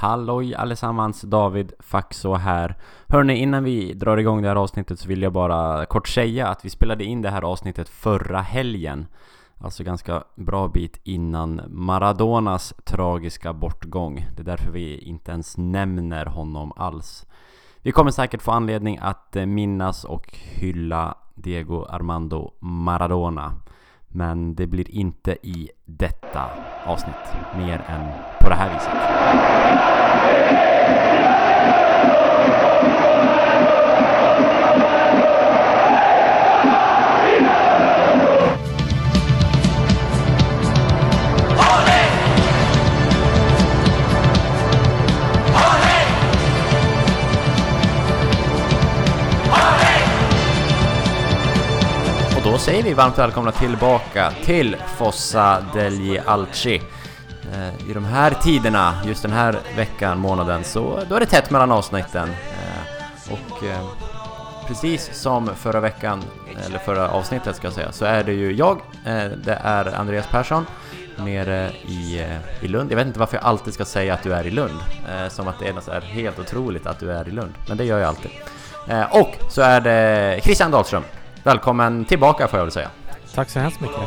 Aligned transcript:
Halloj 0.00 0.54
allesammans, 0.54 1.20
David 1.22 1.72
Faxå 1.78 2.34
här. 2.34 2.76
Hörni, 3.08 3.36
innan 3.36 3.64
vi 3.64 3.92
drar 3.92 4.16
igång 4.16 4.42
det 4.42 4.48
här 4.48 4.56
avsnittet 4.56 4.98
så 4.98 5.08
vill 5.08 5.22
jag 5.22 5.32
bara 5.32 5.86
kort 5.86 6.08
säga 6.08 6.48
att 6.48 6.64
vi 6.64 6.70
spelade 6.70 7.04
in 7.04 7.22
det 7.22 7.30
här 7.30 7.42
avsnittet 7.42 7.88
förra 7.88 8.40
helgen. 8.40 9.06
Alltså 9.58 9.84
ganska 9.84 10.24
bra 10.34 10.68
bit 10.68 11.00
innan 11.04 11.60
Maradonas 11.68 12.74
tragiska 12.84 13.52
bortgång. 13.52 14.26
Det 14.36 14.42
är 14.42 14.44
därför 14.44 14.70
vi 14.70 14.98
inte 14.98 15.32
ens 15.32 15.56
nämner 15.58 16.26
honom 16.26 16.72
alls. 16.76 17.26
Vi 17.82 17.92
kommer 17.92 18.10
säkert 18.10 18.42
få 18.42 18.50
anledning 18.50 18.98
att 19.02 19.36
eh, 19.36 19.46
minnas 19.46 20.04
och 20.04 20.26
hylla 20.32 21.14
Diego 21.34 21.84
Armando 21.84 22.52
Maradona. 22.60 23.52
Men 24.12 24.54
det 24.54 24.66
blir 24.66 24.90
inte 24.90 25.36
i 25.42 25.70
detta 25.84 26.50
avsnitt, 26.84 27.34
mer 27.56 27.84
än 27.88 28.06
på 28.40 28.48
det 28.48 28.54
här 28.54 28.74
viset. 28.74 30.69
Då 52.50 52.58
säger 52.58 52.82
vi 52.82 52.94
varmt 52.94 53.18
välkomna 53.18 53.52
tillbaka 53.52 54.32
till 54.44 54.76
Fossa 54.96 55.64
degli 55.74 56.18
Alci. 56.18 56.82
Eh, 57.54 57.90
I 57.90 57.92
de 57.94 58.04
här 58.04 58.30
tiderna, 58.30 58.94
just 59.04 59.22
den 59.22 59.32
här 59.32 59.58
veckan, 59.76 60.18
månaden, 60.18 60.64
så 60.64 61.00
då 61.08 61.14
är 61.14 61.20
det 61.20 61.26
tätt 61.26 61.50
mellan 61.50 61.72
avsnitten. 61.72 62.28
Eh, 62.28 63.32
och 63.32 63.64
eh, 63.64 63.86
precis 64.66 65.10
som 65.12 65.50
förra 65.56 65.80
veckan, 65.80 66.22
eller 66.66 66.78
förra 66.78 67.08
avsnittet 67.08 67.56
ska 67.56 67.66
jag 67.66 67.74
säga, 67.74 67.92
så 67.92 68.04
är 68.04 68.24
det 68.24 68.32
ju 68.32 68.52
jag, 68.52 68.80
det 69.44 69.58
är 69.62 69.94
Andreas 69.94 70.26
Persson, 70.26 70.66
nere 71.16 71.70
i, 71.70 72.26
i 72.60 72.68
Lund. 72.68 72.92
Jag 72.92 72.96
vet 72.96 73.06
inte 73.06 73.18
varför 73.18 73.36
jag 73.36 73.44
alltid 73.44 73.74
ska 73.74 73.84
säga 73.84 74.14
att 74.14 74.22
du 74.22 74.32
är 74.32 74.46
i 74.46 74.50
Lund, 74.50 74.78
som 75.28 75.48
att 75.48 75.58
det 75.58 75.68
är 75.68 76.00
helt 76.00 76.38
otroligt 76.38 76.86
att 76.86 77.00
du 77.00 77.12
är 77.12 77.28
i 77.28 77.30
Lund, 77.30 77.52
men 77.68 77.76
det 77.76 77.84
gör 77.84 77.98
jag 77.98 78.08
alltid. 78.08 78.30
Och 79.10 79.52
så 79.52 79.62
är 79.62 79.80
det 79.80 80.40
Christian 80.42 80.70
Dahlström 80.70 81.04
Välkommen 81.42 82.04
tillbaka 82.04 82.48
får 82.48 82.58
jag 82.58 82.64
väl 82.64 82.72
säga. 82.72 82.90
Tack 83.34 83.50
så 83.50 83.58
hemskt 83.58 83.80
mycket. 83.80 84.00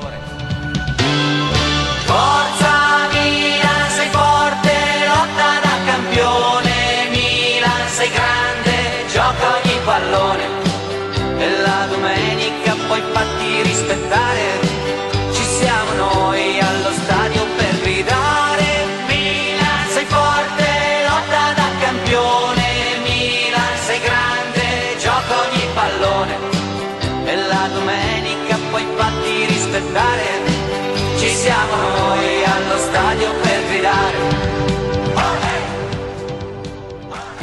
siamo 9.23 9.73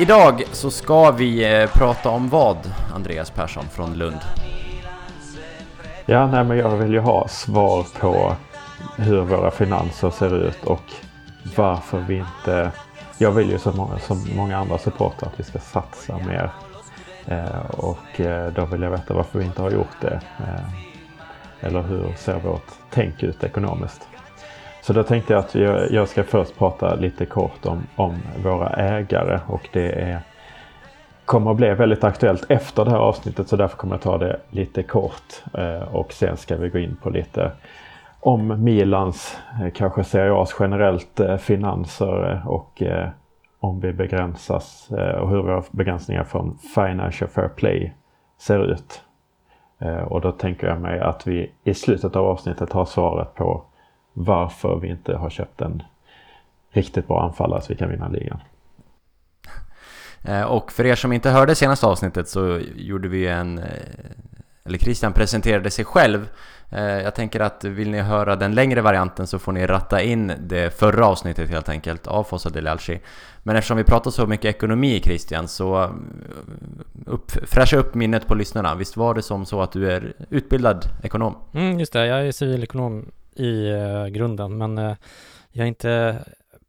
Idag 0.01 0.43
så 0.53 0.71
ska 0.71 1.11
vi 1.11 1.61
eh, 1.61 1.71
prata 1.71 2.11
om 2.11 2.29
vad, 2.29 2.57
Andreas 2.95 3.31
Persson 3.31 3.65
från 3.73 3.95
Lund? 3.95 4.21
Ja, 6.07 6.27
nej, 6.27 6.45
men 6.45 6.59
jag 6.59 6.77
vill 6.77 6.93
ju 6.93 6.99
ha 6.99 7.29
svar 7.29 7.87
på 8.01 8.37
hur 8.97 9.21
våra 9.21 9.51
finanser 9.51 10.11
ser 10.11 10.35
ut 10.37 10.65
och 10.65 10.83
varför 11.57 11.99
vi 12.01 12.17
inte... 12.17 12.71
Jag 13.19 13.33
vill 13.33 13.51
ju 13.51 13.59
som 13.59 13.77
många, 13.77 13.99
som 13.99 14.27
många 14.37 14.59
andra 14.59 14.79
supportrar 14.79 15.29
att 15.29 15.41
vi 15.41 15.45
ska 15.45 15.59
satsa 15.59 16.19
mer. 16.19 16.51
Eh, 17.27 17.71
och 17.71 18.21
eh, 18.21 18.53
då 18.53 18.65
vill 18.65 18.83
jag 18.83 18.91
veta 18.91 19.15
varför 19.15 19.39
vi 19.39 19.45
inte 19.45 19.63
har 19.63 19.71
gjort 19.71 20.01
det. 20.01 20.21
Eh, 20.39 21.67
eller 21.67 21.83
hur 21.83 22.15
ser 22.17 22.39
vårt 22.39 22.69
tänk 22.91 23.23
ut 23.23 23.45
ekonomiskt? 23.45 24.10
Så 24.81 24.93
då 24.93 25.03
tänkte 25.03 25.33
jag 25.33 25.41
att 25.41 25.55
jag 25.91 26.09
ska 26.09 26.25
först 26.25 26.59
prata 26.59 26.95
lite 26.95 27.27
kort 27.27 27.67
om, 27.67 27.87
om 27.97 28.15
våra 28.45 28.69
ägare 28.69 29.41
och 29.47 29.69
det 29.73 29.93
är, 29.93 30.21
kommer 31.25 31.51
att 31.51 31.57
bli 31.57 31.75
väldigt 31.75 32.05
aktuellt 32.05 32.51
efter 32.51 32.85
det 32.85 32.91
här 32.91 32.99
avsnittet 32.99 33.49
så 33.49 33.57
därför 33.57 33.77
kommer 33.77 33.95
jag 33.95 34.03
ta 34.03 34.19
det 34.19 34.41
lite 34.51 34.83
kort 34.83 35.43
eh, 35.55 35.95
och 35.95 36.13
sen 36.13 36.37
ska 36.37 36.57
vi 36.57 36.69
gå 36.69 36.79
in 36.79 36.97
på 37.03 37.11
lite 37.11 37.53
om 38.21 38.65
Milans, 38.65 39.39
eh, 39.63 39.71
kanske 39.75 40.05
Serie 40.05 40.33
A's 40.33 40.55
generellt 40.61 41.21
eh, 41.21 41.37
finanser 41.37 42.43
och 42.47 42.83
om 43.61 43.81
vi 43.81 43.93
begränsas 43.93 44.89
och 45.21 45.31
hur 45.31 45.43
våra 45.43 45.63
begränsningar 45.71 46.25
från 46.25 46.59
Financial 46.75 47.31
Fair 47.31 47.49
Play 47.49 47.95
ser 48.39 48.73
ut. 48.73 49.03
Och 50.07 50.21
då 50.21 50.33
tänker 50.33 50.67
jag 50.67 50.81
mig 50.81 51.01
att 51.01 51.27
vi 51.27 51.53
i 51.65 51.75
slutet 51.75 52.17
av 52.17 52.27
avsnittet 52.27 52.73
har 52.73 52.85
svaret 52.85 53.35
på 53.35 53.65
varför 54.13 54.79
vi 54.83 54.89
inte 54.89 55.17
har 55.17 55.31
köpt 55.31 55.61
en 55.61 55.83
riktigt 56.71 57.09
bra 57.09 57.23
anfallare 57.23 57.61
så 57.61 57.69
vi 57.69 57.77
kan 57.77 57.91
vinna 57.91 58.09
ligan. 58.09 58.41
Eh, 60.23 60.43
och 60.43 60.73
för 60.73 60.87
er 60.87 60.95
som 60.95 61.13
inte 61.13 61.31
hörde 61.31 61.55
senaste 61.55 61.87
avsnittet 61.87 62.29
så 62.29 62.61
gjorde 62.77 63.09
vi 63.09 63.27
en... 63.27 63.59
Eh, 63.59 63.65
eller 64.65 64.79
Christian 64.79 65.13
presenterade 65.13 65.71
sig 65.71 65.85
själv 65.85 66.29
Eh, 66.73 67.03
jag 67.03 67.15
tänker 67.15 67.41
att 67.41 67.65
vill 67.65 67.91
ni 67.91 68.01
höra 68.01 68.37
den 68.37 68.55
längre 68.55 68.81
varianten 68.81 69.27
så 69.27 69.39
får 69.39 69.53
ni 69.53 69.67
ratta 69.67 70.03
in 70.03 70.33
det 70.41 70.79
förra 70.79 71.07
avsnittet 71.07 71.51
helt 71.51 71.69
enkelt 71.69 72.07
av 72.07 72.25
Fossa 72.25 72.51
del 72.51 72.67
Alci. 72.67 73.01
Men 73.43 73.57
eftersom 73.57 73.77
vi 73.77 73.85
pratar 73.85 74.11
så 74.11 74.27
mycket 74.27 74.55
ekonomi 74.55 75.01
Christian 75.05 75.49
så 75.49 75.95
upp, 77.07 77.31
fräscha 77.31 77.77
upp 77.77 77.95
minnet 77.95 78.27
på 78.27 78.35
lyssnarna. 78.35 78.75
Visst 78.75 78.97
var 78.97 79.15
det 79.15 79.23
som 79.23 79.47
så 79.47 79.63
att 79.63 79.73
du 79.73 79.93
är 79.93 80.13
utbildad 80.31 80.85
ekonom? 81.03 81.37
Mm, 81.55 81.79
just 81.79 81.93
det, 81.93 82.07
jag 82.07 82.27
är 82.27 82.33
civilekonom 82.33 83.07
i 83.41 83.73
uh, 83.73 84.07
grunden 84.07 84.59
men 84.59 84.79
uh, 84.79 84.97
jag 85.51 85.65
är 85.65 85.69
inte 85.69 86.25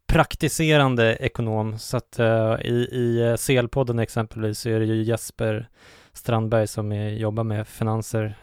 praktiserande 0.07 1.15
ekonom 1.15 1.79
så 1.79 1.97
att 1.97 2.19
uh, 2.19 2.55
i, 2.61 2.87
i 2.91 3.35
CL-podden 3.37 3.99
exempelvis 3.99 4.59
så 4.59 4.69
är 4.69 4.79
det 4.79 4.85
ju 4.85 5.03
Jesper 5.03 5.69
Strandberg 6.13 6.67
som 6.67 6.91
är, 6.91 7.09
jobbar 7.09 7.43
med 7.43 7.67
finanser 7.67 8.35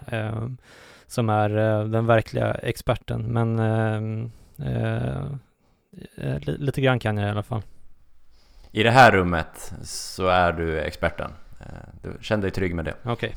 som 1.09 1.29
är 1.29 1.57
eh, 1.57 1.85
den 1.85 2.07
verkliga 2.07 2.55
experten. 2.55 3.23
Men 3.23 3.59
eh, 3.59 3.97
eh, 6.17 6.39
lite 6.41 6.81
grann 6.81 6.99
kan 6.99 7.17
jag 7.17 7.27
i 7.27 7.31
alla 7.31 7.43
fall. 7.43 7.63
I 8.71 8.83
det 8.83 8.91
här 8.91 9.13
rummet 9.13 9.73
så 9.83 10.27
är 10.27 10.53
du 10.53 10.81
experten. 10.81 11.31
Du 12.03 12.17
känner 12.21 12.43
dig 12.43 12.51
trygg 12.51 12.75
med 12.75 12.85
det. 12.85 12.95
Okej. 13.03 13.13
Okay. 13.13 13.33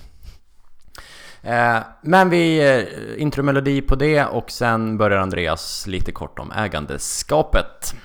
Eh, 1.44 1.78
men 2.02 2.30
vi 2.30 2.70
eh, 2.70 3.22
intromelodi 3.22 3.82
på 3.82 3.96
det 3.96 4.26
och 4.26 4.52
sen 4.52 4.98
börjar 4.98 5.18
Andreas 5.18 5.88
lite 5.88 6.12
kort 6.12 6.40
om 6.40 6.52
ägandeskapet. 6.52 7.96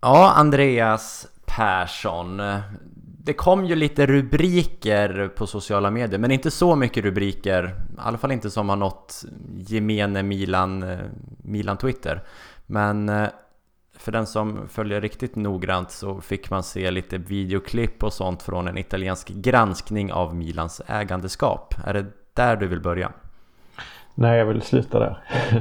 Ja, 0.00 0.32
Andreas 0.36 1.26
Persson 1.46 2.40
det 3.28 3.34
kom 3.34 3.64
ju 3.64 3.74
lite 3.74 4.06
rubriker 4.06 5.28
på 5.36 5.46
sociala 5.46 5.90
medier, 5.90 6.18
men 6.18 6.30
inte 6.30 6.50
så 6.50 6.76
mycket 6.76 7.04
rubriker. 7.04 7.64
I 7.64 7.94
alla 7.96 8.18
fall 8.18 8.32
inte 8.32 8.50
som 8.50 8.68
har 8.68 8.76
nått 8.76 9.24
gemene 9.56 10.22
Milan, 10.22 10.82
eh, 10.82 10.98
Milan 11.42 11.76
Twitter. 11.76 12.22
Men 12.66 13.08
för 13.98 14.12
den 14.12 14.26
som 14.26 14.68
följer 14.68 15.00
riktigt 15.00 15.36
noggrant 15.36 15.90
så 15.90 16.20
fick 16.20 16.50
man 16.50 16.62
se 16.62 16.90
lite 16.90 17.18
videoklipp 17.18 18.02
och 18.02 18.12
sånt 18.12 18.42
från 18.42 18.68
en 18.68 18.78
italiensk 18.78 19.28
granskning 19.28 20.12
av 20.12 20.34
Milans 20.34 20.82
ägandeskap. 20.86 21.74
Är 21.86 21.94
det 21.94 22.06
där 22.34 22.56
du 22.56 22.66
vill 22.66 22.80
börja? 22.80 23.12
Nej, 24.14 24.38
jag 24.38 24.46
vill 24.46 24.62
sluta 24.62 24.98
där. 24.98 25.18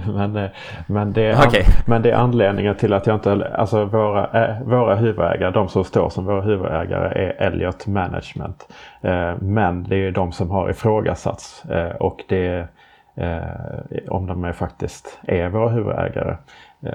men, 0.13 0.35
eh, 0.35 0.49
men, 0.87 1.13
det 1.13 1.21
är, 1.21 1.47
okay. 1.47 1.63
men 1.85 2.01
det 2.01 2.11
är 2.11 2.15
anledningen 2.15 2.75
till 2.75 2.93
att 2.93 3.07
jag 3.07 3.15
inte... 3.15 3.55
Alltså 3.57 3.85
våra, 3.85 4.47
äh, 4.47 4.61
våra 4.61 4.95
huvudägare, 4.95 5.51
de 5.51 5.69
som 5.69 5.83
står 5.83 6.09
som 6.09 6.25
våra 6.25 6.41
huvudägare 6.41 7.25
är 7.25 7.47
Elliot 7.47 7.87
Management. 7.87 8.67
Eh, 9.01 9.33
men 9.39 9.83
det 9.83 9.95
är 9.95 10.11
de 10.11 10.31
som 10.31 10.51
har 10.51 10.69
ifrågasatts 10.69 11.65
eh, 11.65 11.95
och 11.95 12.23
det 12.27 12.67
eh, 13.15 14.07
om 14.07 14.27
de 14.27 14.43
är 14.43 14.53
faktiskt 14.53 15.19
är 15.23 15.49
våra 15.49 15.69
huvudägare. 15.69 16.35
Eh, 16.81 16.93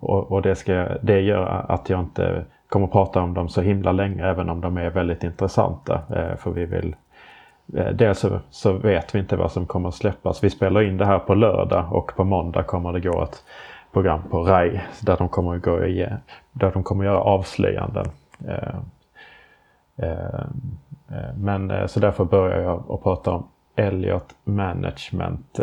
och, 0.00 0.32
och 0.32 0.42
det, 0.42 0.54
ska, 0.54 0.88
det 1.02 1.20
gör 1.20 1.64
att 1.68 1.90
jag 1.90 2.00
inte 2.00 2.44
kommer 2.68 2.86
att 2.86 2.92
prata 2.92 3.20
om 3.20 3.34
dem 3.34 3.48
så 3.48 3.60
himla 3.60 3.92
länge 3.92 4.26
även 4.26 4.50
om 4.50 4.60
de 4.60 4.76
är 4.76 4.90
väldigt 4.90 5.24
intressanta. 5.24 6.02
Eh, 6.16 6.36
för 6.36 6.50
vi 6.50 6.64
vill 6.64 6.96
eh, 7.76 7.88
dels 7.88 8.18
så, 8.18 8.40
så, 8.50 8.72
vet 8.72 9.14
vi 9.14 9.18
inte 9.18 9.36
vad 9.36 9.52
som 9.52 9.66
kommer 9.66 9.88
att 9.88 9.94
släppas. 9.94 10.44
Vi 10.44 10.50
spelar 10.50 10.82
in 10.82 10.96
det 10.96 11.06
här 11.06 11.18
på 11.18 11.34
lördag 11.34 11.92
och 11.92 12.12
på 12.16 12.24
måndag 12.24 12.62
kommer 12.62 12.92
det 12.92 13.00
gå 13.00 13.22
ett 13.22 13.44
program 13.92 14.20
på 14.30 14.42
RAI 14.44 14.80
där 15.00 15.16
de 15.16 15.28
kommer 15.28 15.56
att 15.56 15.62
gå 15.62 15.84
igen, 15.84 16.16
där 16.52 16.70
de 16.72 16.82
kommer 16.82 17.04
att 17.04 17.10
göra 17.10 17.20
avslöjanden. 17.20 18.06
Men 21.34 21.88
så 21.88 22.00
därför 22.00 22.24
börjar 22.24 22.60
jag 22.60 22.84
att 22.88 23.02
prata 23.02 23.30
om 23.30 23.48
Elliot 23.76 24.34
Management. 24.44 25.60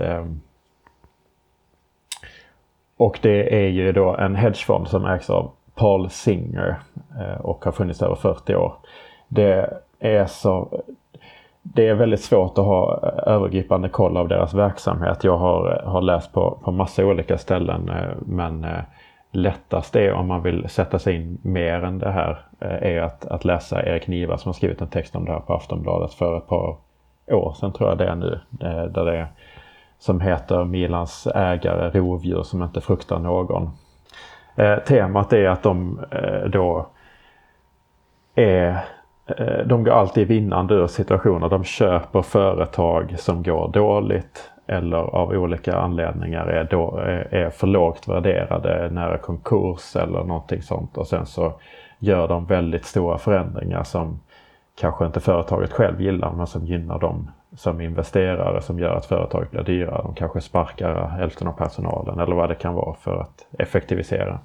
Och 2.98 3.20
det 3.22 3.66
är 3.66 3.68
ju 3.68 3.92
då 3.92 4.16
en 4.16 4.36
hedgefond 4.36 4.88
som 4.88 5.06
ägs 5.06 5.30
av 5.30 5.52
Paul 5.76 6.10
Singer 6.10 6.80
eh, 7.20 7.42
och 7.42 7.66
har 7.66 7.72
funnits 7.72 8.02
över 8.02 8.16
40 8.16 8.56
år. 8.56 8.74
Det 9.28 9.74
är 10.00 10.26
så 10.26 10.82
det 11.62 11.88
är 11.88 11.94
väldigt 11.94 12.22
svårt 12.22 12.58
att 12.58 12.66
ha 12.66 13.00
eh, 13.04 13.34
övergripande 13.34 13.90
koll 13.90 14.18
av 14.18 14.28
deras 14.28 14.54
verksamhet. 14.54 15.24
Jag 15.24 15.38
har, 15.38 15.72
eh, 15.72 15.92
har 15.92 16.02
läst 16.02 16.34
på, 16.34 16.58
på 16.64 16.72
massa 16.72 17.06
olika 17.06 17.38
ställen 17.38 17.92
men 18.26 18.66
lättast 19.32 19.96
är 19.96 20.14
om 20.14 20.28
man 20.28 20.44
vill 20.44 20.70
sätta 20.70 21.00
sig 21.00 21.16
in 21.16 21.38
mer 21.42 21.84
än 21.84 22.00
det 22.00 22.12
här 22.12 22.46
är 22.60 23.02
att, 23.02 23.26
att 23.26 23.46
läsa 23.46 23.86
Erik 23.86 24.08
Niva 24.08 24.38
som 24.38 24.50
har 24.50 24.54
skrivit 24.54 24.82
en 24.82 24.88
text 24.88 25.16
om 25.16 25.26
det 25.26 25.32
här 25.32 25.40
på 25.40 25.54
Aftonbladet 25.54 26.14
för 26.14 26.38
ett 26.38 26.48
par 26.48 26.76
år 27.28 27.54
sedan 27.54 27.74
tror 27.74 27.90
jag 27.90 27.98
det 27.98 28.08
är 28.08 28.16
nu. 28.16 28.40
Där 28.90 29.06
det 29.06 29.18
är, 29.18 29.28
som 30.00 30.22
heter 30.22 30.66
Milans 30.66 31.28
ägare 31.36 32.00
rovdjur 32.00 32.44
som 32.44 32.64
inte 32.64 32.82
fruktar 32.82 33.20
någon. 33.20 33.70
Eh, 34.56 34.78
temat 34.78 35.34
är 35.34 35.50
att 35.50 35.64
de 35.64 36.00
eh, 36.12 36.50
då 36.50 36.88
är 38.36 38.84
Eh, 39.28 39.66
de 39.66 39.84
går 39.84 39.92
alltid 39.92 40.28
vinnande 40.28 40.74
ur 40.74 40.88
situationer. 40.88 41.50
De 41.50 41.64
köper 41.64 42.22
företag 42.22 43.16
som 43.20 43.44
går 43.44 43.68
dåligt 43.68 44.52
eller 44.68 44.98
av 44.98 45.30
olika 45.30 45.78
anledningar 45.78 46.46
är, 46.46 46.64
då, 46.64 47.00
eh, 47.00 47.42
är 47.42 47.50
för 47.50 47.68
lågt 47.68 48.08
värderade, 48.08 48.90
nära 48.92 49.18
konkurs 49.18 49.96
eller 49.96 50.24
någonting 50.24 50.62
sånt. 50.62 50.98
Och 50.98 51.08
sen 51.08 51.26
så 51.26 51.54
gör 52.00 52.28
de 52.28 52.46
väldigt 52.46 52.86
stora 52.86 53.18
förändringar 53.18 53.84
som 53.84 54.20
kanske 54.80 55.06
inte 55.06 55.20
företaget 55.20 55.74
själv 55.74 56.02
gillar 56.02 56.32
men 56.34 56.48
som 56.48 56.66
gynnar 56.66 57.00
dem 57.00 57.32
som 57.56 57.82
investerare 57.82 58.62
som 58.62 58.80
gör 58.80 58.96
att 58.96 59.06
företaget 59.06 59.52
blir 59.52 59.64
dyrare. 59.64 60.02
De 60.04 60.14
kanske 60.16 60.42
sparkar 60.42 61.08
hälften 61.08 61.48
av 61.48 61.52
personalen 61.52 62.20
eller 62.20 62.36
vad 62.36 62.50
det 62.50 62.56
kan 62.56 62.74
vara 62.74 62.96
för 62.96 63.18
att 63.22 63.48
effektivisera. 63.60 64.40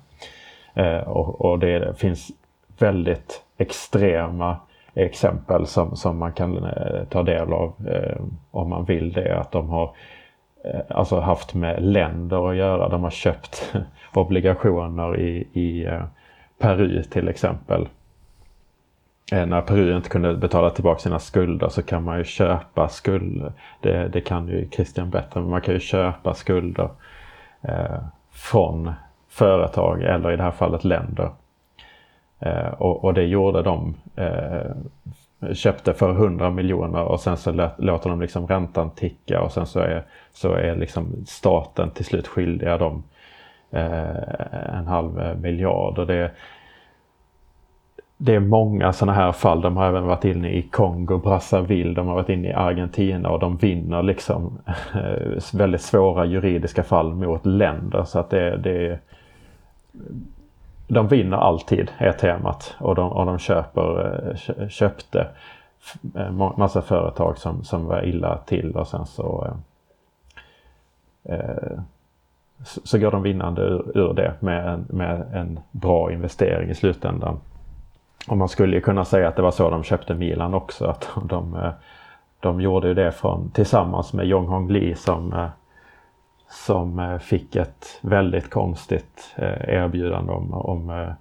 Eh, 0.74 0.98
och, 0.98 1.40
och 1.40 1.58
det 1.58 1.98
finns 1.98 2.30
väldigt 2.78 3.42
extrema 3.58 4.56
exempel 4.94 5.66
som, 5.66 5.96
som 5.96 6.18
man 6.18 6.32
kan 6.32 6.64
eh, 6.64 7.04
ta 7.10 7.22
del 7.22 7.52
av 7.52 7.74
eh, 7.88 8.22
om 8.50 8.70
man 8.70 8.84
vill 8.84 9.12
det. 9.12 9.38
Att 9.38 9.52
de 9.52 9.68
har 9.68 9.94
eh, 10.64 10.80
alltså 10.88 11.20
haft 11.20 11.54
med 11.54 11.82
länder 11.82 12.50
att 12.50 12.56
göra. 12.56 12.88
De 12.88 13.02
har 13.02 13.10
köpt 13.10 13.74
obligationer 14.14 15.20
i, 15.20 15.48
i 15.52 15.84
eh, 15.84 16.04
Peru 16.58 17.02
till 17.02 17.28
exempel. 17.28 17.88
Eh, 19.32 19.46
när 19.46 19.62
Peru 19.62 19.96
inte 19.96 20.08
kunde 20.08 20.34
betala 20.34 20.70
tillbaka 20.70 20.98
sina 20.98 21.18
skulder 21.18 21.68
så 21.68 21.82
kan 21.82 22.02
man 22.02 22.18
ju 22.18 22.24
köpa 22.24 22.88
skulder. 22.88 23.52
Det, 23.80 24.08
det 24.08 24.20
kan 24.20 24.48
ju 24.48 24.68
Christian 24.70 25.10
bättre, 25.10 25.40
men 25.40 25.50
man 25.50 25.60
kan 25.60 25.74
ju 25.74 25.80
köpa 25.80 26.34
skulder 26.34 26.88
eh, 27.62 27.98
från 28.32 28.92
företag 29.28 30.02
eller 30.02 30.32
i 30.32 30.36
det 30.36 30.42
här 30.42 30.50
fallet 30.50 30.84
länder. 30.84 31.30
Eh, 32.38 32.68
och, 32.68 33.04
och, 33.04 33.14
det 33.14 33.22
gjorde 33.22 33.62
de. 33.62 33.94
Eh, 34.16 35.54
köpte 35.54 35.94
för 35.94 36.10
100 36.10 36.50
miljoner 36.50 37.02
och 37.02 37.20
sen 37.20 37.36
så 37.36 37.70
låter 37.78 38.10
de 38.10 38.20
liksom 38.20 38.46
räntan 38.46 38.90
ticka 38.90 39.40
och 39.40 39.52
sen 39.52 39.66
så 39.66 39.80
är, 39.80 40.04
så 40.32 40.52
är 40.52 40.76
liksom 40.76 41.24
staten 41.26 41.90
till 41.90 42.04
slut 42.04 42.26
skyldiga 42.26 42.78
dem 42.78 43.02
eh, 43.70 44.78
en 44.78 44.86
halv 44.86 45.38
miljard. 45.40 45.98
Och 45.98 46.06
det, 46.06 46.30
det 48.24 48.34
är 48.34 48.40
många 48.40 48.92
sådana 48.92 49.12
här 49.12 49.32
fall. 49.32 49.60
De 49.60 49.76
har 49.76 49.86
även 49.86 50.06
varit 50.06 50.24
inne 50.24 50.50
i 50.50 50.62
Kongo, 50.62 51.18
Brazzaville, 51.18 51.94
de 51.94 52.06
har 52.06 52.14
varit 52.14 52.28
inne 52.28 52.48
i 52.48 52.52
Argentina 52.52 53.28
och 53.28 53.38
de 53.38 53.56
vinner 53.56 54.02
liksom 54.02 54.58
eh, 54.94 55.54
väldigt 55.54 55.80
svåra 55.80 56.24
juridiska 56.24 56.82
fall 56.82 57.14
mot 57.14 57.46
länder. 57.46 58.04
Så 58.04 58.18
att 58.18 58.30
det, 58.30 58.56
det 58.56 58.98
de 60.88 61.08
vinner 61.08 61.36
alltid 61.36 61.90
är 61.98 62.12
temat 62.12 62.74
och 62.78 62.94
de, 62.94 63.12
och 63.12 63.26
de 63.26 63.38
köper, 63.38 64.20
eh, 64.58 64.68
köpte 64.68 65.26
eh, 66.16 66.30
massa 66.56 66.82
företag 66.82 67.38
som, 67.38 67.64
som 67.64 67.86
var 67.86 68.04
illa 68.04 68.38
till 68.38 68.76
och 68.76 68.88
sen 68.88 69.06
så 69.06 69.46
eh, 71.24 71.78
så 72.84 72.98
går 72.98 73.10
de 73.10 73.22
vinnande 73.22 73.62
ur, 73.62 73.98
ur 73.98 74.14
det 74.14 74.34
med 74.40 74.68
en, 74.68 74.86
med 74.88 75.24
en 75.32 75.60
bra 75.70 76.12
investering 76.12 76.70
i 76.70 76.74
slutändan. 76.74 77.38
Och 78.28 78.36
man 78.36 78.48
skulle 78.48 78.76
ju 78.76 78.80
kunna 78.80 79.04
säga 79.04 79.28
att 79.28 79.36
det 79.36 79.42
var 79.42 79.50
så 79.50 79.70
de 79.70 79.82
köpte 79.82 80.14
Milan 80.14 80.54
också. 80.54 80.86
Att 80.86 81.08
de, 81.24 81.54
eh, 81.54 81.70
de 82.40 82.60
gjorde 82.60 82.88
ju 82.88 82.94
det 82.94 83.12
från, 83.12 83.50
tillsammans 83.50 84.12
med 84.12 84.26
Jong 84.26 84.46
Hong 84.46 84.70
Lee 84.70 84.96
som 84.96 85.32
eh, 85.32 85.48
som 86.48 86.98
eh, 86.98 87.18
fick 87.18 87.56
ett 87.56 87.98
väldigt 88.00 88.50
konstigt 88.50 89.34
erbjudande 89.36 90.32
om, 90.32 90.54
om, 90.54 91.12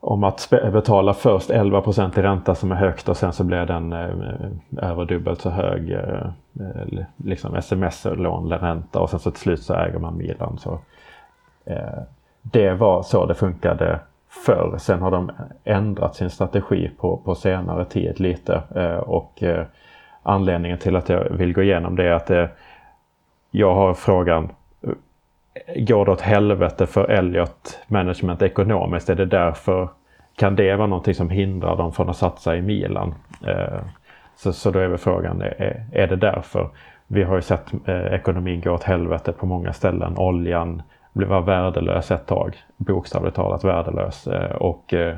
om 0.00 0.24
att 0.24 0.50
betala 0.50 1.14
först 1.14 1.50
11% 1.50 2.18
i 2.18 2.22
ränta 2.22 2.54
som 2.54 2.72
är 2.72 2.76
högt 2.76 3.08
och 3.08 3.16
sen 3.16 3.32
så 3.32 3.44
blev 3.44 3.66
den 3.66 3.92
över 4.78 5.04
dubbelt 5.04 5.40
så 5.40 5.50
hög 5.50 5.96
liksom 7.16 7.54
sms-lånränta 7.54 9.00
och 9.00 9.10
sen 9.10 9.20
så 9.20 9.30
till 9.30 9.40
slut 9.40 9.62
så 9.62 9.74
äger 9.74 9.98
man 9.98 10.16
Milan. 10.16 10.58
Så, 10.58 10.78
det 12.42 12.72
var 12.72 13.02
så 13.02 13.26
det 13.26 13.34
funkade 13.34 14.00
förr. 14.32 14.74
Sen 14.78 15.02
har 15.02 15.10
de 15.10 15.30
ändrat 15.64 16.14
sin 16.14 16.30
strategi 16.30 16.90
på, 16.98 17.16
på 17.16 17.34
senare 17.34 17.84
tid 17.84 18.20
lite 18.20 18.62
eh, 18.74 18.96
och 18.96 19.42
eh, 19.42 19.64
anledningen 20.22 20.78
till 20.78 20.96
att 20.96 21.08
jag 21.08 21.24
vill 21.30 21.52
gå 21.52 21.62
igenom 21.62 21.96
det 21.96 22.04
är 22.04 22.12
att 22.12 22.30
eh, 22.30 22.46
jag 23.50 23.74
har 23.74 23.94
frågan, 23.94 24.48
eh, 24.82 25.84
går 25.84 26.04
det 26.04 26.10
åt 26.12 26.20
helvete 26.20 26.86
för 26.86 27.10
Elliot 27.10 27.78
Management 27.86 28.42
ekonomiskt? 28.42 29.10
Är 29.10 29.14
det 29.14 29.26
därför, 29.26 29.88
kan 30.36 30.56
det 30.56 30.76
vara 30.76 30.86
någonting 30.86 31.14
som 31.14 31.30
hindrar 31.30 31.76
dem 31.76 31.92
från 31.92 32.10
att 32.10 32.16
satsa 32.16 32.56
i 32.56 32.62
Milan? 32.62 33.14
Eh, 33.46 33.80
så, 34.36 34.52
så 34.52 34.70
då 34.70 34.78
är 34.78 34.88
väl 34.88 34.98
frågan, 34.98 35.42
är, 35.42 35.84
är 35.92 36.06
det 36.06 36.16
därför? 36.16 36.68
Vi 37.06 37.22
har 37.22 37.36
ju 37.36 37.42
sett 37.42 37.72
eh, 37.86 38.14
ekonomin 38.14 38.60
gå 38.60 38.70
åt 38.70 38.82
helvete 38.82 39.32
på 39.32 39.46
många 39.46 39.72
ställen. 39.72 40.18
Oljan 40.18 40.82
var 41.12 41.40
värdelös 41.40 42.10
ett 42.10 42.26
tag, 42.26 42.56
bokstavligt 42.76 43.36
talat 43.36 43.64
värdelös. 43.64 44.26
Eh, 44.26 44.56
och 44.56 44.94
eh, 44.94 45.16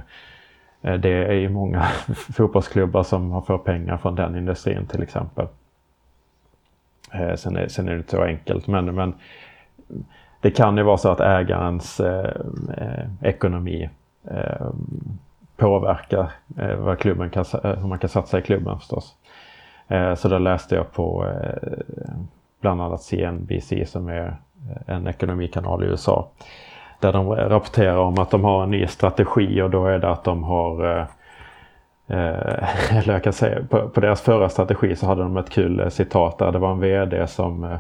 det 0.80 1.24
är 1.24 1.32
ju 1.32 1.48
många 1.48 1.82
fotbollsklubbar 2.36 3.02
som 3.02 3.30
har 3.30 3.40
fått 3.40 3.64
pengar 3.64 3.96
från 3.96 4.14
den 4.14 4.36
industrin 4.36 4.86
till 4.86 5.02
exempel. 5.02 5.46
Eh, 7.12 7.34
sen, 7.34 7.56
är, 7.56 7.68
sen 7.68 7.88
är 7.88 7.92
det 7.92 7.98
inte 7.98 8.10
så 8.10 8.22
enkelt 8.22 8.66
men, 8.66 8.94
men 8.94 9.14
det 10.40 10.50
kan 10.50 10.76
ju 10.76 10.82
vara 10.82 10.96
så 10.96 11.08
att 11.08 11.20
ägarens 11.20 12.00
eh, 12.00 13.06
ekonomi 13.22 13.90
eh, 14.30 14.70
påverkar 15.56 16.30
eh, 16.58 16.76
vad 16.76 16.98
klubben 16.98 17.30
kan, 17.30 17.44
hur 17.62 17.86
man 17.86 17.98
kan 17.98 18.10
satsa 18.10 18.38
i 18.38 18.42
klubben 18.42 18.78
förstås. 18.78 19.14
Eh, 19.88 20.14
så 20.14 20.28
då 20.28 20.38
läste 20.38 20.74
jag 20.74 20.92
på 20.92 21.26
bland 22.60 22.82
annat 22.82 23.02
CNBC 23.02 23.72
som 23.86 24.08
är 24.08 24.36
en 24.86 25.06
ekonomikanal 25.06 25.84
i 25.84 25.86
USA. 25.86 26.28
Där 27.00 27.12
de 27.12 27.30
rapporterar 27.30 27.96
om 27.96 28.18
att 28.18 28.30
de 28.30 28.44
har 28.44 28.62
en 28.62 28.70
ny 28.70 28.86
strategi 28.86 29.62
och 29.62 29.70
då 29.70 29.86
är 29.86 29.98
det 29.98 30.10
att 30.10 30.24
de 30.24 30.42
har 30.42 31.06
Eh, 32.06 32.16
eh 32.16 32.96
eller 32.98 33.12
jag 33.12 33.22
kan 33.22 33.32
säga, 33.32 33.64
på, 33.70 33.88
på, 33.88 34.00
deras 34.00 34.20
förra 34.20 34.48
strategi 34.48 34.96
så 34.96 35.06
hade 35.06 35.22
de 35.22 35.36
ett 35.36 35.50
kul 35.50 35.80
eh, 35.80 35.88
citat 35.88 36.38
där. 36.38 36.52
Det 36.52 36.58
var 36.58 36.72
en 36.72 36.80
VD 36.80 37.26
som, 37.26 37.64
eh, 37.64 37.78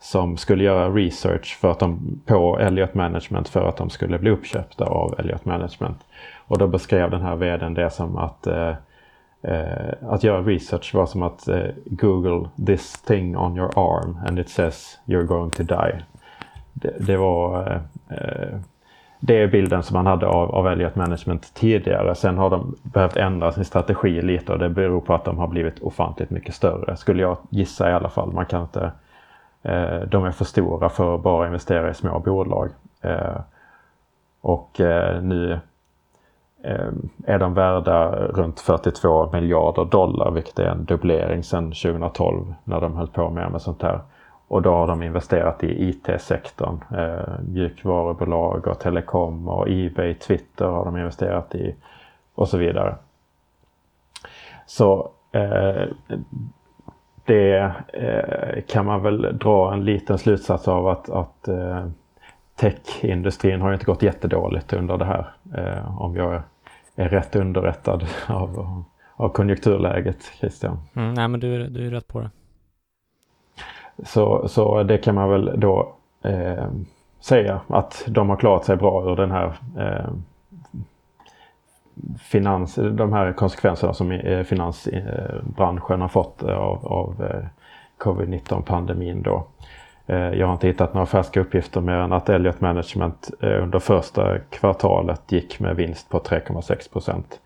som 0.00 0.36
skulle 0.36 0.64
göra 0.64 0.90
research 0.90 1.58
för 1.60 1.70
att 1.70 1.78
de, 1.78 2.20
på 2.26 2.58
Elliot 2.58 2.94
Management 2.94 3.48
för 3.48 3.68
att 3.68 3.76
de 3.76 3.90
skulle 3.90 4.18
bli 4.18 4.30
uppköpta 4.30 4.84
av 4.84 5.14
Elliot 5.18 5.44
Management. 5.44 5.98
Och 6.46 6.58
då 6.58 6.66
beskrev 6.66 7.10
den 7.10 7.22
här 7.22 7.36
VDn 7.36 7.74
det 7.74 7.90
som 7.90 8.16
att 8.16 8.46
eh, 8.46 8.74
eh, 9.42 9.92
att 10.08 10.24
göra 10.24 10.42
research 10.42 10.94
var 10.94 11.06
som 11.06 11.22
att 11.22 11.48
eh, 11.48 11.66
Google 11.84 12.48
this 12.66 13.02
thing 13.02 13.36
on 13.36 13.56
your 13.56 13.78
arm 13.78 14.18
and 14.26 14.38
it 14.38 14.48
says 14.48 14.98
you're 15.04 15.26
going 15.26 15.50
to 15.50 15.62
die. 15.62 16.02
Det, 16.80 16.94
det 16.98 17.16
var 17.16 17.66
eh, 18.08 18.58
det 19.20 19.42
är 19.42 19.46
bilden 19.46 19.82
som 19.82 19.94
man 19.94 20.06
hade 20.06 20.26
av, 20.26 20.54
av 20.54 20.68
Elliot 20.68 20.96
Management 20.96 21.54
tidigare. 21.54 22.14
Sen 22.14 22.38
har 22.38 22.50
de 22.50 22.76
behövt 22.82 23.16
ändra 23.16 23.52
sin 23.52 23.64
strategi 23.64 24.22
lite 24.22 24.52
och 24.52 24.58
det 24.58 24.68
beror 24.68 25.00
på 25.00 25.14
att 25.14 25.24
de 25.24 25.38
har 25.38 25.46
blivit 25.46 25.80
ofantligt 25.80 26.30
mycket 26.30 26.54
större. 26.54 26.96
Skulle 26.96 27.22
jag 27.22 27.36
gissa 27.50 27.90
i 27.90 27.92
alla 27.92 28.08
fall. 28.08 28.32
Man 28.32 28.46
kan 28.46 28.62
inte, 28.62 28.92
eh, 29.62 30.00
de 30.08 30.24
är 30.24 30.30
för 30.30 30.44
stora 30.44 30.88
för 30.88 31.14
att 31.14 31.22
bara 31.22 31.46
investera 31.46 31.90
i 31.90 31.94
små 31.94 32.18
bolag. 32.18 32.70
Eh, 33.00 33.40
och 34.40 34.80
eh, 34.80 35.22
nu 35.22 35.60
eh, 36.62 36.92
är 37.24 37.38
de 37.38 37.54
värda 37.54 38.10
runt 38.10 38.60
42 38.60 39.30
miljarder 39.32 39.84
dollar 39.84 40.30
vilket 40.30 40.58
är 40.58 40.66
en 40.66 40.84
dubblering 40.84 41.42
sedan 41.42 41.64
2012 41.64 42.54
när 42.64 42.80
de 42.80 42.96
höll 42.96 43.08
på 43.08 43.30
med, 43.30 43.52
med 43.52 43.62
sånt 43.62 43.82
här 43.82 44.00
och 44.50 44.62
då 44.62 44.70
har 44.70 44.86
de 44.86 45.02
investerat 45.02 45.64
i 45.64 45.88
IT-sektorn. 45.88 46.80
Eh, 46.98 47.40
mjukvarubolag 47.48 48.66
och 48.66 48.78
telekom 48.78 49.48
och 49.48 49.66
Ebay, 49.68 50.14
Twitter 50.14 50.64
har 50.64 50.84
de 50.84 50.96
investerat 50.96 51.54
i 51.54 51.74
och 52.34 52.48
så 52.48 52.58
vidare. 52.58 52.96
Så 54.66 55.10
eh, 55.32 55.82
det 57.24 57.72
eh, 57.92 58.62
kan 58.68 58.86
man 58.86 59.02
väl 59.02 59.38
dra 59.38 59.72
en 59.72 59.84
liten 59.84 60.18
slutsats 60.18 60.68
av 60.68 60.88
att, 60.88 61.10
att 61.10 61.48
eh, 61.48 61.86
techindustrin 62.56 63.60
har 63.60 63.72
inte 63.72 63.86
gått 63.86 64.02
jättedåligt 64.02 64.72
under 64.72 64.96
det 64.96 65.04
här. 65.04 65.32
Eh, 65.54 66.00
om 66.02 66.16
jag 66.16 66.42
är 66.96 67.08
rätt 67.08 67.36
underrättad 67.36 68.06
av, 68.26 68.82
av 69.16 69.28
konjunkturläget, 69.28 70.22
Christian. 70.38 70.78
Mm, 70.94 71.14
nej, 71.14 71.28
men 71.28 71.40
du, 71.40 71.68
du 71.68 71.86
är 71.86 71.90
rätt 71.90 72.08
på 72.08 72.20
det. 72.20 72.30
Så, 74.04 74.48
så 74.48 74.82
det 74.82 74.98
kan 74.98 75.14
man 75.14 75.30
väl 75.30 75.60
då 75.60 75.92
eh, 76.24 76.66
säga 77.20 77.60
att 77.66 78.04
de 78.06 78.28
har 78.28 78.36
klarat 78.36 78.64
sig 78.64 78.76
bra 78.76 79.12
ur 79.12 79.16
den 79.16 79.30
här 79.30 79.52
eh, 79.78 80.10
finans, 82.18 82.74
de 82.74 83.12
här 83.12 83.32
konsekvenserna 83.32 83.94
som 83.94 84.12
eh, 84.12 84.42
finansbranschen 84.42 86.00
har 86.00 86.08
fått 86.08 86.42
eh, 86.42 86.56
av, 86.56 86.86
av 86.86 87.24
eh, 87.24 87.44
covid-19 87.98 88.62
pandemin 88.62 89.22
då. 89.22 89.46
Eh, 90.06 90.16
jag 90.16 90.46
har 90.46 90.52
inte 90.52 90.66
hittat 90.66 90.94
några 90.94 91.06
färska 91.06 91.40
uppgifter 91.40 91.80
mer 91.80 91.94
än 91.94 92.12
att 92.12 92.28
Elliot 92.28 92.60
Management 92.60 93.30
eh, 93.40 93.62
under 93.62 93.78
första 93.78 94.38
kvartalet 94.38 95.32
gick 95.32 95.60
med 95.60 95.76
vinst 95.76 96.08
på 96.08 96.18
3,6 96.18 96.92
procent. 96.92 97.40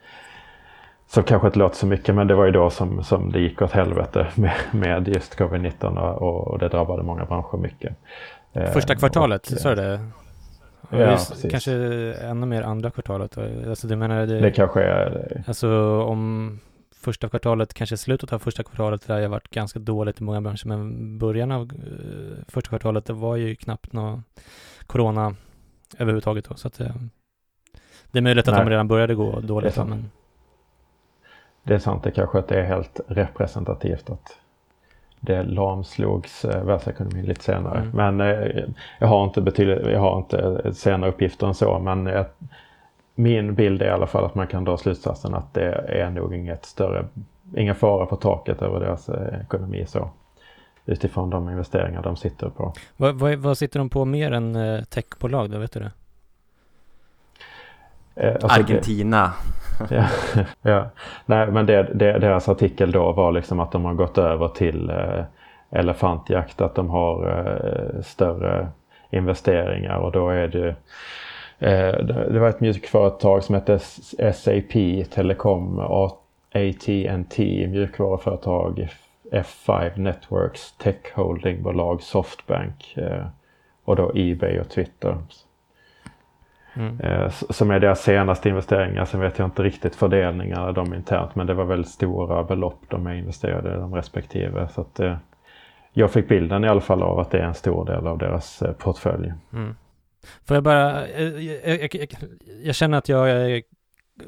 Så 1.07 1.23
kanske 1.23 1.47
inte 1.47 1.59
låter 1.59 1.77
så 1.77 1.87
mycket 1.87 2.15
men 2.15 2.27
det 2.27 2.35
var 2.35 2.45
ju 2.45 2.51
då 2.51 2.71
som, 2.71 3.05
som 3.05 3.33
det 3.33 3.41
gick 3.41 3.63
åt 3.63 3.73
helvete 3.73 4.27
med, 4.35 4.55
med 4.71 5.09
just 5.09 5.39
covid-19 5.39 5.99
och, 5.99 6.49
och 6.49 6.59
det 6.59 6.69
drabbade 6.69 7.03
många 7.03 7.25
branscher 7.25 7.57
mycket. 7.57 7.97
Första 8.73 8.95
kvartalet, 8.95 9.47
sa 9.47 9.69
du 9.69 9.75
det? 9.75 10.01
Ja, 10.91 11.11
Just, 11.11 11.51
kanske 11.51 11.73
ännu 12.23 12.47
mer 12.47 12.63
andra 12.63 12.91
kvartalet. 12.91 13.39
Alltså 13.69 13.87
du 13.87 13.97
menar 13.97 14.27
det, 14.27 14.41
det 14.41 14.51
kanske 14.51 14.83
är... 14.83 15.43
Alltså 15.47 16.01
om 16.03 16.59
första 17.05 17.29
kvartalet, 17.29 17.75
kanske 17.75 17.97
slutet 17.97 18.33
av 18.33 18.39
första 18.39 18.63
kvartalet, 18.63 19.07
det 19.07 19.13
har 19.13 19.29
varit 19.29 19.51
ganska 19.51 19.79
dåligt 19.79 20.21
i 20.21 20.25
många 20.25 20.41
branscher, 20.41 20.67
men 20.67 21.19
början 21.19 21.53
av 21.53 21.63
uh, 21.63 22.37
första 22.49 22.69
kvartalet, 22.69 23.05
det 23.05 23.13
var 23.13 23.37
ju 23.37 23.57
knappt 23.57 23.93
någon 23.93 24.25
corona 24.87 25.35
överhuvudtaget 25.99 26.45
då, 26.45 26.55
så 26.55 26.69
att 26.69 26.81
uh, 26.81 26.87
det 28.11 28.19
är 28.19 28.23
möjligt 28.23 28.49
att 28.49 28.55
Nej. 28.55 28.65
de 28.65 28.71
redan 28.71 28.89
började 28.89 29.15
gå 29.15 29.41
dåligt. 29.41 29.75
Det 29.75 29.85
men... 29.85 30.11
det 31.65 31.75
är 31.75 31.79
sant, 31.79 32.03
det 32.03 32.11
kanske 32.11 32.39
inte 32.39 32.61
är 32.61 32.65
helt 32.65 33.01
representativt 33.07 34.11
att 34.11 34.39
det 35.21 35.43
lamslogs 35.43 36.45
eh, 36.45 36.65
världsekonomin 36.65 37.25
lite 37.25 37.45
senare. 37.45 37.79
Mm. 37.79 37.91
Men 38.17 38.21
eh, 38.21 38.65
jag 38.99 39.09
har 39.09 39.25
inte 39.25 39.41
betydligt, 39.41 39.87
jag 39.87 40.01
har 40.01 40.19
inte 40.19 40.75
senare 40.75 41.11
uppgifter 41.11 41.47
än 41.47 41.55
så 41.55 41.79
men 41.79 42.07
eh, 42.07 42.25
min 43.15 43.55
bild 43.55 43.83
är 43.83 43.87
i 43.87 43.91
alla 43.91 44.07
fall 44.07 44.25
att 44.25 44.35
man 44.35 44.47
kan 44.47 44.65
dra 44.65 44.77
slutsatsen 44.77 45.35
att 45.35 45.55
det 45.55 45.73
är 45.73 46.11
nog 46.11 46.35
inget 46.35 46.65
större, 46.65 47.07
ingen 47.57 47.75
fara 47.75 48.07
på 48.07 48.17
taket 48.17 48.63
över 48.63 48.81
deras 48.81 49.09
eh, 49.09 49.41
ekonomi 49.41 49.85
så. 49.87 50.11
Utifrån 50.87 51.31
de 51.31 51.51
investeringar 51.51 52.03
de 52.03 52.17
sitter 52.17 52.49
på. 52.49 52.73
Vad, 52.97 53.15
vad, 53.15 53.35
vad 53.35 53.59
sitter 53.59 53.79
de 53.79 53.91
på 53.91 54.05
mer 54.05 54.33
än 54.33 54.57
eh, 54.57 54.85
techbolag 54.85 55.51
då, 55.51 55.59
vet 55.59 55.73
du 55.73 55.81
det? 55.81 55.91
Eh, 58.15 58.35
alltså 58.35 58.61
Argentina 58.61 59.33
ja, 59.91 60.09
ja. 60.63 60.91
Nej, 61.27 61.51
men 61.51 61.67
det, 61.67 61.83
det, 61.83 62.19
deras 62.19 62.49
artikel 62.49 62.93
då 62.93 63.13
var 63.13 63.33
liksom 63.33 63.61
att 63.61 63.73
de 63.73 63.85
har 63.85 63.95
gått 63.95 64.19
över 64.19 64.49
till 64.49 64.91
eh, 64.91 65.25
elefantjakt, 65.71 66.61
att 66.61 66.75
de 66.75 66.91
har 66.91 67.29
eh, 67.29 68.03
större 68.03 68.69
investeringar 69.11 69.97
och 69.97 70.13
då 70.13 70.29
är 70.29 70.49
det 70.49 70.69
eh, 71.59 72.05
det 72.05 72.39
var 72.39 72.49
ett 72.49 72.61
musikföretag 72.61 73.43
som 73.43 73.55
hette 73.55 73.79
SAP 74.35 74.73
Telecom, 75.11 75.79
AT&T 76.53 77.67
mjukvaruföretag, 77.71 78.89
F5 79.33 79.99
Networks, 79.99 80.73
Tech 80.73 81.15
Holdingbolag, 81.15 82.03
Softbank 82.03 82.97
eh, 82.97 83.27
och 83.85 83.97
då 83.97 84.13
Ebay 84.15 84.59
och 84.59 84.69
Twitter. 84.69 85.17
Mm. 86.77 87.01
Eh, 87.01 87.31
som 87.31 87.71
är 87.71 87.81
deras 87.81 88.03
senaste 88.03 88.49
investeringar. 88.49 89.05
Sen 89.05 89.21
vet 89.21 89.39
jag 89.39 89.47
inte 89.47 89.63
riktigt 89.63 89.95
fördelningarna 89.95 90.73
de 90.73 90.95
internt 90.95 91.35
men 91.35 91.47
det 91.47 91.55
var 91.55 91.65
väldigt 91.65 91.91
stora 91.91 92.45
belopp 92.45 92.81
de 92.89 93.09
investerade 93.09 93.75
i 93.75 93.77
de 93.77 93.95
respektive. 93.95 94.69
Så 94.69 94.81
att, 94.81 95.01
eh, 95.01 95.17
jag 95.93 96.11
fick 96.11 96.29
bilden 96.29 96.65
i 96.65 96.69
alla 96.69 96.81
fall 96.81 97.03
av 97.03 97.19
att 97.19 97.31
det 97.31 97.39
är 97.39 97.45
en 97.45 97.55
stor 97.55 97.87
del 97.87 98.07
av 98.07 98.19
deras 98.19 98.63
eh, 98.63 98.73
portfölj. 98.73 99.33
Mm. 99.53 99.75
Får 100.45 100.57
jag 100.57 100.65
bara, 100.65 101.09
jag, 101.09 101.43
jag, 101.43 101.95
jag, 101.95 102.15
jag 102.63 102.75
känner 102.75 102.99
att 102.99 103.09
jag 103.09 103.63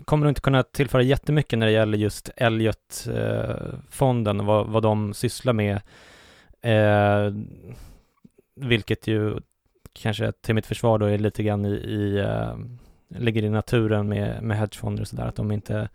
kommer 0.05 0.29
inte 0.29 0.41
kunna 0.41 0.63
tillföra 0.63 1.03
jättemycket 1.03 1.59
när 1.59 1.67
det 1.67 1.73
gäller 1.73 1.99
just 1.99 2.31
Elliot-fonden 2.37 4.41
och 4.41 4.47
vad, 4.47 4.67
vad 4.67 4.83
de 4.83 5.15
sysslar 5.15 5.53
med. 5.53 5.81
Eh, 6.63 7.33
vilket 8.61 9.07
ju 9.07 9.37
kanske 10.03 10.33
till 10.33 10.55
mitt 10.55 10.67
försvar 10.67 10.99
då 10.99 11.07
är 11.07 11.19
lite 11.19 11.43
grann 11.43 11.65
i, 11.65 11.69
i 11.69 12.23
uh, 12.23 12.57
ligger 13.09 13.43
i 13.43 13.51
naturen 13.51 14.09
med, 14.09 14.43
med 14.43 14.59
hedgefonder 14.59 15.03
och 15.03 15.09
sådär, 15.09 15.27
att 15.27 15.37
de 15.37 15.53
inte 15.53 15.89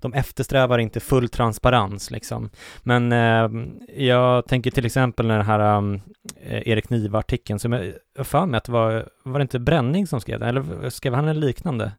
de 0.00 0.12
eftersträvar 0.12 0.78
inte 0.78 1.00
full 1.00 1.28
transparens 1.28 2.10
liksom. 2.10 2.50
Men 2.82 3.12
eh, 3.12 3.66
jag 4.06 4.46
tänker 4.46 4.70
till 4.70 4.86
exempel 4.86 5.26
när 5.26 5.36
den 5.36 5.46
här 5.46 5.76
um, 5.78 6.00
Erik 6.42 6.90
Niva-artikeln, 6.90 7.58
som 7.58 7.72
jag 7.72 7.92
har 8.16 8.24
för 8.24 8.46
mig 8.46 8.58
att 8.58 8.64
det 8.64 8.72
var, 8.72 9.08
var 9.22 9.38
det 9.38 9.42
inte 9.42 9.58
Bränning 9.58 10.06
som 10.06 10.20
skrev 10.20 10.40
den, 10.40 10.48
eller 10.48 10.90
skrev 10.90 11.14
han 11.14 11.28
en 11.28 11.40
liknande? 11.40 11.92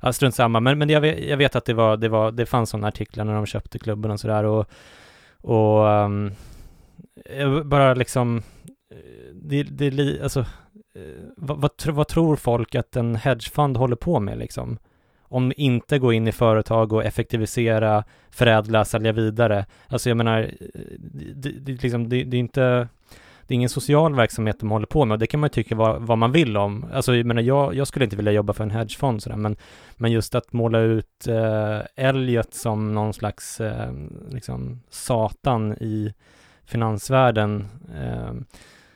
Ja, 0.00 0.12
strunt 0.12 0.34
samma, 0.34 0.60
men, 0.60 0.78
men 0.78 0.88
jag, 0.90 1.00
vet, 1.00 1.24
jag 1.24 1.36
vet 1.36 1.56
att 1.56 1.64
det 1.64 1.74
var, 1.74 1.96
det 1.96 2.08
var, 2.08 2.32
det 2.32 2.46
fanns 2.46 2.70
sådana 2.70 2.88
artiklar 2.88 3.24
när 3.24 3.34
de 3.34 3.46
köpte 3.46 3.78
klubben 3.78 4.10
och 4.10 4.20
sådär 4.20 4.44
och, 4.44 4.66
och 5.40 5.86
um, 5.86 6.32
bara 7.64 7.94
liksom 7.94 8.42
Eh, 8.92 9.34
det, 9.34 9.62
det, 9.62 10.22
alltså, 10.22 10.40
eh, 10.94 11.24
vad, 11.36 11.60
vad, 11.60 11.72
vad, 11.86 12.08
tror 12.08 12.36
folk 12.36 12.74
att 12.74 12.96
en 12.96 13.16
hedgefond 13.16 13.76
håller 13.76 13.96
på 13.96 14.20
med 14.20 14.38
liksom? 14.38 14.78
Om 15.22 15.52
inte 15.56 15.98
gå 15.98 16.12
in 16.12 16.28
i 16.28 16.32
företag 16.32 16.92
och 16.92 17.04
effektivisera, 17.04 18.04
förädla, 18.30 18.84
sälja 18.84 19.12
vidare. 19.12 19.66
Alltså 19.86 20.10
jag 20.10 20.16
menar, 20.16 20.40
eh, 20.40 20.80
det, 21.34 21.50
det, 21.50 21.82
liksom, 21.82 22.08
det, 22.08 22.24
det 22.24 22.36
är 22.36 22.40
inte, 22.40 22.88
det 23.46 23.54
är 23.54 23.56
ingen 23.56 23.68
social 23.68 24.14
verksamhet 24.14 24.60
de 24.60 24.70
håller 24.70 24.86
på 24.86 25.04
med 25.04 25.14
och 25.14 25.18
det 25.18 25.26
kan 25.26 25.40
man 25.40 25.46
ju 25.46 25.52
tycka 25.52 25.74
vad, 25.74 26.02
vad 26.02 26.18
man 26.18 26.32
vill 26.32 26.56
om. 26.56 26.86
Alltså 26.92 27.16
jag 27.16 27.26
menar, 27.26 27.42
jag, 27.42 27.74
jag 27.74 27.86
skulle 27.86 28.04
inte 28.04 28.16
vilja 28.16 28.32
jobba 28.32 28.52
för 28.52 28.64
en 28.64 28.70
hedgefond 28.70 29.22
sådär, 29.22 29.36
men, 29.36 29.56
men 29.96 30.12
just 30.12 30.34
att 30.34 30.52
måla 30.52 30.78
ut 30.78 31.26
eh, 31.28 31.80
Elliot 31.96 32.54
som 32.54 32.94
någon 32.94 33.12
slags 33.12 33.60
eh, 33.60 33.92
liksom 34.30 34.82
satan 34.90 35.72
i 35.72 36.14
finansvärlden 36.64 37.68
eh, 38.00 38.32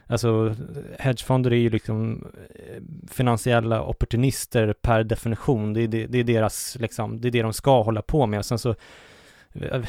Alltså 0.09 0.55
hedgefonder 0.99 1.53
är 1.53 1.57
ju 1.57 1.71
liksom 1.71 2.27
eh, 2.55 2.83
finansiella 3.11 3.83
opportunister 3.83 4.73
per 4.73 5.05
definition. 5.05 5.73
Det 5.73 5.81
är, 5.83 5.89
det, 5.89 6.07
det 6.07 6.19
är 6.19 6.25
deras, 6.25 6.77
liksom, 6.81 7.21
det 7.21 7.29
är 7.29 7.33
det 7.33 7.43
de 7.43 7.53
ska 7.53 7.83
hålla 7.83 8.03
på 8.03 8.27
med. 8.27 8.45
sen 8.45 8.59
så, 8.59 8.75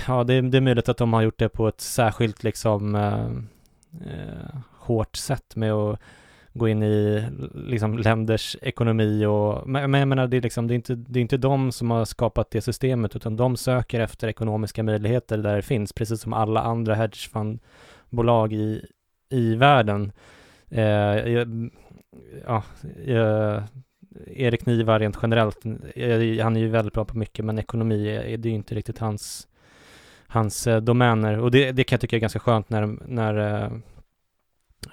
ja 0.07 0.23
det, 0.23 0.41
det 0.41 0.57
är 0.57 0.61
möjligt 0.61 0.89
att 0.89 0.97
de 0.97 1.13
har 1.13 1.21
gjort 1.21 1.39
det 1.39 1.49
på 1.49 1.67
ett 1.67 1.81
särskilt 1.81 2.43
liksom 2.43 2.95
eh, 2.95 3.25
eh, 4.11 4.59
hårt 4.79 5.15
sätt 5.15 5.55
med 5.55 5.71
att 5.71 5.99
gå 6.53 6.67
in 6.67 6.83
i 6.83 7.25
liksom 7.53 7.97
länders 7.97 8.57
ekonomi 8.61 9.25
och, 9.25 9.69
men, 9.69 9.91
men 9.91 9.99
jag 9.99 10.07
menar 10.07 10.27
det 10.27 10.37
är 10.37 10.41
liksom, 10.41 10.67
det 10.67 10.73
är 10.73 10.75
inte, 10.75 10.95
det 10.95 11.19
är 11.19 11.21
inte 11.21 11.37
de 11.37 11.71
som 11.71 11.91
har 11.91 12.05
skapat 12.05 12.51
det 12.51 12.61
systemet 12.61 13.15
utan 13.15 13.35
de 13.35 13.57
söker 13.57 13.99
efter 13.99 14.27
ekonomiska 14.27 14.83
möjligheter 14.83 15.37
där 15.37 15.55
det 15.55 15.61
finns, 15.61 15.93
precis 15.93 16.21
som 16.21 16.33
alla 16.33 16.61
andra 16.61 16.95
hedgefondbolag 16.95 18.53
i, 18.53 18.85
i 19.29 19.55
världen. 19.55 20.11
Eh, 20.69 21.45
ja, 22.45 22.63
eh, 23.05 23.63
Erik 24.25 24.65
Niva 24.65 24.99
rent 24.99 25.17
generellt, 25.21 25.65
eh, 25.95 26.43
han 26.43 26.57
är 26.57 26.59
ju 26.59 26.67
väldigt 26.67 26.93
bra 26.93 27.05
på 27.05 27.17
mycket, 27.17 27.45
men 27.45 27.59
ekonomi, 27.59 28.07
är, 28.07 28.37
det 28.37 28.49
är 28.49 28.51
ju 28.51 28.55
inte 28.55 28.75
riktigt 28.75 28.99
hans, 28.99 29.47
hans 30.27 30.67
eh, 30.67 30.81
domäner. 30.81 31.39
Och 31.39 31.51
det, 31.51 31.71
det 31.71 31.83
kan 31.83 31.95
jag 31.95 32.01
tycka 32.01 32.15
är 32.15 32.19
ganska 32.19 32.39
skönt 32.39 32.69
när, 32.69 32.97
när 33.07 33.63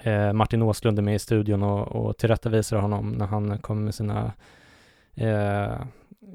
eh, 0.03 0.13
eh, 0.13 0.33
Martin 0.33 0.61
Åslund 0.61 0.99
är 0.99 1.03
med 1.03 1.15
i 1.15 1.19
studion 1.19 1.63
och, 1.63 1.87
och 1.87 2.17
tillrättavisar 2.17 2.77
honom 2.77 3.11
när 3.11 3.25
han 3.25 3.57
kommer 3.57 3.81
med 3.81 3.95
sina 3.95 4.33
eh, 5.15 5.75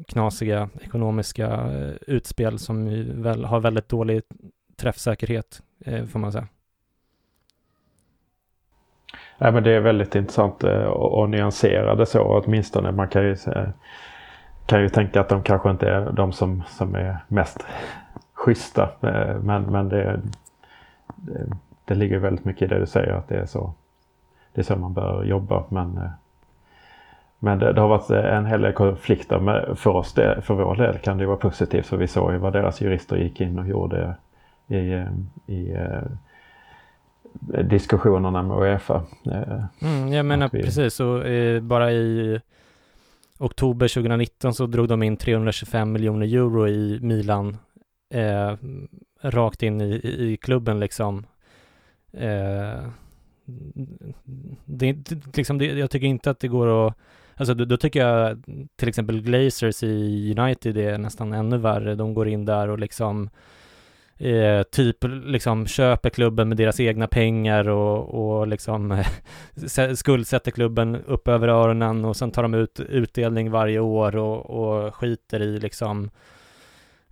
knasiga 0.09 0.69
ekonomiska 0.83 1.47
eh, 1.47 1.95
utspel 2.07 2.59
som 2.59 2.87
väl, 3.23 3.45
har 3.45 3.61
väldigt 3.61 3.89
dålig 3.89 4.23
träffsäkerhet, 4.77 5.63
eh, 5.85 6.05
får 6.05 6.19
man 6.19 6.33
säga. 6.33 6.49
Nej, 9.43 9.53
men 9.53 9.63
det 9.63 9.73
är 9.73 9.81
väldigt 9.81 10.15
intressant 10.15 10.65
eh, 10.65 10.83
och 10.83 11.25
att 11.25 11.31
nyansera 11.31 11.95
det 11.95 12.07
så 12.07 12.23
åtminstone. 12.23 12.93
Man 12.93 13.09
kan 13.09 13.23
ju, 13.23 13.37
kan 14.67 14.83
ju 14.83 14.89
tänka 14.89 15.21
att 15.21 15.29
de 15.29 15.43
kanske 15.43 15.71
inte 15.71 15.91
är 15.91 16.13
de 16.13 16.33
som, 16.33 16.63
som 16.69 16.95
är 16.95 17.19
mest 17.29 17.67
schyssta. 18.35 18.83
Eh, 19.01 19.37
men, 19.43 19.63
men 19.63 19.89
det, 19.89 20.21
det, 21.17 21.47
det 21.85 21.95
ligger 21.95 22.19
väldigt 22.19 22.45
mycket 22.45 22.63
i 22.63 22.67
det 22.67 22.79
du 22.79 22.87
säger 22.87 23.13
att 23.13 23.29
det 23.29 23.37
är 23.37 23.47
så. 23.47 23.75
Det 24.53 24.61
är 24.61 24.65
så 24.65 24.77
man 24.77 24.93
bör 24.93 25.25
jobba 25.25 25.65
men 25.69 25.97
eh, 25.97 26.11
men 27.39 27.59
det, 27.59 27.73
det, 27.73 27.81
har 27.81 27.89
varit 27.89 28.11
en 28.11 28.47
hel 28.47 28.61
del 28.61 28.73
konflikter. 28.73 29.39
Men 29.39 29.77
för 29.77 29.91
oss, 29.91 30.15
det, 30.15 30.41
för 30.43 30.55
vår 30.55 30.77
del 30.77 30.99
kan 30.99 31.19
det 31.19 31.27
vara 31.27 31.37
positivt. 31.37 31.87
För 31.87 31.97
vi 31.97 32.07
såg 32.07 32.33
ju 32.33 32.39
vad 32.39 32.53
deras 32.53 32.81
jurister 32.81 33.17
gick 33.17 33.41
in 33.41 33.59
och 33.59 33.69
gjorde 33.69 34.15
i, 34.69 35.05
i 35.47 35.77
diskussionerna 37.65 38.43
med 38.43 38.57
Uefa. 38.57 39.03
Eh, 39.27 39.65
mm, 39.81 40.13
jag 40.13 40.27
menar 40.27 40.51
vi... 40.53 40.63
precis, 40.63 40.95
så 40.95 41.23
eh, 41.23 41.61
bara 41.61 41.93
i 41.93 42.41
oktober 43.39 43.89
2019 43.89 44.55
så 44.55 44.67
drog 44.67 44.89
de 44.89 45.03
in 45.03 45.17
325 45.17 45.93
miljoner 45.93 46.27
euro 46.27 46.69
i 46.69 46.99
Milan 47.03 47.57
eh, 48.15 48.57
rakt 49.23 49.63
in 49.63 49.81
i, 49.81 49.93
i 49.95 50.37
klubben 50.37 50.81
liksom. 50.81 51.27
Eh, 52.13 52.85
det, 54.65 54.93
det, 54.93 55.37
liksom 55.37 55.59
det, 55.59 55.67
jag 55.67 55.91
tycker 55.91 56.07
inte 56.07 56.31
att 56.31 56.41
det 56.41 56.49
går 56.49 56.87
att 56.87 56.97
Alltså 57.35 57.55
då, 57.55 57.65
då, 57.65 57.77
tycker 57.77 58.07
jag 58.07 58.43
till 58.77 58.89
exempel 58.89 59.21
Glazers 59.21 59.83
i 59.83 60.35
United 60.39 60.77
är 60.77 60.99
nästan 60.99 61.33
ännu 61.33 61.59
värre. 61.59 61.95
De 61.95 62.15
går 62.15 62.29
in 62.29 62.45
där 62.45 62.69
och 62.69 62.79
liksom 62.79 63.31
eh, 64.21 64.63
typ 64.63 64.97
liksom 65.25 65.67
köper 65.67 66.11
klubben 66.11 66.49
med 66.49 66.57
deras 66.57 66.81
egna 66.81 67.07
pengar 67.07 67.69
och, 67.69 68.39
och 68.39 68.49
liksom 68.49 68.93
eh, 69.79 69.93
skuldsätter 69.95 70.51
klubben 70.51 70.97
upp 70.97 71.29
över 71.29 71.49
öronen 71.49 72.05
och 72.05 72.17
sen 72.17 72.31
tar 72.31 72.43
de 72.43 72.55
ut 72.55 72.81
utdelning 72.81 73.51
varje 73.51 73.79
år 73.79 74.17
och, 74.17 74.51
och 74.51 74.95
skiter 74.95 75.43
i 75.43 75.59
liksom 75.59 76.11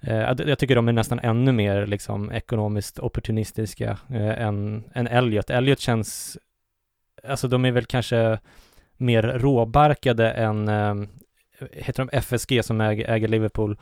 eh, 0.01 0.35
jag 0.47 0.59
tycker 0.59 0.77
de 0.77 0.89
är 0.89 0.93
nästan 0.93 1.19
ännu 1.19 1.53
mer 1.53 1.87
liksom 1.87 2.33
ekonomiskt 2.33 2.99
opportunistiska 2.99 3.99
eh, 4.11 4.43
än, 4.43 4.85
än 4.95 5.07
Elliot. 5.07 5.51
Elliot 5.51 5.81
känns, 5.81 6.39
alltså 7.29 7.49
de 7.49 7.65
är 7.65 7.73
väl 7.73 7.85
kanske 7.85 8.39
mer 8.97 9.23
råbarkade 9.23 10.31
än, 10.31 10.69
eh, 10.69 10.95
heter 11.73 12.07
de 12.07 12.19
FSG 12.19 12.65
som 12.65 12.81
äger, 12.81 13.11
äger 13.11 13.29
Liverpool, 13.29 13.79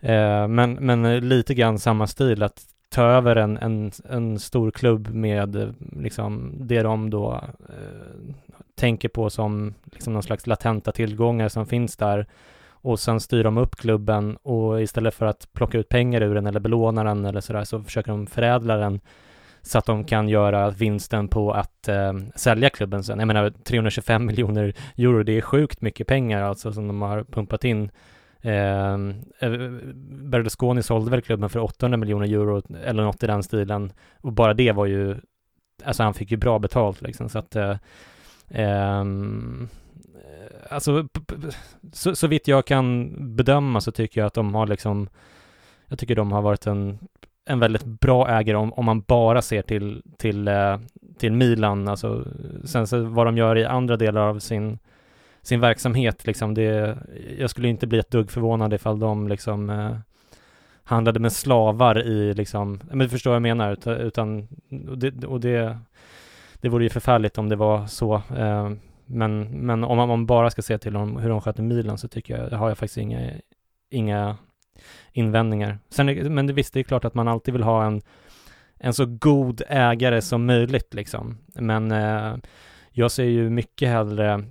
eh, 0.00 0.48
men, 0.48 0.72
men 0.72 1.28
lite 1.28 1.54
grann 1.54 1.78
samma 1.78 2.06
stil, 2.06 2.42
att 2.42 2.62
ta 2.88 3.02
över 3.02 3.36
en, 3.36 3.56
en, 3.56 3.92
en 4.10 4.38
stor 4.38 4.70
klubb 4.70 5.08
med 5.08 5.56
eh, 5.56 5.68
liksom 5.96 6.54
det 6.60 6.82
de 6.82 7.10
då 7.10 7.44
eh, 7.68 8.34
tänker 8.74 9.08
på 9.08 9.30
som 9.30 9.74
liksom 9.92 10.12
någon 10.12 10.22
slags 10.22 10.46
latenta 10.46 10.92
tillgångar 10.92 11.48
som 11.48 11.66
finns 11.66 11.96
där 11.96 12.26
och 12.68 13.00
sen 13.00 13.20
styr 13.20 13.44
de 13.44 13.58
upp 13.58 13.76
klubben 13.76 14.36
och 14.36 14.82
istället 14.82 15.14
för 15.14 15.26
att 15.26 15.48
plocka 15.52 15.78
ut 15.78 15.88
pengar 15.88 16.20
ur 16.20 16.34
den 16.34 16.46
eller 16.46 16.60
belåna 16.60 17.04
den 17.04 17.24
eller 17.24 17.40
sådär 17.40 17.64
så 17.64 17.82
försöker 17.82 18.10
de 18.10 18.26
förädla 18.26 18.76
den 18.76 19.00
så 19.62 19.78
att 19.78 19.86
de 19.86 20.04
kan 20.04 20.28
göra 20.28 20.70
vinsten 20.70 21.28
på 21.28 21.52
att 21.52 21.88
eh, 21.88 22.12
sälja 22.34 22.70
klubben 22.70 23.04
sen. 23.04 23.18
Jag 23.18 23.26
menar 23.26 23.50
325 23.50 24.26
miljoner 24.26 24.74
euro, 24.96 25.22
det 25.22 25.32
är 25.32 25.40
sjukt 25.40 25.80
mycket 25.80 26.06
pengar 26.06 26.42
alltså 26.42 26.72
som 26.72 26.86
de 26.86 27.02
har 27.02 27.24
pumpat 27.24 27.64
in. 27.64 27.90
Ehm, 28.42 29.14
eh, 29.38 29.50
Berlusconi 30.04 30.82
sålde 30.82 31.10
väl 31.10 31.22
klubben 31.22 31.48
för 31.48 31.60
800 31.60 31.96
miljoner 31.96 32.26
euro 32.26 32.62
eller 32.84 33.02
något 33.02 33.22
i 33.22 33.26
den 33.26 33.42
stilen 33.42 33.92
och 34.20 34.32
bara 34.32 34.54
det 34.54 34.72
var 34.72 34.86
ju, 34.86 35.16
alltså 35.84 36.02
han 36.02 36.14
fick 36.14 36.30
ju 36.30 36.36
bra 36.36 36.58
betalt 36.58 37.02
liksom 37.02 37.28
så 37.28 37.38
att 37.38 37.56
eh, 37.56 37.76
ehm, 38.48 39.68
eh, 40.14 40.74
alltså 40.74 41.08
så, 41.92 42.16
så 42.16 42.26
vitt 42.26 42.48
jag 42.48 42.66
kan 42.66 43.14
bedöma 43.36 43.80
så 43.80 43.92
tycker 43.92 44.20
jag 44.20 44.26
att 44.26 44.34
de 44.34 44.54
har 44.54 44.66
liksom 44.66 45.08
jag 45.88 45.98
tycker 45.98 46.16
de 46.16 46.32
har 46.32 46.42
varit 46.42 46.66
en 46.66 46.98
en 47.46 47.58
väldigt 47.58 47.84
bra 47.84 48.28
ägare 48.28 48.56
om, 48.56 48.72
om 48.72 48.84
man 48.84 49.00
bara 49.00 49.42
ser 49.42 49.62
till, 49.62 50.02
till, 50.18 50.48
eh, 50.48 50.78
till 51.18 51.32
Milan. 51.32 51.88
Alltså, 51.88 52.24
sen 52.64 52.86
så 52.86 53.02
vad 53.02 53.26
de 53.26 53.36
gör 53.36 53.58
i 53.58 53.64
andra 53.64 53.96
delar 53.96 54.20
av 54.20 54.38
sin, 54.38 54.78
sin 55.46 55.60
verksamhet, 55.60 56.26
liksom 56.26 56.54
det, 56.54 56.98
jag 57.38 57.50
skulle 57.50 57.68
inte 57.68 57.86
bli 57.86 57.98
ett 57.98 58.10
dugg 58.10 58.30
förvånad 58.30 58.74
ifall 58.74 58.98
de 58.98 59.28
liksom 59.28 59.70
eh, 59.70 59.96
handlade 60.84 61.20
med 61.20 61.32
slavar 61.32 62.06
i 62.06 62.34
liksom, 62.34 62.80
men 62.90 62.98
du 62.98 63.08
förstår 63.08 63.30
vad 63.30 63.36
jag 63.36 63.42
menar, 63.42 63.72
utan, 63.72 63.94
utan 63.94 64.48
och, 64.88 64.98
det, 64.98 65.24
och 65.24 65.40
det, 65.40 65.78
det 66.54 66.68
vore 66.68 66.84
ju 66.84 66.90
förfärligt 66.90 67.38
om 67.38 67.48
det 67.48 67.56
var 67.56 67.86
så. 67.86 68.14
Eh, 68.14 68.70
men, 69.06 69.42
men 69.42 69.84
om 69.84 69.96
man, 69.96 70.00
om 70.00 70.08
man 70.08 70.26
bara 70.26 70.50
ska 70.50 70.62
se 70.62 70.78
till 70.78 70.96
hur 70.96 71.28
de 71.28 71.40
sköter 71.40 71.62
Milan 71.62 71.98
så 71.98 72.08
tycker 72.08 72.38
jag, 72.38 72.58
har 72.58 72.68
jag 72.68 72.78
faktiskt 72.78 72.98
inga, 72.98 73.30
inga 73.90 74.36
invändningar. 75.12 75.78
Sen, 75.88 76.34
men 76.34 76.54
visst, 76.54 76.74
det 76.74 76.80
är 76.80 76.84
klart 76.84 77.04
att 77.04 77.14
man 77.14 77.28
alltid 77.28 77.54
vill 77.54 77.62
ha 77.62 77.84
en, 77.84 78.02
en 78.78 78.94
så 78.94 79.06
god 79.06 79.62
ägare 79.68 80.22
som 80.22 80.46
möjligt 80.46 80.94
liksom. 80.94 81.38
Men 81.54 81.92
eh, 81.92 82.36
jag 82.90 83.10
ser 83.10 83.24
ju 83.24 83.50
mycket 83.50 83.88
hellre 83.88 84.44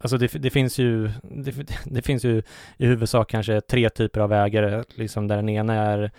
Alltså 0.00 0.18
det, 0.18 0.32
det 0.32 0.50
finns 0.50 0.78
ju, 0.78 1.10
det, 1.22 1.54
det, 1.84 2.02
finns 2.02 2.24
ju 2.24 2.42
i 2.76 2.86
huvudsak 2.86 3.30
kanske 3.30 3.60
tre 3.60 3.90
typer 3.90 4.20
av 4.20 4.32
ägare, 4.32 4.84
liksom 4.94 5.28
där 5.28 5.36
den 5.36 5.48
ena 5.48 5.74
är 5.74 6.10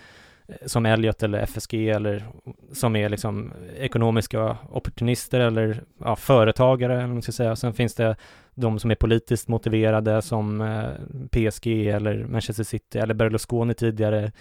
eh, 0.47 0.55
som 0.65 0.85
Elliot 0.85 1.23
eller 1.23 1.39
FSG 1.39 1.89
eller 1.89 2.25
som 2.73 2.95
är 2.95 3.09
liksom 3.09 3.53
ekonomiska 3.77 4.57
opportunister 4.71 5.39
eller 5.39 5.83
ja, 5.97 6.15
företagare, 6.15 6.93
eller 6.93 7.07
man 7.07 7.21
ska 7.21 7.31
säga. 7.31 7.55
Sen 7.55 7.73
finns 7.73 7.95
det 7.95 8.15
de 8.55 8.79
som 8.79 8.91
är 8.91 8.95
politiskt 8.95 9.47
motiverade 9.47 10.21
som 10.21 10.61
eh, 10.61 10.89
PSG 11.31 11.67
eller 11.87 12.25
Manchester 12.25 12.63
City 12.63 12.99
eller 12.99 13.13
Berlusconi 13.13 13.73
tidigare 13.73 14.31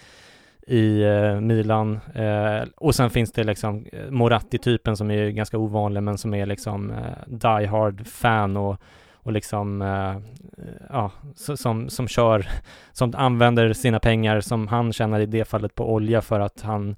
i 0.67 1.01
eh, 1.03 1.41
Milan. 1.41 1.99
Och 2.75 2.95
sen 2.95 3.09
finns 3.09 3.31
det 3.31 3.43
liksom 3.43 3.85
Moratti-typen 4.09 4.97
som 4.97 5.11
är 5.11 5.29
ganska 5.29 5.57
ovanlig 5.57 6.03
men 6.03 6.17
som 6.17 6.33
är 6.33 6.45
liksom 6.45 6.93
die 7.27 7.65
hard 7.65 8.07
fan 8.07 8.57
och, 8.57 8.81
och 9.29 9.33
liksom 9.33 9.81
eh, 9.81 10.17
ja, 10.89 11.11
som, 11.35 11.89
som 11.89 12.07
kör, 12.07 12.47
som 12.91 13.13
använder 13.15 13.73
sina 13.73 13.99
pengar 13.99 14.41
som 14.41 14.67
han 14.67 14.93
tjänar 14.93 15.19
i 15.19 15.25
det 15.25 15.45
fallet 15.45 15.75
på 15.75 15.93
olja 15.93 16.21
för 16.21 16.39
att 16.39 16.61
han 16.61 16.95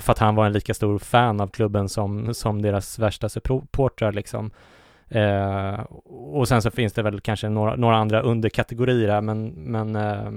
för 0.00 0.12
att 0.12 0.18
han 0.18 0.34
var 0.34 0.46
en 0.46 0.52
lika 0.52 0.74
stor 0.74 0.98
fan 0.98 1.40
av 1.40 1.48
klubben 1.48 1.88
som, 1.88 2.34
som 2.34 2.62
deras 2.62 2.98
värsta 2.98 3.28
supportrar 3.28 4.12
liksom. 4.12 4.50
Eh, 5.08 5.80
och 6.04 6.48
sen 6.48 6.62
så 6.62 6.70
finns 6.70 6.92
det 6.92 7.02
väl 7.02 7.20
kanske 7.20 7.48
några, 7.48 7.76
några 7.76 7.96
andra 7.96 8.20
underkategorier 8.20 9.08
här, 9.08 9.20
men, 9.20 9.48
men 9.48 9.96
eh, 9.96 10.30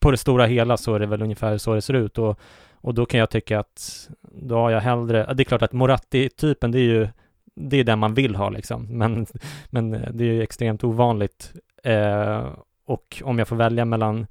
på 0.00 0.10
det 0.10 0.16
stora 0.16 0.46
hela 0.46 0.76
så 0.76 0.94
är 0.94 0.98
det 0.98 1.06
väl 1.06 1.22
ungefär 1.22 1.58
så 1.58 1.74
det 1.74 1.82
ser 1.82 1.94
ut 1.94 2.18
och, 2.18 2.38
och 2.72 2.94
då 2.94 3.06
kan 3.06 3.20
jag 3.20 3.30
tycka 3.30 3.60
att 3.60 4.08
då 4.22 4.54
har 4.54 4.70
jag 4.70 4.80
hellre, 4.80 5.34
det 5.34 5.42
är 5.42 5.44
klart 5.44 5.62
att 5.62 5.72
Moratti-typen 5.72 6.72
det 6.72 6.78
är 6.78 6.90
ju 6.94 7.08
det 7.54 7.76
är 7.76 7.84
den 7.84 7.98
man 7.98 8.14
vill 8.14 8.36
ha 8.36 8.50
liksom, 8.50 8.86
men, 8.98 9.26
men 9.70 9.94
eh, 9.94 10.10
det 10.12 10.24
är 10.24 10.32
ju 10.32 10.42
extremt 10.42 10.84
ovanligt 10.84 11.52
eh, 11.84 12.46
och 12.86 13.22
om 13.24 13.38
jag 13.38 13.48
får 13.48 13.56
välja 13.56 13.84
mellan 13.84 14.26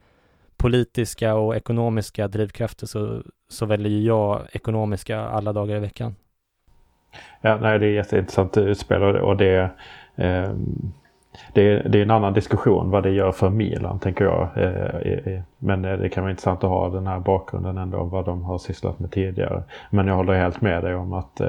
politiska 0.58 1.36
och 1.36 1.56
ekonomiska 1.56 2.28
drivkrafter 2.28 2.88
så, 2.88 3.24
så 3.50 3.66
väljer 3.66 4.08
jag 4.08 4.42
ekonomiska 4.52 5.20
alla 5.20 5.54
dagar 5.54 5.76
i 5.76 5.80
veckan. 5.80 6.16
Ja, 7.42 7.58
nej, 7.62 7.80
det 7.80 7.86
är 7.86 7.92
jätteintressant 7.92 8.58
utspel 8.58 9.04
och 9.04 9.38
det, 9.38 9.72
eh, 10.16 10.54
det, 11.54 11.80
det 11.80 11.98
är 11.98 12.02
en 12.02 12.12
annan 12.12 12.34
diskussion 12.34 12.90
vad 12.90 13.04
det 13.04 13.10
gör 13.10 13.32
för 13.32 13.50
Milan 13.50 14.00
tänker 14.00 14.26
jag. 14.26 14.50
Eh, 14.56 15.12
eh, 15.12 15.34
eh, 15.34 15.42
men 15.58 15.82
det 15.82 16.10
kan 16.10 16.24
vara 16.24 16.32
intressant 16.32 16.64
att 16.64 16.70
ha 16.70 16.90
den 16.90 17.08
här 17.08 17.20
bakgrunden 17.20 17.78
ändå 17.78 18.04
vad 18.04 18.26
de 18.26 18.44
har 18.44 18.58
sysslat 18.58 19.00
med 19.00 19.12
tidigare. 19.12 19.64
Men 19.90 20.08
jag 20.08 20.16
håller 20.16 20.34
helt 20.34 20.62
med 20.62 20.84
dig 20.84 20.96
om 20.96 21.14
att 21.14 21.42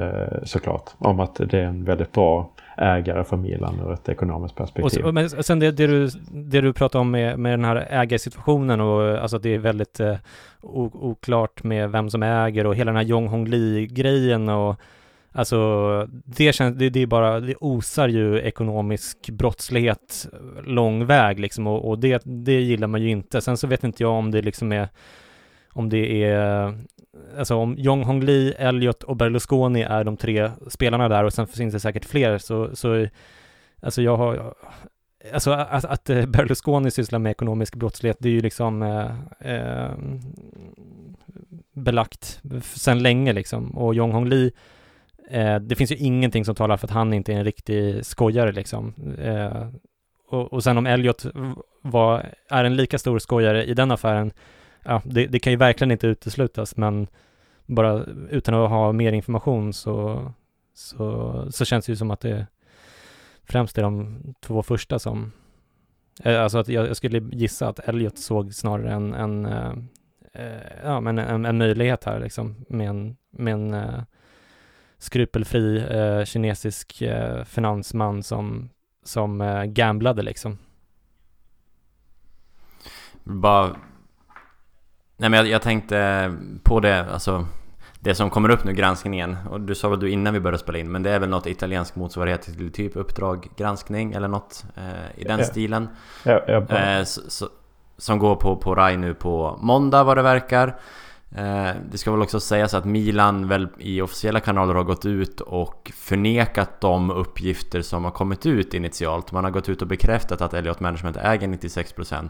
såklart 0.43 0.89
om 0.97 1.19
att 1.19 1.35
det 1.35 1.59
är 1.59 1.63
en 1.63 1.83
väldigt 1.83 2.11
bra 2.11 2.49
ägare 2.77 3.23
för 3.23 3.37
Milan 3.37 3.79
ur 3.85 3.93
ett 3.93 4.09
ekonomiskt 4.09 4.55
perspektiv. 4.55 5.05
Och, 5.05 5.13
men 5.13 5.29
sen 5.29 5.59
det, 5.59 5.71
det, 5.71 5.87
du, 5.87 6.09
det 6.31 6.61
du 6.61 6.73
pratar 6.73 6.99
om 6.99 7.11
med, 7.11 7.39
med 7.39 7.53
den 7.53 7.65
här 7.65 7.87
ägarsituationen 7.89 8.81
och 8.81 9.21
alltså 9.21 9.39
det 9.39 9.49
är 9.49 9.59
väldigt 9.59 9.99
eh, 9.99 10.15
oklart 10.61 11.63
med 11.63 11.91
vem 11.91 12.09
som 12.09 12.23
äger 12.23 12.65
och 12.67 12.75
hela 12.75 12.91
den 12.91 12.95
här 12.95 13.03
Jong 13.03 13.27
Hong 13.27 13.47
Lee-grejen 13.47 14.49
och 14.49 14.75
Alltså, 15.35 16.07
det 16.25 16.53
känns, 16.53 16.77
det, 16.77 16.89
det 16.89 16.99
är 16.99 17.07
bara, 17.07 17.39
det 17.39 17.55
osar 17.55 18.07
ju 18.07 18.39
ekonomisk 18.39 19.29
brottslighet 19.29 20.27
eh, 20.33 20.63
lång 20.63 21.05
väg 21.05 21.39
liksom 21.39 21.67
och, 21.67 21.89
och, 21.89 21.99
det, 21.99 22.21
det 22.25 22.61
gillar 22.61 22.87
man 22.87 23.01
ju 23.01 23.09
inte. 23.09 23.41
Sen 23.41 23.57
så 23.57 23.67
vet 23.67 23.83
inte 23.83 24.03
jag 24.03 24.11
om 24.11 24.31
det 24.31 24.41
liksom 24.41 24.71
är, 24.71 24.89
om 25.69 25.89
det 25.89 26.23
är, 26.23 26.73
alltså 27.37 27.55
om 27.55 27.75
Jong 27.77 28.03
Hong 28.03 28.23
Lee, 28.23 28.53
Elliot 28.53 29.03
och 29.03 29.15
Berlusconi 29.15 29.81
är 29.81 30.03
de 30.03 30.17
tre 30.17 30.51
spelarna 30.67 31.09
där 31.09 31.23
och 31.23 31.33
sen 31.33 31.47
finns 31.47 31.73
det 31.73 31.79
säkert 31.79 32.05
fler 32.05 32.37
så, 32.37 32.75
så 32.75 33.07
alltså 33.81 34.01
jag 34.01 34.17
har, 34.17 34.53
alltså 35.33 35.51
att, 35.51 35.85
att 35.85 36.03
Berlusconi 36.05 36.91
sysslar 36.91 37.19
med 37.19 37.31
ekonomisk 37.31 37.75
brottslighet, 37.75 38.17
det 38.19 38.29
är 38.29 38.33
ju 38.33 38.41
liksom 38.41 38.83
eh, 38.83 39.55
eh, 39.55 39.91
belagt 41.73 42.41
sedan 42.63 43.03
länge 43.03 43.33
liksom 43.33 43.77
och 43.77 43.95
Jong 43.95 44.11
Hong 44.11 44.29
Lee 44.29 44.51
Eh, 45.29 45.55
det 45.55 45.75
finns 45.75 45.91
ju 45.91 45.95
ingenting 45.95 46.45
som 46.45 46.55
talar 46.55 46.77
för 46.77 46.87
att 46.87 46.91
han 46.91 47.13
inte 47.13 47.33
är 47.33 47.37
en 47.37 47.43
riktig 47.43 48.05
skojare 48.05 48.51
liksom. 48.51 48.93
Eh, 49.17 49.67
och, 50.27 50.53
och 50.53 50.63
sen 50.63 50.77
om 50.77 50.85
Elliot 50.85 51.25
var, 51.81 52.25
är 52.49 52.63
en 52.63 52.75
lika 52.75 52.97
stor 52.97 53.19
skojare 53.19 53.65
i 53.65 53.73
den 53.73 53.91
affären, 53.91 54.31
ja, 54.83 55.01
det, 55.05 55.27
det, 55.27 55.39
kan 55.39 55.53
ju 55.53 55.57
verkligen 55.57 55.91
inte 55.91 56.07
uteslutas, 56.07 56.77
men, 56.77 57.07
bara 57.65 58.03
utan 58.29 58.53
att 58.53 58.69
ha 58.69 58.91
mer 58.91 59.13
information 59.13 59.73
så, 59.73 60.25
så, 60.73 61.47
så 61.51 61.65
känns 61.65 61.85
det 61.85 61.91
ju 61.91 61.95
som 61.95 62.11
att 62.11 62.19
det 62.19 62.47
främst 63.43 63.77
är 63.77 63.81
de 63.81 64.19
två 64.41 64.63
första 64.63 64.99
som, 64.99 65.31
eh, 66.23 66.43
alltså 66.43 66.57
att 66.57 66.67
jag, 66.67 66.87
jag 66.87 66.97
skulle 66.97 67.19
gissa 67.31 67.67
att 67.67 67.79
Elliot 67.79 68.17
såg 68.17 68.53
snarare 68.53 68.91
en, 68.91 69.13
en, 69.13 69.45
eh, 69.45 69.73
eh 70.33 70.61
ja, 70.83 70.99
men 70.99 71.17
en, 71.17 71.45
en 71.45 71.57
möjlighet 71.57 72.03
här 72.03 72.19
liksom 72.19 72.65
med 72.69 72.89
en, 72.89 73.17
med 73.31 73.53
en 73.53 73.73
eh, 73.73 74.01
skrupelfri 75.03 75.77
eh, 75.77 76.25
kinesisk 76.25 77.01
eh, 77.01 77.43
finansman 77.43 78.23
som, 78.23 78.69
som 79.03 79.41
eh, 79.41 79.63
gamblade 79.63 80.21
liksom. 80.21 80.57
Bara... 83.23 83.75
Nej 85.17 85.29
men 85.29 85.33
jag, 85.33 85.47
jag, 85.47 85.61
tänkte 85.61 86.31
på 86.63 86.79
det, 86.79 87.11
alltså 87.11 87.47
det 87.99 88.15
som 88.15 88.29
kommer 88.29 88.49
upp 88.49 88.63
nu, 88.63 88.73
granskningen. 88.73 89.37
Och 89.49 89.61
du 89.61 89.75
sa 89.75 89.89
väl 89.89 89.99
du 89.99 90.09
innan 90.09 90.33
vi 90.33 90.39
började 90.39 90.57
spela 90.57 90.77
in, 90.77 90.91
men 90.91 91.03
det 91.03 91.09
är 91.09 91.19
väl 91.19 91.29
något 91.29 91.47
italiensk 91.47 91.95
motsvarighet 91.95 92.41
till 92.41 92.71
typ 92.71 92.95
Uppdrag 92.95 93.47
granskning 93.57 94.13
eller 94.13 94.27
något 94.27 94.65
eh, 94.75 95.21
i 95.21 95.23
den 95.23 95.39
ja. 95.39 95.45
stilen. 95.45 95.89
Ja, 96.23 96.41
ja, 96.47 96.77
eh, 96.77 97.03
så, 97.03 97.21
så, 97.27 97.49
som 97.97 98.19
går 98.19 98.35
på, 98.35 98.55
på 98.55 98.75
RAI 98.75 98.97
nu 98.97 99.13
på 99.13 99.57
måndag 99.61 100.03
vad 100.03 100.17
det 100.17 100.23
verkar. 100.23 100.75
Eh, 101.35 101.75
det 101.91 101.97
ska 101.97 102.11
väl 102.11 102.21
också 102.21 102.39
sägas 102.39 102.73
att 102.73 102.85
Milan 102.85 103.47
väl 103.47 103.67
i 103.77 104.01
officiella 104.01 104.39
kanaler 104.39 104.73
har 104.73 104.83
gått 104.83 105.05
ut 105.05 105.41
och 105.41 105.91
förnekat 105.95 106.81
de 106.81 107.11
uppgifter 107.11 107.81
som 107.81 108.03
har 108.03 108.11
kommit 108.11 108.45
ut 108.45 108.73
initialt. 108.73 109.31
Man 109.31 109.43
har 109.43 109.51
gått 109.51 109.69
ut 109.69 109.81
och 109.81 109.87
bekräftat 109.87 110.41
att 110.41 110.53
Elliot 110.53 110.79
Management 110.79 111.17
äger 111.17 111.47
96% 111.47 112.29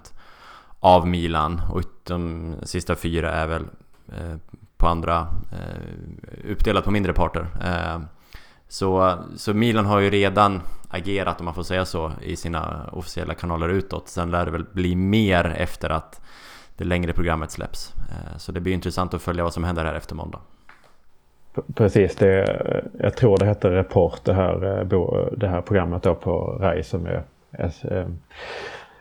av 0.79 1.07
Milan 1.07 1.61
och 1.71 1.81
de 2.03 2.55
sista 2.63 2.95
fyra 2.95 3.31
är 3.31 3.47
väl 3.47 3.63
eh, 4.07 4.35
på 4.77 4.87
andra, 4.87 5.27
eh, 5.51 6.51
uppdelat 6.51 6.83
på 6.83 6.91
mindre 6.91 7.13
parter. 7.13 7.47
Så, 8.67 9.19
så 9.35 9.53
Milan 9.53 9.85
har 9.85 9.99
ju 9.99 10.09
redan 10.09 10.61
agerat, 10.89 11.39
om 11.39 11.45
man 11.45 11.53
får 11.53 11.63
säga 11.63 11.85
så, 11.85 12.11
i 12.21 12.35
sina 12.35 12.89
officiella 12.91 13.33
kanaler 13.33 13.69
utåt. 13.69 14.09
Sen 14.09 14.31
lär 14.31 14.45
det 14.45 14.51
väl 14.51 14.65
bli 14.73 14.95
mer 14.95 15.45
efter 15.57 15.89
att 15.89 16.21
det 16.77 16.83
längre 16.83 17.13
programmet 17.13 17.51
släpps. 17.51 17.93
Eh, 18.13 18.37
så 18.37 18.51
det 18.51 18.59
blir 18.59 18.73
intressant 18.73 19.13
att 19.13 19.21
följa 19.21 19.43
vad 19.43 19.53
som 19.53 19.63
händer 19.63 19.85
här 19.85 19.93
efter 19.93 20.15
måndag. 20.15 20.39
Precis, 21.75 22.15
det, 22.15 22.61
jag 22.99 23.15
tror 23.15 23.37
det 23.37 23.45
heter 23.45 23.69
Report 23.69 24.23
det 24.23 24.33
här, 24.33 24.79
eh, 24.79 25.37
det 25.37 25.47
här 25.47 25.61
programmet 25.61 26.03
då 26.03 26.15
på 26.15 26.57
RAI 26.59 26.83
som 26.83 27.05
är 27.05 27.23
eh, 27.83 28.07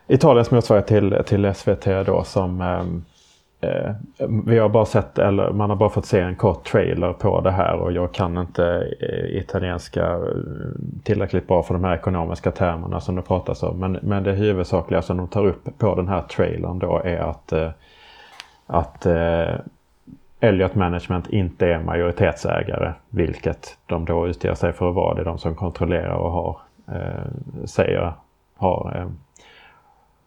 Italiens 0.06 0.50
motsvarighet 0.50 0.86
till, 0.86 1.18
till 1.26 1.54
SVT 1.54 1.84
då 2.06 2.24
som 2.24 2.62
Eh, 3.62 3.94
vi 4.46 4.58
har 4.58 4.68
bara 4.68 4.84
sett, 4.84 5.18
eller 5.18 5.52
man 5.52 5.70
har 5.70 5.76
bara 5.76 5.88
fått 5.88 6.06
se 6.06 6.20
en 6.20 6.36
kort 6.36 6.64
trailer 6.64 7.12
på 7.12 7.40
det 7.40 7.50
här 7.50 7.74
och 7.74 7.92
jag 7.92 8.14
kan 8.14 8.38
inte 8.38 8.94
italienska 9.28 10.20
tillräckligt 11.02 11.48
bra 11.48 11.62
för 11.62 11.74
de 11.74 11.84
här 11.84 11.94
ekonomiska 11.94 12.50
termerna 12.50 13.00
som 13.00 13.16
det 13.16 13.22
pratas 13.22 13.62
om. 13.62 13.78
Men, 13.78 13.98
men 14.02 14.22
det 14.22 14.32
huvudsakliga 14.32 15.02
som 15.02 15.16
de 15.16 15.28
tar 15.28 15.46
upp 15.46 15.78
på 15.78 15.94
den 15.94 16.08
här 16.08 16.22
trailern 16.22 16.78
då 16.78 17.02
är 17.04 17.18
att, 17.18 17.52
att 18.72 19.06
eh, 19.06 19.54
Elliot 20.40 20.74
Management 20.74 21.28
inte 21.28 21.66
är 21.66 21.78
majoritetsägare, 21.78 22.92
vilket 23.08 23.78
de 23.86 24.04
då 24.04 24.28
utger 24.28 24.54
sig 24.54 24.72
för 24.72 24.88
att 24.88 24.94
vara. 24.94 25.14
Det 25.14 25.20
är 25.20 25.24
de 25.24 25.38
som 25.38 25.54
kontrollerar 25.54 26.14
och 26.14 26.30
har, 26.30 26.58
eh, 26.88 27.64
säger 27.64 28.12
har 28.56 28.96
eh, 28.96 29.08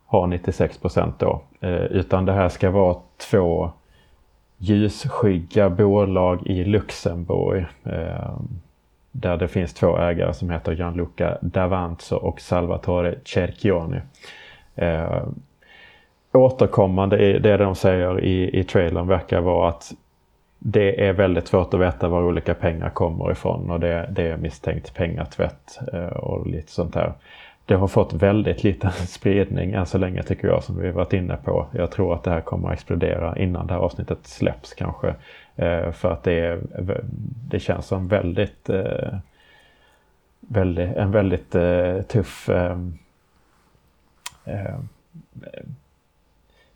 har 0.06 0.28
96 0.28 0.78
procent 0.78 1.20
då. 1.20 1.42
Eh, 1.60 1.84
utan 1.84 2.26
det 2.26 2.34
här 2.34 2.50
ska 2.50 2.72
vara 2.72 2.98
två 3.32 3.72
ljusskygga 4.58 5.70
bolag 5.70 6.48
i 6.48 6.64
Luxemburg. 6.64 7.66
Eh, 7.84 8.38
där 9.12 9.38
det 9.38 9.48
finns 9.48 9.74
två 9.74 9.98
ägare 9.98 10.34
som 10.34 10.50
heter 10.50 10.72
Gianluca 10.72 11.38
Davanzo 11.42 12.16
och 12.16 12.42
Salvatore 12.42 13.16
Cerchioni. 13.26 14.02
Återkommande 16.36 17.18
i 17.18 17.40
det 17.40 17.58
de 17.58 17.76
säger 17.76 18.24
i, 18.24 18.60
i 18.60 18.64
trailern 18.64 19.08
verkar 19.08 19.42
vara 19.42 19.70
att 19.70 19.94
det 20.60 21.08
är 21.08 21.14
väldigt 21.14 21.48
svårt 21.48 21.74
att 21.74 21.80
veta 21.80 22.08
var 22.08 22.24
olika 22.24 22.54
pengar 22.54 22.90
kommer 22.90 23.32
ifrån 23.32 23.72
och 23.72 23.80
det, 23.80 24.10
det 24.12 24.24
är 24.24 24.38
misstänkt 24.38 24.94
pengatvätt 24.94 25.80
eh, 25.94 26.06
och 26.06 26.48
lite 26.48 26.72
sånt 26.72 26.94
där 26.94 27.14
det 27.66 27.76
har 27.76 27.88
fått 27.88 28.14
väldigt 28.14 28.64
liten 28.64 28.92
spridning 29.08 29.72
än 29.72 29.86
så 29.86 29.98
länge 29.98 30.24
tycker 30.24 30.48
jag 30.48 30.64
som 30.64 30.80
vi 30.80 30.92
varit 30.92 31.14
inne 31.14 31.38
på. 31.38 31.68
Jag 31.72 31.92
tror 31.92 32.14
att 32.14 32.24
det 32.24 32.32
här 32.32 32.42
kommer 32.42 32.68
att 32.68 32.74
explodera 32.74 33.38
innan 33.38 33.68
det 33.68 33.74
här 33.74 33.82
avsnittet 33.82 34.28
släpps 34.28 34.74
kanske. 34.74 35.16
Eh, 35.56 35.92
för 35.92 36.12
att 36.12 36.24
det, 36.24 36.40
är, 36.40 36.60
det 37.50 37.60
känns 37.60 37.86
som 37.86 38.08
väldigt, 38.08 38.70
eh, 38.70 39.18
väldigt 40.40 40.96
en 40.96 41.12
väldigt 41.12 41.56
tuff 42.08 42.50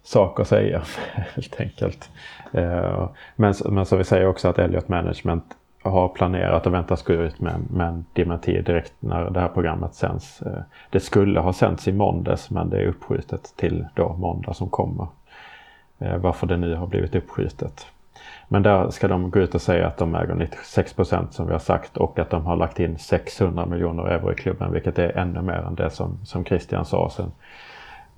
sak 0.10 0.40
att 0.40 0.48
säga 0.48 0.82
helt 1.36 1.60
enkelt. 1.60 2.10
Eh, 2.52 3.10
men, 3.36 3.54
men 3.70 3.86
som 3.86 3.98
vi 3.98 4.04
säger 4.04 4.28
också 4.28 4.48
att 4.48 4.60
Elliot 4.60 4.88
Management 4.88 5.44
har 5.82 6.08
planerat 6.08 6.68
och 6.68 6.74
väntas 6.74 7.04
gå 7.04 7.14
ut 7.14 7.40
med, 7.40 7.72
med 7.72 7.88
en 7.88 8.06
dementi 8.14 8.62
direkt 8.62 8.94
när 9.00 9.30
det 9.30 9.40
här 9.40 9.48
programmet 9.48 9.94
sänds. 9.94 10.42
Eh, 10.42 10.62
det 10.90 11.00
skulle 11.00 11.40
ha 11.40 11.54
sänts 11.54 11.88
i 11.88 11.92
måndags 11.92 12.50
men 12.50 12.70
det 12.70 12.78
är 12.78 12.86
uppskjutet 12.86 13.54
till 13.56 13.86
då 13.96 14.14
måndag 14.14 14.54
som 14.54 14.70
kommer. 14.70 15.08
Eh, 16.00 16.18
varför 16.18 16.48
det 16.48 16.58
nu 16.58 16.76
har 16.76 16.88
blivit 16.88 17.16
uppskjutet. 17.16 17.88
Men 18.48 18.64
där 18.64 18.90
ska 18.90 19.08
de 19.08 19.32
gå 19.32 19.40
ut 19.40 19.56
och 19.56 19.62
säga 19.62 19.88
att 19.88 19.98
de 19.98 20.16
äger 20.16 20.36
96 20.36 20.94
procent 20.94 21.34
som 21.34 21.46
vi 21.46 21.52
har 21.52 21.60
sagt 21.60 21.98
och 21.98 22.20
att 22.20 22.30
de 22.30 22.46
har 22.46 22.56
lagt 22.56 22.80
in 22.80 22.98
600 22.98 23.66
miljoner 23.66 24.04
euro 24.04 24.32
i 24.32 24.36
klubben 24.36 24.72
vilket 24.72 25.00
är 25.00 25.18
ännu 25.18 25.42
mer 25.42 25.64
än 25.68 25.76
det 25.76 25.90
som, 25.90 26.20
som 26.26 26.46
Christian 26.46 26.86
sa. 26.86 27.10
Sen, 27.10 27.32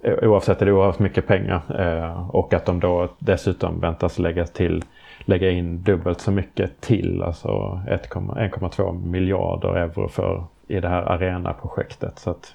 Eh, 0.03 0.29
oavsett 0.29 0.61
är 0.61 0.65
det 0.65 0.71
oerhört 0.71 0.99
mycket 0.99 1.27
pengar 1.27 1.61
eh, 1.79 2.29
och 2.29 2.53
att 2.53 2.65
de 2.65 2.79
då 2.79 3.07
dessutom 3.19 3.79
väntas 3.79 4.19
lägga 4.19 4.45
till 4.45 4.83
lägga 5.25 5.51
in 5.51 5.83
dubbelt 5.83 6.21
så 6.21 6.31
mycket 6.31 6.81
till, 6.81 7.23
alltså 7.23 7.47
1,2 7.87 9.05
miljarder 9.05 9.75
euro 9.75 10.07
för 10.07 10.43
i 10.67 10.79
det 10.79 10.87
här 10.87 11.01
arenaprojektet. 11.01 12.19
Så 12.19 12.29
att, 12.29 12.53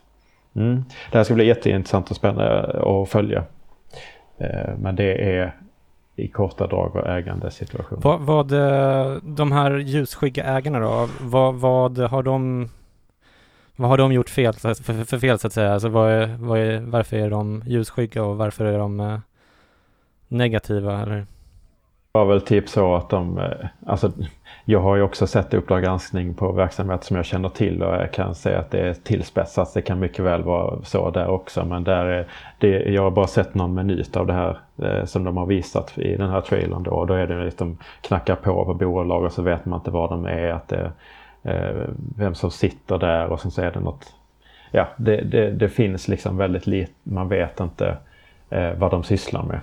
mm, 0.55 0.85
det 1.13 1.19
här 1.19 1.25
ska 1.25 1.35
bli 1.35 1.47
jätteintressant 1.47 2.11
och 2.11 2.17
spännande 2.17 2.83
att 2.83 3.09
följa. 3.09 3.45
Eh, 4.39 4.77
men 4.79 4.97
det 4.97 5.39
är 5.39 5.55
i 6.17 6.29
korta 6.29 6.67
drag 6.67 6.91
vad 6.95 7.17
ägandesituation. 7.17 8.01
Vad, 8.03 8.21
vad 8.21 8.49
de 9.23 9.53
här 9.53 9.77
ljusskygga 9.77 10.45
ägarna 10.45 10.81
då, 10.81 11.09
vad, 11.21 11.55
vad 11.55 11.99
har 11.99 12.23
de 12.23 12.69
vad 13.77 13.91
har 13.91 13.99
de 13.99 14.13
gjort 14.13 14.31
fel, 14.31 14.55
för, 14.55 15.05
för 15.05 15.19
fel 15.19 15.39
så 15.39 15.47
att 15.47 15.53
säga? 15.53 15.73
Alltså 15.73 15.89
vad 15.89 16.13
är, 16.13 16.37
vad 16.39 16.59
är, 16.59 16.81
varför 16.81 17.17
är 17.17 17.31
de 17.31 17.63
ljusskygga 17.67 18.25
och 18.25 18.37
varför 18.37 18.65
är 18.65 18.79
de 18.79 19.01
eh, 19.01 19.19
negativa 20.29 21.03
eller? 21.03 21.27
var 22.17 22.25
väl 22.25 22.41
typ 22.41 22.69
så 22.69 22.95
att 22.95 23.11
de, 23.11 23.39
eh, 23.39 23.67
alltså 23.87 24.13
jag 24.65 24.81
har 24.81 24.97
ju 24.97 25.03
också 25.03 25.27
sett 25.27 25.55
Uppdrag 25.55 25.83
granskning 25.83 26.35
på 26.35 26.53
verksamhet 26.53 27.05
som 27.05 27.17
jag 27.17 27.25
känner 27.25 27.49
till 27.49 27.83
och 27.83 27.95
jag 27.95 28.13
kan 28.13 28.35
säga 28.35 28.59
att 28.59 28.71
det 28.71 28.81
är 28.81 28.95
tillspetsat. 28.95 29.75
Det 29.75 29.83
kan 29.83 29.99
mycket 29.99 30.25
väl 30.25 30.43
vara 30.43 30.83
så 30.83 31.11
där 31.11 31.29
också 31.29 31.65
men 31.65 31.85
där 31.85 32.05
är 32.07 32.27
det, 32.59 32.69
jag 32.69 33.03
har 33.03 33.11
bara 33.11 33.27
sett 33.27 33.55
någon 33.55 33.75
minut 33.75 34.17
av 34.17 34.27
det 34.27 34.33
här 34.33 34.59
eh, 34.83 35.05
som 35.05 35.25
de 35.25 35.37
har 35.37 35.47
visat 35.47 35.99
i 35.99 36.17
den 36.17 36.31
här 36.31 36.41
trailern 36.41 36.83
då. 36.83 37.05
Då 37.05 37.15
är 37.15 37.27
det 37.27 37.45
liksom 37.45 37.79
knackar 38.01 38.37
på 38.37 38.65
på 38.65 38.75
bolag 38.75 39.25
och 39.25 39.33
så 39.33 39.43
vet 39.43 39.67
man 39.67 39.81
inte 39.81 39.91
var 39.91 40.09
de 40.09 40.27
är, 40.27 40.49
att 40.49 40.69
det, 40.69 40.93
Eh, 41.47 41.89
vem 42.17 42.35
som 42.35 42.51
sitter 42.51 42.99
där 42.99 43.27
och 43.27 43.41
sen 43.41 43.51
så 43.51 43.63
är 43.63 43.73
det 43.73 43.81
något 43.81 44.13
Ja, 44.71 44.89
det, 44.97 45.21
det, 45.21 45.51
det 45.51 45.69
finns 45.69 46.09
liksom 46.09 46.37
väldigt 46.37 46.67
lite, 46.67 46.93
man 47.03 47.29
vet 47.29 47.61
inte 47.61 47.97
eh, 48.51 48.73
vad 48.73 48.91
de 48.91 49.05
sysslar 49.05 49.43
med. 49.43 49.61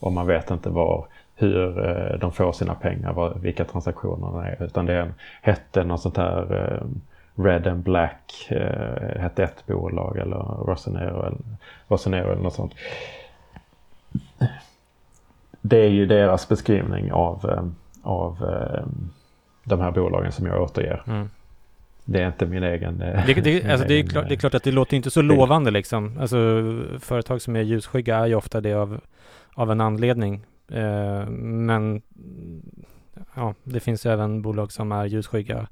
Och 0.00 0.12
man 0.12 0.26
vet 0.26 0.50
inte 0.50 0.70
var 0.70 1.06
hur 1.36 1.88
eh, 1.88 2.18
de 2.18 2.32
får 2.32 2.52
sina 2.52 2.74
pengar, 2.74 3.38
vilka 3.38 3.64
transaktionerna 3.64 4.48
är. 4.48 4.62
Utan 4.62 4.86
det 4.86 4.94
är 4.94 5.00
en, 5.00 5.14
hette 5.42 5.84
något 5.84 6.00
sånt 6.00 6.16
här 6.16 6.54
eh, 6.56 6.86
Red 7.44 7.66
and 7.66 7.82
Black, 7.82 8.46
eh, 8.50 9.20
hette 9.20 9.44
ett 9.44 9.66
bolag 9.66 10.16
eller 10.16 10.66
Rosenero 10.66 11.26
eller, 11.26 11.38
Rosenero 11.88 12.32
eller 12.32 12.42
något 12.42 12.54
sånt. 12.54 12.74
Det 15.60 15.78
är 15.78 15.90
ju 15.90 16.06
deras 16.06 16.48
beskrivning 16.48 17.12
av, 17.12 17.50
eh, 17.50 17.64
av 18.02 18.44
eh, 18.44 18.86
de 19.68 19.80
här 19.80 19.90
bolagen 19.90 20.32
som 20.32 20.46
jag 20.46 20.62
återger. 20.62 21.02
Mm. 21.06 21.30
Det 22.04 22.22
är 22.22 22.26
inte 22.26 22.46
min 22.46 22.62
egen... 22.62 22.98
Det, 22.98 23.40
det, 23.44 23.70
alltså 23.70 23.86
det, 23.88 23.94
är 23.94 24.06
klart, 24.06 24.28
det 24.28 24.34
är 24.34 24.38
klart 24.38 24.54
att 24.54 24.62
det 24.62 24.72
låter 24.72 24.96
inte 24.96 25.10
så 25.10 25.22
lovande 25.22 25.70
liksom. 25.70 26.18
Alltså 26.20 26.36
företag 27.00 27.42
som 27.42 27.56
är 27.56 27.62
ljusskygga 27.62 28.16
är 28.16 28.26
ju 28.26 28.34
ofta 28.34 28.60
det 28.60 28.74
av, 28.74 29.00
av 29.54 29.70
en 29.70 29.80
anledning. 29.80 30.44
Eh, 30.72 31.26
men 31.30 32.02
ja, 33.34 33.54
det 33.64 33.80
finns 33.80 34.06
även 34.06 34.42
bolag 34.42 34.72
som 34.72 34.92
är 34.92 35.06
ljusskygga 35.06 35.66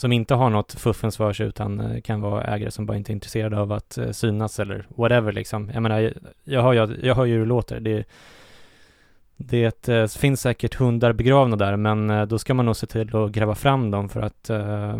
som 0.00 0.12
inte 0.12 0.34
har 0.34 0.50
något 0.50 0.72
fuffens 0.72 1.16
för 1.16 1.32
sig 1.32 1.46
utan 1.46 1.80
eh, 1.80 2.00
kan 2.00 2.20
vara 2.20 2.44
ägare 2.44 2.70
som 2.70 2.86
bara 2.86 2.96
inte 2.96 3.12
är 3.12 3.14
intresserade 3.14 3.58
av 3.58 3.72
att 3.72 3.98
eh, 3.98 4.10
synas 4.10 4.60
eller 4.60 4.86
whatever 4.88 5.32
liksom. 5.32 5.70
Jag 5.74 5.82
menar, 5.82 6.12
jag 6.44 6.62
hör 6.62 6.72
ju, 6.72 6.98
jag 7.02 7.14
hör 7.14 7.24
ju 7.24 7.32
hur 7.32 7.40
det 7.40 7.46
låter. 7.46 7.80
Det, 7.80 8.04
det 9.42 9.88
eh, 9.88 10.06
finns 10.06 10.40
säkert 10.40 10.74
hundar 10.74 11.12
begravna 11.12 11.56
där, 11.56 11.76
men 11.76 12.10
eh, 12.10 12.26
då 12.26 12.38
ska 12.38 12.54
man 12.54 12.66
nog 12.66 12.76
se 12.76 12.86
till 12.86 13.16
att 13.16 13.30
gräva 13.30 13.54
fram 13.54 13.90
dem 13.90 14.08
för 14.08 14.20
att 14.20 14.50
eh, 14.50 14.98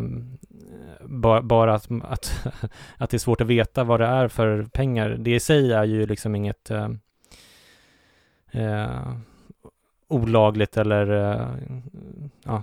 bara, 1.01 1.43
bara 1.43 1.75
att, 1.75 1.89
att, 2.03 2.47
att 2.97 3.11
det 3.11 3.17
är 3.17 3.19
svårt 3.19 3.41
att 3.41 3.47
veta 3.47 3.85
vad 3.85 4.01
det 4.01 4.07
är 4.07 4.29
för 4.29 4.63
pengar. 4.63 5.17
Det 5.19 5.35
i 5.35 5.41
sig 5.41 5.73
är 5.73 5.85
ju 5.85 6.07
liksom 6.07 6.35
inget 6.35 6.71
eh, 6.71 6.89
eh, 8.53 9.13
olagligt 10.09 10.77
eller 10.77 11.33
eh, 11.33 11.47
ja. 12.45 12.63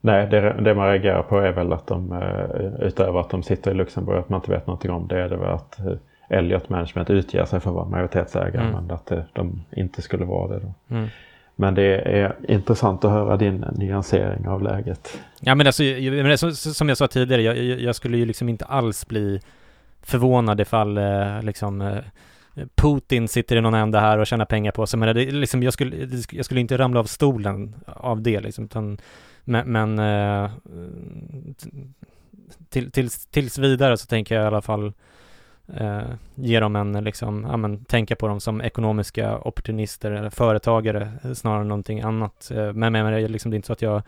Nej, 0.00 0.26
det, 0.26 0.40
det, 0.60 0.74
man 0.74 0.88
reagerar 0.88 1.22
på 1.22 1.38
är 1.38 1.52
väl 1.52 1.72
att 1.72 1.86
de, 1.86 2.12
eh, 2.12 2.86
utöver 2.86 3.20
att 3.20 3.30
de 3.30 3.42
sitter 3.42 3.70
i 3.70 3.74
Luxemburg, 3.74 4.18
att 4.18 4.28
man 4.28 4.40
inte 4.40 4.50
vet 4.50 4.66
någonting 4.66 4.90
om 4.90 5.08
det, 5.08 5.20
är 5.20 5.28
det 5.28 5.36
väl 5.36 5.50
att 5.50 5.80
eh, 5.80 5.92
Elliot 6.28 6.68
Management 6.68 7.10
utger 7.10 7.44
sig 7.44 7.60
för 7.60 7.70
att 7.70 7.76
vara 7.76 7.88
majoritetsägare 7.88 8.66
mm. 8.66 8.72
men 8.72 8.90
att 8.90 9.12
de 9.32 9.64
inte 9.76 10.02
skulle 10.02 10.24
vara 10.24 10.48
det. 10.48 10.60
Då. 10.60 10.94
Mm. 10.96 11.08
Men 11.56 11.74
det 11.74 12.22
är 12.22 12.36
intressant 12.48 13.04
att 13.04 13.10
höra 13.10 13.36
din 13.36 13.64
nyansering 13.76 14.48
av 14.48 14.62
läget. 14.62 15.20
Ja 15.40 15.54
men 15.54 15.66
alltså, 15.66 16.52
som 16.52 16.88
jag 16.88 16.98
sa 16.98 17.06
tidigare, 17.06 17.42
jag, 17.42 17.56
jag 17.80 17.94
skulle 17.94 18.16
ju 18.16 18.26
liksom 18.26 18.48
inte 18.48 18.64
alls 18.64 19.06
bli 19.06 19.40
förvånad 20.02 20.60
ifall 20.60 20.98
eh, 20.98 21.42
liksom 21.42 21.80
eh, 21.80 21.98
Putin 22.74 23.28
sitter 23.28 23.56
i 23.56 23.60
någon 23.60 23.74
ända 23.74 24.00
här 24.00 24.18
och 24.18 24.26
tjänar 24.26 24.44
pengar 24.44 24.72
på 24.72 24.86
sig. 24.86 24.98
Men 24.98 25.16
det, 25.16 25.30
liksom, 25.30 25.62
jag, 25.62 25.72
skulle, 25.72 26.08
jag 26.30 26.44
skulle 26.44 26.60
inte 26.60 26.78
ramla 26.78 27.00
av 27.00 27.04
stolen 27.04 27.74
av 27.86 28.22
det 28.22 28.40
liksom, 28.40 28.64
utan, 28.64 28.98
men, 29.44 29.72
men 29.72 29.98
eh, 29.98 30.50
till, 32.68 32.90
tills, 32.90 33.26
tills 33.26 33.58
vidare 33.58 33.96
så 33.96 34.06
tänker 34.06 34.34
jag 34.34 34.44
i 34.44 34.46
alla 34.46 34.62
fall 34.62 34.92
eh, 35.66 36.02
ge 36.34 36.60
dem 36.60 36.76
en, 36.76 37.04
liksom, 37.04 37.46
ja 37.50 37.56
men 37.56 37.84
tänka 37.84 38.16
på 38.16 38.28
dem 38.28 38.40
som 38.40 38.60
ekonomiska 38.60 39.38
opportunister 39.38 40.10
eller 40.10 40.30
företagare 40.30 41.12
eh, 41.22 41.32
snarare 41.32 41.60
än 41.60 41.68
någonting 41.68 42.00
annat. 42.00 42.50
Eh, 42.50 42.72
men, 42.72 42.92
men, 42.92 43.06
är 43.06 43.28
liksom, 43.28 43.50
det 43.50 43.54
är 43.54 43.56
inte 43.56 43.66
så 43.66 43.72
att 43.72 43.82
jag 43.82 44.02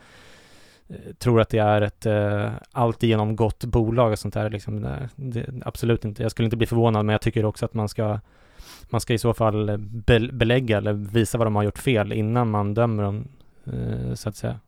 eh, 0.87 1.13
tror 1.17 1.41
att 1.41 1.49
det 1.49 1.57
är 1.57 1.81
ett 1.81 2.05
eh, 2.05 2.51
alltigenom 2.71 3.35
gott 3.35 3.65
bolag 3.65 4.11
och 4.11 4.19
sånt 4.19 4.33
där. 4.33 4.49
Liksom, 4.49 4.81
det, 4.81 5.09
det, 5.15 5.45
absolut 5.65 6.05
inte. 6.05 6.23
Jag 6.23 6.31
skulle 6.31 6.45
inte 6.45 6.57
bli 6.57 6.67
förvånad, 6.67 7.05
men 7.05 7.13
jag 7.13 7.21
tycker 7.21 7.45
också 7.45 7.65
att 7.65 7.73
man 7.73 7.89
ska 7.89 8.19
man 8.89 9.01
ska 9.01 9.13
i 9.13 9.17
så 9.17 9.33
fall 9.33 9.69
eh, 9.69 9.77
belägga 10.31 10.77
eller 10.77 10.93
visa 10.93 11.37
vad 11.37 11.47
de 11.47 11.55
har 11.55 11.63
gjort 11.63 11.77
fel 11.77 12.13
innan 12.13 12.49
man 12.49 12.73
dömer 12.73 13.03
dem, 13.03 13.27
så 14.15 14.29
att 14.29 14.35
säga. 14.35 14.59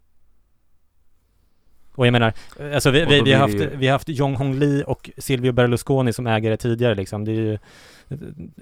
Och 2.00 2.08
jag 2.08 2.12
menar, 2.12 2.34
alltså 2.74 2.92
vi, 2.92 3.06
vi, 3.06 3.22
vi, 3.22 3.34
har 3.34 3.40
haft, 3.40 3.54
ju... 3.54 3.70
vi 3.76 3.88
har 3.88 3.92
haft 3.92 4.10
Jong 4.10 4.36
Hong 4.36 4.60
Lee 4.60 4.84
och 4.84 5.10
Silvio 5.18 5.52
Berlusconi 5.52 6.14
som 6.14 6.28
ägare 6.28 6.58
tidigare 6.58 6.96
liksom. 6.96 7.26
Det 7.26 7.32
är 7.32 7.36
ju 7.36 7.58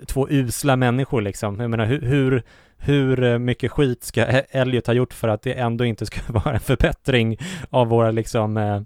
två 0.05 0.27
usla 0.29 0.75
människor 0.75 1.21
liksom. 1.21 1.59
Jag 1.59 1.69
menar 1.69 1.85
hur, 1.85 2.01
hur, 2.01 2.43
hur 2.77 3.37
mycket 3.37 3.71
skit 3.71 4.03
ska 4.03 4.21
e- 4.25 4.45
Elliot 4.49 4.87
ha 4.87 4.93
gjort 4.93 5.13
för 5.13 5.27
att 5.27 5.41
det 5.41 5.53
ändå 5.53 5.85
inte 5.85 6.05
ska 6.05 6.19
vara 6.33 6.53
en 6.53 6.59
förbättring 6.59 7.37
av 7.69 7.87
våra 7.87 8.11
liksom, 8.11 8.57
eh, 8.57 8.81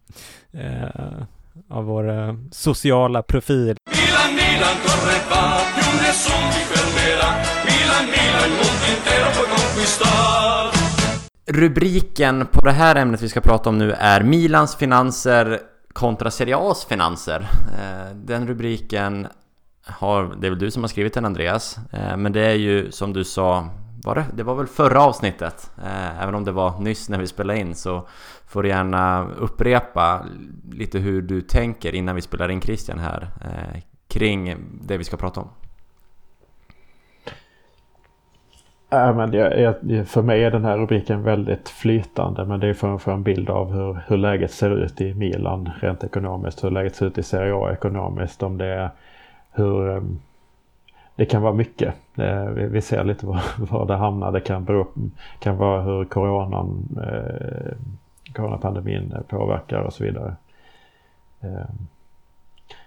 eh, 0.64 1.24
av 1.70 1.84
vår 1.84 2.10
eh, 2.10 2.36
sociala 2.52 3.22
profil. 3.22 3.76
Milan, 3.92 4.36
Milan, 4.36 4.76
Rubriken 11.46 12.48
på 12.52 12.66
det 12.66 12.72
här 12.72 12.96
ämnet 12.96 13.22
vi 13.22 13.30
ska 13.30 13.42
prata 13.42 13.70
om 13.70 13.78
nu 13.78 13.92
är 13.92 14.24
Milans 14.24 14.76
finanser 14.76 15.60
kontra 15.94 16.32
Serie 16.32 16.56
A's 16.56 16.88
finanser. 16.88 17.50
Eh, 17.80 18.16
den 18.16 18.48
rubriken 18.48 19.28
har, 19.86 20.36
det 20.42 20.48
är 20.48 20.52
väl 20.52 20.60
du 20.60 20.72
som 20.72 20.84
har 20.84 20.88
skrivit 20.88 21.14
den 21.14 21.26
Andreas, 21.26 21.78
eh, 21.92 22.18
men 22.18 22.32
det 22.32 22.46
är 22.46 22.54
ju 22.54 22.92
som 22.92 23.14
du 23.14 23.24
sa, 23.24 23.70
var 24.04 24.16
det, 24.16 24.26
det 24.34 24.44
var 24.44 24.56
väl 24.56 24.68
förra 24.68 25.02
avsnittet, 25.02 25.72
eh, 25.78 26.24
även 26.24 26.36
om 26.36 26.46
det 26.46 26.52
var 26.52 26.80
nyss 26.80 27.10
när 27.10 27.20
vi 27.20 27.28
spelade 27.28 27.60
in 27.60 27.76
så 27.76 28.08
får 28.48 28.64
du 28.64 28.70
gärna 28.70 29.28
upprepa 29.38 30.26
lite 30.72 31.00
hur 31.00 31.22
du 31.22 31.42
tänker 31.42 31.96
innan 31.96 32.16
vi 32.16 32.22
spelar 32.22 32.50
in 32.50 32.62
Christian 32.62 33.00
här 33.00 33.32
kring 34.08 34.58
det 34.82 34.98
vi 34.98 35.04
ska 35.04 35.18
prata 35.18 35.40
om. 35.40 35.50
Äh, 38.92 39.16
men 39.16 39.34
jag, 39.34 39.60
jag, 39.60 40.08
för 40.08 40.22
mig 40.22 40.44
är 40.44 40.52
den 40.52 40.66
här 40.66 40.78
rubriken 40.78 41.24
väldigt 41.24 41.70
flytande 41.70 42.46
men 42.46 42.60
det 42.60 42.68
är 42.68 42.74
för 42.74 42.96
att 42.96 43.02
få 43.02 43.12
en 43.12 43.24
bild 43.24 43.50
av 43.50 43.74
hur, 43.74 44.00
hur 44.08 44.18
läget 44.18 44.52
ser 44.52 44.70
ut 44.70 45.02
i 45.02 45.14
Milan 45.14 45.70
rent 45.82 46.04
ekonomiskt, 46.04 46.64
hur 46.64 46.70
läget 46.70 46.96
ser 46.96 47.06
ut 47.06 47.18
i 47.18 47.24
Serie 47.24 47.56
A 47.56 47.72
ekonomiskt, 47.72 48.44
om 48.44 48.58
det 48.58 48.66
är 48.66 48.90
hur 49.52 49.90
ehm, 49.90 50.20
det 51.16 51.26
kan 51.26 51.42
vara 51.42 51.54
mycket. 51.54 51.96
Eh, 52.16 52.46
vi, 52.46 52.68
vi 52.68 52.82
ser 52.82 53.04
lite 53.04 53.26
var, 53.26 53.42
var 53.72 53.86
det 53.86 53.96
hamnar. 53.96 54.32
Det 54.32 54.40
kan, 54.40 54.66
bero, 54.66 54.88
kan 55.40 55.58
vara 55.58 55.82
hur 55.82 56.06
coronan, 56.06 56.98
eh, 57.04 57.74
coronapandemin 58.36 59.14
påverkar 59.28 59.82
och 59.82 59.94
så 59.94 60.04
vidare. 60.04 60.36
Eh, 61.42 61.70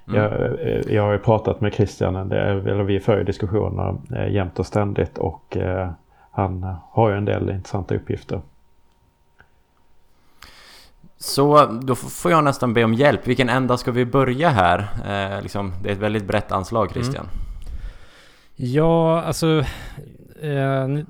Mm. 0.09 0.23
Jag, 0.23 0.93
jag 0.93 1.03
har 1.03 1.13
ju 1.13 1.19
pratat 1.19 1.61
med 1.61 1.75
Christian, 1.75 2.33
eller 2.33 2.83
vi 2.83 3.01
för 3.01 3.19
ju 3.19 3.25
diskussioner 3.25 3.97
eh, 4.17 4.33
jämt 4.33 4.59
och 4.59 4.67
ständigt 4.67 5.19
och 5.19 5.57
eh, 5.57 5.91
han 6.31 6.77
har 6.91 7.11
ju 7.11 7.17
en 7.17 7.25
del 7.25 7.51
intressanta 7.51 7.95
uppgifter. 7.95 8.41
Så 11.17 11.67
då 11.67 11.95
får 11.95 12.31
jag 12.31 12.45
nästan 12.45 12.75
be 12.75 12.85
om 12.85 12.95
hjälp. 12.95 13.27
Vilken 13.27 13.49
ända 13.49 13.77
ska 13.77 13.91
vi 13.91 14.05
börja 14.05 14.49
här? 14.49 14.79
Eh, 15.07 15.43
liksom, 15.43 15.73
det 15.83 15.89
är 15.89 15.93
ett 15.93 15.99
väldigt 15.99 16.25
brett 16.25 16.53
anslag 16.53 16.91
Christian. 16.91 17.27
Mm. 17.27 17.45
Ja, 18.57 19.23
alltså 19.23 19.65
eh, 20.41 20.89
ni, 20.89 21.05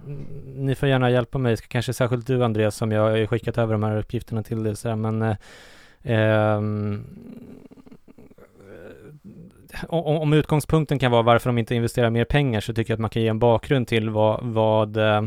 ni, 0.46 0.74
får 0.74 0.88
gärna 0.88 1.10
hjälpa 1.10 1.38
mig. 1.38 1.56
Kanske 1.68 1.92
särskilt 1.92 2.26
du 2.26 2.44
Andreas 2.44 2.76
som 2.76 2.92
jag 2.92 3.02
har 3.02 3.26
skickat 3.26 3.58
över 3.58 3.72
de 3.72 3.82
här 3.82 3.98
uppgifterna 3.98 4.42
till 4.42 4.62
dig. 4.62 4.76
Så 4.76 4.96
men 4.96 5.22
eh, 5.22 5.36
ehm, 6.02 7.04
om, 9.88 10.16
om 10.16 10.32
utgångspunkten 10.32 10.98
kan 10.98 11.12
vara 11.12 11.22
varför 11.22 11.50
de 11.50 11.58
inte 11.58 11.74
investerar 11.74 12.10
mer 12.10 12.24
pengar 12.24 12.60
så 12.60 12.74
tycker 12.74 12.92
jag 12.92 12.96
att 12.96 13.00
man 13.00 13.10
kan 13.10 13.22
ge 13.22 13.28
en 13.28 13.38
bakgrund 13.38 13.88
till 13.88 14.10
vad, 14.10 14.40
vad, 14.42 14.96
eh, 14.96 15.22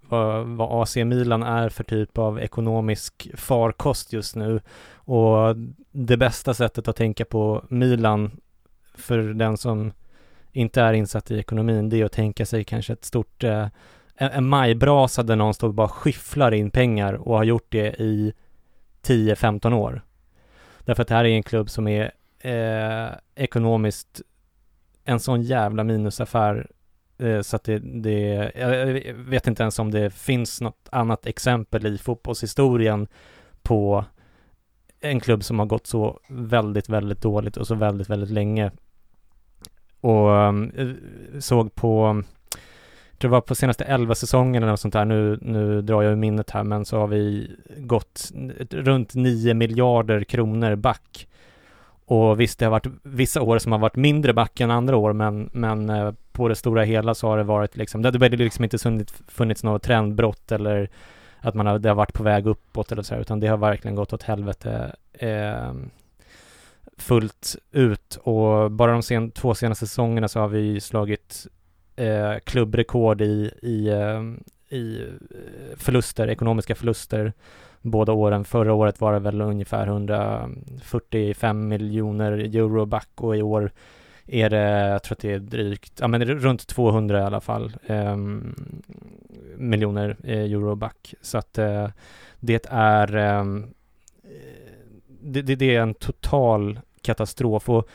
vad, 0.00 0.46
vad 0.46 0.82
AC 0.82 0.96
Milan 0.96 1.42
är 1.42 1.68
för 1.68 1.84
typ 1.84 2.18
av 2.18 2.40
ekonomisk 2.40 3.30
farkost 3.34 4.12
just 4.12 4.36
nu. 4.36 4.60
Och 4.94 5.56
det 5.90 6.16
bästa 6.16 6.54
sättet 6.54 6.88
att 6.88 6.96
tänka 6.96 7.24
på 7.24 7.64
Milan 7.68 8.40
för 8.94 9.18
den 9.18 9.56
som 9.56 9.92
inte 10.52 10.82
är 10.82 10.92
insatt 10.92 11.30
i 11.30 11.38
ekonomin, 11.38 11.88
det 11.88 12.00
är 12.00 12.04
att 12.04 12.12
tänka 12.12 12.46
sig 12.46 12.64
kanske 12.64 12.92
ett 12.92 13.04
stort, 13.04 13.44
eh, 13.44 13.66
en, 14.14 14.30
en 14.30 14.48
majbrasa 14.48 15.22
där 15.22 15.36
någon 15.36 15.54
står 15.54 15.68
och 15.68 15.74
bara 15.74 15.88
skifflar 15.88 16.54
in 16.54 16.70
pengar 16.70 17.14
och 17.14 17.36
har 17.36 17.44
gjort 17.44 17.66
det 17.68 18.00
i 18.00 18.32
10-15 19.02 19.72
år. 19.72 20.02
Därför 20.84 21.02
att 21.02 21.08
det 21.08 21.14
här 21.14 21.24
är 21.24 21.28
en 21.28 21.42
klubb 21.42 21.70
som 21.70 21.88
är 21.88 22.12
eh, 22.40 23.08
ekonomiskt 23.34 24.22
en 25.04 25.20
sån 25.20 25.42
jävla 25.42 25.84
minusaffär 25.84 26.70
eh, 27.18 27.40
så 27.40 27.56
att 27.56 27.64
det, 27.64 27.78
det, 27.78 28.52
jag 28.54 29.14
vet 29.14 29.46
inte 29.46 29.62
ens 29.62 29.78
om 29.78 29.90
det 29.90 30.10
finns 30.10 30.60
något 30.60 30.88
annat 30.92 31.26
exempel 31.26 31.86
i 31.86 31.98
fotbollshistorien 31.98 33.08
på 33.62 34.04
en 35.00 35.20
klubb 35.20 35.44
som 35.44 35.58
har 35.58 35.66
gått 35.66 35.86
så 35.86 36.20
väldigt, 36.28 36.88
väldigt 36.88 37.20
dåligt 37.20 37.56
och 37.56 37.66
så 37.66 37.74
väldigt, 37.74 38.10
väldigt 38.10 38.30
länge. 38.30 38.70
Och 40.00 40.36
eh, 40.36 40.52
såg 41.38 41.74
på, 41.74 42.22
jag 43.10 43.18
tror 43.18 43.28
det 43.30 43.32
var 43.32 43.40
på 43.40 43.54
senaste 43.54 43.84
11 43.84 44.14
säsongen 44.14 44.62
eller 44.62 44.72
något 44.72 44.80
sånt 44.80 44.94
där, 44.94 45.04
nu, 45.04 45.38
nu 45.42 45.82
drar 45.82 46.02
jag 46.02 46.12
ur 46.12 46.16
minnet 46.16 46.50
här, 46.50 46.64
men 46.64 46.84
så 46.84 46.98
har 46.98 47.06
vi 47.06 47.50
gått 47.76 48.30
runt 48.70 49.14
9 49.14 49.54
miljarder 49.54 50.24
kronor 50.24 50.76
back 50.76 51.28
och 52.10 52.40
visst, 52.40 52.58
det 52.58 52.64
har 52.64 52.70
varit 52.70 52.86
vissa 53.02 53.42
år 53.42 53.58
som 53.58 53.72
har 53.72 53.78
varit 53.78 53.96
mindre 53.96 54.32
back 54.32 54.60
än 54.60 54.70
andra 54.70 54.96
år, 54.96 55.12
men, 55.12 55.50
men 55.52 55.90
eh, 55.90 56.12
på 56.32 56.48
det 56.48 56.54
stora 56.54 56.82
hela 56.82 57.14
så 57.14 57.28
har 57.28 57.36
det 57.36 57.44
varit 57.44 57.76
liksom, 57.76 58.02
det 58.02 58.08
har 58.08 58.28
liksom 58.28 58.64
inte 58.64 58.78
funnits, 58.78 59.22
funnits 59.28 59.62
något 59.62 59.82
trendbrott 59.82 60.52
eller 60.52 60.90
att 61.40 61.54
man 61.54 61.66
har, 61.66 61.78
det 61.78 61.88
har 61.88 61.96
varit 61.96 62.12
på 62.12 62.22
väg 62.22 62.46
uppåt 62.46 62.92
eller 62.92 63.02
så 63.02 63.14
här, 63.14 63.20
utan 63.20 63.40
det 63.40 63.46
har 63.46 63.56
verkligen 63.56 63.94
gått 63.94 64.12
åt 64.12 64.22
helvete 64.22 64.96
eh, 65.12 65.72
fullt 66.96 67.56
ut. 67.72 68.18
Och 68.22 68.70
bara 68.70 68.92
de 68.92 69.02
sen, 69.02 69.30
två 69.30 69.54
senaste 69.54 69.86
säsongerna 69.86 70.28
så 70.28 70.40
har 70.40 70.48
vi 70.48 70.80
slagit 70.80 71.46
eh, 71.96 72.34
klubbrekord 72.44 73.20
i, 73.20 73.50
i, 73.62 73.90
ehm, 73.90 74.44
eh, 74.68 74.78
i 74.78 75.08
förluster, 75.76 76.30
ekonomiska 76.30 76.74
förluster 76.74 77.32
båda 77.82 78.12
åren. 78.12 78.44
Förra 78.44 78.74
året 78.74 79.00
var 79.00 79.12
det 79.12 79.18
väl 79.18 79.40
ungefär 79.40 79.86
145 79.86 81.68
miljoner 81.68 82.32
euro 82.32 82.86
back 82.86 83.10
och 83.14 83.36
i 83.36 83.42
år 83.42 83.72
är 84.26 84.50
det, 84.50 84.88
jag 84.88 85.02
tror 85.02 85.14
att 85.14 85.20
det 85.20 85.32
är 85.32 85.38
drygt, 85.38 85.92
ja 86.00 86.08
men 86.08 86.24
runt 86.24 86.66
200 86.66 87.18
i 87.18 87.22
alla 87.22 87.40
fall, 87.40 87.72
ehm, 87.86 88.54
eh, 88.88 89.58
miljoner 89.58 90.16
euro 90.24 90.74
back. 90.74 91.14
Så 91.20 91.38
att 91.38 91.58
eh, 91.58 91.88
det 92.40 92.66
är, 92.70 93.16
eh, 93.16 93.44
det, 95.20 95.42
det, 95.42 95.54
det 95.54 95.76
är 95.76 95.80
en 95.82 95.94
total 95.94 96.80
katastrof 97.02 97.68
och 97.68 97.88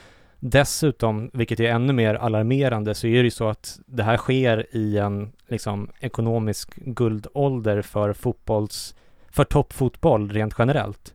Dessutom, 0.45 1.29
vilket 1.33 1.59
är 1.59 1.69
ännu 1.69 1.93
mer 1.93 2.15
alarmerande, 2.15 2.95
så 2.95 3.07
är 3.07 3.17
det 3.17 3.23
ju 3.23 3.31
så 3.31 3.49
att 3.49 3.79
det 3.85 4.03
här 4.03 4.17
sker 4.17 4.75
i 4.75 4.97
en 4.97 5.31
liksom 5.47 5.89
ekonomisk 5.99 6.75
guldålder 6.75 7.81
för 7.81 8.13
fotbolls, 8.13 8.95
för 9.33 9.43
toppfotboll 9.43 10.31
rent 10.31 10.55
generellt. 10.57 11.13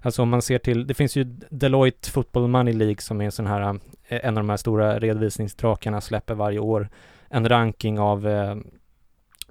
Alltså 0.00 0.22
om 0.22 0.28
man 0.28 0.42
ser 0.42 0.58
till, 0.58 0.86
det 0.86 0.94
finns 0.94 1.16
ju 1.16 1.24
Deloitte 1.50 2.10
Football 2.10 2.48
Money 2.48 2.74
League 2.74 3.00
som 3.00 3.20
är 3.20 3.24
en 3.24 3.32
sån 3.32 3.46
här, 3.46 3.80
eh, 4.08 4.20
en 4.22 4.38
av 4.38 4.44
de 4.44 4.50
här 4.50 4.56
stora 4.56 4.98
redovisningsdrakarna 4.98 6.00
släpper 6.00 6.34
varje 6.34 6.58
år 6.58 6.88
en 7.28 7.48
ranking 7.48 7.98
av, 7.98 8.28
eh, 8.28 8.56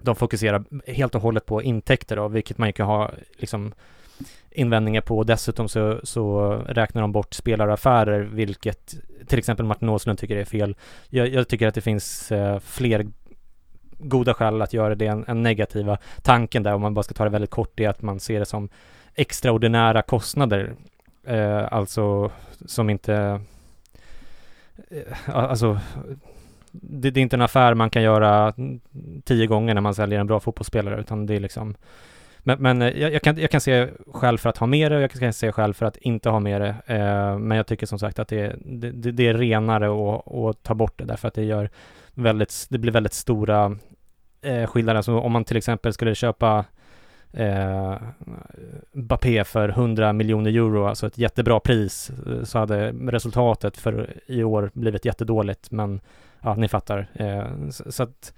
de 0.02 0.16
fokuserar 0.16 0.64
helt 0.88 1.16
och 1.16 1.22
hållet 1.22 1.46
på 1.46 1.64
intäkter 1.64 2.16
då, 2.16 2.28
vilket 2.28 2.58
man 2.58 2.70
ju 2.70 2.74
kan 2.74 2.88
ha 2.88 3.12
liksom 3.38 3.74
invändningar 4.52 5.02
på. 5.02 5.24
Dessutom 5.24 5.70
så, 5.70 6.00
så 6.04 6.52
räknar 6.68 7.02
de 7.02 7.12
bort 7.12 7.34
spelaraffärer, 7.34 8.20
vilket 8.22 8.96
till 9.28 9.40
exempel 9.40 9.66
Martin 9.66 9.90
Åslund 9.90 10.20
tycker 10.20 10.38
är 10.38 10.46
fel. 10.46 10.76
Jag, 11.10 11.28
jag 11.28 11.48
tycker 11.48 11.68
att 11.68 11.76
det 11.76 11.82
finns 11.82 12.32
eh, 12.32 12.60
fler 12.60 13.08
goda 13.98 14.34
skäl 14.34 14.62
att 14.62 14.74
göra 14.74 14.96
det 14.96 15.08
En, 15.08 15.26
en 15.28 15.44
negativa. 15.44 15.98
Tanken 16.22 16.64
där, 16.64 16.74
om 16.74 16.82
man 16.82 16.94
bara 16.94 17.04
ska 17.04 17.14
ta 17.14 17.24
det 17.24 17.30
väldigt 17.30 17.50
kort, 17.50 17.80
är 17.80 17.90
att 17.90 18.02
man 18.02 18.20
ser 18.20 18.40
det 18.40 18.46
som 18.46 18.70
extraordinära 19.16 20.02
kostnader. 20.02 20.74
Eh, 21.24 21.74
alltså 21.74 22.32
som 22.66 22.90
inte... 22.90 23.42
Eh, 24.90 25.36
alltså 25.36 25.80
det, 26.72 27.12
det, 27.12 27.20
är 27.20 27.22
inte 27.22 27.36
en 27.36 27.42
affär 27.42 27.74
man 27.74 27.90
kan 27.90 28.04
göra 28.04 28.54
tio 29.24 29.48
gånger 29.48 29.74
när 29.74 29.82
man 29.82 29.96
säljer 29.96 30.20
en 30.20 30.28
bra 30.28 30.40
fotbollsspelare, 30.40 31.00
utan 31.00 31.26
det 31.26 31.36
är 31.36 31.40
liksom 31.40 31.76
men, 32.48 32.62
men 32.62 32.82
eh, 32.82 33.02
jag, 33.02 33.14
jag, 33.14 33.22
kan, 33.22 33.38
jag 33.38 33.52
kan 33.52 33.62
se 33.62 33.88
skäl 34.14 34.38
för 34.38 34.50
att 34.50 34.58
ha 34.58 34.68
med 34.68 34.92
det 34.92 34.96
och 34.96 35.04
jag 35.04 35.12
kan 35.12 35.34
se 35.34 35.52
skäl 35.52 35.74
för 35.74 35.86
att 35.86 35.98
inte 35.98 36.30
ha 36.30 36.40
med 36.40 36.62
det. 36.62 36.76
Eh, 36.86 37.38
men 37.38 37.58
jag 37.58 37.68
tycker 37.68 37.86
som 37.86 38.00
sagt 38.00 38.20
att 38.20 38.28
det, 38.28 38.56
det, 38.66 39.12
det 39.12 39.28
är 39.28 39.34
renare 39.34 40.16
att, 40.16 40.34
att 40.34 40.64
ta 40.64 40.74
bort 40.74 40.94
det 40.98 41.06
därför 41.06 41.28
att 41.28 41.34
det 41.34 41.44
gör 41.44 41.70
väldigt, 42.16 42.66
det 42.70 42.78
blir 42.78 42.92
väldigt 42.92 43.14
stora 43.14 43.78
eh, 44.42 44.68
skillnader. 44.68 45.02
Så 45.02 45.20
om 45.20 45.32
man 45.32 45.44
till 45.44 45.58
exempel 45.58 45.94
skulle 45.94 46.16
köpa 46.16 46.66
eh, 47.34 47.96
Bappé 48.94 49.44
för 49.44 49.70
100 49.70 50.14
miljoner 50.14 50.50
euro, 50.50 50.86
alltså 50.86 51.08
ett 51.08 51.18
jättebra 51.18 51.60
pris, 51.60 52.12
eh, 52.28 52.44
så 52.44 52.60
hade 52.60 52.92
resultatet 52.92 53.78
för 53.78 54.14
i 54.26 54.44
år 54.44 54.72
blivit 54.74 55.06
jättedåligt. 55.06 55.72
Men 55.72 56.02
ja, 56.42 56.56
ni 56.56 56.68
fattar. 56.68 57.08
Eh, 57.14 57.70
så, 57.70 57.92
så 57.92 58.04
att 58.04 58.34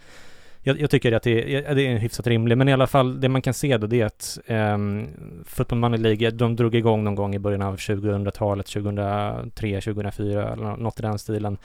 jag, 0.61 0.79
jag, 0.79 0.89
tycker 0.89 1.11
att 1.11 1.23
det 1.23 1.55
är, 1.55 1.75
det 1.75 1.87
är 1.87 1.97
hyfsat 1.97 2.27
rimligt, 2.27 2.57
men 2.57 2.69
i 2.69 2.73
alla 2.73 2.87
fall 2.87 3.21
det 3.21 3.29
man 3.29 3.41
kan 3.41 3.53
se 3.53 3.77
då 3.77 3.87
det 3.87 4.01
är 4.01 4.05
att 4.05 4.39
eh, 4.45 4.77
Football 5.45 5.79
Money 5.79 5.99
League, 5.99 6.31
de 6.31 6.55
drog 6.55 6.75
igång 6.75 7.03
någon 7.03 7.15
gång 7.15 7.35
i 7.35 7.39
början 7.39 7.61
av 7.61 7.75
2000-talet, 7.75 8.65
2003, 8.65 9.81
2004 9.81 10.53
eller 10.53 10.77
något 10.77 10.99
i 10.99 11.01
den 11.01 11.19
stilen. 11.19 11.57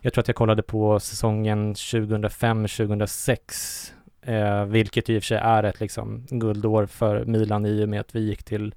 Jag 0.00 0.12
tror 0.12 0.22
att 0.22 0.28
jag 0.28 0.36
kollade 0.36 0.62
på 0.62 1.00
säsongen 1.00 1.74
2005-2006, 1.74 3.92
eh, 4.22 4.64
vilket 4.64 5.10
i 5.10 5.18
och 5.18 5.22
för 5.22 5.26
sig 5.26 5.38
är 5.38 5.62
ett 5.62 5.80
liksom 5.80 6.26
guldår 6.30 6.86
för 6.86 7.24
Milan 7.24 7.66
i 7.66 7.84
och 7.84 7.88
med 7.88 8.00
att 8.00 8.14
vi 8.14 8.20
gick 8.20 8.42
till 8.42 8.74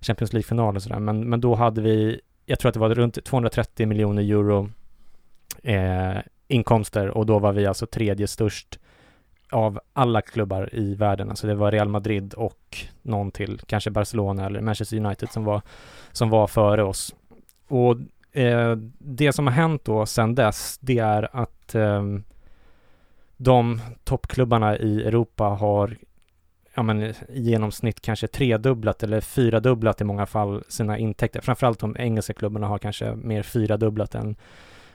Champions 0.00 0.32
League-final 0.32 0.76
och 0.76 0.82
sådär, 0.82 0.98
men, 0.98 1.28
men 1.28 1.40
då 1.40 1.54
hade 1.54 1.80
vi, 1.80 2.20
jag 2.46 2.58
tror 2.58 2.68
att 2.68 2.74
det 2.74 2.80
var 2.80 2.94
runt 2.94 3.24
230 3.24 3.86
miljoner 3.86 4.22
euro 4.22 4.70
eh, 5.62 6.16
inkomster 6.48 7.08
och 7.08 7.26
då 7.26 7.38
var 7.38 7.52
vi 7.52 7.66
alltså 7.66 7.86
tredje 7.86 8.26
störst 8.26 8.78
av 9.50 9.80
alla 9.92 10.22
klubbar 10.22 10.68
i 10.72 10.94
världen. 10.94 11.30
Alltså 11.30 11.46
det 11.46 11.54
var 11.54 11.72
Real 11.72 11.88
Madrid 11.88 12.34
och 12.34 12.76
någon 13.02 13.30
till, 13.30 13.60
kanske 13.66 13.90
Barcelona 13.90 14.46
eller 14.46 14.60
Manchester 14.60 14.96
United 14.96 15.30
som 15.30 15.44
var, 15.44 15.62
som 16.12 16.30
var 16.30 16.46
före 16.46 16.84
oss. 16.84 17.14
Och 17.68 17.96
eh, 18.32 18.76
det 18.98 19.32
som 19.32 19.46
har 19.46 19.54
hänt 19.54 19.84
då 19.84 20.06
sedan 20.06 20.34
dess, 20.34 20.78
det 20.80 20.98
är 20.98 21.36
att 21.36 21.74
eh, 21.74 22.02
de 23.36 23.80
toppklubbarna 24.04 24.78
i 24.78 25.02
Europa 25.04 25.44
har 25.44 25.96
ja, 26.74 26.82
men, 26.82 27.02
i 27.02 27.14
genomsnitt 27.28 28.00
kanske 28.00 28.26
tredubblat 28.26 29.02
eller 29.02 29.20
fyradubblat 29.20 30.00
i 30.00 30.04
många 30.04 30.26
fall 30.26 30.64
sina 30.68 30.98
intäkter. 30.98 31.40
Framförallt 31.40 31.78
de 31.78 31.96
engelska 31.98 32.34
klubbarna 32.34 32.66
har 32.66 32.78
kanske 32.78 33.14
mer 33.14 33.42
fyradubblat 33.42 34.14
än, 34.14 34.36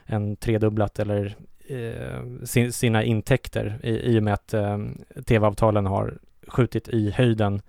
än 0.06 0.36
tredubblat 0.36 0.98
eller 0.98 1.36
eh, 1.68 2.70
sina 2.70 3.02
intäkter 3.02 3.78
i, 3.82 3.90
i 3.90 4.18
och 4.18 4.22
med 4.22 4.34
att 4.34 4.54
eh, 4.54 4.78
tv-avtalen 5.26 5.86
har 5.86 6.18
skjutit 6.46 6.88
i 6.88 7.10
höjden. 7.10 7.62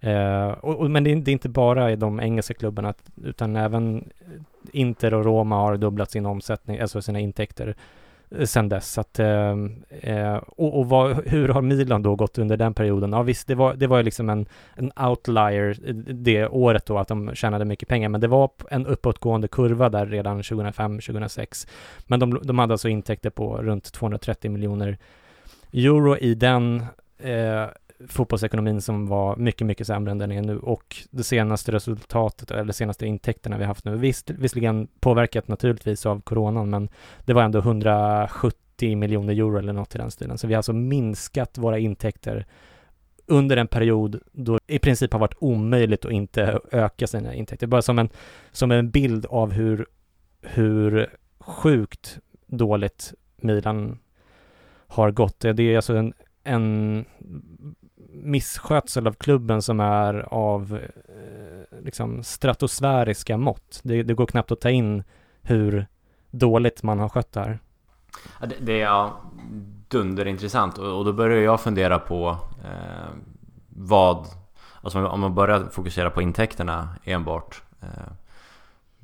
Eh, 0.00 0.48
och, 0.48 0.76
och, 0.76 0.90
men 0.90 1.04
det 1.04 1.12
är, 1.12 1.16
det 1.16 1.30
är, 1.30 1.32
inte 1.32 1.48
bara 1.48 1.92
i 1.92 1.96
de 1.96 2.20
engelska 2.20 2.54
klubbarna 2.54 2.94
utan 3.24 3.56
även 3.56 4.10
Inter 4.72 5.14
och 5.14 5.24
Roma 5.24 5.56
har 5.56 5.76
dubblat 5.76 6.10
sin 6.10 6.26
omsättning, 6.26 6.78
alltså 6.78 7.02
sina 7.02 7.20
intäkter 7.20 7.74
eh, 8.30 8.44
sen 8.44 8.68
dess. 8.68 8.98
Att, 8.98 9.18
eh, 9.18 9.56
eh, 10.00 10.36
och, 10.36 10.78
och 10.78 10.88
vad, 10.88 11.28
hur 11.28 11.48
har 11.48 11.62
Milan 11.62 12.02
då 12.02 12.16
gått 12.16 12.38
under 12.38 12.56
den 12.56 12.74
perioden? 12.74 13.12
Ja 13.12 13.22
visst, 13.22 13.46
det 13.46 13.54
var, 13.54 13.74
det 13.74 13.86
var 13.86 13.96
ju 13.96 14.02
liksom 14.02 14.28
en, 14.30 14.46
en 14.74 14.92
outlier 15.08 15.78
eh, 15.86 15.94
det 15.94 16.48
året 16.48 16.86
då 16.86 16.98
att 16.98 17.08
de 17.08 17.34
tjänade 17.34 17.64
mycket 17.64 17.88
pengar, 17.88 18.08
men 18.08 18.20
det 18.20 18.28
var 18.28 18.50
en 18.70 18.86
uppåtgående 18.86 19.48
kurva 19.48 19.88
där 19.88 20.06
redan 20.06 20.42
2005-2006. 20.42 21.68
Men 22.06 22.20
de, 22.20 22.40
de 22.42 22.58
hade 22.58 22.74
alltså 22.74 22.88
intäkter 22.88 23.30
på 23.30 23.56
runt 23.56 23.92
230 23.92 24.50
miljoner 24.50 24.98
euro 25.72 26.16
i 26.16 26.34
den 26.34 26.84
eh, 27.18 27.66
fotbollsekonomin 28.08 28.80
som 28.80 29.06
var 29.06 29.36
mycket, 29.36 29.66
mycket 29.66 29.86
sämre 29.86 30.10
än 30.10 30.18
den 30.18 30.32
är 30.32 30.42
nu 30.42 30.58
och 30.58 30.96
det 31.10 31.24
senaste 31.24 31.72
resultatet, 31.72 32.50
eller 32.50 32.72
senaste 32.72 33.06
intäkterna 33.06 33.58
vi 33.58 33.64
haft 33.64 33.84
nu, 33.84 33.96
visst, 33.96 34.30
visserligen 34.30 34.88
påverkat 35.00 35.48
naturligtvis 35.48 36.06
av 36.06 36.20
coronan, 36.20 36.70
men 36.70 36.88
det 37.24 37.32
var 37.32 37.42
ändå 37.42 37.58
170 37.58 38.96
miljoner 38.96 39.32
euro 39.32 39.58
eller 39.58 39.72
något 39.72 39.94
i 39.94 39.98
den 39.98 40.10
stilen. 40.10 40.38
Så 40.38 40.46
vi 40.46 40.54
har 40.54 40.58
alltså 40.58 40.72
minskat 40.72 41.58
våra 41.58 41.78
intäkter 41.78 42.46
under 43.26 43.56
en 43.56 43.68
period 43.68 44.20
då 44.32 44.58
det 44.66 44.74
i 44.74 44.78
princip 44.78 45.12
har 45.12 45.20
varit 45.20 45.36
omöjligt 45.38 46.04
att 46.04 46.12
inte 46.12 46.60
öka 46.72 47.06
sina 47.06 47.34
intäkter. 47.34 47.66
Bara 47.66 47.82
som 47.82 47.98
en, 47.98 48.08
som 48.52 48.70
en 48.70 48.90
bild 48.90 49.26
av 49.26 49.52
hur, 49.52 49.86
hur 50.42 51.10
sjukt 51.38 52.18
dåligt 52.46 53.14
Milan 53.36 53.98
har 54.86 55.10
gått. 55.10 55.40
Det 55.40 55.62
är 55.62 55.76
alltså 55.76 55.96
en, 55.96 56.12
en 56.44 57.04
misskötsel 58.12 59.06
av 59.06 59.12
klubben 59.12 59.62
som 59.62 59.80
är 59.80 60.34
av 60.34 60.78
eh, 60.82 61.78
liksom 61.84 62.22
stratosfäriska 62.22 63.36
mått. 63.36 63.80
Det, 63.82 64.02
det, 64.02 64.14
går 64.14 64.26
knappt 64.26 64.52
att 64.52 64.60
ta 64.60 64.70
in 64.70 65.04
hur 65.42 65.86
dåligt 66.30 66.82
man 66.82 66.98
har 66.98 67.08
skött 67.08 67.32
det 67.32 67.40
här. 67.40 67.58
Ja, 68.40 68.46
det, 68.46 68.54
det 68.60 68.72
är 68.72 68.84
ja, 68.84 69.20
dunderintressant 69.88 70.78
och, 70.78 70.98
och 70.98 71.04
då 71.04 71.12
börjar 71.12 71.42
jag 71.42 71.60
fundera 71.60 71.98
på 71.98 72.38
eh, 72.64 73.10
vad... 73.68 74.26
Alltså 74.84 75.06
om 75.06 75.20
man 75.20 75.34
börjar 75.34 75.64
fokusera 75.72 76.10
på 76.10 76.22
intäkterna 76.22 76.88
enbart. 77.04 77.62
Eh, 77.82 78.12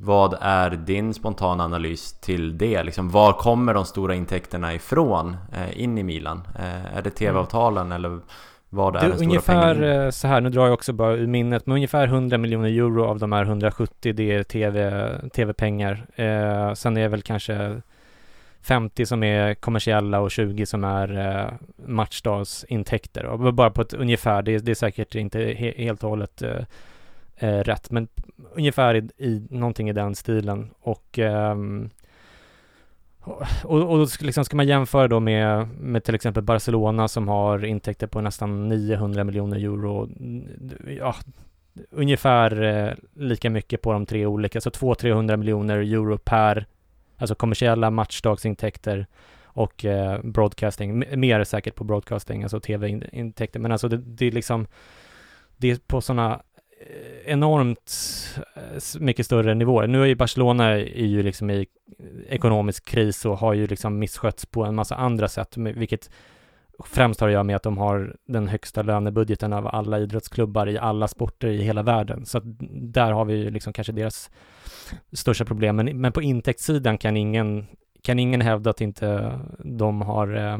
vad 0.00 0.34
är 0.40 0.70
din 0.70 1.14
spontana 1.14 1.64
analys 1.64 2.12
till 2.12 2.58
det? 2.58 2.82
Liksom, 2.82 3.10
var 3.10 3.32
kommer 3.32 3.74
de 3.74 3.84
stora 3.84 4.14
intäkterna 4.14 4.74
ifrån 4.74 5.36
eh, 5.52 5.82
in 5.82 5.98
i 5.98 6.02
Milan? 6.02 6.48
Eh, 6.58 6.96
är 6.96 7.02
det 7.02 7.10
tv-avtalen 7.10 7.86
mm. 7.86 7.96
eller 7.96 8.20
vad 8.70 8.96
är 8.96 9.00
det, 9.00 9.08
den 9.08 9.18
ungefär 9.18 9.74
pengen? 9.74 10.02
Eh, 10.04 10.10
så 10.10 10.28
här, 10.28 10.40
nu 10.40 10.50
drar 10.50 10.64
jag 10.64 10.74
också 10.74 10.92
bara 10.92 11.12
ur 11.12 11.26
minnet, 11.26 11.66
men 11.66 11.74
ungefär 11.74 12.06
100 12.06 12.38
miljoner 12.38 12.68
euro 12.68 13.04
av 13.04 13.18
de 13.18 13.32
här 13.32 13.42
170, 13.42 14.12
det 14.12 14.34
är 14.34 14.42
TV, 14.42 15.10
tv-pengar. 15.34 16.06
Eh, 16.14 16.74
sen 16.74 16.96
är 16.96 17.00
det 17.00 17.08
väl 17.08 17.22
kanske 17.22 17.80
50 18.62 19.06
som 19.06 19.22
är 19.22 19.54
kommersiella 19.54 20.20
och 20.20 20.30
20 20.30 20.66
som 20.66 20.84
är 20.84 21.18
eh, 21.18 21.52
matchdagsintäkter. 21.86 23.24
Och 23.24 23.54
bara 23.54 23.70
på 23.70 23.82
ett 23.82 23.94
ungefär, 23.94 24.42
det, 24.42 24.58
det 24.58 24.70
är 24.70 24.74
säkert 24.74 25.14
inte 25.14 25.38
he, 25.38 25.74
helt 25.76 26.04
och 26.04 26.10
hållet 26.10 26.42
eh, 26.42 26.64
eh, 27.36 27.58
rätt, 27.58 27.90
men 27.90 28.08
ungefär 28.54 28.94
i, 28.94 29.08
i 29.16 29.46
någonting 29.50 29.88
i 29.88 29.92
den 29.92 30.14
stilen. 30.14 30.70
Och 30.80 31.18
ehm, 31.18 31.90
och, 33.64 33.82
och 33.82 34.08
liksom 34.20 34.44
ska 34.44 34.56
man 34.56 34.66
jämföra 34.66 35.08
då 35.08 35.20
med, 35.20 35.68
med 35.68 36.04
till 36.04 36.14
exempel 36.14 36.42
Barcelona 36.42 37.08
som 37.08 37.28
har 37.28 37.64
intäkter 37.64 38.06
på 38.06 38.20
nästan 38.20 38.68
900 38.68 39.24
miljoner 39.24 39.56
euro. 39.56 40.08
Ja, 40.98 41.14
ungefär 41.90 42.62
eh, 42.62 42.92
lika 43.14 43.50
mycket 43.50 43.82
på 43.82 43.92
de 43.92 44.06
tre 44.06 44.26
olika, 44.26 44.60
så 44.60 44.70
200-300 44.70 45.36
miljoner 45.36 45.78
euro 45.78 46.18
per, 46.18 46.66
alltså 47.16 47.34
kommersiella 47.34 47.90
matchdagsintäkter 47.90 49.06
och 49.44 49.84
eh, 49.84 50.20
broadcasting, 50.22 51.04
mer 51.20 51.44
säkert 51.44 51.74
på 51.74 51.84
broadcasting, 51.84 52.42
alltså 52.42 52.60
tv-intäkter, 52.60 53.60
men 53.60 53.72
alltså 53.72 53.88
det, 53.88 53.96
det 53.96 54.26
är 54.26 54.32
liksom, 54.32 54.66
det 55.56 55.70
är 55.70 55.78
på 55.86 56.00
sådana 56.00 56.42
Eh, 56.80 57.32
enormt 57.32 57.92
eh, 58.56 59.00
mycket 59.00 59.26
större 59.26 59.54
nivåer. 59.54 59.86
Nu 59.86 60.02
är 60.02 60.06
ju 60.06 60.14
Barcelona 60.14 60.70
är 60.70 61.06
ju 61.06 61.22
liksom 61.22 61.50
i 61.50 61.66
ekonomisk 62.28 62.86
kris 62.86 63.24
och 63.24 63.38
har 63.38 63.54
ju 63.54 63.66
liksom 63.66 63.98
misskötts 63.98 64.46
på 64.46 64.64
en 64.64 64.74
massa 64.74 64.94
andra 64.94 65.28
sätt, 65.28 65.56
vilket 65.56 66.10
främst 66.84 67.20
har 67.20 67.28
att 67.28 67.32
göra 67.32 67.44
med 67.44 67.56
att 67.56 67.62
de 67.62 67.78
har 67.78 68.16
den 68.26 68.48
högsta 68.48 68.82
lönebudgeten 68.82 69.52
av 69.52 69.66
alla 69.66 69.98
idrottsklubbar 69.98 70.68
i 70.68 70.78
alla 70.78 71.08
sporter 71.08 71.48
i 71.48 71.62
hela 71.62 71.82
världen. 71.82 72.26
Så 72.26 72.38
att 72.38 72.44
där 72.70 73.12
har 73.12 73.24
vi 73.24 73.34
ju 73.34 73.50
liksom 73.50 73.72
kanske 73.72 73.92
deras 73.92 74.30
största 75.12 75.44
problem. 75.44 75.76
Men, 75.76 76.00
men 76.00 76.12
på 76.12 76.22
intäktssidan 76.22 76.98
kan 76.98 77.16
ingen, 77.16 77.66
kan 78.02 78.18
ingen 78.18 78.40
hävda 78.40 78.70
att 78.70 78.80
inte 78.80 79.38
de 79.58 80.02
har 80.02 80.36
eh, 80.36 80.58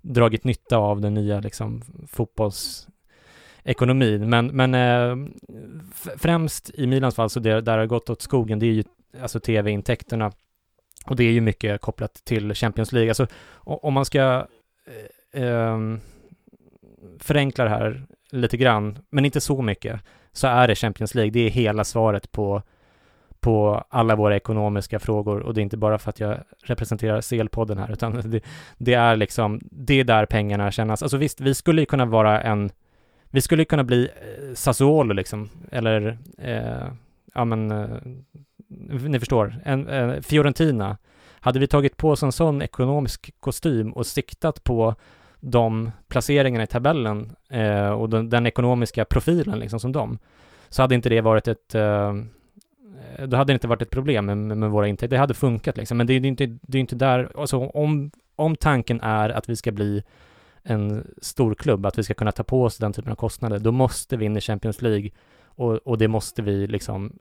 dragit 0.00 0.44
nytta 0.44 0.76
av 0.76 1.00
den 1.00 1.14
nya 1.14 1.40
liksom 1.40 1.82
ekonomin, 3.64 4.30
Men, 4.30 4.46
men 4.46 4.74
eh, 4.74 5.28
främst 6.16 6.70
i 6.74 6.86
Milans 6.86 7.14
fall 7.14 7.30
så 7.30 7.40
det 7.40 7.60
där 7.60 7.78
har 7.78 7.86
gått 7.86 8.10
åt 8.10 8.22
skogen, 8.22 8.58
det 8.58 8.66
är 8.66 8.72
ju 8.72 8.84
alltså 9.22 9.40
tv-intäkterna 9.40 10.32
och 11.06 11.16
det 11.16 11.24
är 11.24 11.32
ju 11.32 11.40
mycket 11.40 11.80
kopplat 11.80 12.14
till 12.14 12.54
Champions 12.54 12.92
League. 12.92 13.10
Alltså 13.10 13.26
om 13.56 13.94
man 13.94 14.04
ska 14.04 14.46
eh, 15.32 15.42
eh, 15.42 15.78
förenkla 17.18 17.64
det 17.64 17.70
här 17.70 18.02
lite 18.30 18.56
grann, 18.56 18.98
men 19.10 19.24
inte 19.24 19.40
så 19.40 19.62
mycket, 19.62 20.00
så 20.32 20.46
är 20.46 20.68
det 20.68 20.74
Champions 20.74 21.14
League. 21.14 21.30
Det 21.30 21.40
är 21.40 21.50
hela 21.50 21.84
svaret 21.84 22.32
på, 22.32 22.62
på 23.40 23.84
alla 23.88 24.16
våra 24.16 24.36
ekonomiska 24.36 24.98
frågor 24.98 25.40
och 25.40 25.54
det 25.54 25.60
är 25.60 25.62
inte 25.62 25.76
bara 25.76 25.98
för 25.98 26.10
att 26.10 26.20
jag 26.20 26.38
representerar 26.62 27.20
CL-podden 27.20 27.78
här, 27.78 27.92
utan 27.92 28.12
det, 28.30 28.40
det, 28.78 28.94
är 28.94 29.16
liksom, 29.16 29.60
det 29.62 30.00
är 30.00 30.04
där 30.04 30.26
pengarna 30.26 30.70
kännas. 30.70 31.02
Alltså 31.02 31.16
visst, 31.16 31.40
vi 31.40 31.54
skulle 31.54 31.82
ju 31.82 31.86
kunna 31.86 32.04
vara 32.04 32.40
en, 32.42 32.70
vi 33.30 33.40
skulle 33.40 33.64
kunna 33.64 33.84
bli 33.84 34.04
eh, 34.04 34.54
Sassuolo 34.54 35.14
liksom, 35.14 35.48
eller, 35.72 36.18
eh, 36.38 36.88
ja 37.34 37.44
men, 37.44 37.70
eh, 37.70 37.88
ni 39.08 39.18
förstår, 39.18 39.54
en, 39.64 39.88
eh, 39.88 40.20
Fiorentina. 40.20 40.96
Hade 41.42 41.58
vi 41.58 41.66
tagit 41.66 41.96
på 41.96 42.10
oss 42.10 42.22
en 42.22 42.32
sån 42.32 42.62
ekonomisk 42.62 43.30
kostym 43.40 43.92
och 43.92 44.06
siktat 44.06 44.64
på 44.64 44.94
de 45.40 45.90
placeringarna 46.08 46.64
i 46.64 46.66
tabellen 46.66 47.36
eh, 47.50 47.90
och 47.90 48.10
den, 48.10 48.30
den, 48.30 48.46
ekonomiska 48.46 49.04
profilen 49.04 49.58
liksom 49.58 49.80
som 49.80 49.92
dem, 49.92 50.18
så 50.68 50.82
hade 50.82 50.94
inte 50.94 51.08
det 51.08 51.20
varit 51.20 51.48
ett 51.48 51.74
eh, 51.74 52.14
då 53.26 53.36
hade 53.36 53.52
det 53.52 53.54
inte 53.54 53.68
varit 53.68 53.82
ett 53.82 53.90
problem 53.90 54.26
med, 54.26 54.36
med, 54.36 54.70
våra 54.70 54.88
intäkter. 54.88 55.16
Det 55.16 55.20
hade 55.20 55.34
funkat 55.34 55.76
liksom, 55.76 55.98
men 55.98 56.06
det 56.06 56.12
är 56.12 56.26
inte, 56.26 56.46
det 56.46 56.78
är 56.78 56.80
inte 56.80 56.96
där, 56.96 57.32
alltså 57.36 57.58
om, 57.58 58.10
om 58.36 58.56
tanken 58.56 59.00
är 59.00 59.28
att 59.28 59.48
vi 59.48 59.56
ska 59.56 59.72
bli 59.72 60.02
en 60.62 61.14
stor 61.22 61.54
klubb, 61.54 61.86
att 61.86 61.98
vi 61.98 62.02
ska 62.02 62.14
kunna 62.14 62.32
ta 62.32 62.42
på 62.42 62.64
oss 62.64 62.78
den 62.78 62.92
typen 62.92 63.12
av 63.12 63.16
kostnader, 63.16 63.58
då 63.58 63.72
måste 63.72 64.16
vi 64.16 64.24
in 64.24 64.36
i 64.36 64.40
Champions 64.40 64.82
League 64.82 65.10
och, 65.44 65.74
och 65.74 65.98
det 65.98 66.08
måste 66.08 66.42
vi 66.42 66.66
liksom 66.66 67.12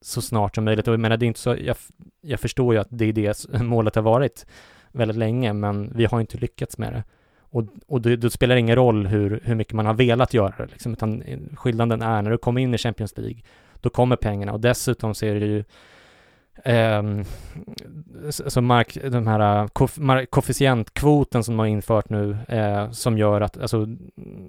så 0.00 0.22
snart 0.22 0.54
som 0.54 0.64
möjligt. 0.64 0.88
Och 0.88 0.92
jag 0.92 1.00
menar, 1.00 1.16
det 1.16 1.24
är 1.24 1.28
inte 1.28 1.40
så, 1.40 1.56
jag, 1.60 1.76
jag 2.20 2.40
förstår 2.40 2.74
ju 2.74 2.80
att 2.80 2.88
det 2.90 3.04
är 3.04 3.12
det 3.12 3.48
målet 3.62 3.94
har 3.94 4.02
varit 4.02 4.46
väldigt 4.92 5.16
länge, 5.16 5.52
men 5.52 5.92
vi 5.94 6.04
har 6.04 6.20
inte 6.20 6.38
lyckats 6.38 6.78
med 6.78 6.92
det. 6.92 7.04
Och, 7.38 7.64
och 7.86 8.00
det, 8.00 8.16
det, 8.16 8.30
spelar 8.30 8.56
ingen 8.56 8.76
roll 8.76 9.06
hur, 9.06 9.40
hur 9.44 9.54
mycket 9.54 9.74
man 9.74 9.86
har 9.86 9.94
velat 9.94 10.34
göra 10.34 10.54
det, 10.56 10.72
liksom, 10.72 10.92
utan 10.92 11.22
eh, 11.22 11.38
skillnaden 11.56 12.02
är 12.02 12.22
när 12.22 12.30
du 12.30 12.38
kommer 12.38 12.60
in 12.60 12.74
i 12.74 12.78
Champions 12.78 13.18
League, 13.18 13.42
då 13.80 13.90
kommer 13.90 14.16
pengarna 14.16 14.52
och 14.52 14.60
dessutom 14.60 15.14
så 15.14 15.26
är 15.26 15.40
det 15.40 15.46
ju 15.46 15.64
eh, 16.64 17.02
så 18.30 18.60
mark, 18.60 18.98
de 19.10 19.26
här 19.26 19.62
äh, 19.62 19.68
kof, 19.68 19.98
koefficientkvoten 20.30 21.44
som 21.44 21.54
de 21.54 21.58
har 21.58 21.66
infört 21.66 22.08
nu 22.08 22.36
eh, 22.48 22.90
som 22.90 23.18
gör 23.18 23.40
att, 23.40 23.58
alltså 23.58 23.86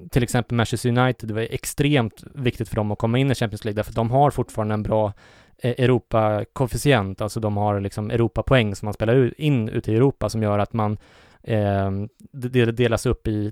till 0.09 0.23
exempel 0.23 0.55
Manchester 0.55 0.89
United, 0.89 1.27
det 1.27 1.33
var 1.33 1.41
extremt 1.41 2.23
viktigt 2.33 2.69
för 2.69 2.75
dem 2.75 2.91
att 2.91 2.99
komma 2.99 3.17
in 3.17 3.31
i 3.31 3.35
Champions 3.35 3.65
League 3.65 3.75
därför 3.75 3.91
att 3.91 3.95
de 3.95 4.11
har 4.11 4.31
fortfarande 4.31 4.73
en 4.73 4.83
bra 4.83 5.13
eh, 5.57 5.75
Europa-koefficient, 5.77 7.21
alltså 7.21 7.39
de 7.39 7.57
har 7.57 7.79
liksom 7.79 8.11
Europapoäng 8.11 8.75
som 8.75 8.85
man 8.85 8.93
spelar 8.93 9.41
in 9.41 9.69
ute 9.69 9.91
i 9.91 9.95
Europa 9.95 10.29
som 10.29 10.43
gör 10.43 10.59
att 10.59 10.73
man 10.73 10.97
Eh, 11.47 11.91
det 12.31 12.65
delas 12.65 13.05
upp 13.05 13.27
i 13.27 13.51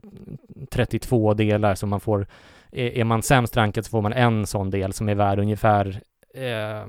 32 0.71 1.33
delar. 1.33 1.75
Så 1.75 1.87
man 1.87 1.99
får, 1.99 2.27
är 2.71 3.03
man 3.03 3.23
sämst 3.23 3.57
rankad 3.57 3.85
så 3.85 3.89
får 3.89 4.01
man 4.01 4.13
en 4.13 4.47
sån 4.47 4.69
del 4.69 4.93
som 4.93 5.09
är 5.09 5.15
värd 5.15 5.39
ungefär 5.39 6.01
eh, 6.33 6.87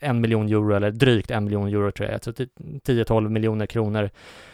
en 0.00 0.20
miljon 0.20 0.48
euro 0.48 0.74
eller 0.74 0.90
drygt 0.90 1.30
en 1.30 1.44
miljon 1.44 1.68
euro 1.68 1.92
tror 1.92 2.08
jag, 2.08 2.24
så 2.24 2.30
10-12 2.30 2.44
typ 2.84 3.30
miljoner 3.30 3.66
kronor. 3.66 4.10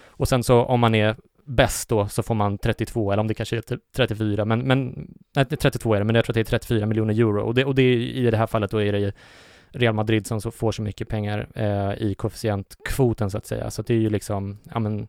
Och 0.06 0.28
sen 0.28 0.42
så 0.42 0.62
om 0.62 0.80
man 0.80 0.94
är 0.94 1.16
bäst 1.44 1.88
då 1.88 2.08
så 2.08 2.22
får 2.22 2.34
man 2.34 2.58
32 2.58 3.12
eller 3.12 3.20
om 3.20 3.28
det 3.28 3.34
kanske 3.34 3.56
är 3.56 3.60
typ 3.60 3.80
34 3.96 4.44
men, 4.44 4.60
men 4.60 5.08
nej, 5.36 5.44
32 5.44 5.94
är 5.94 5.98
det, 5.98 6.04
men 6.04 6.14
jag 6.14 6.24
tror 6.24 6.32
att 6.32 6.34
det 6.34 6.40
är 6.40 6.58
34 6.58 6.86
miljoner 6.86 7.14
euro 7.14 7.42
och 7.42 7.54
det, 7.54 7.64
och 7.64 7.74
det 7.74 7.94
i 7.94 8.30
det 8.30 8.36
här 8.36 8.46
fallet 8.46 8.70
då 8.70 8.82
är 8.82 8.92
det 8.92 9.12
Real 9.70 9.94
Madrid 9.94 10.26
som 10.26 10.40
så 10.40 10.50
får 10.50 10.72
så 10.72 10.82
mycket 10.82 11.08
pengar 11.08 11.46
eh, 11.54 12.02
i 12.02 12.14
koefficientkvoten 12.14 13.30
så 13.30 13.38
att 13.38 13.46
säga. 13.46 13.70
Så 13.70 13.82
det 13.82 13.94
är 13.94 13.98
ju 13.98 14.10
liksom, 14.10 14.58
ja 14.72 14.78
men 14.78 15.06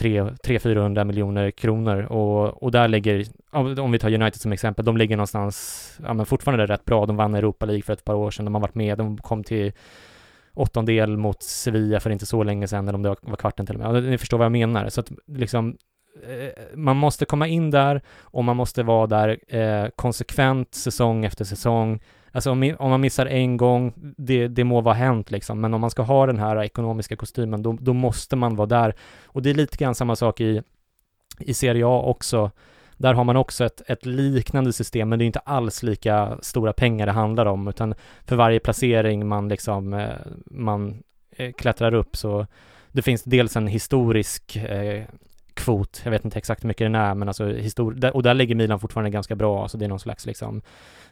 300-400 0.00 1.04
miljoner 1.04 1.50
kronor 1.50 2.02
och, 2.02 2.62
och 2.62 2.70
där 2.70 2.88
ligger, 2.88 3.26
om 3.80 3.92
vi 3.92 3.98
tar 3.98 4.14
United 4.14 4.40
som 4.40 4.52
exempel, 4.52 4.84
de 4.84 4.96
ligger 4.96 5.16
någonstans, 5.16 5.98
ja 6.02 6.14
men 6.14 6.26
fortfarande 6.26 6.66
rätt 6.66 6.84
bra. 6.84 7.06
De 7.06 7.16
vann 7.16 7.34
Europa 7.34 7.66
League 7.66 7.82
för 7.82 7.92
ett 7.92 8.04
par 8.04 8.14
år 8.14 8.30
sedan, 8.30 8.44
de 8.44 8.54
har 8.54 8.60
varit 8.60 8.74
med, 8.74 8.98
de 8.98 9.18
kom 9.18 9.44
till 9.44 9.72
åttondel 10.54 11.16
mot 11.16 11.42
Sevilla 11.42 12.00
för 12.00 12.10
inte 12.10 12.26
så 12.26 12.42
länge 12.42 12.68
sedan, 12.68 12.88
eller 12.88 12.94
om 12.94 13.02
det 13.02 13.16
var 13.20 13.36
kvarten 13.36 13.66
till 13.66 13.82
och 13.82 13.92
med. 13.92 14.04
Ni 14.04 14.18
förstår 14.18 14.38
vad 14.38 14.44
jag 14.44 14.52
menar. 14.52 14.88
Så 14.88 15.00
att 15.00 15.12
liksom, 15.26 15.76
eh, 16.28 16.76
man 16.76 16.96
måste 16.96 17.24
komma 17.24 17.48
in 17.48 17.70
där 17.70 18.02
och 18.20 18.44
man 18.44 18.56
måste 18.56 18.82
vara 18.82 19.06
där 19.06 19.56
eh, 19.56 19.88
konsekvent 19.96 20.74
säsong 20.74 21.24
efter 21.24 21.44
säsong 21.44 22.00
Alltså 22.34 22.50
om, 22.50 22.74
om 22.78 22.90
man 22.90 23.00
missar 23.00 23.26
en 23.26 23.56
gång, 23.56 23.92
det, 24.16 24.48
det 24.48 24.64
må 24.64 24.80
vara 24.80 24.94
hänt 24.94 25.30
liksom, 25.30 25.60
men 25.60 25.74
om 25.74 25.80
man 25.80 25.90
ska 25.90 26.02
ha 26.02 26.26
den 26.26 26.38
här 26.38 26.62
ekonomiska 26.62 27.16
kostymen, 27.16 27.62
då, 27.62 27.72
då 27.80 27.92
måste 27.92 28.36
man 28.36 28.56
vara 28.56 28.66
där. 28.66 28.94
Och 29.24 29.42
det 29.42 29.50
är 29.50 29.54
lite 29.54 29.76
grann 29.76 29.94
samma 29.94 30.16
sak 30.16 30.40
i, 30.40 30.62
i 31.38 31.54
Serie 31.54 31.86
A 31.86 32.02
också. 32.02 32.50
Där 32.96 33.14
har 33.14 33.24
man 33.24 33.36
också 33.36 33.64
ett, 33.64 33.82
ett 33.86 34.06
liknande 34.06 34.72
system, 34.72 35.08
men 35.08 35.18
det 35.18 35.24
är 35.24 35.26
inte 35.26 35.38
alls 35.38 35.82
lika 35.82 36.38
stora 36.42 36.72
pengar 36.72 37.06
det 37.06 37.12
handlar 37.12 37.46
om, 37.46 37.68
utan 37.68 37.94
för 38.24 38.36
varje 38.36 38.60
placering 38.60 39.26
man 39.26 39.48
liksom, 39.48 39.92
eh, 39.94 40.08
man 40.46 41.02
eh, 41.36 41.52
klättrar 41.52 41.94
upp 41.94 42.16
så 42.16 42.46
det 42.92 43.02
finns 43.02 43.24
dels 43.24 43.56
en 43.56 43.66
historisk 43.66 44.56
eh, 44.56 45.04
kvot, 45.54 46.00
jag 46.04 46.10
vet 46.10 46.24
inte 46.24 46.38
exakt 46.38 46.64
hur 46.64 46.68
mycket 46.68 46.84
den 46.84 46.94
är, 46.94 47.14
men 47.14 47.28
alltså 47.28 47.44
histor- 47.44 48.10
och 48.10 48.22
där 48.22 48.34
ligger 48.34 48.54
Milan 48.54 48.80
fortfarande 48.80 49.10
ganska 49.10 49.34
bra, 49.34 49.56
så 49.56 49.62
alltså 49.62 49.78
det 49.78 49.84
är 49.84 49.88
någon 49.88 50.00
slags 50.00 50.26
liksom 50.26 50.62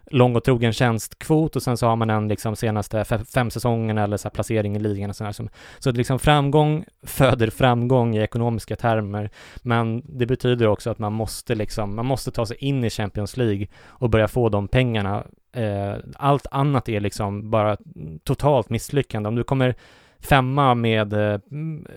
lång 0.07 0.37
och 0.37 0.45
trogen 0.45 0.73
tjänstkvot 0.73 1.57
och 1.57 1.63
sen 1.63 1.77
så 1.77 1.87
har 1.87 1.97
man 1.97 2.11
en 2.11 2.29
liksom 2.29 2.57
senaste 2.57 3.05
fem 3.35 3.51
säsongerna 3.51 4.05
eller 4.05 4.17
så 4.17 4.31
placering 4.31 4.77
i 4.77 4.79
ligan 4.79 5.11
och 5.11 5.17
sådär. 5.17 5.49
Så 5.79 5.91
att 5.91 5.97
liksom 5.97 6.19
framgång 6.19 6.85
föder 7.03 7.51
framgång 7.51 8.17
i 8.17 8.21
ekonomiska 8.21 8.77
termer, 8.77 9.31
men 9.63 10.03
det 10.05 10.27
betyder 10.27 10.67
också 10.67 10.91
att 10.91 10.99
man 10.99 11.13
måste 11.13 11.55
liksom, 11.55 11.97
man 11.97 12.07
måste 12.07 12.31
ta 12.31 12.47
sig 12.47 12.57
in 12.57 12.85
i 12.85 12.91
Champions 12.91 13.37
League 13.37 13.67
och 13.87 14.11
börja 14.11 14.29
få 14.29 14.49
de 14.49 14.69
pengarna. 14.69 15.25
Eh, 15.53 15.95
allt 16.17 16.47
annat 16.51 16.89
är 16.89 17.01
liksom 17.01 17.51
bara 17.51 17.77
totalt 18.25 18.71
misslyckande. 18.71 19.29
Om 19.29 19.35
du 19.35 19.45
kommer 19.45 19.75
femma 20.23 20.75
med 20.75 21.13
eh, 21.13 21.41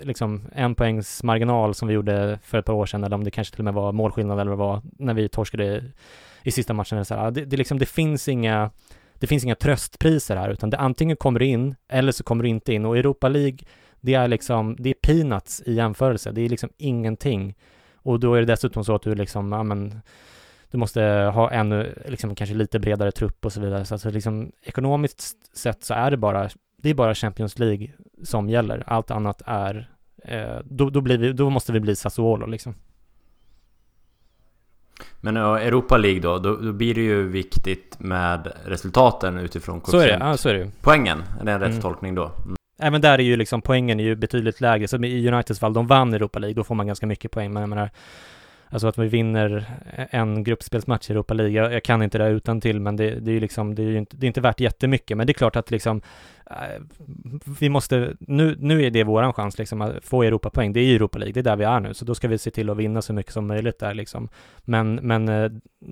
liksom 0.01 0.41
en 0.55 0.75
poängs 0.75 1.23
marginal 1.23 1.75
som 1.75 1.87
vi 1.87 1.93
gjorde 1.93 2.39
för 2.43 2.57
ett 2.57 2.65
par 2.65 2.73
år 2.73 2.85
sedan 2.85 3.03
eller 3.03 3.15
om 3.15 3.23
det 3.23 3.31
kanske 3.31 3.53
till 3.55 3.61
och 3.61 3.65
med 3.65 3.73
var 3.73 3.91
målskillnad 3.91 4.39
eller 4.39 4.51
vad 4.51 4.59
det 4.59 4.65
var 4.65 4.81
när 4.99 5.13
vi 5.13 5.29
torskade 5.29 5.83
i 6.43 6.51
sista 6.51 6.73
matchen. 6.73 7.05
Så 7.05 7.15
här, 7.15 7.31
det, 7.31 7.45
det, 7.45 7.57
liksom, 7.57 7.79
det 7.79 7.85
finns 7.85 8.27
inga 8.27 8.71
det 9.19 9.27
finns 9.27 9.43
inga 9.43 9.55
tröstpriser 9.55 10.35
här, 10.35 10.49
utan 10.49 10.69
det 10.69 10.77
antingen 10.77 11.17
kommer 11.17 11.39
du 11.39 11.45
in 11.45 11.75
eller 11.87 12.11
så 12.11 12.23
kommer 12.23 12.43
du 12.43 12.49
inte 12.49 12.73
in. 12.73 12.85
Och 12.85 12.97
Europa 12.97 13.29
League, 13.29 13.57
det 14.01 14.13
är 14.13 14.27
liksom, 14.27 14.75
det 14.79 14.89
är 14.89 14.93
peanuts 14.93 15.61
i 15.65 15.73
jämförelse. 15.73 16.31
Det 16.31 16.41
är 16.41 16.49
liksom 16.49 16.69
ingenting. 16.77 17.55
Och 17.95 18.19
då 18.19 18.33
är 18.33 18.39
det 18.39 18.45
dessutom 18.45 18.83
så 18.83 18.95
att 18.95 19.01
du 19.01 19.15
liksom, 19.15 19.51
ja 19.51 19.63
men, 19.63 20.01
du 20.71 20.77
måste 20.77 21.01
ha 21.33 21.51
ännu, 21.51 22.03
liksom 22.05 22.35
kanske 22.35 22.55
lite 22.55 22.79
bredare 22.79 23.11
trupp 23.11 23.45
och 23.45 23.53
så 23.53 23.61
vidare. 23.61 23.85
Så 23.85 23.93
alltså 23.93 24.09
liksom 24.09 24.51
ekonomiskt 24.63 25.57
sett 25.57 25.83
så 25.83 25.93
är 25.93 26.11
det 26.11 26.17
bara, 26.17 26.49
det 26.85 26.89
är 26.89 26.93
bara 26.93 27.15
Champions 27.15 27.59
League 27.59 27.87
som 28.23 28.49
gäller. 28.49 28.83
Allt 28.87 29.11
annat 29.11 29.41
är, 29.45 29.89
eh, 30.23 30.57
då, 30.63 30.89
då, 30.89 31.01
blir 31.01 31.17
vi, 31.17 31.33
då 31.33 31.49
måste 31.49 31.71
vi 31.71 31.79
bli 31.79 31.95
Sassuolo 31.95 32.45
liksom. 32.45 32.75
Men 35.21 35.37
Europa 35.37 35.97
League 35.97 36.19
då, 36.19 36.39
då, 36.39 36.55
då, 36.55 36.73
blir 36.73 36.93
det 36.93 37.01
ju 37.01 37.27
viktigt 37.27 37.99
med 37.99 38.51
resultaten 38.65 39.37
utifrån 39.37 39.81
så 39.85 39.99
är 39.99 40.07
det, 40.07 40.17
ja, 40.19 40.37
så 40.37 40.49
är 40.49 40.53
det 40.53 40.71
poängen. 40.81 41.23
Är 41.41 41.45
det 41.45 41.51
en 41.51 41.59
rätt 41.59 41.69
mm. 41.69 41.81
tolkning 41.81 42.15
då? 42.15 42.31
Mm. 42.45 42.55
Även 42.79 43.01
där 43.01 43.19
är 43.19 43.23
ju 43.23 43.35
liksom 43.35 43.61
poängen 43.61 43.99
är 43.99 44.03
ju 44.03 44.15
betydligt 44.15 44.61
lägre. 44.61 44.87
Så 44.87 44.97
i 44.97 45.27
Uniteds 45.27 45.59
fall, 45.59 45.73
de 45.73 45.87
vann 45.87 46.13
Europa 46.13 46.39
League, 46.39 46.55
då 46.55 46.63
får 46.63 46.75
man 46.75 46.87
ganska 46.87 47.07
mycket 47.07 47.31
poäng. 47.31 47.53
Men 47.53 47.61
jag 47.61 47.69
menar, 47.69 47.89
Alltså 48.69 48.87
att 48.87 48.97
vi 48.97 49.07
vinner 49.07 49.65
en 50.09 50.43
gruppspelsmatch 50.43 51.09
i 51.09 51.13
Europa 51.13 51.33
League. 51.33 51.53
Jag, 51.53 51.73
jag 51.73 51.83
kan 51.83 52.01
inte 52.01 52.17
det 52.17 52.29
utan 52.29 52.61
till 52.61 52.79
men 52.79 52.95
det, 52.95 53.19
det 53.19 53.31
är 53.31 53.33
ju 53.33 53.39
liksom, 53.39 53.75
det 53.75 53.83
är 53.83 53.87
ju 53.87 53.97
inte, 53.97 54.17
det 54.17 54.25
är 54.25 54.27
inte 54.27 54.41
värt 54.41 54.59
jättemycket. 54.59 55.17
Men 55.17 55.27
det 55.27 55.31
är 55.31 55.33
klart 55.33 55.55
att 55.55 55.71
liksom, 55.71 56.01
äh, 56.51 56.81
vi 57.59 57.69
måste, 57.69 58.15
nu, 58.19 58.55
nu 58.59 58.83
är 58.83 58.91
det 58.91 59.03
våran 59.03 59.33
chans 59.33 59.57
liksom 59.57 59.81
att 59.81 60.05
få 60.05 60.23
Europapoäng. 60.23 60.73
Det 60.73 60.79
är 60.79 60.95
Europa 60.95 61.17
League, 61.17 61.33
det 61.33 61.39
är 61.39 61.43
där 61.43 61.55
vi 61.55 61.63
är 61.63 61.79
nu. 61.79 61.93
Så 61.93 62.05
då 62.05 62.15
ska 62.15 62.27
vi 62.27 62.37
se 62.37 62.51
till 62.51 62.69
att 62.69 62.77
vinna 62.77 63.01
så 63.01 63.13
mycket 63.13 63.33
som 63.33 63.47
möjligt 63.47 63.79
där 63.79 63.93
liksom. 63.93 64.29
Men, 64.61 64.95
men 64.95 65.29
äh, 65.29 65.51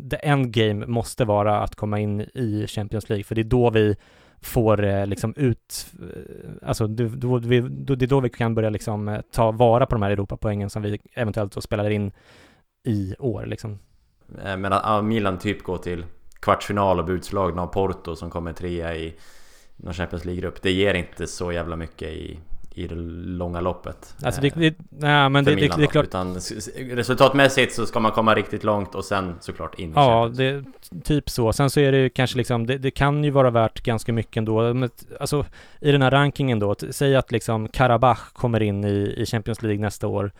the 0.10 0.16
end 0.16 0.52
game 0.52 0.86
måste 0.86 1.26
vara 1.26 1.60
att 1.60 1.76
komma 1.76 2.00
in 2.00 2.22
i 2.22 2.66
Champions 2.68 3.10
League, 3.10 3.24
för 3.24 3.36
det 3.36 3.42
är 3.42 3.44
då 3.44 3.70
vi 3.70 3.96
får 4.42 4.84
äh, 4.84 5.08
liksom 5.08 5.34
ut, 5.38 5.94
alltså 6.62 6.88
det, 6.88 7.08
då, 7.10 7.38
vi, 7.38 7.60
då, 7.60 7.96
det 7.96 8.06
är 8.06 8.08
då 8.08 8.20
vi 8.20 8.30
kan 8.30 8.56
börja 8.56 8.70
liksom 8.70 9.22
ta 9.32 9.52
vara 9.52 9.86
på 9.86 9.96
de 9.96 10.02
här 10.02 10.12
Europapoängen 10.12 10.70
som 10.70 10.82
vi 10.82 11.00
eventuellt 11.14 11.54
då 11.54 11.62
spelar 11.62 11.90
in 11.90 12.12
i 12.84 13.16
år 13.20 13.46
liksom. 13.46 13.80
Eh, 14.44 14.58
men 14.58 14.74
att 14.74 15.04
Milan 15.04 15.40
typ 15.40 15.64
går 15.64 15.78
till 15.78 16.06
kvartsfinal 16.40 17.00
och 17.00 17.06
blir 17.06 17.16
utslagna 17.16 17.62
av 17.62 17.68
Porto 17.68 18.16
som 18.16 18.30
kommer 18.30 18.54
trea 18.54 18.96
i 18.96 19.14
någon 19.78 19.94
Champions 19.94 20.26
League-grupp. 20.26 20.62
Det 20.62 20.72
ger 20.72 20.94
inte 20.94 21.28
så 21.28 21.52
jävla 21.52 21.76
mycket 21.76 22.10
i, 22.10 22.40
i 22.74 22.88
det 22.88 22.96
långa 22.96 23.62
loppet. 23.62 24.16
Alltså 24.24 24.42
det, 24.42 24.50
det, 24.50 24.76
nej, 24.90 25.30
men 25.30 25.46
det, 25.46 25.56
det, 25.56 25.68
det, 25.78 25.84
är 25.84 25.88
klart. 25.88 26.06
Utan 26.06 26.38
resultatmässigt 26.76 27.74
så 27.74 27.86
ska 27.86 28.00
man 28.00 28.12
komma 28.12 28.36
riktigt 28.36 28.64
långt 28.64 28.96
och 28.96 29.06
sen 29.06 29.36
såklart 29.40 29.80
in 29.80 29.90
i 29.90 29.94
Ja, 29.96 30.32
det, 30.34 30.64
typ 31.04 31.30
så. 31.30 31.54
Sen 31.54 31.70
så 31.70 31.80
är 31.80 31.92
det 31.92 31.98
ju 31.98 32.10
kanske 32.10 32.38
liksom, 32.38 32.66
det, 32.66 32.78
det 32.78 32.92
kan 32.92 33.24
ju 33.24 33.32
vara 33.32 33.50
värt 33.50 33.84
ganska 33.84 34.14
mycket 34.14 34.38
ändå. 34.38 34.88
Alltså 35.20 35.46
i 35.80 35.92
den 35.92 36.02
här 36.02 36.12
rankingen 36.12 36.60
då, 36.60 36.76
säg 36.92 37.16
att 37.16 37.32
liksom 37.32 37.68
Karabach 37.68 38.32
kommer 38.34 38.64
in 38.64 38.84
i, 38.84 39.14
i 39.18 39.26
Champions 39.26 39.62
League 39.62 39.82
nästa 39.82 40.08
år. 40.08 40.32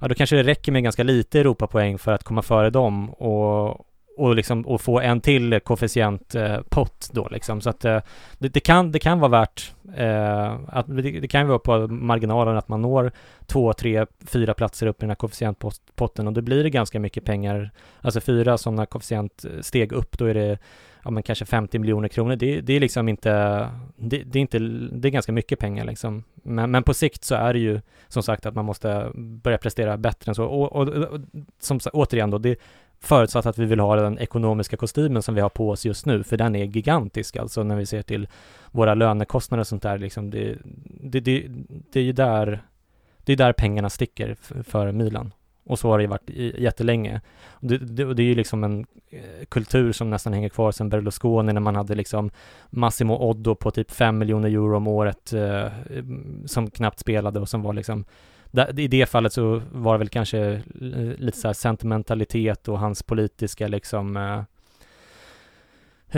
Ja, 0.00 0.08
då 0.08 0.14
kanske 0.14 0.36
det 0.36 0.42
räcker 0.42 0.72
med 0.72 0.82
ganska 0.82 1.02
lite 1.02 1.40
Europapoäng 1.40 1.98
för 1.98 2.12
att 2.12 2.24
komma 2.24 2.42
före 2.42 2.70
dem 2.70 3.10
och, 3.10 3.86
och, 4.16 4.34
liksom, 4.34 4.66
och 4.66 4.80
få 4.80 5.00
en 5.00 5.20
till 5.20 5.60
koefficient 5.60 6.34
eh, 6.34 6.60
pott 6.68 7.10
då 7.12 7.28
liksom. 7.28 7.60
Så 7.60 7.70
att 7.70 7.84
eh, 7.84 8.00
det, 8.38 8.48
det, 8.48 8.60
kan, 8.60 8.92
det 8.92 8.98
kan 8.98 9.20
vara 9.20 9.30
värt 9.30 9.74
eh, 9.96 10.54
att 10.68 10.86
det, 10.86 11.20
det, 11.20 11.28
kan 11.28 11.48
vara 11.48 11.58
på 11.58 11.86
marginalen 11.88 12.56
att 12.56 12.68
man 12.68 12.82
når 12.82 13.12
två, 13.46 13.72
tre, 13.72 14.06
fyra 14.26 14.54
platser 14.54 14.86
upp 14.86 14.96
i 14.96 15.00
den 15.00 15.10
här 15.10 15.14
koefficientpotten 15.14 16.26
och 16.26 16.32
då 16.32 16.40
blir 16.40 16.62
det 16.62 16.70
ganska 16.70 17.00
mycket 17.00 17.24
pengar. 17.24 17.70
Alltså 18.00 18.20
fyra 18.20 18.58
sådana 18.58 18.86
koefficient 18.86 19.44
eh, 19.44 19.60
steg 19.60 19.92
upp, 19.92 20.18
då 20.18 20.24
är 20.24 20.34
det 20.34 20.58
ja 21.06 21.10
men 21.10 21.22
kanske 21.22 21.44
50 21.44 21.78
miljoner 21.78 22.08
kronor. 22.08 22.36
Det, 22.36 22.60
det 22.60 22.72
är 22.72 22.80
liksom 22.80 23.08
inte, 23.08 23.30
det, 23.96 24.22
det, 24.22 24.38
är 24.38 24.40
inte, 24.40 24.58
det 24.92 25.08
är 25.08 25.10
ganska 25.10 25.32
mycket 25.32 25.58
pengar 25.58 25.84
liksom. 25.84 26.24
Men, 26.34 26.70
men 26.70 26.82
på 26.82 26.94
sikt 26.94 27.24
så 27.24 27.34
är 27.34 27.52
det 27.52 27.58
ju 27.58 27.80
som 28.08 28.22
sagt 28.22 28.46
att 28.46 28.54
man 28.54 28.64
måste 28.64 29.10
börja 29.14 29.58
prestera 29.58 29.96
bättre 29.96 30.30
än 30.30 30.34
så. 30.34 30.44
Och, 30.44 30.72
och, 30.72 30.88
och 30.88 31.20
som 31.58 31.80
återigen 31.92 32.30
då, 32.30 32.38
det, 32.38 32.56
Förutsatt 33.00 33.46
att 33.46 33.58
vi 33.58 33.64
vill 33.64 33.80
ha 33.80 33.96
den 33.96 34.18
ekonomiska 34.18 34.76
kostymen 34.76 35.22
som 35.22 35.34
vi 35.34 35.40
har 35.40 35.48
på 35.48 35.70
oss 35.70 35.86
just 35.86 36.06
nu, 36.06 36.24
för 36.24 36.36
den 36.36 36.56
är 36.56 36.64
gigantisk 36.64 37.36
alltså 37.36 37.62
när 37.62 37.76
vi 37.76 37.86
ser 37.86 38.02
till 38.02 38.28
våra 38.70 38.94
lönekostnader 38.94 39.60
och 39.60 39.66
sånt 39.66 39.82
där 39.82 39.98
liksom. 39.98 40.30
Det, 40.30 40.58
det, 41.00 41.20
det, 41.20 41.46
det 41.92 42.00
är 42.00 42.04
ju 42.04 42.12
där, 42.12 42.62
det 43.18 43.32
är 43.32 43.36
där 43.36 43.52
pengarna 43.52 43.90
sticker 43.90 44.36
för 44.62 44.92
Milan. 44.92 45.32
Och 45.66 45.78
så 45.78 45.90
har 45.90 45.98
det 45.98 46.06
varit 46.06 46.30
jättelänge. 46.58 47.20
Det, 47.60 47.78
det, 47.78 48.14
det 48.14 48.22
är 48.22 48.26
ju 48.26 48.34
liksom 48.34 48.64
en 48.64 48.86
eh, 49.10 49.44
kultur 49.48 49.92
som 49.92 50.10
nästan 50.10 50.32
hänger 50.32 50.48
kvar 50.48 50.72
sedan 50.72 50.88
Berlusconi 50.88 51.52
när 51.52 51.60
man 51.60 51.76
hade 51.76 51.94
liksom 51.94 52.30
Massimo 52.70 53.30
Oddo 53.30 53.54
på 53.54 53.70
typ 53.70 53.90
5 53.90 54.18
miljoner 54.18 54.48
euro 54.48 54.76
om 54.76 54.86
året 54.86 55.32
eh, 55.32 55.72
mm, 55.90 56.42
som 56.46 56.70
knappt 56.70 56.98
spelade 56.98 57.40
och 57.40 57.48
som 57.48 57.62
var 57.62 57.72
liksom 57.72 58.04
i 58.76 58.88
det 58.88 59.06
fallet 59.06 59.32
så 59.32 59.62
var 59.72 59.94
det 59.94 59.98
väl 59.98 60.08
kanske 60.08 60.38
eh, 60.40 60.62
lite 61.18 61.38
så 61.38 61.54
sentimentalitet 61.54 62.68
och 62.68 62.78
hans 62.78 63.02
politiska 63.02 63.68
liksom 63.68 64.16
eh, 64.16 64.42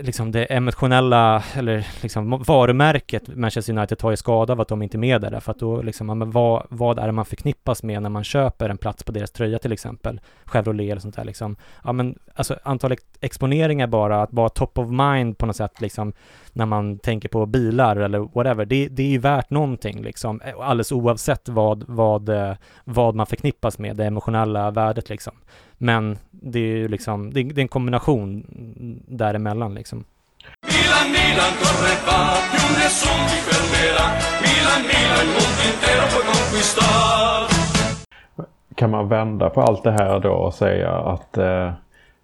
liksom 0.01 0.32
det 0.32 0.45
emotionella, 0.45 1.43
eller 1.55 1.88
liksom 2.01 2.43
varumärket 2.47 3.28
Manchester 3.28 3.78
United 3.78 3.97
tar 3.97 4.11
ju 4.11 4.18
skada 4.18 4.53
av 4.53 4.61
att 4.61 4.68
de 4.68 4.82
inte 4.82 4.97
är 4.97 4.99
med 4.99 5.22
där, 5.22 5.39
för 5.39 5.51
att 5.51 5.59
då 5.59 5.82
liksom, 5.82 6.07
men 6.07 6.32
vad, 6.32 6.65
vad 6.70 6.99
är 6.99 7.05
det 7.05 7.11
man 7.11 7.26
förknippas 7.26 7.84
med 7.84 8.01
när 8.01 8.09
man 8.09 8.24
köper 8.24 8.70
en 8.70 8.78
plats 8.78 9.03
på 9.03 9.11
deras 9.11 9.32
tröja 9.32 9.59
till 9.59 9.72
exempel? 9.72 10.22
Chevrolet 10.45 10.91
eller 10.91 11.01
sånt 11.01 11.15
där 11.15 11.24
liksom. 11.24 11.55
Ja 11.84 11.91
men 11.91 12.20
alltså 12.36 12.59
antalet 12.63 12.99
exponeringar 13.22 13.88
bara, 13.88 14.22
att 14.22 14.34
vara 14.34 14.49
top 14.49 14.78
of 14.78 14.89
mind 14.89 15.38
på 15.38 15.45
något 15.45 15.55
sätt 15.55 15.82
liksom, 15.82 16.13
när 16.53 16.65
man 16.65 16.99
tänker 16.99 17.30
på 17.30 17.45
bilar 17.45 17.95
eller 17.95 18.20
whatever, 18.20 18.65
det, 18.65 18.88
det 18.88 19.03
är 19.03 19.07
ju 19.07 19.18
värt 19.18 19.49
någonting 19.49 20.01
liksom, 20.01 20.41
eh, 20.41 20.59
alldeles 20.59 20.91
oavsett 20.91 21.49
vad, 21.49 21.84
vad, 21.88 22.30
eh, 22.30 22.53
vad 22.84 23.15
man 23.15 23.26
förknippas 23.26 23.80
med, 23.80 23.95
det 23.95 24.05
emotionella 24.05 24.72
värdet 24.72 25.09
liksom. 25.09 25.34
Men 25.78 26.17
det 26.32 26.59
är 26.59 26.78
ju 26.78 26.88
liksom, 26.88 27.34
det 27.34 27.39
är, 27.39 27.43
det 27.43 27.61
är 27.61 27.63
en 27.63 27.67
kombination 27.67 28.43
däremellan 29.07 29.73
liksom. 29.73 30.03
Milan, 30.67 31.07
Milan, 31.11 31.53
corre 31.61 31.93
va, 32.07 32.19
più 32.51 32.67
nessun 32.80 33.21
ti 33.30 33.38
fermerà. 33.47 34.05
Milan, 34.45 34.82
Milan, 34.91 35.28
mondo 35.34 35.61
intero 35.69 36.05
puoi 36.11 36.23
conquistar. 36.32 37.47
Kan 38.75 38.91
man 38.91 39.09
vända 39.09 39.49
på 39.49 39.61
allt 39.61 39.84
det 39.84 39.91
här 39.91 40.19
då 40.19 40.32
och 40.34 40.53
säga 40.53 40.91
att 40.91 41.38
eh, 41.38 41.71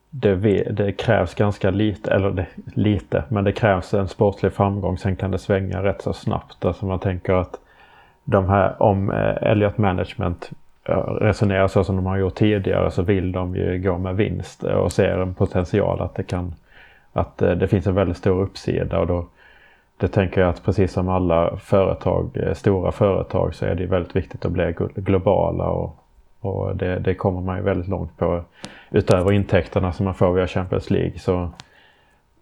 det, 0.09 0.35
det, 0.71 0.91
krävs 0.91 1.33
ganska 1.33 1.71
lite, 1.71 2.11
eller 2.11 2.31
det, 2.31 2.47
lite, 2.65 3.23
men 3.29 3.43
det 3.43 3.51
krävs 3.51 3.93
en 3.93 4.07
sportslig 4.07 4.53
framgång. 4.53 4.97
Sen 4.97 5.15
kan 5.15 5.31
det 5.31 5.39
svänga 5.39 5.83
rätt 5.83 6.01
så 6.01 6.13
snabbt. 6.13 6.65
Alltså 6.65 6.85
man 6.85 6.99
tänker 6.99 7.33
att 7.33 7.59
de 8.23 8.49
här, 8.49 8.81
om 8.81 9.11
eh, 9.11 9.51
Elliot 9.51 9.77
Management 9.77 10.51
Eh, 10.85 10.97
resonerar 10.97 11.67
så 11.67 11.83
som 11.83 11.95
de 11.95 12.05
har 12.05 12.17
gjort 12.17 12.35
tidigare 12.35 12.91
så 12.91 13.01
vill 13.01 13.31
de 13.31 13.55
ju 13.55 13.79
gå 13.79 13.97
med 13.97 14.15
vinst 14.15 14.63
eh, 14.63 14.73
och 14.73 14.91
ser 14.91 15.17
en 15.19 15.33
potential 15.33 16.01
att 16.01 16.15
det 16.15 16.23
kan 16.23 16.53
att 17.13 17.41
eh, 17.41 17.51
det 17.51 17.67
finns 17.67 17.87
en 17.87 17.95
väldigt 17.95 18.17
stor 18.17 18.41
uppsida 18.41 18.99
och 18.99 19.07
då 19.07 19.25
det 19.97 20.07
tänker 20.07 20.41
jag 20.41 20.49
att 20.49 20.63
precis 20.65 20.93
som 20.93 21.09
alla 21.09 21.57
företag, 21.57 22.37
stora 22.53 22.91
företag 22.91 23.55
så 23.55 23.65
är 23.65 23.75
det 23.75 23.85
väldigt 23.85 24.15
viktigt 24.15 24.45
att 24.45 24.51
bli 24.51 24.75
globala 24.95 25.65
och, 25.69 25.95
och 26.39 26.75
det, 26.75 26.99
det 26.99 27.15
kommer 27.15 27.41
man 27.41 27.57
ju 27.57 27.63
väldigt 27.63 27.87
långt 27.87 28.17
på 28.17 28.43
utöver 28.91 29.31
intäkterna 29.31 29.91
som 29.91 30.05
man 30.05 30.13
får 30.13 30.33
via 30.33 30.47
Champions 30.47 30.89
League. 30.89 31.19
Så 31.19 31.49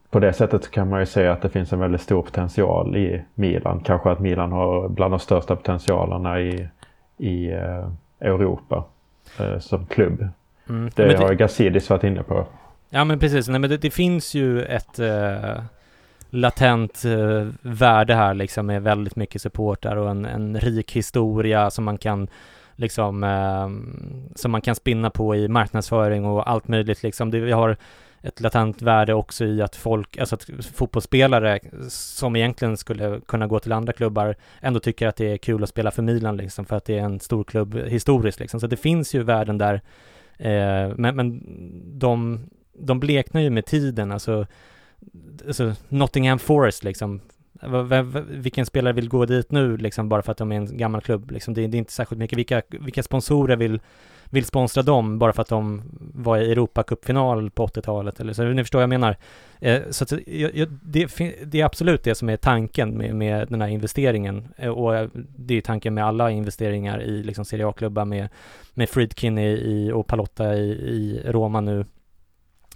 på 0.10 0.20
det 0.20 0.34
sättet 0.34 0.72
kan 0.72 0.90
man 0.90 1.00
ju 1.00 1.06
säga 1.06 1.32
att 1.32 1.42
det 1.42 1.50
finns 1.50 1.74
en 1.74 1.80
väldigt 1.80 2.02
stor 2.02 2.22
potential 2.22 2.96
i 2.96 3.22
Milan. 3.36 3.82
Kanske 3.86 4.12
att 4.12 4.20
Milan 4.20 4.52
har 4.52 4.90
bland 4.90 5.14
de 5.14 5.20
största 5.20 5.56
potentialerna 5.56 6.42
i, 6.42 6.68
i 7.18 7.52
eh, 7.52 7.88
Europa 8.22 8.84
eh, 9.40 9.60
som 9.60 9.86
klubb. 9.86 10.28
Mm. 10.70 10.92
Det, 10.96 11.06
det 11.06 11.18
har 11.18 11.34
Gazidis 11.34 11.90
varit 11.90 12.04
inne 12.04 12.24
på. 12.24 12.48
Ja 12.90 13.04
men 13.04 13.20
precis, 13.20 13.48
nej 13.48 13.60
men 13.60 13.70
det, 13.70 13.78
det 13.78 13.92
finns 13.92 14.34
ju 14.34 14.64
ett 14.64 15.00
eh, 15.00 15.64
latent 16.30 17.06
eh, 17.06 17.48
värde 17.62 18.16
här 18.16 18.34
liksom 18.34 18.66
med 18.66 18.84
väldigt 18.84 19.16
mycket 19.16 19.42
supportar 19.42 19.96
och 19.96 20.10
en, 20.10 20.26
en 20.26 20.60
rik 20.60 20.92
historia 20.92 21.72
som 21.72 21.84
man 21.84 21.98
kan 21.98 22.28
liksom 22.76 23.24
eh, 23.24 23.70
som 24.36 24.52
man 24.52 24.62
kan 24.62 24.76
spinna 24.76 25.10
på 25.10 25.36
i 25.36 25.48
marknadsföring 25.48 26.26
och 26.26 26.50
allt 26.50 26.68
möjligt 26.68 27.04
liksom. 27.04 27.32
Det, 27.32 27.40
vi 27.40 27.52
har 27.52 27.78
ett 28.22 28.40
latent 28.40 28.82
värde 28.82 29.14
också 29.14 29.46
i 29.46 29.62
att 29.62 29.76
folk, 29.76 30.18
alltså 30.18 30.36
att 30.36 30.48
fotbollsspelare 30.74 31.60
som 31.90 32.36
egentligen 32.36 32.78
skulle 32.78 33.22
kunna 33.28 33.48
gå 33.48 33.60
till 33.60 33.72
andra 33.72 33.94
klubbar 33.94 34.36
ändå 34.62 34.80
tycker 34.80 35.08
att 35.08 35.16
det 35.16 35.32
är 35.32 35.38
kul 35.38 35.64
att 35.64 35.70
spela 35.70 35.92
för 35.92 36.02
Milan 36.02 36.38
liksom 36.38 36.66
för 36.66 36.76
att 36.76 36.86
det 36.86 36.98
är 36.98 37.04
en 37.04 37.20
stor 37.20 37.44
klubb 37.44 37.78
historiskt 37.88 38.40
liksom. 38.40 38.60
Så 38.60 38.68
det 38.68 38.78
finns 38.78 39.16
ju 39.16 39.24
värden 39.24 39.58
där. 39.58 39.82
Eh, 40.38 40.96
men, 40.96 41.16
men 41.16 41.44
de, 42.00 42.40
de 42.74 43.00
bleknar 43.00 43.42
ju 43.42 43.50
med 43.50 43.66
tiden, 43.66 44.12
alltså, 44.12 44.48
alltså 45.48 45.74
Nottingham 45.90 46.40
Forest 46.40 46.84
liksom. 46.84 47.22
Vilken 48.30 48.66
spelare 48.66 48.94
vill 48.94 49.10
gå 49.10 49.26
dit 49.26 49.52
nu 49.52 49.78
liksom 49.78 50.10
bara 50.10 50.22
för 50.22 50.32
att 50.32 50.38
de 50.38 50.52
är 50.52 50.56
en 50.56 50.78
gammal 50.78 51.02
klubb 51.02 51.32
liksom? 51.32 51.54
Det, 51.54 51.68
det 51.68 51.78
är 51.78 51.80
inte 51.80 51.94
särskilt 51.94 52.20
mycket. 52.20 52.38
Vilka, 52.38 52.62
vilka 52.70 53.04
sponsorer 53.04 53.56
vill 53.56 53.80
vill 54.32 54.46
sponsra 54.46 54.84
dem 54.84 55.20
bara 55.20 55.34
för 55.34 55.42
att 55.42 55.48
de 55.48 55.82
var 55.98 56.38
i 56.38 56.52
Europacupfinal 56.52 57.52
på 57.52 57.68
80-talet 57.68 58.20
eller 58.20 58.34
så, 58.34 58.44
ni 58.44 58.64
förstår 58.64 58.80
vad 58.80 58.84
jag 58.84 58.90
menar. 58.90 59.18
Eh, 59.60 59.82
så 59.90 60.04
att, 60.04 60.12
eh, 60.12 60.20
jag, 60.26 60.56
jag, 60.56 60.68
det, 60.84 61.10
det, 61.46 61.62
är 61.62 61.66
absolut 61.66 62.04
det 62.04 62.16
som 62.16 62.30
är 62.30 62.38
tanken 62.38 62.98
med, 62.98 63.16
med 63.16 63.48
den 63.48 63.62
här 63.62 63.68
investeringen 63.68 64.48
eh, 64.58 64.70
och 64.70 64.96
eh, 64.96 65.10
det 65.16 65.58
är 65.58 65.62
tanken 65.62 65.94
med 65.94 66.06
alla 66.06 66.32
investeringar 66.32 67.02
i 67.02 67.24
liksom 67.24 67.46
Serie 67.46 67.68
A-klubbar 67.68 68.06
med, 68.06 68.30
med 68.74 68.90
Friedkin 68.90 69.38
i, 69.38 69.52
i, 69.52 69.92
och 69.92 70.08
Palotta 70.08 70.56
i, 70.56 70.72
i 70.72 71.22
Roma 71.26 71.62
nu 71.62 71.86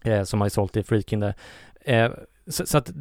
eh, 0.04 0.24
som 0.24 0.42
har 0.42 0.50
sålt 0.50 0.78
i 0.78 0.84
Friedkin 0.84 1.20
där. 1.20 1.34
Eh, 1.82 2.12
så, 2.48 2.66
så, 2.66 2.78
att 2.78 2.92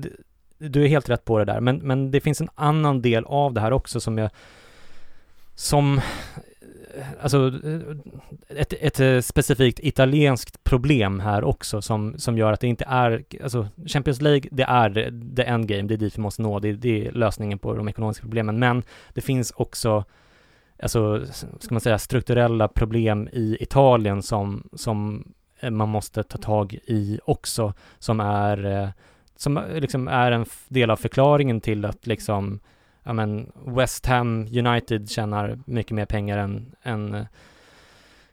du 0.58 0.84
är 0.84 0.88
helt 0.88 1.08
rätt 1.08 1.24
på 1.24 1.38
det 1.38 1.44
där, 1.44 1.60
men, 1.60 1.76
men 1.76 2.10
det 2.10 2.20
finns 2.20 2.40
en 2.40 2.50
annan 2.54 3.02
del 3.02 3.24
av 3.24 3.54
det 3.54 3.60
här 3.60 3.72
också 3.72 4.00
som 4.00 4.18
jag 4.18 4.30
som 5.54 6.00
alltså 7.20 7.52
ett, 8.48 8.72
ett 8.72 9.00
eh, 9.00 9.20
specifikt 9.20 9.80
italienskt 9.82 10.64
problem 10.64 11.20
här 11.20 11.44
också 11.44 11.82
som, 11.82 12.18
som 12.18 12.38
gör 12.38 12.52
att 12.52 12.60
det 12.60 12.66
inte 12.66 12.84
är, 12.88 13.24
alltså 13.42 13.68
Champions 13.86 14.20
League, 14.20 14.48
det 14.50 14.62
är 14.62 14.90
the 15.36 15.42
endgame, 15.42 15.82
det 15.82 15.94
är 15.94 15.98
dit 15.98 16.18
vi 16.18 16.22
måste 16.22 16.42
nå, 16.42 16.58
det, 16.58 16.72
det 16.72 17.06
är 17.06 17.12
lösningen 17.12 17.58
på 17.58 17.74
de 17.74 17.88
ekonomiska 17.88 18.22
problemen, 18.22 18.58
men 18.58 18.82
det 19.14 19.20
finns 19.20 19.50
också 19.50 20.04
alltså, 20.82 21.26
ska 21.60 21.74
man 21.74 21.80
säga, 21.80 21.98
strukturella 21.98 22.68
problem 22.68 23.28
i 23.32 23.56
Italien 23.60 24.22
som, 24.22 24.68
som 24.72 25.28
eh, 25.60 25.70
man 25.70 25.88
måste 25.88 26.22
ta 26.22 26.38
tag 26.38 26.78
i 26.86 27.20
också, 27.24 27.74
som 27.98 28.20
är, 28.20 28.64
eh, 28.64 28.88
som 29.36 29.60
liksom 29.74 30.08
är 30.08 30.32
en 30.32 30.46
del 30.68 30.90
av 30.90 30.96
förklaringen 30.96 31.60
till 31.60 31.84
att 31.84 32.06
liksom 32.06 32.60
ja 33.04 33.12
men 33.12 33.52
West 33.66 34.06
Ham 34.06 34.40
United 34.40 35.10
tjänar 35.10 35.58
mycket 35.66 35.92
mer 35.92 36.06
pengar 36.06 36.38
än, 36.38 36.74
än, 36.82 37.14
eh, 37.14 37.26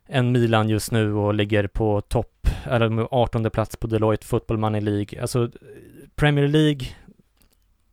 än 0.08 0.32
Milan 0.32 0.70
just 0.70 0.92
nu 0.92 1.14
och 1.14 1.34
ligger 1.34 1.68
på 1.68 2.02
topp, 2.02 2.48
eller 2.64 3.08
18 3.12 3.50
plats 3.50 3.76
på 3.76 3.88
Deloitte 3.88 4.26
Football 4.26 4.58
Money 4.58 4.82
League. 4.82 5.22
Alltså 5.22 5.50
Premier 6.16 6.48
League 6.48 6.88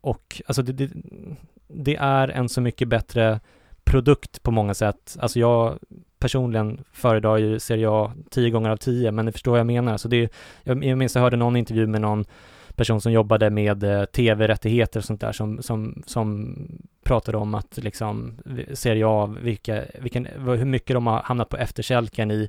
och 0.00 0.42
alltså 0.46 0.62
det, 0.62 0.72
det, 0.72 0.90
det 1.68 1.96
är 1.96 2.28
en 2.28 2.48
så 2.48 2.60
mycket 2.60 2.88
bättre 2.88 3.40
produkt 3.84 4.42
på 4.42 4.50
många 4.50 4.74
sätt. 4.74 5.16
Alltså 5.20 5.38
jag 5.38 5.78
personligen 6.18 6.84
föredrar 6.92 7.36
ju 7.36 7.58
Serie 7.58 7.90
A 7.90 8.12
tio 8.30 8.50
gånger 8.50 8.70
av 8.70 8.76
tio, 8.76 9.12
men 9.12 9.26
ni 9.26 9.32
förstår 9.32 9.50
vad 9.50 9.60
jag 9.60 9.66
menar. 9.66 9.92
Alltså 9.92 10.08
det, 10.08 10.32
jag, 10.62 10.84
jag 10.84 10.98
minns 10.98 11.14
jag 11.14 11.22
hörde 11.22 11.36
någon 11.36 11.56
intervju 11.56 11.86
med 11.86 12.00
någon 12.00 12.24
person 12.78 13.00
som 13.00 13.12
jobbade 13.12 13.50
med 13.50 13.84
eh, 13.84 14.04
tv-rättigheter 14.04 15.00
och 15.00 15.04
sånt 15.04 15.20
där 15.20 15.32
som, 15.32 15.62
som, 15.62 16.02
som 16.06 16.56
pratade 17.04 17.38
om 17.38 17.54
att 17.54 17.78
liksom 17.82 18.38
Serie 18.72 19.06
av 19.06 19.38
vilka, 19.42 19.82
vilken, 19.98 20.26
hur 20.46 20.64
mycket 20.64 20.94
de 20.94 21.06
har 21.06 21.22
hamnat 21.22 21.48
på 21.48 21.56
efterkälken 21.56 22.30
i 22.30 22.48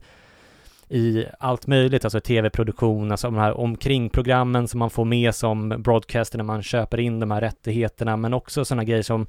i 0.92 1.26
allt 1.40 1.68
möjligt, 1.68 2.04
alltså 2.04 2.20
tv-produktion, 2.20 3.12
alltså 3.12 3.28
de 3.28 3.38
här 3.38 3.60
omkringprogrammen 3.60 4.68
som 4.68 4.80
man 4.80 4.90
får 4.90 5.06
med 5.06 5.36
som 5.36 5.70
broadcaster 5.70 6.38
när 6.38 6.46
man 6.46 6.64
köper 6.64 7.00
in 7.00 7.20
de 7.20 7.32
här 7.32 7.42
rättigheterna, 7.42 8.18
men 8.18 8.34
också 8.34 8.66
sådana 8.66 8.84
grejer 8.84 9.04
som 9.04 9.28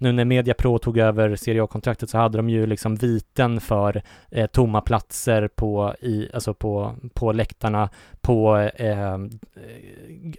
nu 0.00 0.12
när 0.12 0.24
Media 0.24 0.54
Pro 0.54 0.78
tog 0.78 0.98
över 0.98 1.36
Serie 1.36 1.62
A-kontraktet 1.62 2.10
så 2.10 2.18
hade 2.18 2.38
de 2.38 2.50
ju 2.50 2.66
liksom 2.66 2.96
viten 2.96 3.60
för 3.60 4.02
eh, 4.30 4.46
tomma 4.46 4.80
platser 4.80 5.48
på, 5.48 5.94
i, 6.00 6.28
alltså 6.34 6.54
på, 6.54 6.94
på 7.14 7.32
läktarna, 7.32 7.88
på 8.20 8.56
eh, 8.74 9.18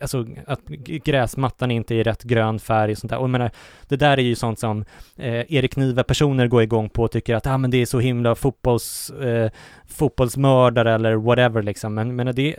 alltså 0.02 0.26
att 0.48 0.68
gräsmattan 0.86 1.72
inte 1.72 1.96
är 1.96 2.00
i 2.00 2.04
rätt 2.04 2.24
grön 2.24 2.60
färg 2.60 2.92
och 2.92 2.98
sånt 2.98 3.10
där. 3.10 3.18
Och 3.18 3.24
jag 3.24 3.30
menar, 3.30 3.52
det 3.88 3.96
där 3.96 4.18
är 4.18 4.22
ju 4.22 4.36
sånt 4.36 4.60
som 4.60 4.86
eh, 5.16 5.54
Erik 5.54 5.76
Niva-personer 5.76 6.48
går 6.48 6.64
igång 6.64 6.90
på 6.90 7.04
och 7.04 7.12
tycker 7.12 7.36
att 7.36 7.48
ah, 7.48 7.58
men 7.58 7.72
det 7.72 7.78
är 7.78 7.86
så 7.86 8.00
himla 8.00 8.36
fotbolls, 8.36 9.10
eh, 9.10 9.52
fotbollsmördare 9.88 10.94
eller 10.94 11.16
whatever 11.16 11.62
liksom. 11.62 11.94
Men, 11.94 12.16
men 12.16 12.36
det, 12.36 12.56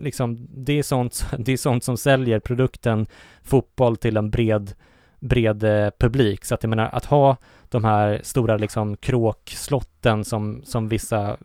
liksom, 0.00 0.48
det, 0.50 0.78
är 0.78 0.82
sånt, 0.82 1.26
det 1.38 1.52
är 1.52 1.56
sånt 1.56 1.84
som 1.84 1.96
säljer 1.96 2.40
produkten 2.40 3.06
fotboll 3.42 3.96
till 3.96 4.16
en 4.16 4.30
bred 4.30 4.74
bred 5.24 5.64
eh, 5.64 5.90
publik. 5.98 6.44
Så 6.44 6.54
att 6.54 6.62
jag 6.62 6.70
menar 6.70 6.88
att 6.92 7.04
ha 7.04 7.36
de 7.68 7.84
här 7.84 8.20
stora 8.22 8.56
liksom 8.56 8.96
kråkslotten 8.96 10.24
som, 10.24 10.62
som 10.64 10.88
vissa, 10.88 11.36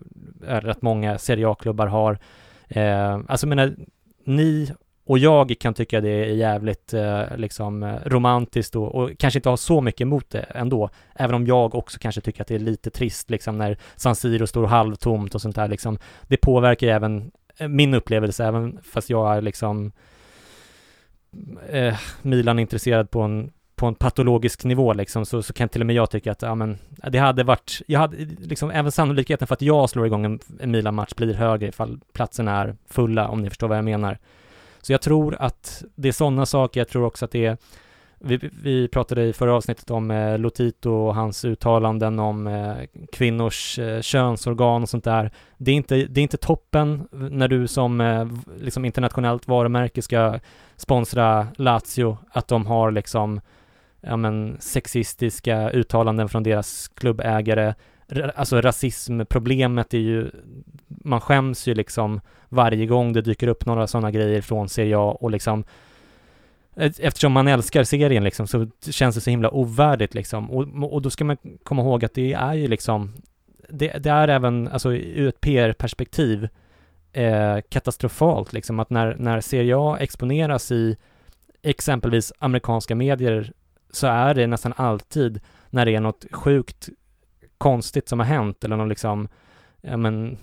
eller 0.48 0.62
rätt 0.62 0.82
många 0.82 1.18
Serie 1.18 1.50
A-klubbar 1.50 1.88
har. 1.88 2.20
Eh, 2.68 3.20
alltså 3.28 3.46
jag 3.48 3.50
menar, 3.50 3.76
ni 4.24 4.72
och 5.06 5.20
jag 5.20 5.56
kan 5.60 5.74
tycka 5.74 6.02
det 6.02 6.10
är 6.10 6.34
jävligt 6.34 6.94
eh, 6.94 7.38
liksom 7.38 8.00
romantiskt 8.06 8.76
och, 8.76 8.96
och, 8.96 9.12
kanske 9.20 9.38
inte 9.38 9.50
ha 9.50 9.58
så 9.58 9.82
mycket 9.82 10.02
emot 10.02 10.30
det 10.30 10.40
ändå. 10.40 10.90
Även 11.16 11.36
om 11.36 11.48
jag 11.48 11.76
också 11.76 12.00
kanske 12.00 12.22
tycker 12.22 12.42
att 12.42 12.48
det 12.48 12.56
är 12.56 12.60
lite 12.60 12.90
trist 12.90 13.30
liksom 13.30 13.58
när 13.58 13.78
San 13.96 14.16
Siro 14.16 14.48
står 14.48 14.66
halvtomt 14.66 15.36
och 15.36 15.42
sånt 15.42 15.56
där 15.56 15.68
liksom. 15.68 15.98
Det 16.28 16.38
påverkar 16.38 16.88
ju 16.88 16.94
även 16.94 17.32
eh, 17.58 17.68
min 17.68 17.94
upplevelse, 17.94 18.46
även 18.46 18.80
fast 18.84 19.10
jag 19.10 19.38
är 19.38 19.42
liksom 19.42 19.92
eh, 21.70 22.00
Milan 22.22 22.60
intresserad 22.60 23.12
på 23.12 23.22
en 23.22 23.52
på 23.80 23.86
en 23.86 23.96
patologisk 23.96 24.64
nivå 24.64 24.94
liksom, 24.94 25.26
så, 25.26 25.44
så 25.44 25.54
kan 25.54 25.70
till 25.70 25.82
och 25.82 25.88
med 25.88 25.96
jag 25.96 26.10
tycka 26.10 26.32
att, 26.32 26.42
ja 26.42 26.56
men, 26.56 26.78
det 26.90 27.18
hade 27.18 27.44
varit, 27.44 27.82
jag 27.88 28.00
hade, 28.00 28.18
liksom, 28.40 28.72
även 28.72 28.92
sannolikheten 28.92 29.48
för 29.48 29.54
att 29.54 29.62
jag 29.62 29.90
slår 29.90 30.06
igång 30.06 30.26
en, 30.26 30.40
en 30.60 30.72
Milan-match 30.72 31.14
blir 31.16 31.34
högre 31.34 31.68
ifall 31.68 32.00
platserna 32.14 32.62
är 32.62 32.76
fulla, 32.88 33.28
om 33.28 33.42
ni 33.42 33.50
förstår 33.50 33.68
vad 33.68 33.78
jag 33.78 33.86
menar. 33.86 34.18
Så 34.82 34.92
jag 34.92 35.02
tror 35.02 35.36
att 35.40 35.84
det 35.96 36.08
är 36.08 36.12
sådana 36.12 36.46
saker, 36.46 36.80
jag 36.80 36.88
tror 36.88 37.06
också 37.06 37.26
att 37.26 37.32
det 37.32 37.46
är, 37.46 37.58
vi, 38.20 38.50
vi 38.64 38.88
pratade 38.88 39.24
i 39.24 39.34
förra 39.34 39.54
avsnittet 39.54 39.92
om 39.92 40.12
eh, 40.12 40.38
Lotito 40.38 40.92
och 40.92 41.16
hans 41.16 41.46
uttalanden 41.46 42.20
om 42.20 42.48
eh, 42.48 42.76
kvinnors 43.12 43.80
eh, 43.80 44.02
könsorgan 44.02 44.82
och 44.82 44.90
sånt 44.90 45.04
där. 45.04 45.32
Det 45.58 45.72
är, 45.72 45.76
inte, 45.76 45.96
det 45.96 46.22
är 46.22 46.24
inte 46.24 46.38
toppen 46.38 47.08
när 47.12 47.48
du 47.48 47.68
som 47.68 48.02
eh, 48.02 48.28
liksom 48.62 48.86
internationellt 48.86 49.48
varumärke 49.48 50.02
ska 50.02 50.40
sponsra 50.76 51.48
Lazio, 51.56 52.18
att 52.32 52.48
de 52.48 52.66
har 52.66 52.92
liksom 52.92 53.42
ja 54.02 54.18
men, 54.18 54.58
sexistiska 54.60 55.70
uttalanden 55.70 56.30
från 56.30 56.44
deras 56.44 56.88
klubbägare. 56.88 57.74
Alltså 58.36 58.62
rasismproblemet 58.62 59.94
är 59.94 59.98
ju, 59.98 60.32
man 60.88 61.22
skäms 61.22 61.68
ju 61.68 61.74
liksom 61.74 62.22
varje 62.50 62.86
gång 62.86 63.14
det 63.14 63.22
dyker 63.22 63.48
upp 63.48 63.66
några 63.66 63.88
sådana 63.88 64.12
grejer 64.12 64.42
från 64.42 64.70
Serie 64.70 64.98
A 64.98 65.18
och 65.20 65.32
liksom 65.32 65.64
Eftersom 66.76 67.32
man 67.32 67.48
älskar 67.48 67.84
serien 67.84 68.24
liksom 68.24 68.48
så 68.48 68.68
känns 68.90 69.16
det 69.16 69.22
så 69.22 69.30
himla 69.30 69.52
ovärdigt 69.52 70.14
liksom 70.14 70.52
och, 70.52 70.94
och 70.94 71.02
då 71.02 71.10
ska 71.10 71.26
man 71.26 71.38
komma 71.64 71.82
ihåg 71.82 72.06
att 72.06 72.14
det 72.14 72.34
är 72.34 72.54
ju 72.54 72.68
liksom 72.68 73.14
det, 73.70 73.98
det 73.98 74.10
är 74.10 74.28
även, 74.28 74.68
alltså 74.68 74.94
ur 74.94 75.28
ett 75.28 75.42
PR-perspektiv 75.42 76.48
eh, 77.14 77.58
katastrofalt 77.70 78.54
liksom 78.54 78.80
att 78.80 78.90
när, 78.90 79.16
när 79.20 79.42
Serie 79.42 79.76
A 79.78 79.98
exponeras 80.00 80.72
i 80.72 80.98
exempelvis 81.62 82.34
amerikanska 82.40 82.96
medier 82.96 83.54
så 83.90 84.08
är 84.08 84.34
det 84.34 84.48
nästan 84.48 84.74
alltid 84.76 85.40
när 85.70 85.86
det 85.86 85.96
är 85.96 86.02
något 86.02 86.26
sjukt 86.32 86.90
konstigt 87.58 88.10
som 88.10 88.20
har 88.20 88.26
hänt 88.26 88.64
eller 88.64 88.78
någon 88.78 88.90
liksom, 88.90 89.28
ja 89.82 89.98
men, 89.98 90.38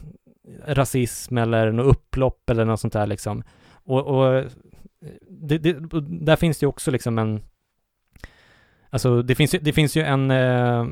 rasism 0.67 1.39
eller 1.39 1.73
något 1.73 1.87
upplopp 1.87 2.51
eller 2.51 2.65
något 2.65 2.81
sånt 2.81 2.93
där 2.93 3.07
liksom. 3.07 3.43
Och, 3.71 4.07
och 4.07 4.45
det, 5.29 5.59
det, 5.59 5.77
där 6.01 6.37
finns 6.37 6.59
det 6.59 6.65
ju 6.65 6.69
också 6.69 6.91
liksom 6.91 7.19
en, 7.19 7.43
alltså 8.91 9.23
det 9.23 9.35
finns, 9.35 9.51
det 9.51 9.73
finns 9.73 9.97
ju 9.97 10.03
en, 10.03 10.31
eh, 10.31 10.87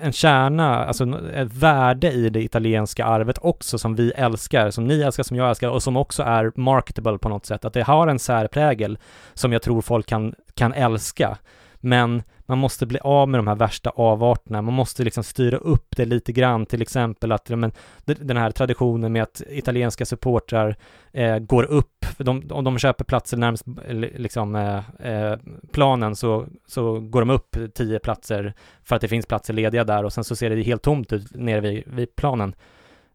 en 0.00 0.12
kärna, 0.12 0.84
alltså 0.84 1.20
ett 1.34 1.54
värde 1.54 2.12
i 2.12 2.28
det 2.28 2.42
italienska 2.42 3.04
arvet 3.04 3.38
också 3.40 3.78
som 3.78 3.94
vi 3.94 4.10
älskar, 4.10 4.70
som 4.70 4.84
ni 4.84 5.00
älskar, 5.00 5.22
som 5.22 5.36
jag 5.36 5.48
älskar 5.48 5.68
och 5.68 5.82
som 5.82 5.96
också 5.96 6.22
är 6.22 6.52
marketable 6.54 7.18
på 7.18 7.28
något 7.28 7.46
sätt. 7.46 7.64
Att 7.64 7.72
det 7.72 7.82
har 7.82 8.08
en 8.08 8.18
särprägel 8.18 8.98
som 9.34 9.52
jag 9.52 9.62
tror 9.62 9.82
folk 9.82 10.06
kan, 10.06 10.34
kan 10.54 10.72
älska. 10.72 11.38
Men 11.84 12.22
man 12.46 12.58
måste 12.58 12.86
bli 12.86 12.98
av 12.98 13.28
med 13.28 13.38
de 13.38 13.46
här 13.46 13.54
värsta 13.54 13.90
avarterna. 13.90 14.62
Man 14.62 14.74
måste 14.74 15.04
liksom 15.04 15.24
styra 15.24 15.56
upp 15.56 15.96
det 15.96 16.04
lite 16.04 16.32
grann, 16.32 16.66
till 16.66 16.82
exempel 16.82 17.32
att 17.32 17.48
men, 17.48 17.72
den 18.04 18.36
här 18.36 18.50
traditionen 18.50 19.12
med 19.12 19.22
att 19.22 19.42
italienska 19.48 20.06
supportrar 20.06 20.76
eh, 21.12 21.38
går 21.38 21.64
upp, 21.64 22.06
de, 22.18 22.42
om 22.50 22.64
de 22.64 22.78
köper 22.78 23.04
platser 23.04 23.36
närmast 23.36 23.66
eh, 23.88 23.94
liksom, 23.94 24.54
eh, 24.54 25.10
eh, 25.12 25.38
planen 25.72 26.16
så, 26.16 26.46
så 26.66 27.00
går 27.00 27.20
de 27.20 27.30
upp 27.30 27.56
tio 27.74 27.98
platser 27.98 28.54
för 28.82 28.96
att 28.96 29.02
det 29.02 29.08
finns 29.08 29.26
platser 29.26 29.54
lediga 29.54 29.84
där 29.84 30.04
och 30.04 30.12
sen 30.12 30.24
så 30.24 30.36
ser 30.36 30.50
det 30.50 30.62
helt 30.62 30.82
tomt 30.82 31.12
ut 31.12 31.34
nere 31.34 31.60
vid, 31.60 31.82
vid 31.86 32.16
planen. 32.16 32.54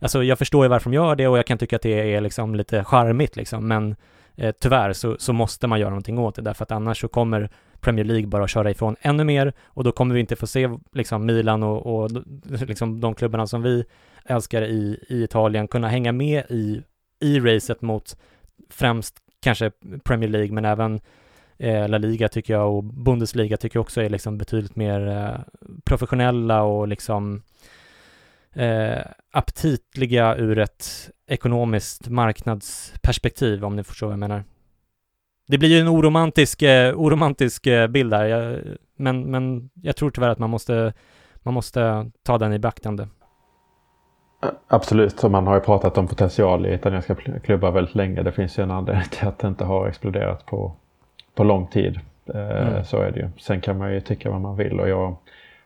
Alltså 0.01 0.23
jag 0.23 0.37
förstår 0.37 0.65
ju 0.65 0.69
varför 0.69 0.89
de 0.89 0.95
gör 0.95 1.15
det 1.15 1.27
och 1.27 1.37
jag 1.37 1.45
kan 1.45 1.57
tycka 1.57 1.75
att 1.75 1.81
det 1.81 2.13
är 2.13 2.21
liksom 2.21 2.55
lite 2.55 2.83
charmigt 2.83 3.35
liksom, 3.35 3.67
men 3.67 3.95
eh, 4.35 4.51
tyvärr 4.59 4.93
så, 4.93 5.15
så 5.19 5.33
måste 5.33 5.67
man 5.67 5.79
göra 5.79 5.89
någonting 5.89 6.19
åt 6.19 6.35
det 6.35 6.41
därför 6.41 6.63
att 6.63 6.71
annars 6.71 7.01
så 7.01 7.07
kommer 7.07 7.49
Premier 7.81 8.05
League 8.05 8.27
bara 8.27 8.47
köra 8.47 8.71
ifrån 8.71 8.95
ännu 9.01 9.23
mer 9.23 9.53
och 9.65 9.83
då 9.83 9.91
kommer 9.91 10.13
vi 10.13 10.19
inte 10.21 10.35
få 10.35 10.47
se 10.47 10.69
liksom 10.93 11.25
Milan 11.25 11.63
och, 11.63 12.03
och 12.03 12.11
liksom 12.67 13.01
de 13.01 13.15
klubbarna 13.15 13.47
som 13.47 13.61
vi 13.61 13.85
älskar 14.25 14.61
i, 14.61 15.05
i 15.09 15.23
Italien 15.23 15.67
kunna 15.67 15.87
hänga 15.87 16.11
med 16.11 16.43
i, 16.49 16.81
i 17.19 17.39
racet 17.39 17.81
mot 17.81 18.17
främst 18.69 19.15
kanske 19.41 19.71
Premier 20.03 20.29
League 20.29 20.51
men 20.51 20.65
även 20.65 20.99
eh, 21.57 21.89
La 21.89 21.97
Liga 21.97 22.27
tycker 22.27 22.53
jag 22.53 22.75
och 22.75 22.83
Bundesliga 22.83 23.57
tycker 23.57 23.77
jag 23.77 23.81
också 23.81 24.01
är 24.01 24.09
liksom 24.09 24.37
betydligt 24.37 24.75
mer 24.75 25.07
eh, 25.07 25.39
professionella 25.85 26.61
och 26.61 26.87
liksom 26.87 27.41
eh, 28.53 29.01
aptitliga 29.31 30.35
ur 30.35 30.59
ett 30.59 31.09
ekonomiskt 31.27 32.09
marknadsperspektiv, 32.09 33.65
om 33.65 33.75
ni 33.75 33.83
förstår 33.83 34.07
vad 34.07 34.13
jag 34.13 34.19
menar. 34.19 34.43
Det 35.49 35.57
blir 35.57 35.69
ju 35.69 35.79
en 35.79 35.87
oromantisk, 35.87 36.61
eh, 36.61 36.99
oromantisk 36.99 37.67
eh, 37.67 37.87
bild 37.87 38.11
där, 38.11 38.25
jag, 38.25 38.59
men, 38.95 39.31
men 39.31 39.69
jag 39.73 39.95
tror 39.95 40.11
tyvärr 40.11 40.29
att 40.29 40.39
man 40.39 40.49
måste, 40.49 40.93
man 41.35 41.53
måste 41.53 42.11
ta 42.23 42.37
den 42.37 42.53
i 42.53 42.59
beaktande. 42.59 43.07
Absolut, 44.67 45.23
och 45.23 45.31
man 45.31 45.47
har 45.47 45.55
ju 45.55 45.61
pratat 45.61 45.97
om 45.97 46.07
potential 46.07 46.65
i 46.65 46.73
italienska 46.73 47.15
klubbar 47.15 47.71
väldigt 47.71 47.95
länge. 47.95 48.23
Det 48.23 48.31
finns 48.31 48.59
ju 48.59 48.63
en 48.63 48.71
anledning 48.71 49.05
till 49.09 49.27
att 49.27 49.39
det 49.39 49.47
inte 49.47 49.65
har 49.65 49.87
exploderat 49.87 50.45
på, 50.45 50.75
på 51.35 51.43
lång 51.43 51.67
tid. 51.67 51.99
Eh, 52.33 52.67
mm. 52.67 52.83
Så 52.83 52.97
är 52.97 53.11
det 53.11 53.19
ju. 53.19 53.29
Sen 53.37 53.61
kan 53.61 53.77
man 53.77 53.93
ju 53.93 54.01
tycka 54.01 54.31
vad 54.31 54.41
man 54.41 54.57
vill 54.57 54.79
och 54.79 54.89
jag 54.89 55.15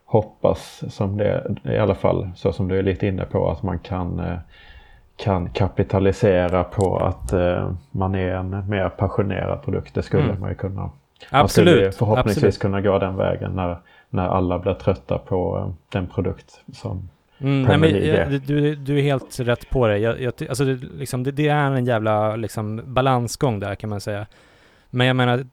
hoppas 0.05 0.83
som 0.89 1.17
det 1.17 1.55
i 1.63 1.77
alla 1.77 1.95
fall 1.95 2.31
så 2.35 2.53
som 2.53 2.67
du 2.67 2.79
är 2.79 2.83
lite 2.83 3.07
inne 3.07 3.25
på 3.25 3.51
att 3.51 3.63
man 3.63 3.79
kan 3.79 4.19
eh, 4.19 4.37
kan 5.15 5.49
kapitalisera 5.49 6.63
på 6.63 6.97
att 6.97 7.33
uh, 7.33 7.71
man 7.91 8.15
är 8.15 8.35
en 8.35 8.69
mer 8.69 8.89
passionerad 8.89 9.63
produkt. 9.63 9.93
Det 9.93 10.03
skulle 10.03 10.23
mm. 10.23 10.39
man 10.39 10.49
ju 10.49 10.55
kunna. 10.55 10.89
Absolut. 11.29 11.35
Man 11.35 11.47
skulle 11.49 11.91
förhoppningsvis 11.91 12.43
Absolut. 12.43 12.59
kunna 12.59 12.81
gå 12.81 12.99
den 12.99 13.17
vägen 13.17 13.51
när, 13.51 13.77
när 14.09 14.27
alla 14.27 14.59
blir 14.59 14.73
trötta 14.73 15.17
på 15.17 15.57
uh, 15.57 15.73
den 15.89 16.07
produkt 16.07 16.61
som 16.73 17.09
Mm, 17.37 17.61
nej, 17.61 17.77
men, 17.77 18.07
jag, 18.07 18.41
du, 18.41 18.75
du 18.75 18.97
är 18.97 19.01
helt 19.01 19.39
rätt 19.39 19.69
på 19.69 19.87
det. 19.87 19.97
Jag, 19.97 20.21
jag, 20.21 20.33
alltså, 20.49 20.65
det, 20.65 20.75
liksom, 20.75 21.23
det, 21.23 21.31
det, 21.31 21.47
är 21.47 21.71
en 21.71 21.85
jävla 21.85 22.35
liksom, 22.35 22.81
balansgång 22.85 23.59
där 23.59 23.75
kan 23.75 23.89
man 23.89 24.01
säga. 24.01 24.25
Men 24.89 25.07
jag 25.07 25.15
menar, 25.15 25.45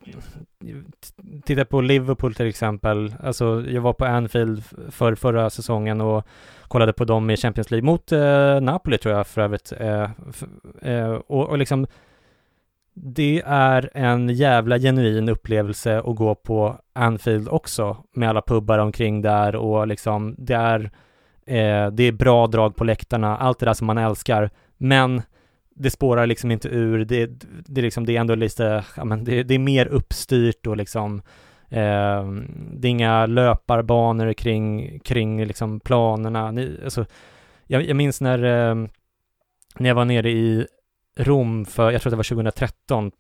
titta 1.45 1.65
på 1.65 1.81
Liverpool 1.81 2.35
till 2.35 2.47
exempel. 2.47 3.15
Alltså, 3.23 3.65
jag 3.69 3.81
var 3.81 3.93
på 3.93 4.05
Anfield 4.05 4.65
för 4.91 5.15
förra 5.15 5.51
säsongen 5.51 6.01
och 6.01 6.27
kollade 6.71 6.93
på 6.93 7.05
dem 7.05 7.31
i 7.31 7.37
Champions 7.37 7.71
League 7.71 7.87
mot 7.87 8.13
eh, 8.13 8.61
Napoli 8.61 8.99
tror 8.99 9.15
jag 9.15 9.27
för 9.27 9.41
övrigt. 9.41 9.73
Eh, 9.81 10.11
eh, 10.83 11.11
och, 11.11 11.49
och 11.49 11.59
liksom, 11.59 11.87
det 12.95 13.43
är 13.47 13.91
en 13.95 14.29
jävla 14.29 14.79
genuin 14.79 15.29
upplevelse 15.29 15.99
att 15.99 16.17
gå 16.17 16.35
på 16.35 16.77
Anfield 16.93 17.49
också 17.49 17.97
med 18.15 18.29
alla 18.29 18.43
pubbar 18.43 18.79
omkring 18.79 19.23
där 19.23 19.57
och 19.57 19.87
liksom 19.87 20.35
det 20.39 20.55
är, 20.55 20.81
eh, 21.47 21.91
det 21.93 22.03
är 22.03 22.13
bra 22.13 22.47
drag 22.47 22.77
på 22.77 22.85
läktarna, 22.85 23.37
allt 23.37 23.59
det 23.59 23.67
där 23.67 23.75
som 23.75 23.87
man 23.87 23.99
älskar. 23.99 24.51
Men 24.77 25.23
det 25.75 25.91
spårar 25.91 26.27
liksom 26.27 26.51
inte 26.51 26.69
ur, 26.69 27.05
det, 27.05 27.31
det, 27.67 27.83
liksom, 27.83 28.07
det 28.07 28.17
är 28.17 28.21
ändå 28.21 28.35
lite, 28.35 28.85
ja 28.97 29.05
men 29.05 29.25
det, 29.25 29.43
det 29.43 29.55
är 29.55 29.59
mer 29.59 29.87
uppstyrt 29.87 30.67
och 30.67 30.77
liksom 30.77 31.23
eh, 31.71 32.25
det 32.73 32.89
är 32.89 32.91
inga 32.91 33.27
löparbanor 33.27 34.33
kring, 34.33 34.99
kring 35.01 35.45
liksom 35.45 35.81
planerna. 35.81 36.51
Ni, 36.51 36.81
alltså, 36.85 37.07
jag, 37.67 37.83
jag 37.83 37.97
minns 37.97 38.21
när, 38.21 38.45
eh, 38.45 38.75
när 39.79 39.89
jag 39.89 39.95
var 39.95 40.05
nere 40.05 40.31
i 40.31 40.67
Rom 41.17 41.65
för, 41.65 41.91
jag 41.91 42.03
tror 42.03 42.11
det 42.11 42.17
var 42.17 42.25
2013, 42.25 43.11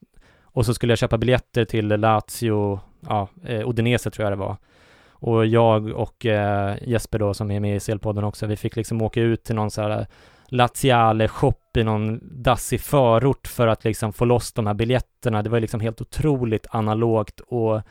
och 0.43 0.67
så 0.67 0.75
skulle 0.75 0.93
jag 0.93 0.99
köpa 0.99 1.19
biljetter 1.19 1.65
till 1.65 1.89
Lazio, 1.89 2.81
ja, 3.09 3.29
eh, 3.45 3.69
Odinese 3.69 4.11
tror 4.11 4.25
jag 4.25 4.33
det 4.33 4.45
var. 4.45 4.57
Och 5.11 5.47
jag 5.47 5.89
och 5.89 6.27
eh, 6.27 6.77
Jesper 6.83 7.19
då 7.19 7.35
som 7.35 7.51
är 7.51 7.61
med 7.61 7.77
i 7.77 7.81
Selpodden 7.81 8.25
också, 8.25 8.47
vi 8.47 8.57
fick 8.57 8.77
liksom 8.77 9.03
åka 9.03 9.21
ut 9.21 9.45
till 9.45 9.55
någon 9.55 9.71
så 9.71 9.83
här 9.83 9.91
eh, 9.91 10.07
Laziale 10.49 11.29
shop 11.29 11.77
i 11.77 11.85
någon 11.85 12.21
dassig 12.43 12.81
förort 12.81 13.47
för 13.47 13.67
att 13.67 13.85
liksom 13.85 14.13
få 14.13 14.25
loss 14.25 14.53
de 14.53 14.67
här 14.67 14.75
biljetterna. 14.75 15.43
Det 15.43 15.51
var 15.51 15.61
liksom 15.61 15.81
helt 15.81 16.01
otroligt 16.01 16.67
analogt 16.71 17.41
och 17.41 17.83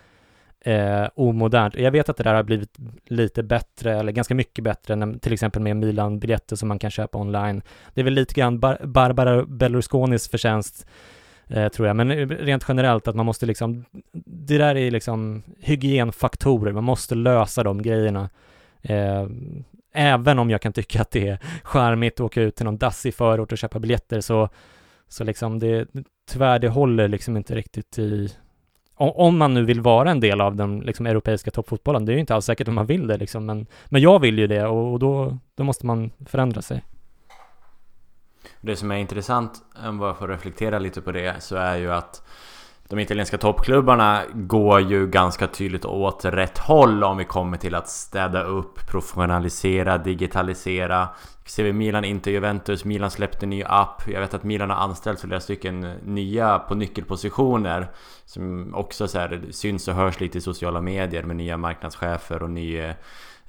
eh, 0.62 1.08
omodernt. 1.16 1.76
Jag 1.76 1.92
vet 1.92 2.10
att 2.10 2.18
det 2.18 2.24
där 2.24 2.34
har 2.34 2.44
blivit 2.44 2.78
lite 3.06 3.44
bättre, 3.44 4.00
eller 4.00 4.12
ganska 4.12 4.36
mycket 4.36 4.64
bättre, 4.64 4.96
när, 4.96 5.20
till 5.20 5.34
exempel 5.34 5.62
med 5.62 5.78
Milan-biljetter 5.78 6.56
som 6.56 6.68
man 6.68 6.80
kan 6.80 6.92
köpa 6.92 7.18
online. 7.18 7.62
Det 7.94 8.02
är 8.02 8.06
väl 8.06 8.14
lite 8.14 8.34
grann 8.34 8.60
Bar 8.60 8.78
Barbara 8.86 9.46
Berlusconis 9.46 10.30
förtjänst, 10.30 10.88
eh, 11.48 11.68
tror 11.68 11.88
jag, 11.88 11.96
men 11.96 12.12
eh, 12.12 12.28
rent 12.28 12.66
generellt 12.68 13.08
att 13.08 13.16
man 13.16 13.26
måste 13.26 13.46
liksom, 13.46 13.86
det 14.26 14.58
där 14.58 14.76
är 14.76 14.92
liksom 14.92 15.44
hygienfaktorer, 15.60 16.72
man 16.72 16.84
måste 16.84 17.16
lösa 17.16 17.64
de 17.64 17.82
grejerna. 17.82 18.30
Eh, 18.82 19.28
även 19.94 20.40
om 20.40 20.50
jag 20.50 20.62
kan 20.62 20.74
tycka 20.74 21.02
att 21.02 21.12
det 21.12 21.28
är 21.28 21.40
charmigt 21.64 22.14
att 22.14 22.20
åka 22.26 22.42
ut 22.42 22.56
till 22.56 22.66
någon 22.66 22.78
dassig 22.78 23.14
förort 23.14 23.52
och 23.52 23.58
köpa 23.58 23.80
biljetter 23.80 24.22
så, 24.22 24.50
så 25.08 25.24
liksom 25.24 25.60
det, 25.60 25.88
tyvärr 26.32 26.60
det 26.60 26.70
håller 26.70 27.08
liksom 27.08 27.38
inte 27.38 27.56
riktigt 27.56 28.00
i, 28.00 28.30
om 29.00 29.38
man 29.38 29.54
nu 29.54 29.66
vill 29.66 29.82
vara 29.82 30.12
en 30.12 30.20
del 30.20 30.42
av 30.42 30.56
den 30.56 30.80
liksom, 30.80 31.06
europeiska 31.06 31.52
toppfotbollen, 31.52 32.06
det 32.06 32.12
är 32.12 32.14
ju 32.14 32.20
inte 32.20 32.36
alls 32.36 32.46
säkert 32.46 32.68
om 32.68 32.76
man 32.76 32.86
vill 32.86 33.08
det 33.08 33.18
liksom, 33.18 33.46
men, 33.46 33.68
men 33.86 34.02
jag 34.02 34.20
vill 34.20 34.40
ju 34.40 34.48
det 34.48 34.66
och, 34.66 34.94
och 34.94 35.00
då, 35.00 35.38
då 35.56 35.64
måste 35.64 35.86
man 35.86 36.12
förändra 36.26 36.62
sig. 36.62 36.84
Det 38.62 38.76
som 38.76 38.92
är 38.92 38.96
intressant, 38.96 39.52
om 39.88 40.02
jag 40.02 40.18
får 40.18 40.28
reflektera 40.28 40.80
lite 40.80 41.02
på 41.02 41.12
det, 41.12 41.44
så 41.44 41.56
är 41.56 41.76
ju 41.78 41.92
att 41.92 42.24
de 42.90 43.00
italienska 43.00 43.38
toppklubbarna 43.38 44.24
går 44.34 44.82
ju 44.82 45.08
ganska 45.08 45.48
tydligt 45.48 45.86
åt 45.86 46.26
rätt 46.26 46.58
håll 46.58 47.04
om 47.04 47.18
vi 47.18 47.26
kommer 47.26 47.58
till 47.58 47.76
att 47.76 47.90
städa 47.90 48.44
upp, 48.44 48.88
professionalisera, 48.88 49.98
digitalisera. 49.98 51.10
Ser 51.46 51.64
vi 51.64 51.74
Milan, 51.74 52.06
inte 52.06 52.32
Juventus. 52.32 52.86
Milan 52.86 53.12
släppte 53.12 53.46
en 53.46 53.50
ny 53.50 53.64
app. 53.64 54.08
Jag 54.08 54.20
vet 54.20 54.34
att 54.34 54.44
Milan 54.44 54.70
har 54.70 54.78
anställt 54.78 55.22
flera 55.22 55.40
stycken 55.40 55.82
nya 56.04 56.60
på 56.60 56.76
nyckelpositioner. 56.76 57.92
Som 58.26 58.76
också 58.76 59.08
så 59.08 59.20
här, 59.20 59.42
syns 59.52 59.88
och 59.88 59.96
hörs 59.96 60.20
lite 60.20 60.38
i 60.38 60.42
sociala 60.42 60.82
medier 60.82 61.24
med 61.24 61.36
nya 61.36 61.58
marknadschefer 61.58 62.44
och 62.44 62.50
nya 62.50 62.90
eh, 62.90 62.96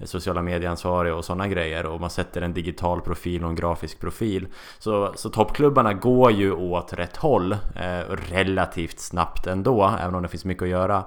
sociala 0.04 0.42
medieansvariga 0.42 1.14
och 1.14 1.24
sådana 1.24 1.48
grejer 1.48 1.86
och 1.86 2.00
man 2.00 2.10
sätter 2.10 2.42
en 2.42 2.54
digital 2.54 3.00
profil 3.00 3.44
och 3.44 3.50
en 3.50 3.56
grafisk 3.56 4.00
profil. 4.00 4.48
Så, 4.78 5.12
så 5.16 5.30
toppklubbarna 5.30 5.94
går 5.94 6.32
ju 6.32 6.52
åt 6.52 6.92
rätt 6.92 7.16
håll 7.16 7.52
eh, 7.52 8.00
relativt 8.08 9.00
snabbt 9.00 9.46
ändå, 9.46 9.96
även 10.00 10.14
om 10.14 10.22
det 10.22 10.28
finns 10.28 10.44
mycket 10.44 10.62
att 10.62 10.68
göra. 10.68 11.04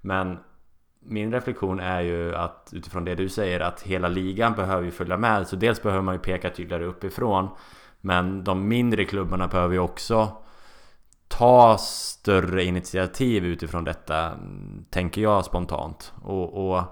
Men 0.00 0.38
min 1.06 1.32
reflektion 1.32 1.80
är 1.80 2.00
ju 2.00 2.34
att 2.34 2.70
utifrån 2.72 3.04
det 3.04 3.14
du 3.14 3.28
säger 3.28 3.60
att 3.60 3.82
hela 3.82 4.08
ligan 4.08 4.54
behöver 4.54 4.84
ju 4.84 4.90
följa 4.90 5.16
med. 5.16 5.48
Så 5.48 5.56
dels 5.56 5.82
behöver 5.82 6.02
man 6.02 6.14
ju 6.14 6.18
peka 6.18 6.50
tydligare 6.50 6.84
uppifrån. 6.84 7.48
Men 8.00 8.44
de 8.44 8.68
mindre 8.68 9.04
klubbarna 9.04 9.48
behöver 9.48 9.74
ju 9.74 9.80
också 9.80 10.28
ta 11.28 11.78
större 11.78 12.64
initiativ 12.64 13.44
utifrån 13.44 13.84
detta, 13.84 14.32
tänker 14.90 15.22
jag 15.22 15.44
spontant. 15.44 16.12
Och, 16.22 16.70
och 16.70 16.82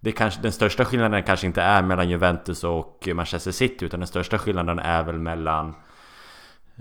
det 0.00 0.12
kanske, 0.12 0.42
den 0.42 0.52
största 0.52 0.84
skillnaden 0.84 1.22
kanske 1.22 1.46
inte 1.46 1.62
är 1.62 1.82
mellan 1.82 2.08
Juventus 2.08 2.64
och 2.64 3.08
Manchester 3.14 3.50
City 3.50 3.84
utan 3.84 4.00
den 4.00 4.06
största 4.06 4.38
skillnaden 4.38 4.78
är 4.78 5.02
väl 5.02 5.18
mellan 5.18 5.74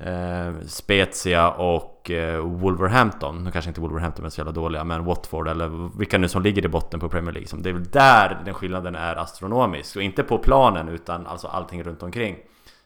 eh, 0.02 0.54
Spezia 0.68 1.52
och 1.52 2.12
eh, 2.12 2.40
Wolverhampton. 2.40 3.44
Nu 3.44 3.52
kanske 3.52 3.70
inte 3.70 3.82
Wolverhampton 3.82 4.26
är 4.26 4.30
så 4.30 4.40
jävla 4.40 4.52
dåliga 4.52 4.84
men 4.84 5.06
Watford 5.06 5.48
eller 5.48 5.98
vilka 5.98 6.18
nu 6.18 6.28
som 6.28 6.42
ligger 6.42 6.66
i 6.66 6.68
botten 6.68 7.00
på 7.00 7.10
Premier 7.10 7.34
League. 7.34 7.62
Det 7.62 7.70
är 7.70 7.74
väl 7.74 7.84
där 7.84 8.42
den 8.46 8.54
skillnaden 8.54 8.96
är 8.96 9.16
astronomisk 9.16 9.96
och 9.96 10.02
inte 10.02 10.24
på 10.24 10.38
planen 10.38 10.90
utan 10.90 11.28
alltså 11.28 11.48
allting 11.48 11.84
runt 11.84 12.04
omkring. 12.04 12.38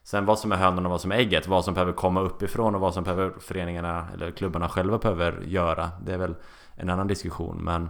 Sen 0.03 0.25
vad 0.25 0.39
som 0.39 0.51
är 0.51 0.55
hönan 0.55 0.85
och 0.85 0.91
vad 0.91 1.01
som 1.01 1.11
är 1.11 1.15
ägget, 1.15 1.47
vad 1.47 1.65
som 1.65 1.73
behöver 1.73 1.93
komma 1.93 2.21
uppifrån 2.21 2.75
och 2.75 2.81
vad 2.81 2.93
som 2.93 3.03
behöver 3.03 3.31
föreningarna 3.39 4.07
eller 4.13 4.31
klubbarna 4.31 4.69
själva 4.69 4.97
behöver 4.97 5.41
göra. 5.41 5.89
Det 6.05 6.13
är 6.13 6.17
väl 6.17 6.35
en 6.75 6.89
annan 6.89 7.07
diskussion 7.07 7.57
men 7.63 7.89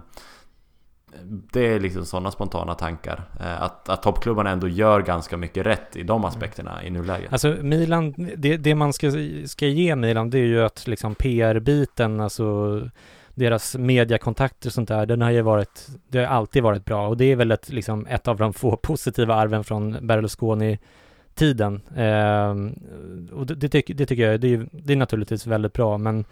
det 1.24 1.66
är 1.66 1.80
liksom 1.80 2.04
sådana 2.04 2.30
spontana 2.30 2.74
tankar. 2.74 3.22
Eh, 3.40 3.62
att, 3.62 3.88
att 3.88 4.02
toppklubbarna 4.02 4.50
ändå 4.50 4.68
gör 4.68 5.00
ganska 5.00 5.36
mycket 5.36 5.66
rätt 5.66 5.96
i 5.96 6.02
de 6.02 6.16
mm. 6.16 6.24
aspekterna 6.24 6.84
i 6.84 6.90
nuläget. 6.90 7.32
Alltså 7.32 7.56
Milan, 7.62 8.14
det, 8.36 8.56
det 8.56 8.74
man 8.74 8.92
ska, 8.92 9.12
ska 9.46 9.66
ge 9.66 9.96
Milan 9.96 10.30
det 10.30 10.38
är 10.38 10.44
ju 10.44 10.62
att 10.62 10.86
liksom 10.86 11.14
PR-biten, 11.14 12.20
alltså 12.20 12.80
deras 13.34 13.76
mediakontakter 13.76 14.68
och 14.68 14.72
sånt 14.72 14.88
där, 14.88 15.06
den 15.06 15.20
har 15.20 15.30
ju 15.30 15.42
varit, 15.42 15.88
det 16.08 16.18
har 16.18 16.26
alltid 16.26 16.62
varit 16.62 16.84
bra 16.84 17.08
och 17.08 17.16
det 17.16 17.24
är 17.24 17.36
väl 17.36 17.50
ett, 17.50 17.68
liksom, 17.68 18.06
ett 18.06 18.28
av 18.28 18.36
de 18.36 18.52
få 18.52 18.76
positiva 18.82 19.34
arven 19.34 19.64
från 19.64 20.06
Berlusconi-tiden. 20.06 21.80
Eh, 21.96 22.50
och 23.32 23.46
det, 23.46 23.54
det, 23.54 23.68
tycker, 23.68 23.94
det 23.94 24.06
tycker 24.06 24.30
jag, 24.30 24.40
det 24.40 24.54
är, 24.54 24.68
det 24.72 24.92
är 24.92 24.96
naturligtvis 24.96 25.46
väldigt 25.46 25.72
bra, 25.72 25.98
men 25.98 26.24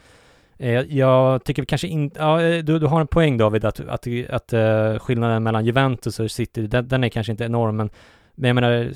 Eh, 0.61 0.81
jag 0.81 1.45
tycker 1.45 1.65
kanske 1.65 1.89
inte, 1.89 2.21
ja, 2.21 2.43
eh, 2.43 2.65
du, 2.65 2.79
du 2.79 2.87
har 2.87 3.01
en 3.01 3.07
poäng 3.07 3.37
David, 3.37 3.65
att, 3.65 3.81
att, 3.81 4.07
att 4.31 4.53
uh, 4.53 4.99
skillnaden 4.99 5.43
mellan 5.43 5.65
Juventus 5.65 6.21
och 6.21 6.31
City, 6.31 6.67
den, 6.67 6.89
den, 6.89 7.05
är 7.05 7.09
kanske 7.09 7.33
inte 7.33 7.45
enorm, 7.45 7.77
men, 7.77 7.91
men 8.35 8.49
jag 8.49 8.55
menar, 8.55 8.91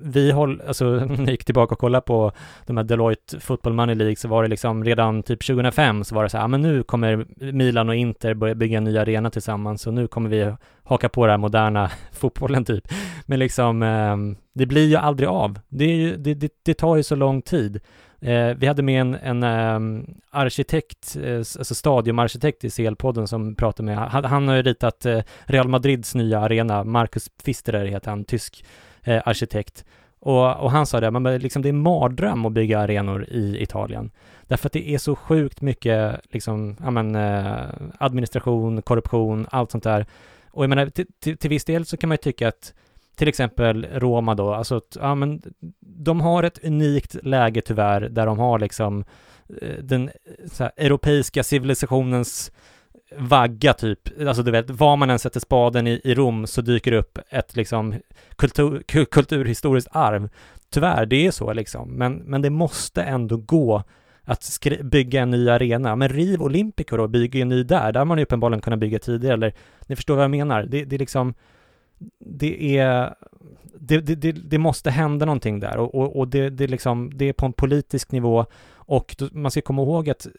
vi 0.00 0.30
håller, 0.30 0.66
alltså 0.68 0.84
när 1.08 1.18
jag 1.18 1.30
gick 1.30 1.44
tillbaka 1.44 1.74
och 1.74 1.78
kollade 1.78 2.02
på 2.02 2.32
de 2.66 2.76
här 2.76 2.84
Deloitte 2.84 3.40
Football 3.40 3.72
Money 3.72 3.94
League 3.94 4.16
så 4.16 4.28
var 4.28 4.42
det 4.42 4.48
liksom 4.48 4.84
redan 4.84 5.22
typ 5.22 5.46
2005 5.46 6.04
så 6.04 6.14
var 6.14 6.22
det 6.22 6.28
så 6.28 6.36
här, 6.36 6.44
ja 6.44 6.48
men 6.48 6.62
nu 6.62 6.82
kommer 6.82 7.26
Milan 7.52 7.88
och 7.88 7.94
Inter 7.94 8.34
börja 8.34 8.54
bygga 8.54 8.78
en 8.78 8.84
ny 8.84 8.98
arena 8.98 9.30
tillsammans 9.30 9.86
och 9.86 9.94
nu 9.94 10.06
kommer 10.06 10.30
vi 10.30 10.54
haka 10.84 11.08
på 11.08 11.26
den 11.26 11.30
här 11.30 11.38
moderna 11.38 11.90
fotbollen 12.12 12.64
typ. 12.64 12.88
Men 13.26 13.38
liksom, 13.38 13.82
eh, 13.82 14.16
det 14.54 14.66
blir 14.66 14.88
ju 14.88 14.96
aldrig 14.96 15.28
av. 15.28 15.58
Det, 15.68 15.84
är 15.84 15.96
ju, 15.96 16.16
det, 16.16 16.34
det, 16.34 16.52
det 16.62 16.74
tar 16.74 16.96
ju 16.96 17.02
så 17.02 17.14
lång 17.14 17.42
tid. 17.42 17.80
Eh, 18.24 18.54
vi 18.56 18.66
hade 18.66 18.82
med 18.82 19.00
en, 19.00 19.14
en 19.14 19.42
um, 19.42 20.06
arkitekt, 20.30 21.16
eh, 21.16 21.36
alltså 21.36 21.74
stadiumarkitekt 21.74 22.64
i 22.64 22.68
CL-podden 22.68 23.26
som 23.26 23.54
pratade 23.54 23.86
med, 23.86 23.98
han, 23.98 24.24
han 24.24 24.48
har 24.48 24.56
ju 24.56 24.62
ritat 24.62 25.06
eh, 25.06 25.20
Real 25.44 25.68
Madrids 25.68 26.14
nya 26.14 26.40
arena, 26.40 26.84
Marcus 26.84 27.28
Pfisterer 27.28 27.84
heter 27.84 28.10
han, 28.10 28.24
tysk 28.24 28.64
eh, 29.02 29.22
arkitekt. 29.24 29.84
Och, 30.20 30.56
och 30.56 30.70
han 30.70 30.86
sa 30.86 31.00
det, 31.00 31.10
men 31.10 31.38
liksom 31.38 31.62
det 31.62 31.68
är 31.68 31.72
mardröm 31.72 32.46
att 32.46 32.52
bygga 32.52 32.78
arenor 32.78 33.24
i 33.24 33.62
Italien. 33.62 34.10
Därför 34.42 34.66
att 34.66 34.72
det 34.72 34.90
är 34.90 34.98
så 34.98 35.16
sjukt 35.16 35.60
mycket 35.60 36.20
liksom, 36.30 36.76
ja 36.80 36.90
men, 36.90 37.14
eh, 37.14 37.64
administration, 37.98 38.82
korruption, 38.82 39.46
allt 39.50 39.70
sånt 39.70 39.84
där. 39.84 40.06
Och 40.50 40.64
jag 40.64 40.68
menar, 40.68 40.86
till, 40.86 41.06
till, 41.20 41.36
till 41.36 41.50
viss 41.50 41.64
del 41.64 41.86
så 41.86 41.96
kan 41.96 42.08
man 42.08 42.14
ju 42.14 42.22
tycka 42.22 42.48
att 42.48 42.74
till 43.16 43.28
exempel 43.28 43.86
Roma 43.92 44.34
då, 44.34 44.54
alltså 44.54 44.80
ja 45.00 45.14
men 45.14 45.42
de 45.80 46.20
har 46.20 46.42
ett 46.42 46.64
unikt 46.64 47.16
läge 47.22 47.60
tyvärr 47.60 48.00
där 48.00 48.26
de 48.26 48.38
har 48.38 48.58
liksom 48.58 49.04
eh, 49.62 49.78
den 49.82 50.08
eh, 50.08 50.14
den 50.38 50.50
här, 50.58 50.72
europeiska 50.76 51.42
civilisationens 51.42 52.52
vagga 53.18 53.72
typ, 53.72 54.20
alltså 54.28 54.42
du 54.42 54.50
vet, 54.50 54.70
var 54.70 54.96
man 54.96 55.10
än 55.10 55.18
sätter 55.18 55.40
spaden 55.40 55.86
i, 55.86 56.00
i 56.04 56.14
Rom 56.14 56.46
så 56.46 56.60
dyker 56.60 56.90
det 56.90 56.98
upp 56.98 57.18
ett 57.30 57.56
liksom 57.56 57.94
kultur, 58.36 58.82
kulturhistoriskt 59.04 59.90
arv. 59.92 60.28
Tyvärr, 60.70 61.06
det 61.06 61.26
är 61.26 61.30
så 61.30 61.52
liksom, 61.52 61.90
men, 61.90 62.14
men 62.14 62.42
det 62.42 62.50
måste 62.50 63.02
ändå 63.02 63.36
gå 63.36 63.82
att 64.24 64.58
bygga 64.82 65.22
en 65.22 65.30
ny 65.30 65.50
arena. 65.50 65.96
Men 65.96 66.08
riv 66.08 66.42
Olympico 66.42 66.96
då, 66.96 67.08
bygger 67.08 67.42
en 67.42 67.48
ny 67.48 67.62
där, 67.62 67.92
där 67.92 68.00
har 68.00 68.04
man 68.04 68.18
ju 68.18 68.24
uppenbarligen 68.24 68.60
kunnat 68.60 68.78
bygga 68.78 68.98
tidigare, 68.98 69.34
eller 69.34 69.54
ni 69.86 69.96
förstår 69.96 70.14
vad 70.14 70.24
jag 70.24 70.30
menar. 70.30 70.62
Det, 70.62 70.84
det 70.84 70.96
är 70.96 70.98
liksom, 70.98 71.34
det 72.18 72.78
är, 72.78 73.14
det, 73.80 74.00
det, 74.00 74.32
det, 74.32 74.58
måste 74.58 74.90
hända 74.90 75.26
någonting 75.26 75.60
där 75.60 75.76
och, 75.76 75.94
och, 75.94 76.16
och 76.16 76.28
det, 76.28 76.50
det, 76.50 76.66
liksom, 76.66 77.10
det 77.14 77.24
är 77.24 77.32
på 77.32 77.46
en 77.46 77.52
politisk 77.52 78.12
nivå 78.12 78.46
och 78.86 79.16
man 79.32 79.50
ska 79.50 79.60
komma 79.60 79.82
ihåg 79.82 80.10
att 80.10 80.26
eh, 80.26 80.32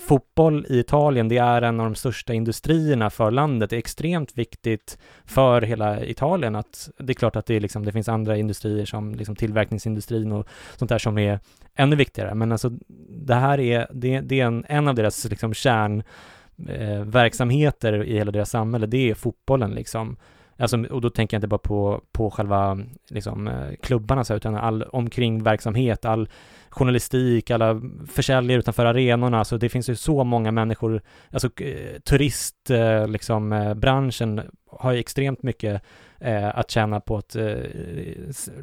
fotboll 0.00 0.66
i 0.68 0.78
Italien, 0.78 1.28
det 1.28 1.38
är 1.38 1.62
en 1.62 1.80
av 1.80 1.86
de 1.86 1.94
största 1.94 2.34
industrierna 2.34 3.10
för 3.10 3.30
landet. 3.30 3.70
Det 3.70 3.76
är 3.76 3.78
extremt 3.78 4.38
viktigt 4.38 4.98
för 5.24 5.62
hela 5.62 6.04
Italien 6.04 6.56
att 6.56 6.90
det 6.98 7.12
är 7.12 7.14
klart 7.14 7.36
att 7.36 7.46
det, 7.46 7.54
är 7.54 7.60
liksom, 7.60 7.84
det 7.84 7.92
finns 7.92 8.08
andra 8.08 8.36
industrier 8.36 8.86
som 8.86 9.14
liksom 9.14 9.36
tillverkningsindustrin 9.36 10.32
och 10.32 10.46
sånt 10.76 10.88
där 10.88 10.98
som 10.98 11.18
är 11.18 11.40
ännu 11.74 11.96
viktigare. 11.96 12.34
Men 12.34 12.52
alltså 12.52 12.70
det 13.08 13.34
här 13.34 13.60
är, 13.60 13.86
det, 13.92 14.20
det 14.20 14.40
är 14.40 14.46
en, 14.46 14.64
en 14.68 14.88
av 14.88 14.94
deras 14.94 15.24
liksom 15.24 15.54
kärnverksamheter 15.54 17.92
eh, 17.92 18.02
i 18.02 18.18
hela 18.18 18.32
deras 18.32 18.50
samhälle. 18.50 18.86
Det 18.86 19.10
är 19.10 19.14
fotbollen 19.14 19.70
liksom. 19.70 20.16
Alltså, 20.56 20.84
och 20.86 21.00
då 21.00 21.10
tänker 21.10 21.34
jag 21.34 21.38
inte 21.38 21.48
bara 21.48 21.58
på, 21.58 22.00
på 22.12 22.30
själva 22.30 22.78
liksom, 23.10 23.48
eh, 23.48 23.74
klubbarna, 23.82 24.24
så, 24.24 24.34
utan 24.34 24.54
all 24.54 24.82
omkringverksamhet, 24.82 26.04
all 26.04 26.28
journalistik, 26.70 27.50
alla 27.50 27.80
försäljare 28.08 28.58
utanför 28.58 28.86
arenorna. 28.86 29.38
Alltså, 29.38 29.58
det 29.58 29.68
finns 29.68 29.88
ju 29.88 29.96
så 29.96 30.24
många 30.24 30.52
människor, 30.52 31.02
alltså 31.30 31.62
eh, 31.62 32.00
turistbranschen 32.00 33.02
eh, 33.02 33.08
liksom, 33.08 33.74
branschen 33.76 34.40
har 34.70 34.92
ju 34.92 34.98
extremt 34.98 35.42
mycket 35.42 35.82
eh, 36.20 36.58
att 36.58 36.70
tjäna 36.70 37.00
på 37.00 37.16
att 37.16 37.36
eh, 37.36 37.54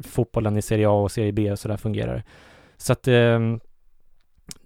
fotbollen 0.02 0.56
i 0.56 0.62
Serie 0.62 0.88
A 0.88 1.02
och 1.02 1.12
Serie 1.12 1.32
B 1.32 1.52
och 1.52 1.58
sådär 1.58 1.76
fungerar. 1.76 2.22
Så 2.76 2.92
att 2.92 3.08
eh, 3.08 3.40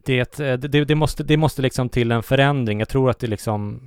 det, 0.04 0.36
det, 0.36 0.84
det, 0.84 0.94
måste, 0.94 1.22
det 1.22 1.36
måste 1.36 1.62
liksom 1.62 1.88
till 1.88 2.12
en 2.12 2.22
förändring. 2.22 2.78
Jag 2.78 2.88
tror 2.88 3.10
att 3.10 3.18
det 3.18 3.26
liksom 3.26 3.80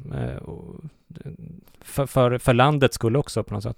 för, 1.82 2.06
för, 2.06 2.38
för 2.38 2.54
landet 2.54 2.94
skulle 2.94 3.20
också 3.20 3.44
på 3.44 3.54
något 3.54 3.64
sätt. 3.64 3.78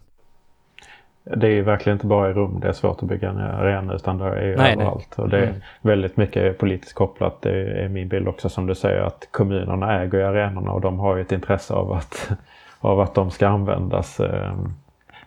Det 1.24 1.48
är 1.48 1.52
ju 1.52 1.62
verkligen 1.62 1.96
inte 1.96 2.08
bara 2.08 2.30
i 2.30 2.34
Rom 2.34 2.60
det 2.60 2.68
är 2.68 2.74
svårt 2.74 3.04
att 3.04 3.10
bygga 3.10 3.30
en 3.30 3.38
arena 3.38 3.94
utan 3.94 4.18
det 4.18 4.26
är 4.26 4.58
nej, 4.58 4.74
överallt. 4.74 5.18
Nej. 5.18 5.24
Och 5.24 5.30
det 5.30 5.38
är 5.38 5.48
mm. 5.48 5.62
väldigt 5.82 6.18
mycket 6.18 6.58
politiskt 6.58 6.94
kopplat. 6.94 7.42
Det 7.42 7.84
är 7.84 7.90
min 7.90 8.08
bild 8.08 8.28
också 8.28 8.50
som 8.50 8.68
du 8.68 8.76
säger 8.76 9.02
att 9.02 9.28
kommunerna 9.32 10.02
äger 10.02 10.20
arenorna 10.20 10.72
och 10.72 10.82
de 10.82 11.00
har 11.00 11.16
ju 11.16 11.22
ett 11.22 11.32
intresse 11.32 11.74
av 11.74 11.92
att, 11.92 12.32
av 12.80 13.00
att 13.00 13.14
de 13.14 13.32
ska 13.32 13.48
användas. 13.48 14.20
Ehm, 14.20 14.74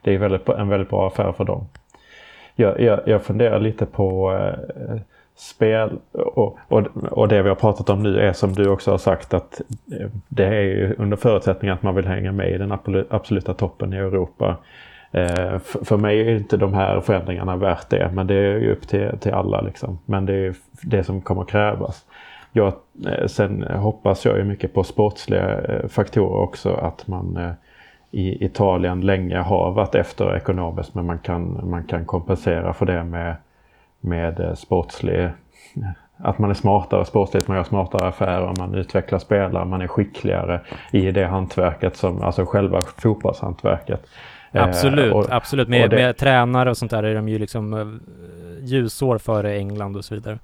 det 0.02 0.14
är 0.14 0.18
väldigt, 0.18 0.48
en 0.48 0.68
väldigt 0.68 0.90
bra 0.90 1.06
affär 1.06 1.32
för 1.32 1.44
dem. 1.44 1.66
Jag, 2.54 2.80
jag, 2.80 3.00
jag 3.06 3.22
funderar 3.22 3.60
lite 3.60 3.86
på 3.86 4.32
eh, 4.32 5.00
spel 5.36 5.98
och, 6.12 6.58
och, 6.68 6.82
och 7.10 7.28
det 7.28 7.42
vi 7.42 7.48
har 7.48 7.56
pratat 7.56 7.90
om 7.90 8.02
nu 8.02 8.20
är 8.20 8.32
som 8.32 8.52
du 8.52 8.68
också 8.68 8.90
har 8.90 8.98
sagt 8.98 9.34
att 9.34 9.60
eh, 10.00 10.08
det 10.28 10.46
är 10.46 10.62
ju 10.62 10.94
under 10.98 11.16
förutsättning 11.16 11.70
att 11.70 11.82
man 11.82 11.94
vill 11.94 12.06
hänga 12.06 12.32
med 12.32 12.50
i 12.50 12.58
den 12.58 12.72
absoluta 13.10 13.54
toppen 13.54 13.92
i 13.92 13.96
Europa. 13.96 14.56
Eh, 15.12 15.58
för 15.58 15.96
mig 15.96 16.20
är 16.20 16.36
inte 16.36 16.56
de 16.56 16.74
här 16.74 17.00
förändringarna 17.00 17.56
värt 17.56 17.90
det, 17.90 18.10
men 18.12 18.26
det 18.26 18.34
är 18.34 18.58
ju 18.58 18.72
upp 18.72 18.88
till, 18.88 19.10
till 19.20 19.32
alla. 19.32 19.60
Liksom. 19.60 19.98
Men 20.04 20.26
det 20.26 20.34
är 20.34 20.54
det 20.82 21.04
som 21.04 21.20
kommer 21.20 21.44
krävas. 21.44 22.04
Jag, 22.52 22.72
eh, 23.06 23.26
sen 23.26 23.62
hoppas 23.62 24.24
jag 24.24 24.38
ju 24.38 24.44
mycket 24.44 24.74
på 24.74 24.84
sportsliga 24.84 25.60
eh, 25.60 25.88
faktorer 25.88 26.42
också. 26.42 26.74
Att 26.74 27.06
man 27.06 27.36
eh, 27.36 27.50
i 28.10 28.44
Italien 28.44 29.00
länge 29.00 29.38
har 29.38 29.70
varit 29.70 29.94
efter 29.94 30.36
ekonomiskt 30.36 30.94
men 30.94 31.06
man 31.06 31.18
kan, 31.18 31.70
man 31.70 31.84
kan 31.84 32.04
kompensera 32.04 32.72
för 32.72 32.86
det 32.86 33.04
med, 33.04 33.36
med 34.04 34.58
sportslig 34.58 35.30
att 36.16 36.38
man 36.38 36.50
är 36.50 36.54
smartare 36.54 37.04
sportsligt, 37.04 37.48
man 37.48 37.56
gör 37.56 37.64
smartare 37.64 38.08
affärer, 38.08 38.54
man 38.58 38.74
utvecklar 38.74 39.18
spelare, 39.18 39.64
man 39.64 39.82
är 39.82 39.86
skickligare 39.86 40.60
i 40.90 41.10
det 41.10 41.26
hantverket 41.26 41.96
som, 41.96 42.22
alltså 42.22 42.44
själva 42.44 42.82
fotbollshantverket. 42.82 44.06
Absolut, 44.52 45.14
och, 45.14 45.26
absolut. 45.30 45.68
Med, 45.68 45.90
det, 45.90 45.96
med 45.96 46.16
tränare 46.16 46.70
och 46.70 46.76
sånt 46.76 46.90
där 46.90 47.02
är 47.02 47.14
de 47.14 47.28
ju 47.28 47.38
liksom 47.38 47.74
uh, 47.74 47.96
ljusår 48.60 49.18
före 49.18 49.56
England 49.56 49.96
och 49.96 50.04
så 50.04 50.14
vidare. 50.14 50.38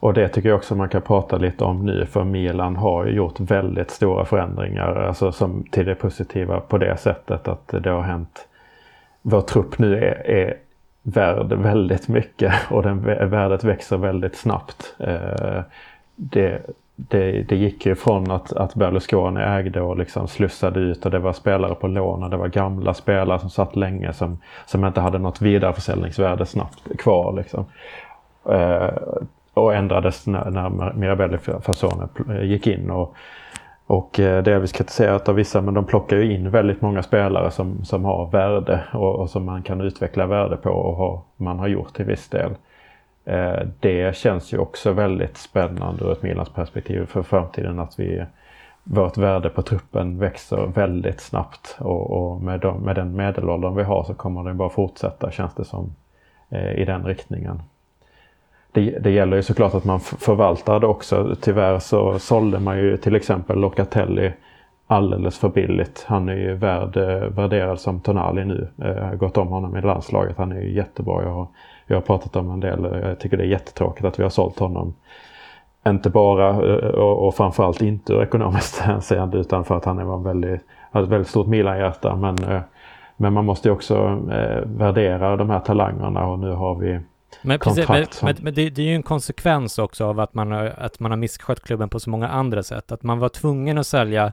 Och 0.00 0.14
det 0.14 0.28
tycker 0.28 0.48
jag 0.48 0.56
också 0.56 0.74
man 0.74 0.88
kan 0.88 1.02
prata 1.02 1.36
lite 1.36 1.64
om 1.64 1.86
nu 1.86 2.06
för 2.06 2.24
Milan 2.24 2.76
har 2.76 3.06
ju 3.06 3.12
gjort 3.12 3.40
väldigt 3.40 3.90
stora 3.90 4.24
förändringar 4.24 4.94
alltså 4.94 5.32
som 5.32 5.64
till 5.70 5.86
det 5.86 5.94
positiva 5.94 6.60
på 6.60 6.78
det 6.78 6.96
sättet 6.96 7.48
att 7.48 7.68
det 7.68 7.90
har 7.90 8.02
hänt. 8.02 8.48
Vår 9.22 9.40
trupp 9.40 9.78
nu 9.78 9.96
är, 9.96 10.30
är 10.30 10.56
värd 11.04 11.52
väldigt 11.52 12.08
mycket 12.08 12.54
och 12.70 12.82
den 12.82 13.00
värdet 13.30 13.64
växer 13.64 13.96
väldigt 13.96 14.36
snabbt. 14.36 14.94
Eh, 14.98 15.62
det, 16.16 16.62
det, 16.96 17.42
det 17.42 17.56
gick 17.56 17.86
ju 17.86 17.94
från 17.94 18.30
att, 18.30 18.52
att 18.52 18.74
Berlusconi 18.74 19.40
ägde 19.40 19.80
och 19.80 19.98
liksom 19.98 20.28
slussade 20.28 20.80
ut 20.80 21.04
och 21.04 21.10
det 21.10 21.18
var 21.18 21.32
spelare 21.32 21.74
på 21.74 21.88
lån 21.88 22.22
och 22.22 22.30
det 22.30 22.36
var 22.36 22.48
gamla 22.48 22.94
spelare 22.94 23.38
som 23.38 23.50
satt 23.50 23.76
länge 23.76 24.12
som, 24.12 24.38
som 24.66 24.84
inte 24.84 25.00
hade 25.00 25.18
något 25.18 25.40
vidareförsäljningsvärde 25.40 26.46
snabbt 26.46 26.98
kvar. 26.98 27.32
Liksom. 27.32 27.64
Eh, 28.50 28.90
och 29.54 29.74
ändrades 29.74 30.26
när, 30.26 30.50
när 30.50 30.92
Mirabelli 30.92 31.38
Fasone 31.38 32.08
gick 32.42 32.66
in. 32.66 32.90
Och, 32.90 33.16
och 33.86 34.20
eh, 34.20 34.42
delvis 34.42 34.72
kritiserat 34.72 35.28
av 35.28 35.34
vissa 35.34 35.60
men 35.60 35.74
de 35.74 35.84
plockar 35.84 36.16
ju 36.16 36.34
in 36.34 36.50
väldigt 36.50 36.80
många 36.80 37.02
spelare 37.02 37.50
som, 37.50 37.84
som 37.84 38.04
har 38.04 38.30
värde 38.30 38.84
och, 38.92 39.16
och 39.16 39.30
som 39.30 39.44
man 39.44 39.62
kan 39.62 39.80
utveckla 39.80 40.26
värde 40.26 40.56
på 40.56 40.70
och 40.70 40.96
har, 40.96 41.20
man 41.36 41.58
har 41.58 41.68
gjort 41.68 41.94
till 41.94 42.04
viss 42.04 42.28
del. 42.28 42.54
Eh, 43.24 43.66
det 43.80 44.16
känns 44.16 44.52
ju 44.52 44.58
också 44.58 44.92
väldigt 44.92 45.36
spännande 45.36 46.04
ur 46.04 46.12
ett 46.12 46.22
Milans 46.22 46.48
perspektiv 46.48 47.06
för 47.06 47.22
framtiden 47.22 47.78
att 47.78 47.98
vi 47.98 48.24
vårt 48.84 49.16
värde 49.16 49.48
på 49.48 49.62
truppen 49.62 50.18
växer 50.18 50.66
väldigt 50.66 51.20
snabbt 51.20 51.76
och, 51.80 52.10
och 52.10 52.42
med, 52.42 52.60
de, 52.60 52.80
med 52.80 52.96
den 52.96 53.16
medelåldern 53.16 53.74
vi 53.74 53.82
har 53.82 54.04
så 54.04 54.14
kommer 54.14 54.44
det 54.44 54.54
bara 54.54 54.70
fortsätta 54.70 55.30
känns 55.30 55.54
det 55.54 55.64
som 55.64 55.94
eh, 56.50 56.72
i 56.72 56.84
den 56.84 57.04
riktningen. 57.04 57.62
Det, 58.74 58.98
det, 59.00 59.10
gäller 59.10 59.36
ju 59.36 59.42
såklart 59.42 59.74
att 59.74 59.84
man 59.84 60.00
förvaltar 60.00 60.80
det 60.80 60.86
också. 60.86 61.36
Tyvärr 61.40 61.78
så 61.78 62.18
sålde 62.18 62.58
man 62.58 62.78
ju 62.78 62.96
till 62.96 63.16
exempel 63.16 63.58
Locatelli 63.58 64.32
alldeles 64.86 65.38
för 65.38 65.48
billigt. 65.48 66.04
Han 66.08 66.28
är 66.28 66.36
ju 66.36 66.54
värd, 66.54 66.96
eh, 66.96 67.28
värderad 67.28 67.80
som 67.80 68.00
Tonali 68.00 68.44
nu. 68.44 68.68
Eh, 68.82 68.88
jag 68.88 69.04
har 69.04 69.16
gått 69.16 69.38
om 69.38 69.48
honom 69.48 69.76
i 69.76 69.80
landslaget. 69.80 70.38
Han 70.38 70.52
är 70.52 70.60
ju 70.60 70.74
jättebra. 70.74 71.22
Jag 71.22 71.30
har 71.30 71.46
jag 71.86 71.96
har 71.96 72.00
pratat 72.02 72.36
om 72.36 72.50
en 72.50 72.60
del. 72.60 72.84
Eh, 72.84 73.08
jag 73.08 73.18
tycker 73.18 73.36
det 73.36 73.44
är 73.44 73.48
jättetråkigt 73.48 74.04
att 74.04 74.18
vi 74.18 74.22
har 74.22 74.30
sålt 74.30 74.58
honom. 74.58 74.94
Inte 75.86 76.10
bara 76.10 76.48
eh, 76.48 76.88
och, 76.88 77.26
och 77.26 77.34
framförallt 77.34 77.82
inte 77.82 78.12
ur 78.12 78.22
ekonomiskt 78.22 78.78
hänseende 78.80 79.38
utan 79.38 79.64
för 79.64 79.76
att 79.76 79.84
han 79.84 80.06
var 80.06 80.18
väldigt, 80.18 80.60
hade 80.90 81.04
ett 81.04 81.10
väldigt 81.10 81.28
stort 81.28 81.46
Milan-hjärta. 81.46 82.16
Men, 82.16 82.44
eh, 82.44 82.60
men 83.16 83.32
man 83.32 83.44
måste 83.44 83.68
ju 83.68 83.72
också 83.72 83.96
eh, 84.32 84.60
värdera 84.64 85.36
de 85.36 85.50
här 85.50 85.60
talangerna 85.60 86.26
och 86.26 86.38
nu 86.38 86.50
har 86.50 86.74
vi 86.74 87.00
men, 87.42 87.58
precis, 87.58 87.88
men, 87.88 88.06
som... 88.10 88.34
men, 88.40 88.54
det, 88.54 88.70
det, 88.70 88.82
är 88.82 88.86
ju 88.86 88.94
en 88.94 89.02
konsekvens 89.02 89.78
också 89.78 90.04
av 90.04 90.20
att 90.20 90.34
man, 90.34 90.50
har, 90.50 90.66
att 90.66 91.00
man 91.00 91.10
har 91.10 91.18
misskött 91.18 91.60
klubben 91.60 91.88
på 91.88 92.00
så 92.00 92.10
många 92.10 92.28
andra 92.28 92.62
sätt. 92.62 92.92
Att 92.92 93.02
man 93.02 93.18
var 93.18 93.28
tvungen 93.28 93.78
att 93.78 93.86
sälja 93.86 94.32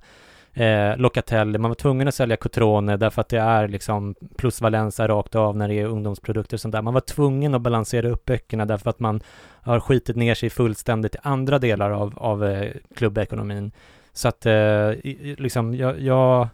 eh, 0.53 0.97
Locatelli, 0.97 1.57
man 1.57 1.71
var 1.71 1.75
tvungen 1.75 2.07
att 2.07 2.15
sälja 2.15 2.37
Cotrone 2.37 2.97
därför 2.97 3.21
att 3.21 3.29
det 3.29 3.39
är 3.39 3.67
liksom 3.67 4.15
plusvalensa 4.37 5.07
rakt 5.07 5.35
av 5.35 5.57
när 5.57 5.67
det 5.67 5.79
är 5.79 5.85
ungdomsprodukter 5.85 6.57
och 6.57 6.61
sånt 6.61 6.71
där. 6.71 6.81
Man 6.81 6.93
var 6.93 7.01
tvungen 7.01 7.55
att 7.55 7.61
balansera 7.61 8.09
upp 8.09 8.25
böckerna 8.25 8.65
därför 8.65 8.89
att 8.89 8.99
man 8.99 9.21
har 9.61 9.79
skitit 9.79 10.15
ner 10.15 10.35
sig 10.35 10.49
fullständigt 10.49 11.15
i 11.15 11.17
andra 11.21 11.59
delar 11.59 11.91
av, 11.91 12.13
av 12.17 12.45
eh, 12.45 12.71
klubbekonomin. 12.95 13.71
Så 14.13 14.27
att 14.27 14.45
eh, 14.45 14.91
liksom, 15.37 15.75
jag, 15.75 15.99
jag 16.01 16.47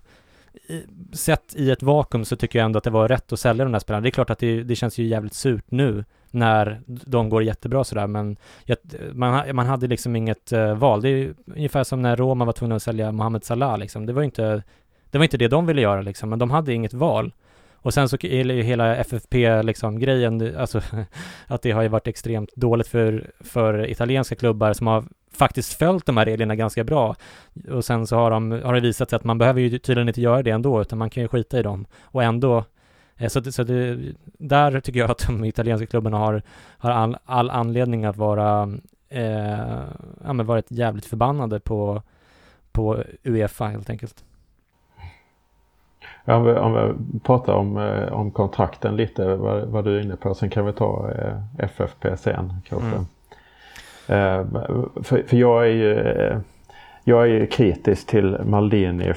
sett 1.13 1.55
i 1.55 1.71
ett 1.71 1.83
vakuum 1.83 2.25
så 2.25 2.35
tycker 2.35 2.59
jag 2.59 2.65
ändå 2.65 2.77
att 2.77 2.83
det 2.83 2.89
var 2.89 3.07
rätt 3.07 3.33
att 3.33 3.39
sälja 3.39 3.63
de 3.63 3.71
där 3.71 3.79
spelarna. 3.79 4.01
Det 4.01 4.09
är 4.09 4.11
klart 4.11 4.29
att 4.29 4.39
det, 4.39 4.63
det 4.63 4.75
känns 4.75 4.97
ju 4.97 5.05
jävligt 5.05 5.33
surt 5.33 5.65
nu 5.69 6.05
när 6.31 6.81
de 6.85 7.29
går 7.29 7.43
jättebra 7.43 7.83
sådär, 7.83 8.07
men 8.07 8.37
man, 9.13 9.55
man 9.55 9.65
hade 9.65 9.87
liksom 9.87 10.15
inget 10.15 10.51
eh, 10.51 10.75
val. 10.75 11.01
Det 11.01 11.09
är 11.09 11.17
ju 11.17 11.33
ungefär 11.45 11.83
som 11.83 12.01
när 12.01 12.15
Roma 12.15 12.45
var 12.45 12.53
tvungna 12.53 12.75
att 12.75 12.83
sälja 12.83 13.11
Mohamed 13.11 13.43
Salah 13.43 13.77
liksom. 13.77 14.05
Det 14.05 14.13
var 14.13 14.23
inte 14.23 14.63
det, 15.11 15.17
var 15.17 15.25
inte 15.25 15.37
det 15.37 15.47
de 15.47 15.65
ville 15.65 15.81
göra 15.81 16.01
liksom, 16.01 16.29
men 16.29 16.39
de 16.39 16.51
hade 16.51 16.73
inget 16.73 16.93
val. 16.93 17.33
Och 17.73 17.93
sen 17.93 18.09
så 18.09 18.17
är 18.21 18.51
ju 18.51 18.61
hela 18.61 18.95
FFP 18.95 19.63
liksom 19.63 19.99
grejen, 19.99 20.55
alltså 20.57 20.81
att 21.47 21.61
det 21.61 21.71
har 21.71 21.81
ju 21.81 21.87
varit 21.87 22.07
extremt 22.07 22.55
dåligt 22.55 22.87
för, 22.87 23.31
för 23.39 23.89
italienska 23.89 24.35
klubbar 24.35 24.73
som 24.73 24.87
har 24.87 25.03
faktiskt 25.31 25.73
följt 25.73 26.05
de 26.05 26.17
här 26.17 26.25
reglerna 26.25 26.55
ganska 26.55 26.83
bra. 26.83 27.15
Och 27.69 27.85
sen 27.85 28.07
så 28.07 28.15
har, 28.15 28.31
de, 28.31 28.51
har 28.51 28.73
det 28.73 28.79
visat 28.79 29.09
sig 29.09 29.17
att 29.17 29.23
man 29.23 29.37
behöver 29.37 29.61
ju 29.61 29.79
tydligen 29.79 30.07
inte 30.07 30.21
göra 30.21 30.43
det 30.43 30.51
ändå, 30.51 30.81
utan 30.81 30.99
man 30.99 31.09
kan 31.09 31.23
ju 31.23 31.27
skita 31.27 31.59
i 31.59 31.63
dem. 31.63 31.85
Och 32.01 32.23
ändå 32.23 32.63
eh, 33.17 33.27
så, 33.27 33.51
så 33.51 33.63
det, 33.63 33.97
där 34.23 34.79
tycker 34.79 34.99
jag 34.99 35.11
att 35.11 35.27
de 35.27 35.45
italienska 35.45 35.87
klubbarna 35.87 36.17
har, 36.17 36.41
har 36.77 36.91
all, 36.91 37.17
all 37.25 37.49
anledning 37.49 38.05
att 38.05 38.17
vara, 38.17 38.69
eh, 39.09 39.83
ja 40.23 40.33
men 40.33 40.45
varit 40.45 40.71
jävligt 40.71 41.05
förbannade 41.05 41.59
på, 41.59 42.01
på 42.71 43.03
Uefa 43.23 43.65
helt 43.65 43.89
enkelt. 43.89 44.23
Ja, 46.25 46.35
om, 46.35 46.43
vi, 46.43 46.53
om 46.53 46.73
vi 46.73 47.19
pratar 47.19 47.53
om, 47.53 47.77
eh, 47.77 48.13
om 48.13 48.31
kontrakten 48.31 48.95
lite, 48.95 49.35
vad, 49.35 49.67
vad, 49.67 49.85
du 49.85 49.97
är 49.97 50.01
inne 50.01 50.15
på. 50.15 50.33
Sen 50.33 50.49
kan 50.49 50.65
vi 50.65 50.73
ta 50.73 51.11
eh, 51.11 51.65
FFP 51.65 52.17
sen 52.17 52.53
kanske. 52.69 52.87
Mm. 52.87 53.05
Eh, 54.07 54.63
för, 55.03 55.23
för 55.27 55.37
jag 55.37 55.63
är 55.63 55.71
ju 55.71 55.93
jag 57.07 57.29
är 57.29 57.45
kritisk 57.45 58.07
till 58.07 58.37
Maldini 58.43 59.13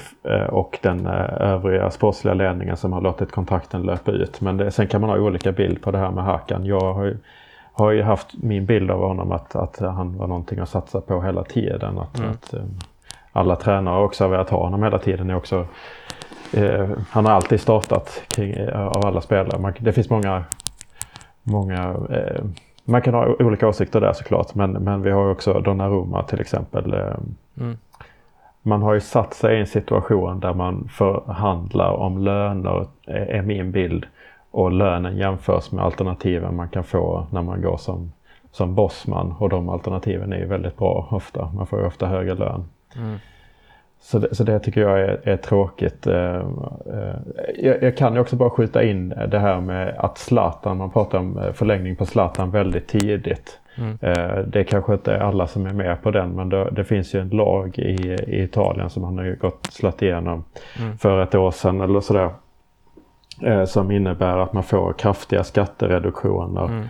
och 0.49 0.79
den 0.81 1.07
övriga 1.39 1.91
sportsliga 1.91 2.33
ledningen 2.33 2.77
som 2.77 2.93
har 2.93 3.01
låtit 3.01 3.31
kontrakten 3.31 3.81
löpa 3.81 4.11
ut. 4.11 4.41
Men 4.41 4.57
det, 4.57 4.71
sen 4.71 4.87
kan 4.87 5.01
man 5.01 5.09
ha 5.09 5.17
olika 5.17 5.51
bild 5.51 5.81
på 5.81 5.91
det 5.91 5.97
här 5.97 6.11
med 6.11 6.23
Hakan. 6.23 6.65
Jag 6.65 6.93
har 6.93 7.05
ju, 7.05 7.17
har 7.73 7.91
ju 7.91 8.01
haft 8.01 8.27
min 8.33 8.65
bild 8.65 8.91
av 8.91 8.99
honom 8.99 9.31
att, 9.31 9.55
att 9.55 9.79
han 9.79 10.17
var 10.17 10.27
någonting 10.27 10.59
att 10.59 10.69
satsa 10.69 11.01
på 11.01 11.21
hela 11.21 11.43
tiden. 11.43 11.99
Att, 11.99 12.19
mm. 12.19 12.31
att 12.31 12.53
alla 13.31 13.55
tränare 13.55 14.03
också 14.03 14.23
har 14.23 14.29
velat 14.29 14.49
ha 14.49 14.63
honom 14.63 14.83
hela 14.83 14.99
tiden. 14.99 15.29
Är 15.29 15.35
också 15.35 15.65
Eh, 16.53 16.89
han 17.09 17.25
har 17.25 17.33
alltid 17.33 17.61
startat 17.61 18.21
kring, 18.27 18.51
eh, 18.53 18.87
av 18.87 19.05
alla 19.05 19.21
spelare. 19.21 19.59
Man, 19.59 19.73
det 19.79 19.93
finns 19.93 20.09
många, 20.09 20.43
många 21.43 21.95
eh, 22.09 22.43
man 22.85 23.01
kan 23.01 23.13
ha 23.13 23.35
olika 23.39 23.67
åsikter 23.67 24.01
där 24.01 24.13
såklart 24.13 24.55
men, 24.55 24.71
men 24.71 25.01
vi 25.01 25.11
har 25.11 25.31
också 25.31 25.59
Donnarumma 25.59 26.23
till 26.23 26.41
exempel. 26.41 26.93
Eh, 26.93 27.15
mm. 27.59 27.77
Man 28.61 28.81
har 28.81 28.93
ju 28.93 28.99
satt 28.99 29.33
sig 29.33 29.57
i 29.57 29.59
en 29.59 29.67
situation 29.67 30.39
där 30.39 30.53
man 30.53 30.89
förhandlar 30.91 31.91
om 31.91 32.17
löner, 32.17 32.87
är 33.07 33.41
min 33.41 33.71
bild. 33.71 34.05
Och 34.51 34.71
lönen 34.71 35.17
jämförs 35.17 35.71
med 35.71 35.85
alternativen 35.85 36.55
man 36.55 36.69
kan 36.69 36.83
få 36.83 37.27
när 37.31 37.41
man 37.41 37.61
går 37.61 37.77
som, 37.77 38.11
som 38.51 38.75
bossman. 38.75 39.35
Och 39.39 39.49
de 39.49 39.69
alternativen 39.69 40.33
är 40.33 40.37
ju 40.37 40.45
väldigt 40.45 40.77
bra 40.77 41.07
ofta. 41.11 41.51
Man 41.55 41.67
får 41.67 41.79
ju 41.79 41.85
ofta 41.85 42.07
högre 42.07 42.35
lön. 42.35 42.65
Mm. 42.95 43.17
Så 44.01 44.19
det, 44.19 44.35
så 44.35 44.43
det 44.43 44.59
tycker 44.59 44.81
jag 44.81 44.99
är, 44.99 45.21
är 45.23 45.37
tråkigt. 45.37 46.07
Eh, 46.07 46.35
eh, 46.35 47.15
jag, 47.55 47.83
jag, 47.83 47.97
kan 47.97 48.13
ju 48.13 48.19
också 48.19 48.35
bara 48.35 48.49
skjuta 48.49 48.83
in 48.83 49.09
det 49.09 49.39
här 49.39 49.61
med 49.61 49.95
att 49.97 50.17
Zlatan, 50.17 50.77
man 50.77 50.91
pratar 50.91 51.17
om 51.17 51.37
eh, 51.37 51.51
förlängning 51.51 51.95
på 51.95 52.05
Zlatan 52.05 52.51
väldigt 52.51 52.87
tidigt. 52.87 53.59
Mm. 53.75 53.97
Det 54.47 54.59
är 54.59 54.63
kanske 54.63 54.93
inte 54.93 55.23
alla 55.23 55.47
som 55.47 55.65
är 55.65 55.73
med 55.73 56.03
på 56.03 56.11
den 56.11 56.35
men 56.35 56.49
det, 56.49 56.69
det 56.71 56.83
finns 56.83 57.15
ju 57.15 57.19
en 57.19 57.29
lag 57.29 57.79
i, 57.79 58.15
i, 58.27 58.43
Italien 58.43 58.89
som 58.89 59.03
han 59.03 59.17
har 59.17 59.35
gått 59.35 59.67
slått 59.71 60.01
igenom 60.01 60.43
mm. 60.79 60.97
för 60.97 61.23
ett 61.23 61.35
år 61.35 61.51
sedan 61.51 61.81
eller 61.81 61.99
sådär. 61.99 62.29
Som 63.65 63.91
innebär 63.91 64.37
att 64.37 64.53
man 64.53 64.63
får 64.63 64.93
kraftiga 64.93 65.43
skattereduktioner 65.43 66.89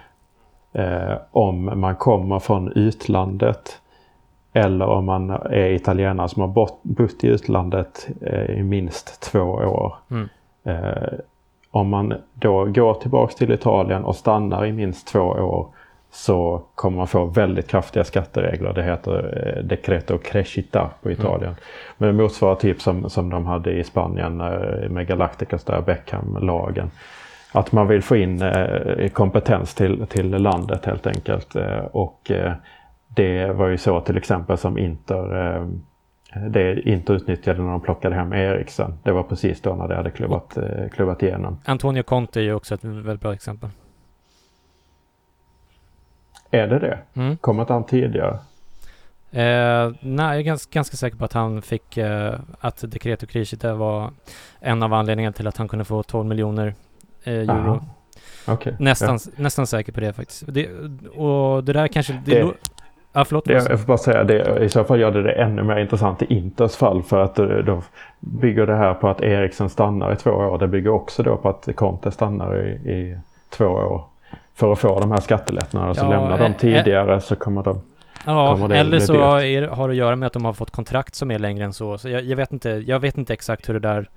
mm. 0.74 1.18
om 1.32 1.80
man 1.80 1.96
kommer 1.96 2.40
från 2.40 2.72
utlandet 2.72 3.81
eller 4.54 4.86
om 4.86 5.06
man 5.06 5.30
är 5.30 5.70
italienare 5.70 6.30
som 6.30 6.42
har 6.42 6.48
bott 6.84 7.24
i 7.24 7.28
utlandet 7.28 8.10
eh, 8.22 8.60
i 8.60 8.64
minst 8.64 9.22
två 9.22 9.40
år. 9.50 9.96
Mm. 10.12 10.30
Eh, 10.64 11.14
om 11.72 11.90
man 11.90 12.14
då 12.34 12.66
går 12.66 12.94
tillbaks 12.94 13.36
till 13.36 13.52
Italien 13.52 14.04
och 14.04 14.16
stannar 14.16 14.66
i 14.66 14.72
minst 14.72 15.08
två 15.08 15.20
år 15.20 15.68
så 16.12 16.62
kommer 16.76 16.98
man 16.98 17.08
få 17.08 17.26
väldigt 17.26 17.68
kraftiga 17.68 18.04
skatteregler. 18.04 18.74
Det 18.74 18.84
heter 18.84 19.44
eh, 19.48 19.64
decreto 19.64 20.18
crescita 20.18 20.90
på 21.02 21.10
mm. 21.10 21.20
Italien. 21.22 21.52
Mm. 21.52 21.64
Men 21.98 22.08
det 22.08 22.24
motsvarar 22.24 22.56
typ 22.56 22.82
som, 22.82 23.10
som 23.10 23.30
de 23.30 23.46
hade 23.46 23.72
i 23.72 23.84
Spanien 23.84 24.42
eh, 24.42 24.90
med 24.90 25.08
Galacticos 25.08 25.64
där, 25.64 25.82
Beckham-lagen. 25.82 26.92
Att 27.52 27.72
man 27.72 27.88
vill 27.88 28.02
få 28.02 28.16
in 28.16 28.42
eh, 28.42 29.10
kompetens 29.10 29.76
till, 29.76 30.08
till 30.08 30.30
landet 30.30 30.86
helt 30.86 31.08
enkelt. 31.08 31.56
Eh, 31.56 31.86
och 31.92 32.32
det 33.16 33.54
var 33.54 33.68
ju 33.68 33.78
så 33.78 34.02
till 34.02 34.18
exempel 34.18 34.58
som 34.58 34.78
Inter 34.78 35.56
eh, 35.56 35.68
det 36.34 36.82
inte 36.82 37.14
utnyttjade 37.14 37.62
när 37.62 37.72
de 37.72 37.82
plockade 37.82 38.16
hem 38.16 38.34
Eriksen. 38.34 38.98
Det 39.04 39.12
var 39.12 39.24
precis 39.24 39.62
då 39.62 39.76
när 39.76 39.88
det 39.88 39.96
hade 39.96 40.12
klubbat, 40.12 40.58
eh, 40.58 40.90
klubbat 40.92 41.24
igenom. 41.24 41.60
Antonio 41.66 42.04
Conte 42.04 42.40
är 42.40 42.44
ju 42.44 42.54
också 42.54 42.76
ett 42.76 42.84
väldigt 42.84 43.22
bra 43.22 43.34
exempel. 43.34 43.70
Är 46.52 46.68
det 46.68 46.80
det? 46.80 47.00
Mm. 47.14 47.38
Kommer 47.38 47.64
inte 47.64 47.74
han 47.74 47.84
tidigare? 47.84 48.40
Eh, 49.32 49.92
nej, 50.02 50.26
jag 50.26 50.38
är 50.38 50.42
ganska, 50.42 50.70
ganska, 50.74 50.98
säker 50.98 51.18
på 51.18 51.26
att 51.26 51.34
han 51.34 51.62
fick, 51.62 51.98
eh, 51.98 52.40
att 52.60 52.92
Decreto 52.92 53.26
Criscite 53.26 53.74
var 53.74 54.12
en 54.60 54.84
av 54.84 54.94
anledningarna 54.94 55.34
till 55.34 55.48
att 55.48 55.58
han 55.58 55.68
kunde 55.68 55.86
få 55.86 56.04
12 56.04 56.28
miljoner 56.28 56.74
eh, 57.24 57.34
euro. 57.34 57.86
Okay. 58.48 58.74
Nästan, 58.80 59.20
ja. 59.26 59.32
nästan 59.36 59.68
säker 59.68 59.92
på 59.92 60.00
det 60.00 60.14
faktiskt. 60.14 60.44
Det, 60.48 60.70
och 61.10 61.64
det 61.64 61.74
där 61.74 61.88
kanske... 61.88 62.22
Det, 62.26 62.44
det, 62.44 62.54
Ja, 63.14 63.26
förlåt. 63.26 63.46
Det, 63.46 63.54
jag 63.54 63.80
får 63.80 63.88
bara 63.88 63.98
säga 63.98 64.24
det. 64.24 64.64
I 64.64 64.70
så 64.70 64.84
fall 64.84 65.00
gör 65.00 65.12
det 65.12 65.24
det 65.24 65.32
ännu 65.32 65.64
mer 65.64 65.78
intressant 65.78 66.22
i 66.22 66.34
Inters 66.34 66.76
fall. 66.76 67.04
För 67.04 67.24
att 67.24 67.40
eh, 67.40 67.46
då 67.46 67.82
bygger 68.20 68.68
det 68.68 68.76
här 68.76 68.94
på 68.94 69.10
att 69.10 69.22
Eriksen 69.22 69.70
stannar 69.70 70.14
i 70.14 70.16
två 70.16 70.32
år. 70.32 70.58
Det 70.58 70.68
bygger 70.68 70.90
också 70.90 71.24
då 71.24 71.38
på 71.38 71.50
att 71.50 71.70
Conte 71.76 72.12
stannar 72.12 72.58
i, 72.58 72.70
i 72.70 73.18
två 73.50 73.66
år. 73.66 74.04
För 74.56 74.72
att 74.72 74.80
få 74.80 75.00
de 75.00 75.12
här 75.12 75.20
skattelättnaderna. 75.20 75.94
Så 75.94 76.06
ja, 76.06 76.10
lämnar 76.10 76.38
de 76.38 76.54
tidigare 76.54 77.22
så 77.22 77.36
kommer 77.36 77.64
de 77.64 77.82
Ja, 78.26 78.52
kommer 78.52 78.76
eller 78.76 79.00
så 79.00 79.14
är, 79.38 79.68
har 79.68 79.88
det 79.88 79.92
att 79.92 79.98
göra 79.98 80.16
med 80.16 80.28
att 80.28 80.34
de 80.34 80.46
har 80.46 80.54
fått 80.54 80.72
kontrakt 80.72 81.16
som 81.16 81.32
är 81.32 81.40
längre 81.40 81.66
än 81.66 81.74
så. 81.74 81.98
Så 81.98 82.10
jag, 82.10 82.24
jag, 82.24 82.38
vet, 82.38 82.54
inte, 82.54 82.70
jag 82.70 83.00
vet 83.00 83.18
inte 83.18 83.34
exakt 83.34 83.70
hur 83.70 83.74
det 83.74 83.80
där 83.80 84.10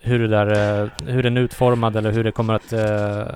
hur 0.00 0.18
det 0.18 0.28
där, 0.28 0.82
eh, 0.82 0.88
hur 1.06 1.22
den 1.22 1.36
är 1.36 1.40
utformad 1.40 1.96
eller 1.96 2.12
hur 2.12 2.24
det 2.24 2.32
kommer 2.32 2.54
att 2.54 2.72
uh, 2.72 3.34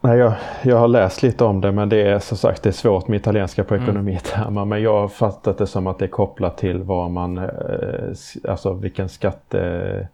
Nej, 0.00 0.18
jag, 0.18 0.32
jag 0.62 0.76
har 0.76 0.88
läst 0.88 1.22
lite 1.22 1.44
om 1.44 1.60
det 1.60 1.72
men 1.72 1.88
det 1.88 2.02
är 2.02 2.18
som 2.18 2.38
sagt 2.38 2.62
det 2.62 2.70
är 2.70 2.72
svårt 2.72 3.08
med 3.08 3.16
italienska 3.16 3.64
på 3.64 3.76
ekonomitermer. 3.76 4.62
Mm. 4.62 4.68
Men 4.68 4.82
jag 4.82 5.00
har 5.00 5.08
fattat 5.08 5.58
det 5.58 5.66
som 5.66 5.86
att 5.86 5.98
det 5.98 6.04
är 6.04 6.08
kopplat 6.08 6.58
till 6.58 6.82
vad 6.82 7.10
man, 7.10 7.38
eh, 7.38 7.44
alltså 8.48 8.72
vilken 8.72 9.08
skatte, 9.08 10.08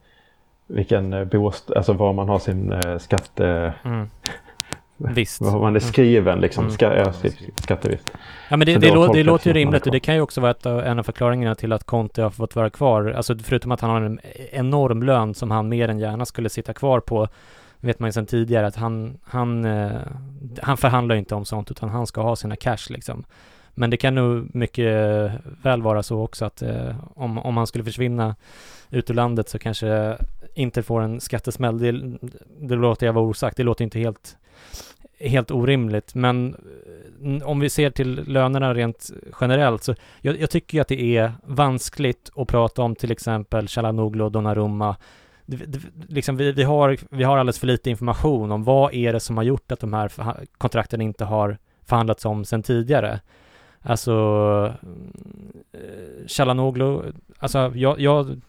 vilken 0.66 1.12
eh, 1.12 1.24
bost, 1.24 1.70
alltså 1.70 1.92
var 1.92 2.12
man 2.12 2.28
har 2.28 2.38
sin 2.38 2.72
eh, 2.72 2.98
skatte... 2.98 3.72
Mm. 3.84 4.10
Visst. 5.14 5.40
Var 5.40 5.50
man 5.50 5.62
är 5.62 5.68
mm. 5.68 5.80
skriven 5.80 6.40
liksom, 6.40 6.64
mm. 6.64 6.74
ska, 6.74 6.96
ja, 6.96 7.12
skattevisst. 7.54 8.12
Ja 8.50 8.56
men 8.56 8.66
det, 8.66 8.76
det, 8.78 8.94
lå, 8.94 9.12
det 9.12 9.22
låter 9.22 9.46
ju 9.46 9.52
rimligt 9.52 9.86
och 9.86 9.92
det 9.92 10.00
kan 10.00 10.14
ju 10.14 10.20
också 10.20 10.40
vara 10.40 10.50
ett, 10.50 10.66
en 10.66 10.98
av 10.98 11.02
förklaringarna 11.02 11.54
till 11.54 11.72
att 11.72 11.84
Conte 11.84 12.22
har 12.22 12.30
fått 12.30 12.56
vara 12.56 12.70
kvar. 12.70 13.14
Alltså 13.16 13.38
förutom 13.38 13.72
att 13.72 13.80
han 13.80 13.90
har 13.90 14.00
en 14.00 14.20
enorm 14.52 15.02
lön 15.02 15.34
som 15.34 15.50
han 15.50 15.68
mer 15.68 15.88
än 15.88 15.98
gärna 15.98 16.26
skulle 16.26 16.48
sitta 16.48 16.72
kvar 16.72 17.00
på 17.00 17.28
vet 17.82 18.00
man 18.00 18.08
ju 18.08 18.12
sedan 18.12 18.26
tidigare 18.26 18.66
att 18.66 18.76
han, 18.76 19.18
han, 19.24 19.64
eh, 19.64 20.00
han 20.62 20.76
förhandlar 20.76 21.16
inte 21.16 21.34
om 21.34 21.44
sånt 21.44 21.70
utan 21.70 21.88
han 21.88 22.06
ska 22.06 22.22
ha 22.22 22.36
sina 22.36 22.56
cash 22.56 22.90
liksom. 22.90 23.24
Men 23.74 23.90
det 23.90 23.96
kan 23.96 24.14
nog 24.14 24.54
mycket 24.54 25.32
väl 25.62 25.82
vara 25.82 26.02
så 26.02 26.22
också 26.22 26.44
att 26.44 26.62
eh, 26.62 26.96
om, 27.14 27.38
om 27.38 27.56
han 27.56 27.66
skulle 27.66 27.84
försvinna 27.84 28.36
ut 28.90 29.10
ur 29.10 29.14
landet 29.14 29.48
så 29.48 29.58
kanske 29.58 30.16
inte 30.54 30.82
får 30.82 31.00
en 31.02 31.20
skattesmäll. 31.20 31.78
Det, 31.78 31.92
det 32.60 32.74
låter 32.74 33.06
jag 33.06 33.12
vara 33.12 33.24
osagt. 33.24 33.56
Det 33.56 33.62
låter 33.62 33.84
inte 33.84 33.98
helt, 33.98 34.36
helt 35.20 35.50
orimligt. 35.50 36.14
Men 36.14 36.56
eh, 37.22 37.48
om 37.48 37.60
vi 37.60 37.70
ser 37.70 37.90
till 37.90 38.24
lönerna 38.26 38.74
rent 38.74 39.10
generellt 39.40 39.82
så 39.82 39.94
jag, 40.20 40.40
jag 40.40 40.50
tycker 40.50 40.80
att 40.80 40.88
det 40.88 41.16
är 41.16 41.32
vanskligt 41.44 42.30
att 42.36 42.48
prata 42.48 42.82
om 42.82 42.94
till 42.94 43.12
exempel 43.12 43.68
Chalanoglu 43.68 44.24
och 44.24 44.32
Donnarumma 44.32 44.96
liksom 46.08 46.36
vi, 46.36 46.52
vi, 46.52 46.62
har, 46.62 46.96
vi 47.10 47.24
har 47.24 47.38
alldeles 47.38 47.58
för 47.58 47.66
lite 47.66 47.90
information 47.90 48.52
om 48.52 48.64
vad 48.64 48.94
är 48.94 49.12
det 49.12 49.20
som 49.20 49.36
har 49.36 49.44
gjort 49.44 49.72
att 49.72 49.80
de 49.80 49.92
här 49.92 50.12
kontrakten 50.58 51.00
inte 51.00 51.24
har 51.24 51.58
förhandlats 51.84 52.24
om 52.24 52.44
sedan 52.44 52.62
tidigare. 52.62 53.20
Alltså, 53.82 54.12
eh, 55.72 56.26
Chalanoglu, 56.26 57.12
alltså 57.38 57.72
jag, 57.74 58.00
jag 58.00 58.40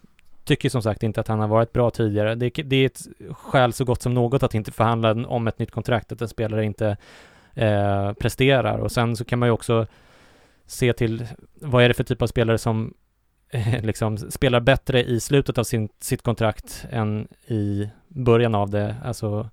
tycker 0.44 0.68
som 0.68 0.82
sagt 0.82 1.02
inte 1.02 1.20
att 1.20 1.28
han 1.28 1.40
har 1.40 1.48
varit 1.48 1.72
bra 1.72 1.90
tidigare. 1.90 2.34
Det, 2.34 2.50
det, 2.50 2.76
är 2.76 2.86
ett 2.86 3.00
skäl 3.30 3.72
så 3.72 3.84
gott 3.84 4.02
som 4.02 4.14
något 4.14 4.42
att 4.42 4.54
inte 4.54 4.72
förhandla 4.72 5.28
om 5.28 5.46
ett 5.46 5.58
nytt 5.58 5.70
kontrakt, 5.70 6.12
att 6.12 6.22
en 6.22 6.28
spelare 6.28 6.64
inte 6.64 6.96
eh, 7.54 8.12
presterar. 8.12 8.78
Och 8.78 8.92
sen 8.92 9.16
så 9.16 9.24
kan 9.24 9.38
man 9.38 9.48
ju 9.48 9.52
också 9.52 9.86
se 10.66 10.92
till 10.92 11.26
vad 11.54 11.84
är 11.84 11.88
det 11.88 11.94
för 11.94 12.04
typ 12.04 12.22
av 12.22 12.26
spelare 12.26 12.58
som 12.58 12.94
liksom 13.82 14.18
spelar 14.18 14.60
bättre 14.60 15.04
i 15.04 15.20
slutet 15.20 15.58
av 15.58 15.64
sin, 15.64 15.88
sitt 16.00 16.22
kontrakt 16.22 16.86
än 16.90 17.28
i 17.46 17.88
början 18.08 18.54
av 18.54 18.70
det. 18.70 18.96
Alltså 19.04 19.48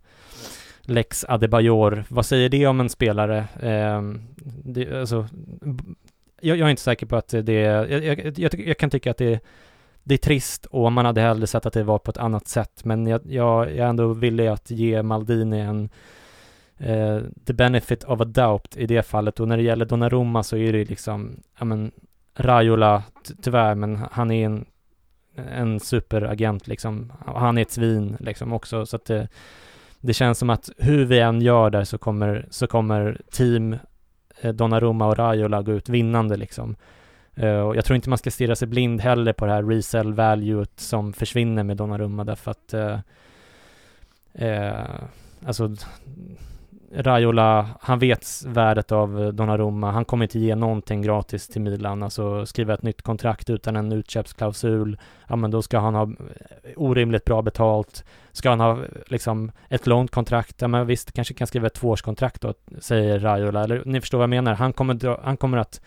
Lex 0.82 1.26
Adebayor, 1.28 2.04
vad 2.10 2.26
säger 2.26 2.50
det 2.50 2.68
om 2.68 2.80
en 2.80 2.90
spelare? 2.90 3.38
Eh, 3.62 4.02
det, 4.64 5.00
alltså, 5.00 5.28
jag, 6.42 6.58
jag, 6.58 6.66
är 6.66 6.70
inte 6.70 6.82
säker 6.82 7.06
på 7.06 7.16
att 7.16 7.28
det 7.28 7.54
är, 7.54 7.88
jag, 7.88 8.04
jag, 8.04 8.40
jag, 8.40 8.60
jag, 8.60 8.78
kan 8.78 8.90
tycka 8.90 9.12
att 9.12 9.18
det 9.18 9.40
det 10.04 10.14
är 10.14 10.18
trist 10.18 10.66
och 10.66 10.92
man 10.92 11.06
hade 11.06 11.22
hellre 11.22 11.48
sett 11.48 11.66
att 11.66 11.74
det 11.74 11.84
var 11.84 12.00
på 12.00 12.12
ett 12.12 12.18
annat 12.18 12.48
sätt, 12.48 12.86
men 12.86 13.08
jag, 13.08 13.22
jag, 13.26 13.76
jag 13.76 13.90
ändå 13.90 14.14
ville 14.14 14.52
att 14.52 14.72
ge 14.72 15.04
Maldini 15.04 15.60
en 15.60 15.90
eh, 16.78 17.20
the 17.46 17.54
benefit 17.54 18.04
of 18.04 18.22
a 18.22 18.26
doubt 18.26 18.78
i 18.78 18.86
det 18.86 19.04
fallet 19.04 19.40
och 19.40 19.48
när 19.48 19.58
det 19.58 19.64
gäller 19.64 19.86
Donnarumma 19.86 20.44
så 20.44 20.58
är 20.58 20.74
det 20.74 20.86
liksom, 20.86 21.44
ja 21.60 21.66
men 21.66 21.92
Raiola, 22.36 23.04
tyvärr, 23.42 23.76
men 23.76 24.00
han 24.12 24.32
är 24.32 24.46
en, 24.46 24.66
en 25.36 25.80
superagent 25.80 26.68
liksom. 26.68 27.14
Han 27.26 27.58
är 27.58 27.62
ett 27.62 27.72
svin 27.72 28.18
liksom 28.20 28.54
också, 28.54 28.86
så 28.86 28.96
att 28.96 29.06
det, 29.06 29.28
det 30.00 30.14
känns 30.14 30.38
som 30.38 30.50
att 30.50 30.70
hur 30.78 31.06
vi 31.06 31.20
än 31.20 31.42
gör 31.42 31.70
där 31.70 31.84
så 31.84 31.98
kommer, 31.98 32.48
så 32.50 32.68
kommer 32.68 33.22
team 33.32 33.76
eh, 34.42 34.54
Donnarumma 34.54 35.08
och 35.08 35.18
Raiola 35.18 35.62
gå 35.62 35.72
ut 35.72 35.90
vinnande 35.90 36.38
liksom. 36.38 36.76
Eh, 37.36 37.60
och 37.60 37.76
jag 37.76 37.86
tror 37.86 37.96
inte 37.96 38.10
man 38.10 38.18
ska 38.18 38.32
stirra 38.32 38.56
sig 38.56 38.68
blind 38.68 39.02
heller 39.02 39.34
på 39.34 39.46
det 39.46 39.52
här 39.52 39.64
resell 39.64 40.14
valuet 40.14 40.80
som 40.80 41.14
försvinner 41.14 41.64
med 41.64 41.78
Donnarumma 41.78 42.24
därför 42.24 42.52
att 42.52 42.74
eh, 42.74 43.00
eh, 44.34 44.86
alltså 45.46 45.76
Raiola, 46.94 47.68
han 47.82 48.00
vet 48.00 48.28
värdet 48.46 48.92
av 48.92 49.22
eh, 49.22 49.28
Donnarumma. 49.28 49.92
Han 49.92 50.06
kommer 50.06 50.26
inte 50.26 50.40
ge 50.40 50.56
någonting 50.56 51.02
gratis 51.02 51.48
till 51.48 51.62
Milan, 51.62 52.04
alltså 52.04 52.46
skriva 52.46 52.74
ett 52.74 52.82
nytt 52.82 53.02
kontrakt 53.02 53.50
utan 53.50 53.76
en 53.76 53.92
utköpsklausul. 53.92 54.98
Ja, 55.28 55.36
men 55.36 55.52
då 55.52 55.62
ska 55.62 55.80
han 55.80 55.96
ha 55.96 56.04
eh, 56.04 56.72
orimligt 56.76 57.26
bra 57.26 57.42
betalt. 57.42 58.06
Ska 58.32 58.50
han 58.50 58.60
ha 58.60 58.80
liksom 59.08 59.52
ett 59.70 59.88
långt 59.88 60.12
kontrakt? 60.12 60.62
Ja, 60.62 60.68
men 60.68 60.88
visst, 60.88 61.12
kanske 61.12 61.34
kan 61.34 61.48
skriva 61.48 61.68
ett 61.68 61.74
tvåårskontrakt 61.74 62.42
då, 62.42 62.54
säger 62.80 63.20
Raiola. 63.20 63.64
Eller 63.64 63.82
ni 63.86 64.02
förstår 64.02 64.18
vad 64.18 64.24
jag 64.24 64.30
menar. 64.30 64.54
Han 64.54 64.74
kommer, 64.74 64.94
dra, 64.94 65.20
han 65.24 65.38
kommer 65.38 65.58
att, 65.58 65.82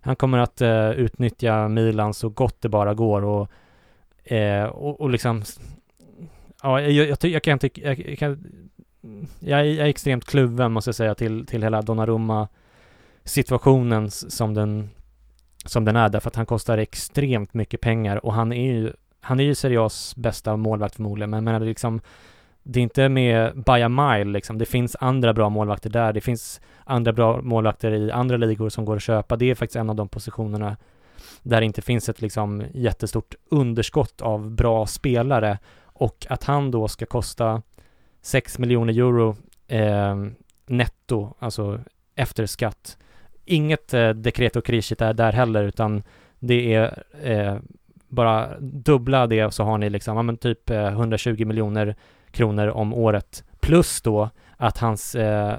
han 0.00 0.16
kommer 0.16 0.38
att 0.38 0.62
uh, 0.62 0.90
utnyttja 0.90 1.68
Milan 1.68 2.14
så 2.14 2.28
gott 2.28 2.62
det 2.62 2.68
bara 2.68 2.94
går 2.94 3.24
och, 3.24 3.50
uh, 4.32 4.64
och, 4.64 5.00
och 5.00 5.10
liksom 5.10 5.42
Ja, 6.62 6.80
jag, 6.80 6.92
jag, 6.92 7.08
jag, 7.08 7.30
jag 7.30 7.42
kan 7.42 7.58
tycka, 7.58 7.80
jag, 7.82 7.96
kan 7.96 8.06
jag 8.08 8.18
kan 8.18 8.44
Mm, 9.04 9.26
jag 9.40 9.66
är 9.66 9.84
extremt 9.84 10.24
kluven 10.24 10.72
måste 10.72 10.88
jag 10.88 10.94
säga 10.94 11.14
till, 11.14 11.46
till 11.46 11.62
hela 11.62 11.82
Donnarumma 11.82 12.48
situationen 13.24 14.10
som 14.10 14.54
den, 14.54 14.90
som 15.64 15.84
den 15.84 15.96
är 15.96 16.08
därför 16.08 16.28
att 16.28 16.36
han 16.36 16.46
kostar 16.46 16.78
extremt 16.78 17.54
mycket 17.54 17.80
pengar 17.80 18.26
och 18.26 18.34
han 18.34 18.52
är 18.52 18.72
ju, 18.72 18.92
han 19.20 19.40
är 19.40 19.44
ju 19.44 19.54
seriös 19.54 20.16
bästa 20.16 20.56
målvakt 20.56 20.94
förmodligen, 20.94 21.30
men 21.30 21.36
jag 21.36 21.44
menar 21.44 21.66
liksom 21.66 22.00
det 22.66 22.80
är 22.80 22.82
inte 22.82 23.08
med 23.08 23.54
by 23.54 23.82
a 23.82 23.88
mile 23.88 24.32
liksom. 24.32 24.58
Det 24.58 24.66
finns 24.66 24.96
andra 25.00 25.32
bra 25.32 25.48
målvakter 25.48 25.90
där. 25.90 26.12
Det 26.12 26.20
finns 26.20 26.60
andra 26.84 27.12
bra 27.12 27.42
målvakter 27.42 27.92
i 27.92 28.10
andra 28.10 28.36
ligor 28.36 28.68
som 28.68 28.84
går 28.84 28.96
att 28.96 29.02
köpa. 29.02 29.36
Det 29.36 29.50
är 29.50 29.54
faktiskt 29.54 29.76
en 29.76 29.90
av 29.90 29.96
de 29.96 30.08
positionerna 30.08 30.76
där 31.42 31.60
det 31.60 31.66
inte 31.66 31.82
finns 31.82 32.08
ett 32.08 32.20
liksom 32.20 32.62
jättestort 32.74 33.34
underskott 33.50 34.22
av 34.22 34.50
bra 34.50 34.86
spelare 34.86 35.58
och 35.82 36.26
att 36.28 36.44
han 36.44 36.70
då 36.70 36.88
ska 36.88 37.06
kosta 37.06 37.62
6 38.24 38.58
miljoner 38.58 38.98
euro 38.98 39.36
eh, 39.68 40.16
netto, 40.66 41.34
alltså 41.38 41.80
efter 42.14 42.46
skatt. 42.46 42.98
Inget 43.44 43.94
eh, 43.94 44.10
dekret 44.10 44.56
och 44.56 44.64
krisigt 44.64 45.00
är 45.00 45.12
där 45.12 45.32
heller, 45.32 45.64
utan 45.64 46.02
det 46.38 46.74
är 46.74 47.02
eh, 47.22 47.56
bara 48.08 48.58
dubbla 48.60 49.26
det 49.26 49.54
så 49.54 49.64
har 49.64 49.78
ni 49.78 49.90
liksom, 49.90 50.16
ja 50.16 50.22
men 50.22 50.36
typ 50.36 50.70
eh, 50.70 50.86
120 50.86 51.44
miljoner 51.44 51.96
kronor 52.30 52.68
om 52.68 52.94
året. 52.94 53.44
Plus 53.60 54.02
då 54.02 54.30
att 54.56 54.78
hans 54.78 55.14
eh, 55.14 55.58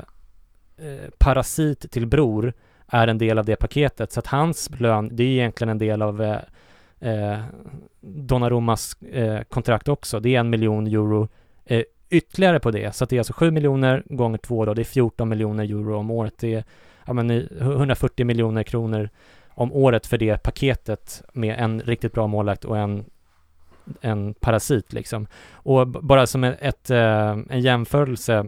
eh, 0.77 1.09
parasit 1.17 1.91
till 1.91 2.07
bror 2.07 2.53
är 2.87 3.07
en 3.07 3.17
del 3.17 3.39
av 3.39 3.45
det 3.45 3.55
paketet. 3.55 4.11
Så 4.11 4.19
att 4.19 4.27
hans 4.27 4.69
lön, 4.79 5.09
det 5.11 5.23
är 5.23 5.27
egentligen 5.27 5.69
en 5.69 5.77
del 5.77 6.01
av 6.01 6.21
eh, 6.21 6.39
eh 6.99 7.39
Donnarummas 8.07 9.01
eh, 9.01 9.41
kontrakt 9.41 9.87
också. 9.87 10.19
Det 10.19 10.35
är 10.35 10.39
en 10.39 10.49
miljon 10.49 10.87
euro 10.87 11.27
ytterligare 12.09 12.59
på 12.59 12.71
det. 12.71 12.95
Så 12.95 13.03
att 13.03 13.09
det 13.09 13.15
är 13.15 13.19
alltså 13.19 13.33
7 13.33 13.51
miljoner 13.51 14.03
gånger 14.05 14.37
två 14.37 14.65
då, 14.65 14.73
det 14.73 14.81
är 14.81 14.83
14 14.83 15.29
miljoner 15.29 15.63
euro 15.63 15.97
om 15.97 16.11
året. 16.11 16.33
Det 16.37 16.53
är 16.53 16.63
ja, 17.05 17.13
men 17.13 17.31
140 17.61 18.25
miljoner 18.25 18.63
kronor 18.63 19.09
om 19.49 19.73
året 19.73 20.07
för 20.07 20.17
det 20.17 20.43
paketet 20.43 21.23
med 21.33 21.55
en 21.59 21.81
riktigt 21.81 22.13
bra 22.13 22.27
målvakt 22.27 22.65
och 22.65 22.77
en, 22.77 23.05
en 24.01 24.33
parasit 24.33 24.93
liksom. 24.93 25.27
Och 25.51 25.87
bara 25.87 26.27
som 26.27 26.43
ett, 26.43 26.57
ett 26.61 26.89
eh, 26.89 27.29
en 27.49 27.61
jämförelse 27.61 28.45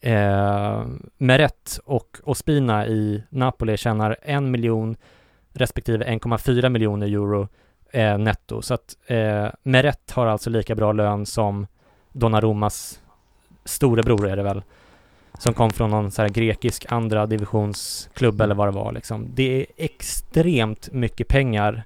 eh, 0.00 0.84
Meret 1.18 1.80
och 1.84 2.18
Ospina 2.24 2.86
i 2.86 3.22
Napoli 3.30 3.76
tjänar 3.76 4.16
en 4.22 4.50
miljon 4.50 4.96
respektive 5.52 6.04
1,4 6.04 6.68
miljoner 6.68 7.06
euro 7.06 7.48
eh, 7.92 8.18
netto. 8.18 8.62
Så 8.62 8.74
att 8.74 8.96
eh, 9.06 9.46
Meret 9.62 10.10
har 10.10 10.26
alltså 10.26 10.50
lika 10.50 10.74
bra 10.74 10.92
lön 10.92 11.26
som 11.26 11.66
Donnarummas 12.12 13.00
storebror 13.64 14.28
är 14.28 14.36
det 14.36 14.42
väl, 14.42 14.62
som 15.38 15.54
kom 15.54 15.70
från 15.70 15.90
någon 15.90 16.10
så 16.10 16.22
här 16.22 16.28
grekisk 16.28 16.86
andra 16.88 17.26
divisionsklubb 17.26 18.40
eller 18.40 18.54
vad 18.54 18.68
det 18.68 18.72
var 18.72 18.92
liksom. 18.92 19.28
Det 19.34 19.60
är 19.60 19.66
extremt 19.76 20.92
mycket 20.92 21.28
pengar 21.28 21.84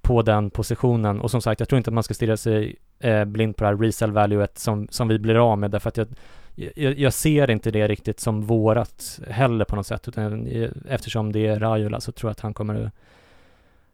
på 0.00 0.22
den 0.22 0.50
positionen 0.50 1.20
och 1.20 1.30
som 1.30 1.42
sagt, 1.42 1.60
jag 1.60 1.68
tror 1.68 1.76
inte 1.76 1.90
att 1.90 1.94
man 1.94 2.02
ska 2.02 2.14
stirra 2.14 2.36
sig 2.36 2.76
eh, 2.98 3.24
blind 3.24 3.56
på 3.56 3.64
det 3.64 3.70
här 3.70 3.76
resell 3.76 4.12
valuet 4.12 4.58
som, 4.58 4.88
som 4.90 5.08
vi 5.08 5.18
blir 5.18 5.52
av 5.52 5.58
med 5.58 5.70
därför 5.70 5.88
att 5.88 5.96
jag, 5.96 6.08
jag, 6.54 6.98
jag, 6.98 7.12
ser 7.12 7.50
inte 7.50 7.70
det 7.70 7.88
riktigt 7.88 8.20
som 8.20 8.42
vårat 8.42 9.20
heller 9.28 9.64
på 9.64 9.76
något 9.76 9.86
sätt 9.86 10.08
utan 10.08 10.46
eftersom 10.88 11.32
det 11.32 11.46
är 11.46 11.60
Raiola 11.60 12.00
så 12.00 12.12
tror 12.12 12.28
jag 12.28 12.32
att 12.32 12.40
han 12.40 12.54
kommer 12.54 12.90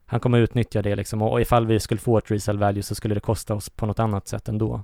han 0.07 0.21
kommer 0.21 0.39
utnyttja 0.39 0.83
det 0.83 0.97
liksom 0.97 1.23
och, 1.23 1.33
och 1.33 1.41
ifall 1.41 1.67
vi 1.67 1.81
skulle 1.81 2.01
få 2.01 2.19
ett 2.19 2.31
resell 2.31 2.59
value 2.59 2.83
så 2.83 2.95
skulle 2.95 3.15
det 3.15 3.21
kosta 3.21 3.55
oss 3.55 3.71
på 3.71 3.87
något 3.87 3.99
annat 3.99 4.29
sätt 4.29 4.49
ändå. 4.49 4.83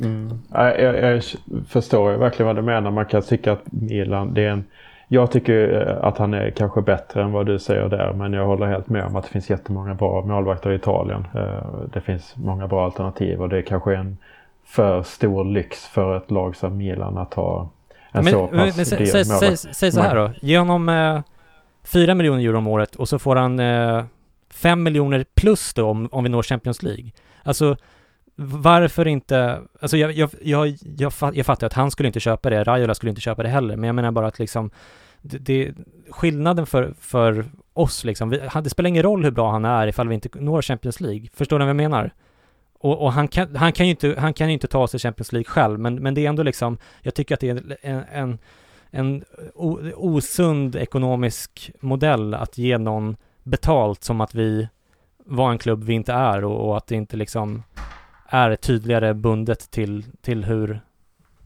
Mm. 0.00 0.38
Jag, 0.52 0.80
jag, 0.80 1.22
förstår 1.68 2.12
verkligen 2.12 2.46
vad 2.46 2.56
du 2.56 2.62
menar. 2.62 2.90
Man 2.90 3.06
kan 3.06 3.22
tycka 3.22 3.52
att 3.52 3.72
Milan, 3.72 4.34
det 4.34 4.44
är 4.44 4.50
en... 4.50 4.64
Jag 5.10 5.30
tycker 5.30 5.86
eh, 5.86 6.04
att 6.04 6.18
han 6.18 6.34
är 6.34 6.50
kanske 6.50 6.82
bättre 6.82 7.22
än 7.22 7.32
vad 7.32 7.46
du 7.46 7.58
säger 7.58 7.88
där. 7.88 8.12
Men 8.12 8.32
jag 8.32 8.46
håller 8.46 8.66
helt 8.66 8.88
med 8.88 9.04
om 9.04 9.16
att 9.16 9.24
det 9.24 9.30
finns 9.30 9.50
jättemånga 9.50 9.94
bra 9.94 10.24
målvakter 10.24 10.70
i 10.70 10.74
Italien. 10.74 11.26
Eh, 11.34 11.82
det 11.92 12.00
finns 12.00 12.36
många 12.36 12.68
bra 12.68 12.84
alternativ 12.84 13.42
och 13.42 13.48
det 13.48 13.58
är 13.58 13.62
kanske 13.62 13.96
en 13.96 14.16
för 14.64 15.02
stor 15.02 15.44
lyx 15.44 15.86
för 15.86 16.16
ett 16.16 16.30
lag 16.30 16.56
som 16.56 16.76
Milan 16.76 17.18
att 17.18 17.34
ha 17.34 17.70
en 18.12 18.24
men, 18.24 18.32
så 18.32 18.46
pass 18.46 18.56
men, 18.56 18.72
men, 18.76 18.86
säg, 18.86 19.06
säg, 19.06 19.56
säg, 19.56 19.92
så 19.92 20.00
här 20.00 20.16
då. 20.16 20.30
Ge 20.40 20.58
honom 20.58 20.88
eh, 20.88 21.20
4 21.84 22.14
miljoner 22.14 22.44
euro 22.44 22.58
om 22.58 22.66
året 22.66 22.94
och 22.94 23.08
så 23.08 23.18
får 23.18 23.36
han 23.36 23.60
eh, 23.60 24.04
5 24.50 24.82
miljoner 24.82 25.24
plus 25.34 25.74
då 25.74 25.86
om, 25.86 26.08
om 26.12 26.24
vi 26.24 26.30
når 26.30 26.42
Champions 26.42 26.82
League. 26.82 27.10
Alltså 27.42 27.76
varför 28.40 29.08
inte, 29.08 29.62
alltså 29.80 29.96
jag, 29.96 30.12
jag, 30.12 30.30
jag, 30.42 30.76
jag, 30.96 31.12
jag 31.34 31.46
fattar 31.46 31.66
att 31.66 31.72
han 31.72 31.90
skulle 31.90 32.06
inte 32.06 32.20
köpa 32.20 32.50
det, 32.50 32.64
Raiola 32.64 32.94
skulle 32.94 33.10
inte 33.10 33.20
köpa 33.20 33.42
det 33.42 33.48
heller, 33.48 33.76
men 33.76 33.86
jag 33.86 33.94
menar 33.94 34.10
bara 34.10 34.26
att 34.26 34.38
liksom 34.38 34.70
det, 35.22 35.38
det 35.38 35.74
skillnaden 36.10 36.66
för, 36.66 36.94
för 37.00 37.44
oss 37.72 38.04
liksom, 38.04 38.30
vi, 38.30 38.40
det 38.62 38.70
spelar 38.70 38.88
ingen 38.88 39.02
roll 39.02 39.24
hur 39.24 39.30
bra 39.30 39.50
han 39.50 39.64
är 39.64 39.86
ifall 39.86 40.08
vi 40.08 40.14
inte 40.14 40.28
når 40.40 40.62
Champions 40.62 41.00
League. 41.00 41.28
Förstår 41.34 41.58
ni 41.58 41.64
vad 41.64 41.68
jag 41.68 41.76
menar? 41.76 42.10
Och, 42.80 43.02
och, 43.02 43.12
han, 43.12 43.28
kan, 43.28 43.56
han, 43.56 43.72
kan 43.72 43.86
ju 43.86 43.90
inte, 43.90 44.14
han 44.18 44.34
kan 44.34 44.46
ju 44.46 44.52
inte 44.52 44.66
ta 44.66 44.88
sig 44.88 45.00
Champions 45.00 45.32
League 45.32 45.44
själv, 45.44 45.78
men, 45.78 45.94
men 45.94 46.14
det 46.14 46.24
är 46.24 46.28
ändå 46.28 46.42
liksom, 46.42 46.78
jag 47.02 47.14
tycker 47.14 47.34
att 47.34 47.40
det 47.40 47.48
är 47.48 47.62
en, 47.82 48.04
en, 48.12 48.38
en 48.90 49.24
osund 49.96 50.76
ekonomisk 50.76 51.70
modell 51.80 52.34
att 52.34 52.58
ge 52.58 52.78
någon 52.78 53.16
betalt 53.42 54.04
som 54.04 54.20
att 54.20 54.34
vi 54.34 54.68
var 55.24 55.50
en 55.50 55.58
klubb 55.58 55.84
vi 55.84 55.92
inte 55.92 56.12
är 56.12 56.44
och, 56.44 56.68
och 56.68 56.76
att 56.76 56.86
det 56.86 56.94
inte 56.94 57.16
liksom 57.16 57.62
är 58.28 58.56
tydligare 58.56 59.14
bundet 59.14 59.70
till, 59.70 60.04
till 60.20 60.44
hur, 60.44 60.80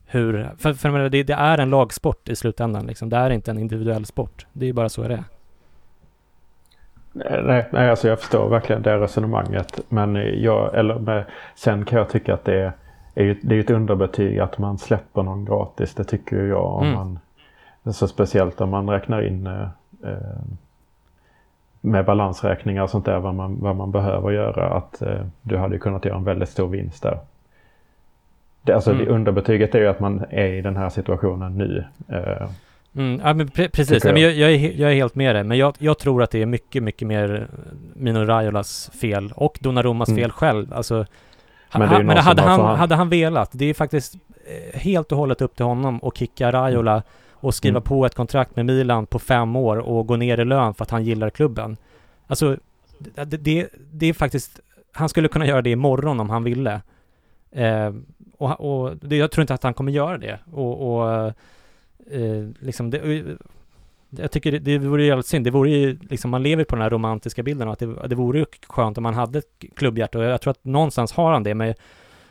hur 0.06 0.50
för, 0.59 0.72
för 0.72 1.09
det, 1.09 1.22
det 1.22 1.32
är 1.32 1.59
en 1.59 1.70
lagsport 1.70 2.28
i 2.28 2.36
slutändan 2.36 2.86
liksom. 2.86 3.09
Det 3.09 3.16
är 3.16 3.30
inte 3.30 3.50
en 3.50 3.59
individuell 3.59 4.04
sport. 4.04 4.46
Det 4.52 4.68
är 4.68 4.72
bara 4.72 4.88
så 4.88 5.02
det 5.02 5.14
är. 5.14 5.24
Nej, 7.12 7.68
nej, 7.72 7.90
alltså 7.90 8.09
jag 8.09 8.20
förstår 8.20 8.48
verkligen 8.48 8.82
det 8.82 8.98
resonemanget. 8.98 9.80
Men 9.88 10.14
jag, 10.42 10.74
eller 10.74 10.98
med, 10.98 11.24
sen 11.54 11.84
kan 11.84 11.98
jag 11.98 12.09
tycka 12.09 12.34
att 12.34 12.44
det 12.44 12.60
är, 12.60 12.72
är 13.14 13.24
ju, 13.24 13.40
det 13.42 13.56
är 13.56 13.60
ett 13.60 13.70
underbetyg 13.70 14.38
att 14.38 14.59
man 14.59 14.78
släpper 14.78 15.22
någon 15.22 15.44
gratis. 15.44 15.94
Det 15.94 16.04
tycker 16.04 16.36
jag 16.36 16.64
om 16.64 16.86
mm. 16.86 16.94
man, 16.94 17.18
så 17.92 18.09
speciellt 18.09 18.60
om 18.60 18.70
man 18.70 18.90
räknar 18.90 19.22
in 19.22 19.46
eh, 19.46 19.62
eh 20.04 20.42
med 21.84 22.04
balansräkningar 22.04 22.82
och 22.82 22.90
sånt 22.90 23.04
där 23.04 23.18
vad 23.18 23.34
man, 23.34 23.60
vad 23.60 23.76
man 23.76 23.90
behöver 23.90 24.30
göra 24.30 24.74
att 24.74 25.02
eh, 25.02 25.26
du 25.42 25.56
hade 25.56 25.78
kunnat 25.78 26.04
göra 26.04 26.16
en 26.16 26.24
väldigt 26.24 26.48
stor 26.48 26.68
vinst 26.68 27.02
där. 27.02 27.18
Det, 28.62 28.72
alltså 28.72 28.90
mm. 28.90 29.04
det 29.04 29.10
underbetyget 29.10 29.74
är 29.74 29.78
ju 29.78 29.86
att 29.86 30.00
man 30.00 30.24
är 30.30 30.46
i 30.46 30.60
den 30.60 30.76
här 30.76 30.88
situationen 30.88 31.59
nu. 31.59 31.84
Eh, 32.09 32.48
mm, 32.96 33.20
ja, 33.24 33.34
men 33.34 33.48
pre 33.48 33.68
precis, 33.68 34.04
jag. 34.04 34.12
men 34.12 34.22
jag, 34.22 34.32
jag, 34.32 34.52
är, 34.52 34.80
jag 34.80 34.90
är 34.90 34.94
helt 34.94 35.14
med 35.14 35.34
dig. 35.34 35.44
Men 35.44 35.59
jag, 35.59 35.74
jag 35.78 35.98
tror 35.98 36.22
att 36.22 36.30
det 36.30 36.42
är 36.42 36.46
mycket, 36.46 36.82
mycket 36.82 37.09
mer 37.09 37.46
Mino 37.94 38.24
Raiolas 38.24 38.90
fel 39.00 39.32
och 39.36 39.59
Donnarummas 39.60 40.09
mm. 40.09 40.20
fel 40.20 40.30
själv. 40.30 40.74
Alltså, 40.74 41.06
men, 41.78 41.88
ha, 41.88 42.02
men 42.02 42.16
hade, 42.16 42.42
han, 42.42 42.60
han, 42.60 42.78
hade 42.78 42.94
han 42.94 43.09
velat, 43.09 43.50
det 43.52 43.64
är 43.64 43.74
faktiskt 43.74 44.14
eh, 44.14 44.80
helt 44.80 45.12
och 45.12 45.18
hållet 45.18 45.40
upp 45.40 45.56
till 45.56 45.64
honom 45.64 46.00
att 46.02 46.16
kicka 46.16 46.52
Raiola 46.52 47.02
och 47.43 47.55
skriva 47.55 47.77
mm. 47.77 47.82
på 47.82 48.06
ett 48.06 48.14
kontrakt 48.14 48.56
med 48.56 48.66
Milan 48.66 49.06
på 49.06 49.19
fem 49.19 49.56
år 49.56 49.77
och 49.77 50.06
gå 50.06 50.16
ner 50.16 50.40
i 50.40 50.44
lön 50.44 50.74
för 50.74 50.85
att 50.85 50.90
han 50.90 51.05
gillar 51.05 51.31
klubben. 51.31 51.77
Alltså, 52.27 52.56
det, 52.98 53.24
det, 53.24 53.69
det 53.93 54.06
är 54.06 54.12
faktiskt, 54.12 54.60
han 54.93 55.09
skulle 55.09 55.28
kunna 55.28 55.47
göra 55.47 55.62
det 55.62 55.70
imorgon 55.70 56.20
om 56.20 56.31
han 56.31 56.44
ville. 56.44 56.81
Eh, 57.51 57.94
och, 58.39 58.60
och 58.60 58.97
det, 58.97 59.16
jag 59.16 59.31
tror 59.31 59.43
inte 59.43 59.55
att 59.55 59.62
han 59.62 59.74
kommer 59.74 59.93
göra 59.93 60.19
det. 60.19 60.39
Och, 60.52 60.94
och 60.94 61.27
eh, 62.10 62.48
liksom 62.60 62.90
det, 62.90 63.24
jag 64.10 64.31
tycker 64.31 64.52
det, 64.52 64.59
det 64.59 64.78
vore 64.78 65.05
jävligt 65.05 65.27
synd. 65.27 65.44
Det 65.44 65.51
vore 65.51 65.70
ju 65.70 65.98
liksom, 66.10 66.31
man 66.31 66.43
lever 66.43 66.64
på 66.64 66.77
den 66.77 66.82
här 66.82 66.90
romantiska 66.90 67.43
bilden 67.43 67.69
och 67.69 67.73
att 67.73 67.78
det, 67.78 68.09
det 68.09 68.14
vore 68.14 68.47
skönt 68.69 68.98
om 68.98 69.02
man 69.02 69.14
hade 69.14 69.39
ett 69.39 69.64
klubbhjärta 69.77 70.19
och 70.19 70.24
jag 70.24 70.40
tror 70.40 70.51
att 70.51 70.64
någonstans 70.64 71.12
har 71.12 71.32
han 71.32 71.43
det. 71.43 71.55
Men, 71.55 71.74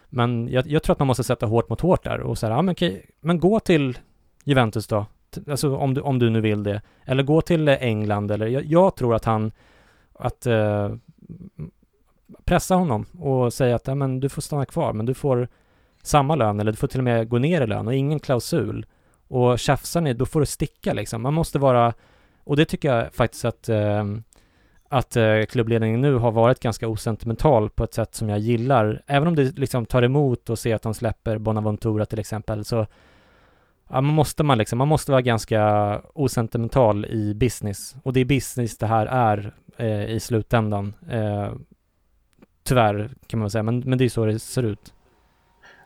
men 0.10 0.48
jag, 0.48 0.68
jag 0.68 0.84
tror 0.84 0.94
att 0.94 1.00
man 1.00 1.08
måste 1.08 1.24
sätta 1.24 1.46
hårt 1.46 1.70
mot 1.70 1.82
hårt 1.82 2.04
där 2.04 2.20
och 2.20 2.38
säga, 2.38 2.54
ja 2.54 2.62
men, 2.62 2.72
okej, 2.74 3.06
men 3.22 3.40
gå 3.40 3.60
till 3.60 3.98
Juventus 4.43 4.88
då. 4.88 5.05
Alltså 5.47 5.76
om 5.76 5.93
du, 5.93 6.01
om 6.01 6.19
du 6.19 6.30
nu 6.30 6.41
vill 6.41 6.63
det. 6.63 6.81
Eller 7.05 7.23
gå 7.23 7.41
till 7.41 7.68
eh, 7.68 7.84
England 7.84 8.31
eller 8.31 8.47
jag, 8.47 8.63
jag 8.65 8.95
tror 8.95 9.15
att 9.15 9.26
han, 9.26 9.51
att 10.13 10.45
eh, 10.45 10.89
pressa 12.45 12.76
honom 12.76 13.05
och 13.19 13.53
säga 13.53 13.76
att, 13.76 13.88
ja 13.88 13.95
men 13.95 14.19
du 14.19 14.30
får 14.30 14.41
stanna 14.41 14.65
kvar 14.65 14.93
men 14.93 15.05
du 15.05 15.13
får 15.13 15.47
samma 16.03 16.35
lön 16.35 16.59
eller 16.59 16.72
du 16.72 16.77
får 16.77 16.88
till 16.88 16.99
och 16.99 17.03
med 17.03 17.30
gå 17.30 17.38
ner 17.38 17.61
i 17.61 17.68
lön 17.68 17.88
och 17.88 17.95
ingen 17.95 18.19
klausul. 18.19 18.85
Och 19.27 19.59
tjafsar 19.59 20.01
ni, 20.01 20.13
då 20.13 20.26
får 20.26 20.39
du 20.39 20.45
sticka 20.45 20.93
liksom. 20.93 21.22
Man 21.22 21.34
måste 21.34 21.59
vara, 21.59 21.93
och 22.43 22.55
det 22.55 22.65
tycker 22.65 22.95
jag 22.95 23.13
faktiskt 23.13 23.45
att, 23.45 23.69
eh, 23.69 24.05
att 24.89 25.15
eh, 25.15 25.43
klubbledningen 25.49 26.01
nu 26.01 26.15
har 26.15 26.31
varit 26.31 26.59
ganska 26.59 26.88
osentimental 26.88 27.69
på 27.69 27.84
ett 27.84 27.93
sätt 27.93 28.15
som 28.15 28.30
jag 28.30 28.39
gillar. 28.39 29.01
Även 29.07 29.27
om 29.27 29.35
det 29.35 29.57
liksom 29.57 29.85
tar 29.85 30.01
emot 30.01 30.49
och 30.49 30.59
se 30.59 30.73
att 30.73 30.81
de 30.81 30.93
släpper 30.93 31.38
Bonaventura 31.38 32.05
till 32.05 32.19
exempel, 32.19 32.65
så 32.65 32.88
ja, 33.91 34.01
man 34.01 34.15
måste 34.15 34.43
man 34.43 34.57
liksom, 34.57 34.77
man 34.77 34.88
måste 34.88 35.11
vara 35.11 35.22
ganska 35.22 36.01
osentimental 36.13 37.05
i 37.05 37.34
business. 37.34 37.95
Och 38.03 38.13
det 38.13 38.19
är 38.19 38.26
business 38.26 38.77
det 38.77 38.88
här 38.88 39.05
är 39.05 39.53
eh, 39.77 40.05
i 40.05 40.19
slutändan. 40.19 40.93
Eh, 41.09 41.49
tyvärr 42.63 43.09
kan 43.27 43.39
man 43.39 43.49
säga, 43.49 43.63
men, 43.63 43.80
men 43.80 43.97
det 43.97 44.05
är 44.05 44.09
så 44.09 44.26
det 44.26 44.39
ser 44.39 44.63
ut. 44.63 44.93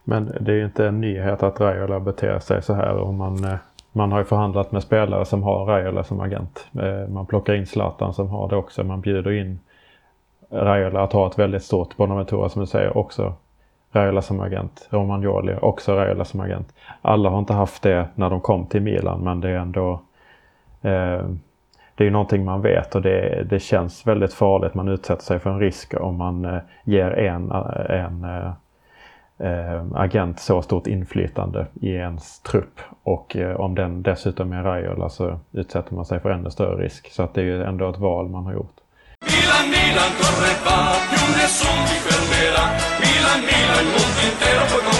Men 0.03 0.25
det 0.39 0.51
är 0.51 0.55
ju 0.55 0.65
inte 0.65 0.87
en 0.87 1.01
nyhet 1.01 1.43
att 1.43 1.59
Raiola 1.59 1.99
beter 1.99 2.39
sig 2.39 2.61
så 2.61 2.73
här. 2.73 2.95
Och 2.95 3.13
man, 3.13 3.43
eh, 3.43 3.55
man 3.91 4.11
har 4.11 4.19
ju 4.19 4.25
förhandlat 4.25 4.71
med 4.71 4.83
spelare 4.83 5.25
som 5.25 5.43
har 5.43 5.65
Raiola 5.65 6.03
som 6.03 6.19
agent. 6.19 6.67
Eh, 6.79 7.07
man 7.07 7.25
plockar 7.25 7.53
in 7.53 7.67
Zlatan 7.67 8.13
som 8.13 8.29
har 8.29 8.49
det 8.49 8.55
också. 8.55 8.83
Man 8.83 9.01
bjuder 9.01 9.31
in 9.31 9.59
Raiola 10.49 11.03
att 11.03 11.13
ha 11.13 11.27
ett 11.27 11.39
väldigt 11.39 11.63
stort 11.63 11.97
Bonaventura 11.97 12.49
som 12.49 12.61
du 12.61 12.67
säger 12.67 12.97
också. 12.97 13.33
Raiola 13.95 14.21
som 14.21 14.39
agent. 14.39 14.87
Romagnoli 14.89 15.55
också 15.61 15.95
Raiola 15.95 16.25
som 16.25 16.39
agent. 16.39 16.73
Alla 17.01 17.29
har 17.29 17.39
inte 17.39 17.53
haft 17.53 17.83
det 17.83 18.07
när 18.15 18.29
de 18.29 18.41
kom 18.41 18.65
till 18.65 18.81
Milan 18.81 19.23
men 19.23 19.41
det 19.41 19.49
är 19.49 19.57
ändå 19.57 20.01
eh, 20.81 21.29
det 21.95 22.03
är 22.03 22.05
ju 22.05 22.11
någonting 22.11 22.45
man 22.45 22.61
vet 22.61 22.95
och 22.95 23.01
det, 23.01 23.43
det 23.49 23.59
känns 23.59 24.07
väldigt 24.07 24.33
farligt. 24.33 24.73
Man 24.73 24.87
utsätter 24.87 25.23
sig 25.23 25.39
för 25.39 25.49
en 25.49 25.59
risk 25.59 25.93
om 25.99 26.15
man 26.15 26.45
eh, 26.45 26.59
ger 26.83 27.11
en, 27.11 27.51
eh, 27.51 28.05
en 28.05 28.23
eh, 28.23 28.51
eh, 29.37 29.83
agent 29.95 30.39
så 30.39 30.61
stort 30.61 30.87
inflytande 30.87 31.65
i 31.81 31.89
ens 31.89 32.39
trupp. 32.39 32.79
Och 33.03 33.35
eh, 33.35 33.55
om 33.55 33.75
den 33.75 34.03
dessutom 34.03 34.53
är 34.53 34.63
Raiola 34.63 35.09
så 35.09 35.39
utsätter 35.51 35.95
man 35.95 36.05
sig 36.05 36.19
för 36.19 36.29
ännu 36.29 36.49
större 36.49 36.83
risk. 36.83 37.11
Så 37.11 37.23
att 37.23 37.33
det 37.33 37.41
är 37.41 37.45
ju 37.45 37.63
ändå 37.63 37.89
ett 37.89 37.97
val 37.97 38.29
man 38.29 38.45
har 38.45 38.53
gjort. 38.53 38.75
Milan, 39.21 39.69
Milan, 39.69 40.11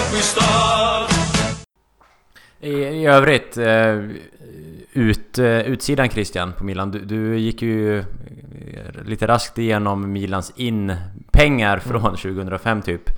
conquistar. 0.06 1.06
I, 2.60 2.70
I 2.70 3.06
övrigt, 3.06 3.56
eh, 3.56 4.00
ut, 4.92 5.38
eh, 5.38 5.60
utsidan 5.60 6.08
Christian 6.08 6.52
på 6.52 6.64
Milan. 6.64 6.90
Du, 6.90 6.98
du, 6.98 7.38
gick 7.38 7.62
ju 7.62 7.98
eh, 7.98 8.04
lite 9.04 9.26
raskt 9.26 9.58
igenom 9.58 10.12
Milans 10.12 10.52
in-pengar 10.56 11.78
från 11.78 12.16
2005 12.16 12.72
mm. 12.72 12.82
typ. 12.82 13.10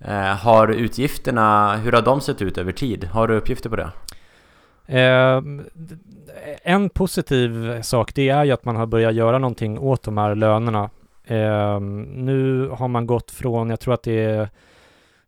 Eh, 0.00 0.36
har 0.36 0.68
utgifterna, 0.68 1.76
hur 1.76 1.92
har 1.92 2.02
de 2.02 2.20
sett 2.20 2.42
ut 2.42 2.58
över 2.58 2.72
tid? 2.72 3.04
Har 3.04 3.28
du 3.28 3.34
uppgifter 3.34 3.70
på 3.70 3.76
det? 3.76 3.90
Eh, 4.86 5.42
en 6.62 6.90
positiv 6.90 7.82
sak 7.82 8.14
det 8.14 8.28
är 8.28 8.44
ju 8.44 8.52
att 8.52 8.64
man 8.64 8.76
har 8.76 8.86
börjat 8.86 9.14
göra 9.14 9.38
någonting 9.38 9.78
åt 9.78 10.02
de 10.02 10.18
här 10.18 10.34
lönerna. 10.34 10.90
Eh, 11.24 11.80
nu 11.80 12.68
har 12.68 12.88
man 12.88 13.06
gått 13.06 13.30
från, 13.30 13.70
jag 13.70 13.80
tror 13.80 13.94
att 13.94 14.02
det 14.02 14.24
är 14.24 14.48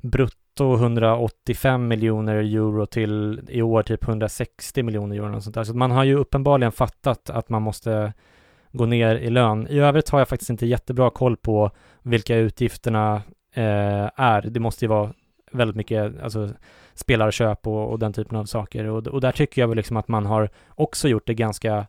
brutto 0.01 0.44
185 0.61 1.89
miljoner 1.89 2.35
euro 2.35 2.87
till 2.87 3.41
i 3.49 3.63
år 3.63 3.83
typ 3.83 4.09
160 4.09 4.83
miljoner 4.83 5.17
euro. 5.17 5.37
Och 5.37 5.43
sånt 5.43 5.55
där. 5.55 5.65
Så 5.65 5.77
man 5.77 5.91
har 5.91 6.05
ju 6.05 6.15
uppenbarligen 6.15 6.73
fattat 6.73 7.31
att 7.31 7.49
man 7.49 7.63
måste 7.63 8.13
gå 8.73 8.87
ner 8.87 9.17
i 9.17 9.31
lön. 9.31 9.67
I 9.71 9.79
övrigt 9.79 10.09
har 10.09 10.19
jag 10.19 10.29
faktiskt 10.29 10.51
inte 10.51 10.67
jättebra 10.67 11.11
koll 11.11 11.37
på 11.37 11.71
vilka 12.03 12.37
utgifterna 12.37 13.23
eh, 13.55 14.11
är. 14.17 14.51
Det 14.51 14.61
måste 14.61 14.85
ju 14.85 14.89
vara 14.89 15.13
väldigt 15.53 15.77
mycket 15.77 16.23
alltså, 16.23 16.49
spelarköp 16.95 17.67
och, 17.67 17.91
och 17.91 17.99
den 17.99 18.13
typen 18.13 18.39
av 18.39 18.45
saker. 18.45 18.85
Och, 18.85 19.07
och 19.07 19.21
där 19.21 19.33
tycker 19.33 19.63
jag 19.63 19.69
väl 19.69 19.77
liksom 19.77 19.97
att 19.97 20.09
man 20.09 20.27
har 20.27 20.51
också 20.69 21.09
gjort 21.09 21.27
det 21.27 21.35
ganska 21.35 21.87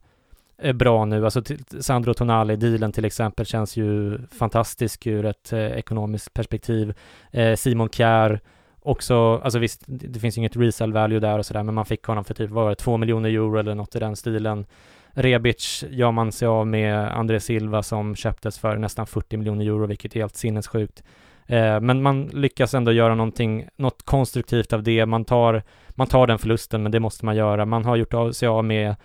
eh, 0.58 0.74
bra 0.74 1.06
nu. 1.06 1.26
Alltså 1.26 1.44
Sandro 1.80 2.14
Tonali-dealen 2.14 2.92
till 2.92 3.06
exempel 3.06 3.46
känns 3.46 3.78
ju 3.78 4.20
fantastisk 4.28 5.08
ur 5.08 5.26
ett 5.26 5.54
eh, 5.54 5.60
ekonomiskt 5.60 6.34
perspektiv. 6.34 6.94
Eh, 7.32 7.56
Simon 7.56 7.90
Kjär 7.90 8.40
också, 8.86 9.42
alltså 9.44 9.60
visst, 9.60 9.84
det 9.86 10.20
finns 10.20 10.38
ju 10.38 10.40
inget 10.40 10.56
resell 10.56 10.94
value 10.94 11.20
där 11.20 11.40
och 11.40 11.46
sådär, 11.46 11.64
men 11.64 11.76
man 11.76 11.86
fick 11.86 12.04
honom 12.04 12.26
för 12.26 12.34
typ, 12.34 12.50
vad 12.50 12.64
var 12.64 12.70
det, 12.70 12.76
två 12.76 12.98
miljoner 12.98 13.30
euro 13.30 13.60
eller 13.60 13.76
något 13.76 13.96
i 13.96 14.00
den 14.00 14.16
stilen. 14.16 14.66
Rebic 15.12 15.84
gör 15.90 16.12
man 16.12 16.32
sig 16.32 16.48
av 16.48 16.68
med 16.68 17.18
André 17.18 17.40
Silva 17.40 17.84
som 17.84 18.16
köptes 18.16 18.60
för 18.60 18.78
nästan 18.78 19.08
40 19.08 19.38
miljoner 19.38 19.66
euro, 19.66 19.86
vilket 19.86 20.16
är 20.16 20.20
helt 20.20 20.36
sinnessjukt. 20.36 21.04
Eh, 21.48 21.80
men 21.80 22.02
man 22.02 22.26
lyckas 22.26 22.74
ändå 22.74 22.92
göra 22.92 23.16
någonting, 23.16 23.68
något 23.76 24.04
konstruktivt 24.06 24.74
av 24.74 24.84
det. 24.84 25.06
Man 25.06 25.26
tar, 25.26 25.64
man 25.90 26.08
tar 26.08 26.28
den 26.28 26.40
förlusten, 26.40 26.84
men 26.84 26.92
det 26.92 27.00
måste 27.00 27.26
man 27.26 27.36
göra. 27.36 27.66
Man 27.66 27.86
har 27.86 27.96
gjort 27.96 28.14
av 28.14 28.32
sig 28.32 28.48
av 28.48 28.66
med 28.66 28.96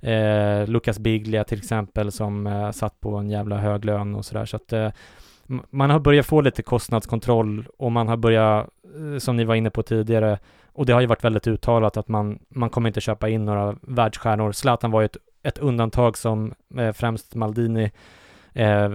eh, 0.00 0.68
Lucas 0.68 0.98
Biglia 0.98 1.44
till 1.44 1.58
exempel 1.58 2.12
som 2.12 2.46
eh, 2.46 2.70
satt 2.70 3.00
på 3.00 3.16
en 3.16 3.30
jävla 3.30 3.56
hög 3.56 3.84
lön 3.84 4.14
och 4.14 4.24
sådär. 4.24 4.44
Så 4.44 4.56
att 4.56 4.72
eh, 4.72 4.90
man 5.70 5.90
har 5.90 6.00
börjat 6.00 6.26
få 6.26 6.40
lite 6.40 6.62
kostnadskontroll 6.62 7.66
och 7.78 7.92
man 7.92 8.08
har 8.08 8.16
börjat, 8.16 8.68
eh, 9.12 9.18
som 9.18 9.36
ni 9.36 9.44
var 9.44 9.54
inne 9.54 9.70
på 9.70 9.82
tidigare, 9.82 10.38
och 10.72 10.86
det 10.86 10.92
har 10.92 11.00
ju 11.00 11.06
varit 11.06 11.24
väldigt 11.24 11.46
uttalat 11.46 11.96
att 11.96 12.08
man, 12.08 12.38
man 12.48 12.70
kommer 12.70 12.88
inte 12.88 13.00
köpa 13.00 13.28
in 13.28 13.44
några 13.44 13.76
världsstjärnor. 13.82 14.52
Zlatan 14.52 14.90
var 14.90 15.00
ju 15.00 15.04
ett, 15.04 15.16
ett 15.42 15.58
undantag 15.58 16.18
som 16.18 16.54
eh, 16.78 16.92
främst 16.92 17.34
Maldini 17.34 17.90
eh, 18.52 18.92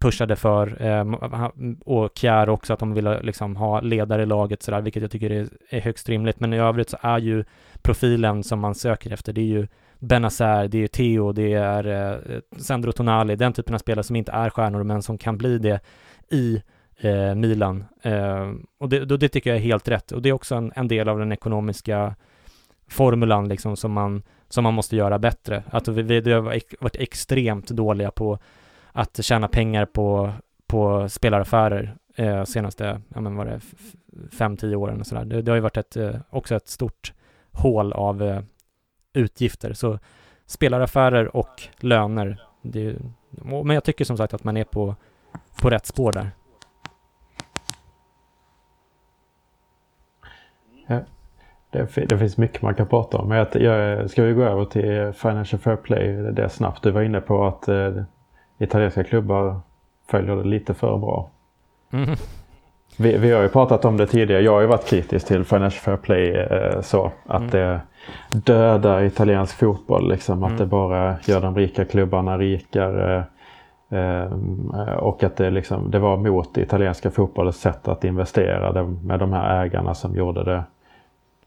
pushade 0.00 0.36
för 0.36 0.82
eh, 0.82 1.04
och 1.80 2.10
Kjär 2.14 2.48
också 2.48 2.72
att 2.72 2.78
de 2.78 2.94
ville 2.94 3.22
liksom 3.22 3.56
ha 3.56 3.80
ledare 3.80 4.22
i 4.22 4.26
laget 4.26 4.62
sådär, 4.62 4.80
vilket 4.80 5.02
jag 5.02 5.10
tycker 5.10 5.30
är, 5.30 5.48
är 5.70 5.80
högst 5.80 6.08
rimligt. 6.08 6.40
Men 6.40 6.52
i 6.52 6.58
övrigt 6.58 6.90
så 6.90 6.96
är 7.00 7.18
ju 7.18 7.44
profilen 7.82 8.42
som 8.42 8.60
man 8.60 8.74
söker 8.74 9.12
efter, 9.12 9.32
det 9.32 9.40
är 9.40 9.44
ju 9.44 9.66
Benazer, 10.00 10.68
det 10.68 10.82
är 10.82 10.86
Theo, 10.86 11.32
det 11.32 11.52
är 11.52 11.86
eh, 11.86 12.40
Sandro 12.56 12.92
Tonali, 12.92 13.36
den 13.36 13.52
typen 13.52 13.74
av 13.74 13.78
spelare 13.78 14.02
som 14.02 14.16
inte 14.16 14.32
är 14.32 14.50
stjärnor 14.50 14.82
men 14.82 15.02
som 15.02 15.18
kan 15.18 15.38
bli 15.38 15.58
det 15.58 15.80
i 16.30 16.62
eh, 17.00 17.34
Milan. 17.34 17.84
Eh, 18.02 18.50
och 18.78 18.88
det, 18.88 19.04
då, 19.04 19.16
det 19.16 19.28
tycker 19.28 19.50
jag 19.50 19.56
är 19.56 19.62
helt 19.62 19.88
rätt. 19.88 20.12
Och 20.12 20.22
det 20.22 20.28
är 20.28 20.32
också 20.32 20.54
en, 20.54 20.72
en 20.76 20.88
del 20.88 21.08
av 21.08 21.18
den 21.18 21.32
ekonomiska 21.32 22.14
formulan 22.88 23.48
liksom 23.48 23.76
som 23.76 23.92
man, 23.92 24.22
som 24.48 24.64
man 24.64 24.74
måste 24.74 24.96
göra 24.96 25.18
bättre. 25.18 25.62
Att 25.70 25.88
vi, 25.88 26.20
vi 26.20 26.32
har 26.32 26.42
varit 26.80 26.96
extremt 26.96 27.68
dåliga 27.68 28.10
på 28.10 28.38
att 28.92 29.24
tjäna 29.24 29.48
pengar 29.48 29.86
på, 29.86 30.32
på 30.66 31.08
spelaraffärer 31.08 31.96
eh, 32.16 32.44
senaste, 32.44 33.00
ja 33.14 33.20
men 33.20 33.36
var 33.36 33.44
det, 33.44 33.60
fem, 34.32 34.56
tio 34.56 34.76
åren 34.76 35.00
och 35.00 35.06
sådär. 35.06 35.24
Det, 35.24 35.42
det 35.42 35.50
har 35.50 35.56
ju 35.56 35.62
varit 35.62 35.76
ett, 35.76 35.96
eh, 35.96 36.14
också 36.30 36.54
ett 36.54 36.68
stort 36.68 37.12
hål 37.52 37.92
av 37.92 38.22
eh, 38.22 38.40
utgifter. 39.12 39.72
Så 39.72 39.98
spelaraffärer 40.46 41.36
och 41.36 41.62
löner, 41.76 42.42
det, 42.62 42.96
men 43.30 43.70
jag 43.70 43.84
tycker 43.84 44.04
som 44.04 44.16
sagt 44.16 44.34
att 44.34 44.44
man 44.44 44.56
är 44.56 44.64
på, 44.64 44.94
på 45.62 45.70
rätt 45.70 45.86
spår 45.86 46.12
där. 46.12 46.30
Ja, 50.86 51.00
det, 51.70 52.08
det, 52.08 52.18
finns 52.18 52.36
mycket 52.36 52.62
man 52.62 52.74
kan 52.74 52.88
prata 52.88 53.18
om. 53.18 53.28
Men 53.28 53.38
jag, 53.38 53.62
jag, 53.62 54.10
ska 54.10 54.22
vi 54.22 54.32
gå 54.32 54.42
över 54.42 54.64
till 54.64 55.12
Financial 55.12 55.60
Fair 55.60 55.76
Play 55.76 56.12
det 56.12 56.42
är 56.42 56.48
snabbt? 56.48 56.82
Du 56.82 56.90
var 56.90 57.02
inne 57.02 57.20
på 57.20 57.46
att 57.46 57.68
eh, 57.68 58.02
italienska 58.58 59.04
klubbar 59.04 59.60
följer 60.10 60.36
det 60.36 60.44
lite 60.44 60.74
för 60.74 60.98
bra. 60.98 61.30
Mm. 61.92 62.16
Vi, 63.00 63.18
vi, 63.18 63.32
har 63.32 63.42
ju 63.42 63.48
pratat 63.48 63.84
om 63.84 63.96
det 63.96 64.06
tidigare. 64.06 64.42
Jag 64.42 64.52
har 64.52 64.60
ju 64.60 64.66
varit 64.66 64.86
kritisk 64.86 65.26
till 65.26 65.44
Financial 65.44 65.80
Fair 65.80 65.96
Play 65.96 66.30
eh, 66.30 66.80
så. 66.80 67.12
Att 67.26 67.40
mm. 67.40 67.50
det 67.50 67.80
dödar 68.30 69.02
italiensk 69.02 69.58
fotboll. 69.58 70.08
Liksom, 70.08 70.38
mm. 70.38 70.52
Att 70.52 70.58
det 70.58 70.66
bara 70.66 71.16
gör 71.24 71.40
de 71.40 71.56
rika 71.56 71.84
klubbarna 71.84 72.38
rikare. 72.38 73.24
Eh, 73.88 74.94
och 74.98 75.22
att 75.22 75.36
det, 75.36 75.50
liksom, 75.50 75.90
det 75.90 75.98
var 75.98 76.16
mot 76.16 76.58
italienska 76.58 77.10
fotbollens 77.10 77.60
sätt 77.60 77.88
att 77.88 78.04
investera 78.04 78.84
med 78.84 79.18
de 79.18 79.32
här 79.32 79.64
ägarna 79.64 79.94
som 79.94 80.16
gjorde 80.16 80.44
det. 80.44 80.62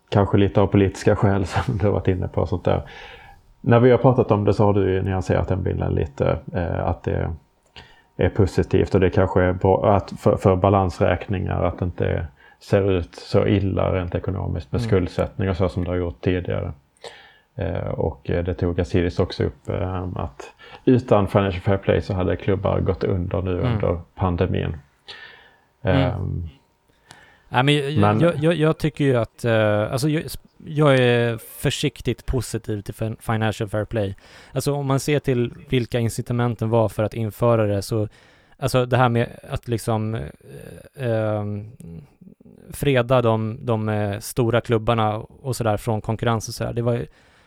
Kanske 0.10 0.38
lite 0.38 0.62
av 0.62 0.68
politiska 0.68 1.16
skäl 1.16 1.46
som 1.46 1.78
du 1.78 1.86
har 1.86 1.94
varit 1.94 2.08
inne 2.08 2.28
på. 2.28 2.46
Sånt 2.46 2.64
där 2.64 2.82
när 3.66 3.80
vi 3.80 3.92
har 3.92 3.98
pratat 3.98 4.32
om 4.32 4.46
det 4.46 4.54
så 4.54 4.64
har 4.66 4.74
du 4.74 5.02
nyanserat 5.02 5.48
den 5.48 5.64
bilden 5.64 5.96
lite. 5.96 6.38
Eh, 6.54 6.88
att 6.88 7.04
det, 7.04 7.32
är 8.18 8.30
positivt 8.30 8.96
och 8.96 9.02
det 9.02 9.10
kanske 9.10 9.42
är 9.42 9.54
bra 9.54 9.96
att 9.96 10.12
för, 10.20 10.38
för 10.38 10.56
balansräkningar 10.56 11.64
att 11.64 11.80
det 11.80 11.86
inte 11.86 12.28
ser 12.60 12.92
ut 12.92 13.16
så 13.16 13.48
illa 13.48 13.96
rent 13.96 14.16
ekonomiskt 14.16 14.72
med 14.72 14.80
mm. 14.80 14.90
skuldsättning 14.90 15.50
och 15.50 15.58
så 15.58 15.70
som 15.70 15.84
det 15.84 15.90
har 15.90 15.98
gjort 15.98 16.22
tidigare. 16.22 16.74
Eh, 17.56 17.88
och 17.88 18.22
det 18.24 18.54
tog 18.54 18.80
Asidis 18.80 19.20
också 19.20 19.44
upp 19.44 19.70
eh, 19.70 20.04
att 20.16 20.54
utan 20.86 21.28
Financial 21.28 21.62
Fair 21.62 21.78
Play 21.78 22.02
så 22.02 22.14
hade 22.14 22.36
klubbar 22.36 22.80
gått 22.80 23.04
under 23.04 23.42
nu 23.42 23.60
mm. 23.60 23.74
under 23.74 24.00
pandemin. 24.16 24.78
Mm. 25.82 26.50
Nej, 27.54 27.64
men, 27.64 28.00
men 28.00 28.20
jag, 28.20 28.36
jag, 28.44 28.54
jag, 28.54 28.78
tycker 28.78 29.04
ju 29.04 29.16
att, 29.16 29.46
uh, 29.46 29.92
alltså 29.94 30.10
jag, 30.10 30.24
jag, 30.66 30.96
är 30.96 31.38
försiktigt 31.38 32.26
positiv 32.26 32.82
till 32.82 32.94
Financial 33.20 33.70
Fair 33.70 33.86
Play. 33.86 34.16
Alltså 34.52 34.74
om 34.74 34.86
man 34.86 35.00
ser 35.00 35.20
till 35.20 35.54
vilka 35.70 36.00
incitamenten 36.00 36.70
var 36.70 36.90
för 36.90 37.04
att 37.04 37.14
införa 37.14 37.66
det 37.66 37.82
så, 37.82 38.08
alltså 38.58 38.86
det 38.86 38.98
här 38.98 39.10
med 39.10 39.30
att 39.50 39.68
liksom 39.68 40.16
uh, 40.16 40.22
uh, 41.08 41.44
freda 42.72 43.22
de, 43.22 43.60
de 43.62 43.90
uh, 43.90 44.20
stora 44.20 44.62
klubbarna 44.62 45.18
och 45.18 45.56
sådär 45.56 45.78
från 45.78 46.02
konkurrens 46.02 46.48
och 46.48 46.54
sådär, 46.54 46.74
det 46.74 46.82
var 46.82 47.06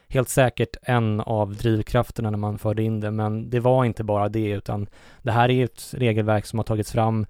helt 0.09 0.29
säkert 0.29 0.77
en 0.83 1.21
av 1.21 1.55
drivkrafterna 1.55 2.31
när 2.31 2.39
man 2.39 2.59
förde 2.59 2.83
in 2.83 3.01
det, 3.01 3.11
men 3.11 3.51
det 3.51 3.61
var 3.61 3.85
inte 3.85 4.05
bara 4.05 4.29
det, 4.29 4.49
utan 4.49 4.87
det 5.23 5.33
här 5.33 5.51
är 5.51 5.65
ett 5.65 5.95
regelverk 5.97 6.47
som 6.47 6.59
har 6.59 6.65
tagits 6.65 6.93
fram 6.93 7.27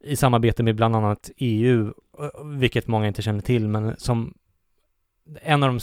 i 0.00 0.16
samarbete 0.16 0.62
med 0.62 0.76
bland 0.76 0.96
annat 0.96 1.30
EU, 1.36 1.92
vilket 2.44 2.86
många 2.86 3.06
inte 3.06 3.22
känner 3.22 3.40
till, 3.40 3.68
men 3.68 3.96
som 3.96 4.34
en 5.42 5.62
av 5.62 5.78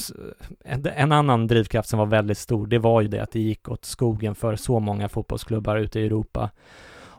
de, 0.63 0.89
en 0.95 1.11
annan 1.11 1.47
drivkraft 1.47 1.89
som 1.89 1.99
var 1.99 2.05
väldigt 2.05 2.37
stor, 2.37 2.67
det 2.67 2.79
var 2.79 3.01
ju 3.01 3.07
det 3.07 3.19
att 3.19 3.31
det 3.31 3.39
gick 3.39 3.69
åt 3.69 3.85
skogen 3.85 4.35
för 4.35 4.55
så 4.55 4.79
många 4.79 5.09
fotbollsklubbar 5.09 5.77
ute 5.77 5.99
i 5.99 6.05
Europa 6.05 6.49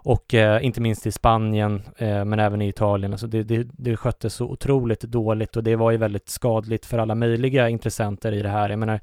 och 0.01 0.35
eh, 0.35 0.65
inte 0.65 0.81
minst 0.81 1.07
i 1.07 1.13
Spanien, 1.13 1.83
eh, 1.97 2.25
men 2.25 2.39
även 2.39 2.63
i 2.63 2.69
Italien. 2.69 3.13
Alltså 3.13 3.27
det, 3.27 3.43
det, 3.43 3.69
det 3.73 3.97
sköttes 3.97 4.35
så 4.35 4.47
otroligt 4.47 5.01
dåligt 5.01 5.57
och 5.57 5.63
det 5.63 5.77
var 5.77 5.91
ju 5.91 5.97
väldigt 5.97 6.29
skadligt 6.29 6.87
för 6.87 6.99
alla 6.99 7.15
möjliga 7.15 7.69
intressenter 7.69 8.33
i 8.33 8.43
det 8.43 8.49
här. 8.49 8.71
Jag 8.71 8.79
menar, 8.79 9.01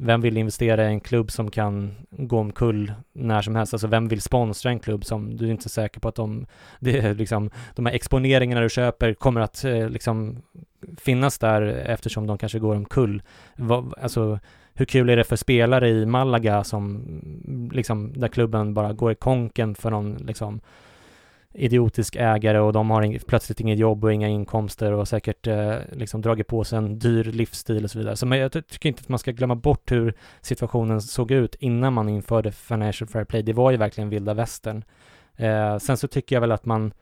vem 0.00 0.20
vill 0.20 0.36
investera 0.36 0.84
i 0.84 0.86
en 0.86 1.00
klubb 1.00 1.30
som 1.30 1.50
kan 1.50 1.94
gå 2.10 2.38
omkull 2.38 2.92
när 3.12 3.42
som 3.42 3.56
helst? 3.56 3.74
Alltså 3.74 3.86
vem 3.86 4.08
vill 4.08 4.20
sponsra 4.20 4.70
en 4.70 4.78
klubb 4.78 5.04
som 5.04 5.36
du 5.36 5.46
är 5.46 5.50
inte 5.50 5.66
är 5.66 5.68
säker 5.68 6.00
på 6.00 6.08
att 6.08 6.14
de, 6.14 6.46
det 6.80 6.98
är 6.98 7.14
liksom, 7.14 7.50
de 7.74 7.86
här 7.86 7.92
exponeringarna 7.92 8.60
du 8.60 8.68
köper 8.68 9.14
kommer 9.14 9.40
att 9.40 9.64
eh, 9.64 9.88
liksom 9.88 10.42
finnas 10.96 11.38
där 11.38 11.62
eftersom 11.62 12.26
de 12.26 12.38
kanske 12.38 12.58
går 12.58 12.76
omkull. 12.76 13.22
Alltså 14.02 14.38
hur 14.74 14.86
kul 14.86 15.10
är 15.10 15.16
det 15.16 15.24
för 15.24 15.36
spelare 15.36 15.88
i 15.88 16.06
Malaga 16.06 16.64
som 16.64 17.04
liksom 17.72 18.12
där 18.12 18.28
klubben 18.28 18.74
bara 18.74 18.92
går 18.92 19.12
i 19.12 19.14
konken 19.14 19.74
för 19.74 19.90
någon 19.90 20.14
liksom 20.14 20.60
idiotisk 21.58 22.16
ägare 22.16 22.58
och 22.58 22.72
de 22.72 22.90
har 22.90 23.02
in, 23.02 23.18
plötsligt 23.26 23.60
inget 23.60 23.78
jobb 23.78 24.04
och 24.04 24.12
inga 24.12 24.28
inkomster 24.28 24.92
och 24.92 25.08
säkert 25.08 25.46
eh, 25.46 25.76
liksom 25.92 26.22
dragit 26.22 26.46
på 26.46 26.64
sig 26.64 26.78
en 26.78 26.98
dyr 26.98 27.24
livsstil 27.24 27.84
och 27.84 27.90
så 27.90 27.98
vidare. 27.98 28.16
Så 28.16 28.26
men 28.26 28.38
jag 28.38 28.52
tycker 28.52 28.88
inte 28.88 29.00
att 29.00 29.08
man 29.08 29.18
ska 29.18 29.30
glömma 29.30 29.54
bort 29.54 29.92
hur 29.92 30.14
situationen 30.40 31.00
såg 31.00 31.30
ut 31.30 31.54
innan 31.54 31.92
man 31.92 32.08
införde 32.08 32.52
Financial 32.52 33.08
Fair 33.08 33.24
Play. 33.24 33.42
Det 33.42 33.52
var 33.52 33.70
ju 33.70 33.76
verkligen 33.76 34.10
vilda 34.10 34.34
västern. 34.34 34.84
Eh, 35.36 35.78
sen 35.78 35.96
så 35.96 36.08
tycker 36.08 36.36
jag 36.36 36.40
väl 36.40 36.52
att 36.52 36.64
man, 36.64 36.92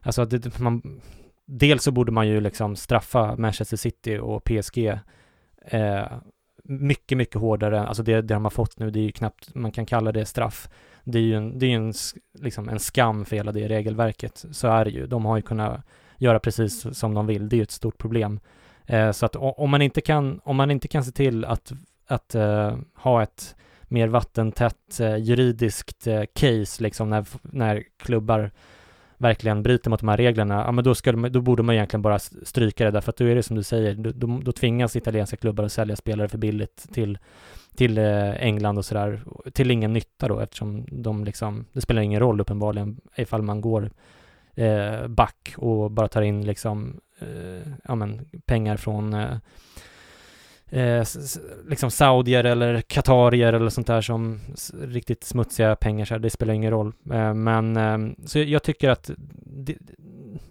alltså 0.00 0.22
att 0.22 0.30
det, 0.30 0.58
man, 0.58 1.00
dels 1.46 1.82
så 1.82 1.92
borde 1.92 2.12
man 2.12 2.28
ju 2.28 2.40
liksom 2.40 2.76
straffa 2.76 3.36
Manchester 3.36 3.76
City 3.76 4.18
och 4.18 4.44
PSG 4.44 4.86
eh, 5.66 6.06
mycket, 6.64 7.18
mycket 7.18 7.40
hårdare. 7.40 7.86
Alltså 7.86 8.02
det, 8.02 8.14
det 8.14 8.34
de 8.34 8.44
har 8.44 8.50
fått 8.50 8.78
nu, 8.78 8.90
det 8.90 8.98
är 8.98 9.04
ju 9.04 9.12
knappt 9.12 9.54
man 9.54 9.72
kan 9.72 9.86
kalla 9.86 10.12
det 10.12 10.24
straff. 10.24 10.68
Det 11.04 11.18
är 11.18 11.22
ju 11.22 11.34
en, 11.34 11.58
det 11.58 11.66
är 11.66 11.76
en, 11.76 11.92
liksom 12.38 12.68
en 12.68 12.80
skam 12.80 13.24
för 13.24 13.36
hela 13.36 13.52
det 13.52 13.68
regelverket. 13.68 14.44
Så 14.52 14.68
är 14.68 14.84
det 14.84 14.90
ju. 14.90 15.06
De 15.06 15.24
har 15.24 15.36
ju 15.36 15.42
kunnat 15.42 15.80
göra 16.18 16.38
precis 16.38 16.98
som 16.98 17.14
de 17.14 17.26
vill. 17.26 17.48
Det 17.48 17.56
är 17.56 17.58
ju 17.58 17.62
ett 17.62 17.70
stort 17.70 17.98
problem. 17.98 18.40
Eh, 18.86 19.12
så 19.12 19.26
att 19.26 19.36
om 19.36 19.70
man 19.70 19.82
inte 19.82 20.00
kan, 20.00 20.40
om 20.44 20.56
man 20.56 20.70
inte 20.70 20.88
kan 20.88 21.04
se 21.04 21.12
till 21.12 21.44
att, 21.44 21.72
att 22.06 22.34
eh, 22.34 22.76
ha 22.94 23.22
ett 23.22 23.56
mer 23.82 24.08
vattentätt 24.08 25.00
eh, 25.00 25.16
juridiskt 25.16 26.06
eh, 26.06 26.22
case 26.34 26.82
liksom 26.82 27.10
när, 27.10 27.26
när 27.42 27.82
klubbar 27.96 28.50
verkligen 29.16 29.62
bryter 29.62 29.90
mot 29.90 30.00
de 30.00 30.08
här 30.08 30.16
reglerna, 30.16 30.54
ja 30.66 30.72
men 30.72 30.84
då, 30.84 30.94
skulle 30.94 31.28
då 31.28 31.40
borde 31.40 31.62
man 31.62 31.74
egentligen 31.74 32.02
bara 32.02 32.18
stryka 32.18 32.84
det 32.84 32.90
därför 32.90 33.10
att 33.10 33.16
då 33.16 33.24
är 33.24 33.34
det 33.34 33.42
som 33.42 33.56
du 33.56 33.62
säger, 33.62 33.94
då, 33.94 34.40
då 34.44 34.52
tvingas 34.52 34.96
italienska 34.96 35.36
klubbar 35.36 35.64
att 35.64 35.72
sälja 35.72 35.96
spelare 35.96 36.28
för 36.28 36.38
billigt 36.38 36.86
till, 36.92 37.18
till 37.76 37.98
eh, 37.98 38.44
England 38.44 38.78
och 38.78 38.84
sådär, 38.84 39.20
till 39.52 39.70
ingen 39.70 39.92
nytta 39.92 40.28
då 40.28 40.40
eftersom 40.40 40.86
de 40.90 41.24
liksom, 41.24 41.64
det 41.72 41.80
spelar 41.80 42.02
ingen 42.02 42.20
roll 42.20 42.40
uppenbarligen 42.40 43.00
ifall 43.16 43.42
man 43.42 43.60
går 43.60 43.90
eh, 44.54 45.06
back 45.06 45.54
och 45.56 45.90
bara 45.90 46.08
tar 46.08 46.22
in 46.22 46.46
liksom, 46.46 47.00
eh, 47.18 47.72
ja 47.84 47.94
men 47.94 48.28
pengar 48.46 48.76
från 48.76 49.14
eh, 49.14 49.36
eh, 50.70 51.04
liksom 51.68 51.90
saudier 51.90 52.44
eller 52.44 52.80
katarier 52.80 53.52
eller 53.52 53.68
sånt 53.68 53.86
där 53.86 54.00
som 54.00 54.40
riktigt 54.82 55.24
smutsiga 55.24 55.76
pengar 55.76 56.04
så 56.04 56.14
här, 56.14 56.18
det 56.18 56.30
spelar 56.30 56.54
ingen 56.54 56.70
roll. 56.70 56.92
Eh, 57.12 57.34
men 57.34 57.76
eh, 57.76 57.98
så 58.26 58.38
jag 58.38 58.62
tycker 58.62 58.90
att 58.90 59.10
det, 59.46 59.76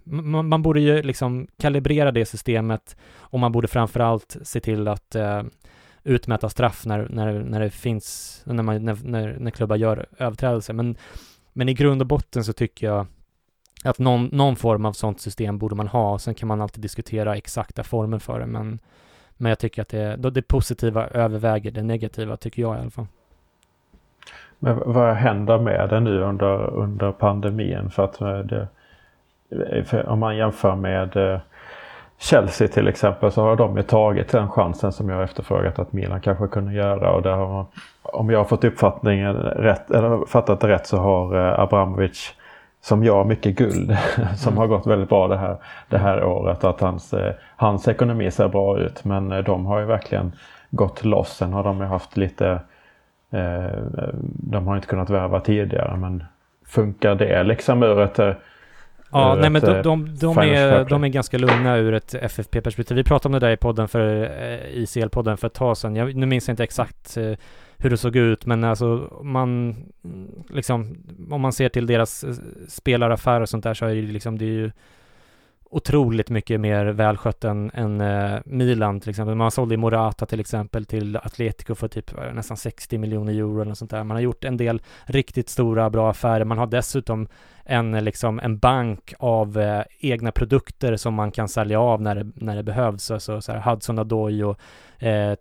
man, 0.04 0.48
man, 0.48 0.62
borde 0.62 0.82
ju 0.82 1.02
liksom 1.02 1.48
kalibrera 1.58 2.12
det 2.12 2.26
systemet 2.26 2.98
och 3.18 3.40
man 3.40 3.52
borde 3.52 3.68
framförallt 3.68 4.38
se 4.44 4.60
till 4.60 4.88
att 4.88 5.16
eh, 5.16 5.44
utmäta 6.04 6.50
straff 6.50 6.86
när, 6.86 7.08
när, 7.10 7.44
när 7.44 7.60
det 7.60 7.70
finns, 7.70 8.42
när, 8.46 8.64
man, 8.64 8.86
när, 8.86 8.98
när, 9.04 9.38
när 9.40 9.52
klubbar 9.52 9.76
gör 9.76 10.06
överträdelser. 10.18 10.74
Men, 10.74 10.96
men 11.54 11.70
i 11.70 11.74
grund 11.74 12.02
och 12.02 12.08
botten 12.08 12.44
så 12.44 12.54
tycker 12.54 12.88
jag 12.88 13.08
att 13.84 14.00
någon, 14.00 14.26
någon 14.26 14.56
form 14.56 14.86
av 14.86 14.94
sånt 14.94 15.22
system 15.22 15.58
borde 15.58 15.76
man 15.76 15.88
ha. 15.88 16.20
Sen 16.20 16.36
kan 16.36 16.48
man 16.48 16.62
alltid 16.62 16.82
diskutera 16.82 17.36
exakta 17.36 17.84
former 17.84 18.20
för 18.20 18.40
det, 18.40 18.46
men 18.46 18.80
men 19.44 19.50
jag 19.50 19.60
tycker 19.60 19.82
att 19.82 19.90
det, 19.90 20.16
det 20.16 20.42
positiva 20.42 21.08
överväger 21.08 21.72
det 21.72 21.84
negativa, 21.84 22.38
tycker 22.38 22.62
jag 22.62 22.78
i 22.78 22.80
alla 22.82 22.90
fall. 22.90 23.08
Men 24.60 24.82
vad 24.86 25.16
händer 25.16 25.60
med 25.60 25.90
det 25.90 26.00
nu 26.00 26.22
under, 26.22 26.70
under 26.70 27.12
pandemin? 27.12 27.90
För 27.90 28.04
att 28.04 28.22
eh, 28.22 28.38
det, 28.40 28.68
eh, 29.70 29.84
för 29.84 30.10
om 30.10 30.20
man 30.20 30.38
jämför 30.38 30.76
med 30.76 31.16
eh, 31.16 31.40
Chelsea 32.18 32.68
till 32.68 32.88
exempel 32.88 33.32
så 33.32 33.42
har 33.42 33.56
de 33.56 33.78
ju 33.78 33.84
tagit 33.84 34.30
den 34.30 34.50
chansen 34.50 34.92
som 34.92 35.10
jag 35.10 35.24
efterfrågat 35.24 35.80
att 35.80 35.94
Milan 35.94 36.22
kanske 36.22 36.48
kunde 36.48 36.74
göra 36.74 37.12
och 37.12 37.22
där 37.22 37.36
har, 37.36 37.66
om 38.02 38.30
jag 38.30 38.40
har 38.40 38.46
fått 38.46 38.64
uppfattningen 38.64 39.34
rätt, 39.36 39.92
eller 39.92 40.26
fattat 40.26 40.60
det 40.60 40.68
rätt 40.68 40.88
så 40.88 40.98
har 40.98 41.36
eh, 41.36 41.60
Abramovic 41.60 42.34
som 42.84 43.04
jag 43.04 43.28
mycket 43.28 43.56
guld 43.56 43.98
som 44.36 44.54
mm. 44.54 44.58
har 44.58 44.68
gått 44.68 44.88
väldigt 44.88 45.10
bra 45.10 45.28
det 45.28 45.38
här, 45.38 45.58
det 45.90 45.98
här 45.98 46.24
året. 46.24 46.64
Att 46.64 46.82
hans, 46.82 47.14
eh, 47.14 47.34
hans 47.56 47.88
ekonomi 47.88 48.32
ser 48.32 48.48
bra 48.48 48.80
ut 48.80 49.06
men 49.06 49.32
eh, 49.32 49.38
de 49.38 49.66
har 49.66 49.80
ju 49.80 49.86
verkligen 49.86 50.32
gått 50.70 51.06
loss. 51.06 51.30
Sen 51.30 51.54
har 51.54 51.64
de 51.64 51.80
ju 51.80 51.86
haft 51.86 52.18
lite, 52.18 52.48
eh, 53.32 53.80
de 54.24 54.68
har 54.68 54.76
inte 54.76 54.88
kunnat 54.88 55.10
värva 55.10 55.40
tidigare 55.40 55.98
men 55.98 56.24
funkar 56.66 57.16
det 57.16 57.44
liksom 57.44 57.84
ur 57.84 58.00
ett 58.00 58.38
Ja, 59.12 59.36
ur 59.36 59.38
nej, 59.38 59.46
ett, 59.46 59.52
men 59.52 59.62
de, 59.62 59.82
de, 59.82 60.16
de 60.16 60.38
är, 60.38 60.86
de 60.86 61.04
är 61.04 61.08
ganska 61.08 61.38
lugna 61.38 61.78
ur 61.78 61.94
ett 61.94 62.14
FFP-perspektiv. 62.14 62.98
Vi 62.98 63.04
pratade 63.04 63.36
om 63.36 63.40
det 63.40 63.48
där 63.48 63.54
i 63.54 63.58
podden 63.58 63.88
för, 63.88 64.06
i 64.68 64.86
CL-podden 64.86 65.36
för 65.36 65.48
ett 65.48 65.54
tag 65.54 65.78
sedan. 65.78 65.96
Jag, 65.96 66.16
nu 66.16 66.26
minns 66.26 66.48
jag 66.48 66.54
inte 66.54 66.64
exakt 66.64 67.18
hur 67.84 67.90
det 67.90 67.98
såg 67.98 68.16
ut, 68.16 68.46
men 68.46 68.64
alltså 68.64 69.20
man, 69.24 69.76
liksom, 70.50 70.98
om 71.30 71.42
man 71.42 71.54
ser 71.54 71.70
till 71.70 71.88
deras 71.88 72.24
eh, 72.24 72.34
spelaraffärer 72.68 73.42
och 73.42 73.50
sånt 73.50 73.64
där 73.64 73.74
så 73.74 73.86
är 73.86 73.96
det 73.96 74.02
liksom, 74.02 74.38
det 74.38 74.46
är 74.46 74.50
ju 74.50 74.72
otroligt 75.74 76.30
mycket 76.30 76.60
mer 76.60 76.86
välskött 76.86 77.44
än, 77.44 77.72
än 77.74 78.02
uh, 78.02 78.40
Milan 78.46 79.00
till 79.00 79.10
exempel. 79.10 79.36
Man 79.36 79.52
sålde 79.52 79.78
Morata 79.78 80.26
till 80.26 80.40
exempel 80.40 80.86
till 80.86 81.18
Atletico 81.18 81.76
för 81.76 81.88
typ 81.88 82.14
uh, 82.14 82.34
nästan 82.34 82.58
60 82.58 82.98
miljoner 82.98 83.34
euro 83.34 83.62
eller 83.62 83.74
sånt 83.74 83.92
där. 83.92 84.04
Man 84.04 84.16
har 84.16 84.22
gjort 84.22 84.44
en 84.44 84.58
del 84.58 84.82
riktigt 85.06 85.50
stora 85.50 85.90
bra 85.90 86.10
affärer. 86.10 86.46
Man 86.46 86.58
har 86.58 86.68
dessutom 86.68 87.28
en, 87.66 87.94
eh, 87.94 88.02
liksom, 88.02 88.40
en 88.40 88.58
bank 88.58 89.14
av 89.20 89.58
uh, 89.58 89.82
egna 90.00 90.32
produkter 90.32 90.96
som 90.96 91.14
man 91.14 91.32
kan 91.32 91.48
sälja 91.48 91.80
av 91.80 92.02
när 92.02 92.16
det, 92.16 92.32
när 92.36 92.56
det 92.56 92.64
behövs. 92.64 93.12
Alltså 93.12 93.42
så 93.42 93.52
här 93.52 93.72
Hudson 93.72 94.00
Adoy 94.00 94.44
och 94.44 94.60
eh, 95.00 95.36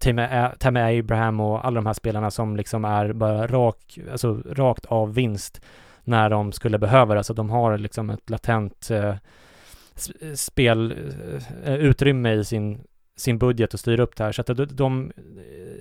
Tammy 0.58 0.98
Abraham 0.98 1.40
och 1.40 1.66
alla 1.66 1.74
de 1.74 1.86
här 1.86 1.92
spelarna 1.92 2.30
som 2.30 2.56
liksom 2.56 2.84
är 2.84 3.12
bara 3.12 3.46
rak, 3.46 3.98
alltså, 4.12 4.42
rakt 4.50 4.84
av 4.84 5.14
vinst 5.14 5.60
när 6.04 6.30
de 6.30 6.52
skulle 6.52 6.78
behöva 6.78 7.14
det. 7.14 7.24
Så 7.24 7.32
de 7.32 7.50
har 7.50 7.78
liksom 7.78 8.10
ett 8.10 8.30
latent 8.30 8.90
eh, 8.90 9.14
Eh, 10.20 10.32
spelutrymme 10.34 11.46
eh, 11.64 11.74
utrymme 11.74 12.32
i 12.32 12.44
sin, 12.44 12.84
sin 13.16 13.38
budget 13.38 13.74
och 13.74 13.80
styr 13.80 14.00
upp 14.00 14.16
det 14.16 14.24
här. 14.24 14.32
Så 14.32 14.40
att 14.40 14.46
de, 14.46 14.66
de 14.70 15.12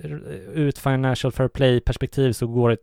eh, 0.02 0.10
ur 0.52 0.68
ett 0.68 0.78
financial 0.78 1.32
fair 1.32 1.48
play 1.48 1.80
perspektiv 1.80 2.32
så 2.32 2.46
går 2.46 2.70
det, 2.70 2.76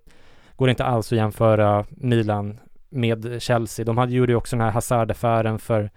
går 0.55 0.67
det 0.67 0.71
inte 0.71 0.85
alls 0.85 1.11
att 1.11 1.17
jämföra 1.17 1.85
Milan 1.89 2.59
med 2.89 3.41
Chelsea. 3.41 3.85
De 3.85 3.97
hade, 3.97 4.13
gjorde 4.13 4.31
ju 4.31 4.35
också 4.35 4.55
den 4.55 4.65
här 4.65 4.71
Hazard-affären 4.71 5.59
för 5.59 5.89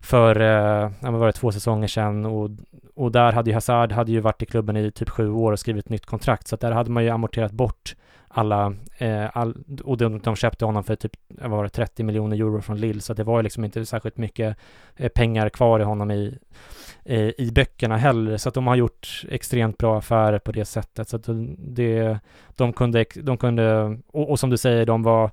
för, 0.00 0.40
eh, 0.40 0.90
vad 1.00 1.12
var 1.12 1.26
det, 1.26 1.32
två 1.32 1.52
säsonger 1.52 1.88
sedan 1.88 2.26
och, 2.26 2.50
och 2.94 3.12
där 3.12 3.32
hade 3.32 3.50
ju 3.50 3.54
Hazard 3.54 3.92
hade 3.92 4.12
ju 4.12 4.20
varit 4.20 4.42
i 4.42 4.46
klubben 4.46 4.76
i 4.76 4.90
typ 4.90 5.08
sju 5.08 5.30
år 5.30 5.52
och 5.52 5.58
skrivit 5.58 5.88
nytt 5.88 6.06
kontrakt 6.06 6.48
så 6.48 6.54
att 6.54 6.60
där 6.60 6.72
hade 6.72 6.90
man 6.90 7.04
ju 7.04 7.10
amorterat 7.10 7.52
bort 7.52 7.94
alla, 8.38 8.74
eh, 8.98 9.36
all, 9.36 9.54
och 9.84 9.96
de, 9.96 10.18
de 10.18 10.36
köpte 10.36 10.64
honom 10.64 10.84
för 10.84 10.96
typ, 10.96 11.12
vad 11.28 11.50
var 11.50 11.62
det, 11.62 11.68
30 11.68 12.02
miljoner 12.02 12.36
euro 12.36 12.62
från 12.62 12.80
Lille 12.80 13.00
så 13.00 13.14
det 13.14 13.24
var 13.24 13.38
ju 13.38 13.42
liksom 13.42 13.64
inte 13.64 13.86
särskilt 13.86 14.16
mycket 14.16 14.56
eh, 14.96 15.08
pengar 15.08 15.48
kvar 15.48 15.80
i 15.80 15.82
honom 15.82 16.10
i, 16.10 16.38
eh, 17.04 17.30
i 17.38 17.50
böckerna 17.54 17.96
heller 17.96 18.36
så 18.36 18.48
att 18.48 18.54
de 18.54 18.66
har 18.66 18.76
gjort 18.76 19.24
extremt 19.28 19.78
bra 19.78 19.98
affärer 19.98 20.38
på 20.38 20.52
det 20.52 20.64
sättet 20.64 21.08
så 21.08 21.16
att 21.16 21.24
det, 21.58 22.18
de 22.56 22.72
kunde, 22.72 23.04
de 23.14 23.36
kunde, 23.36 23.98
och, 24.06 24.30
och 24.30 24.40
som 24.40 24.50
du 24.50 24.56
säger, 24.56 24.86
de 24.86 25.02
var 25.02 25.30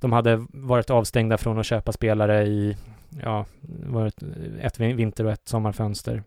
de 0.00 0.12
hade 0.12 0.46
varit 0.50 0.90
avstängda 0.90 1.38
från 1.38 1.58
att 1.58 1.66
köpa 1.66 1.92
spelare 1.92 2.46
i, 2.46 2.76
ja, 3.22 3.46
varit 3.86 4.22
ett 4.60 4.80
vinter 4.80 5.24
och 5.24 5.32
ett 5.32 5.48
sommarfönster. 5.48 6.22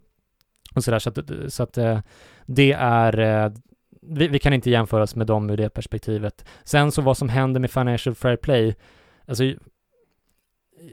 Och 0.76 0.84
sådär, 0.84 1.00
så 1.00 1.10
att, 1.10 1.54
så 1.54 1.64
att 1.64 1.78
eh, 1.78 2.00
det 2.46 2.72
är, 2.72 3.20
eh, 3.20 3.52
vi, 4.02 4.28
vi, 4.28 4.40
kan 4.40 4.54
inte 4.54 4.70
jämföra 4.70 5.04
oss 5.04 5.16
med 5.16 5.28
dem 5.28 5.50
ur 5.50 5.58
det 5.58 5.70
perspektivet. 5.70 6.46
Sen 6.64 6.92
så 6.92 7.02
vad 7.02 7.18
som 7.18 7.30
händer 7.30 7.60
med 7.60 7.72
Financial 7.72 8.16
Fair 8.16 8.36
Play, 8.36 8.76
alltså 9.26 9.44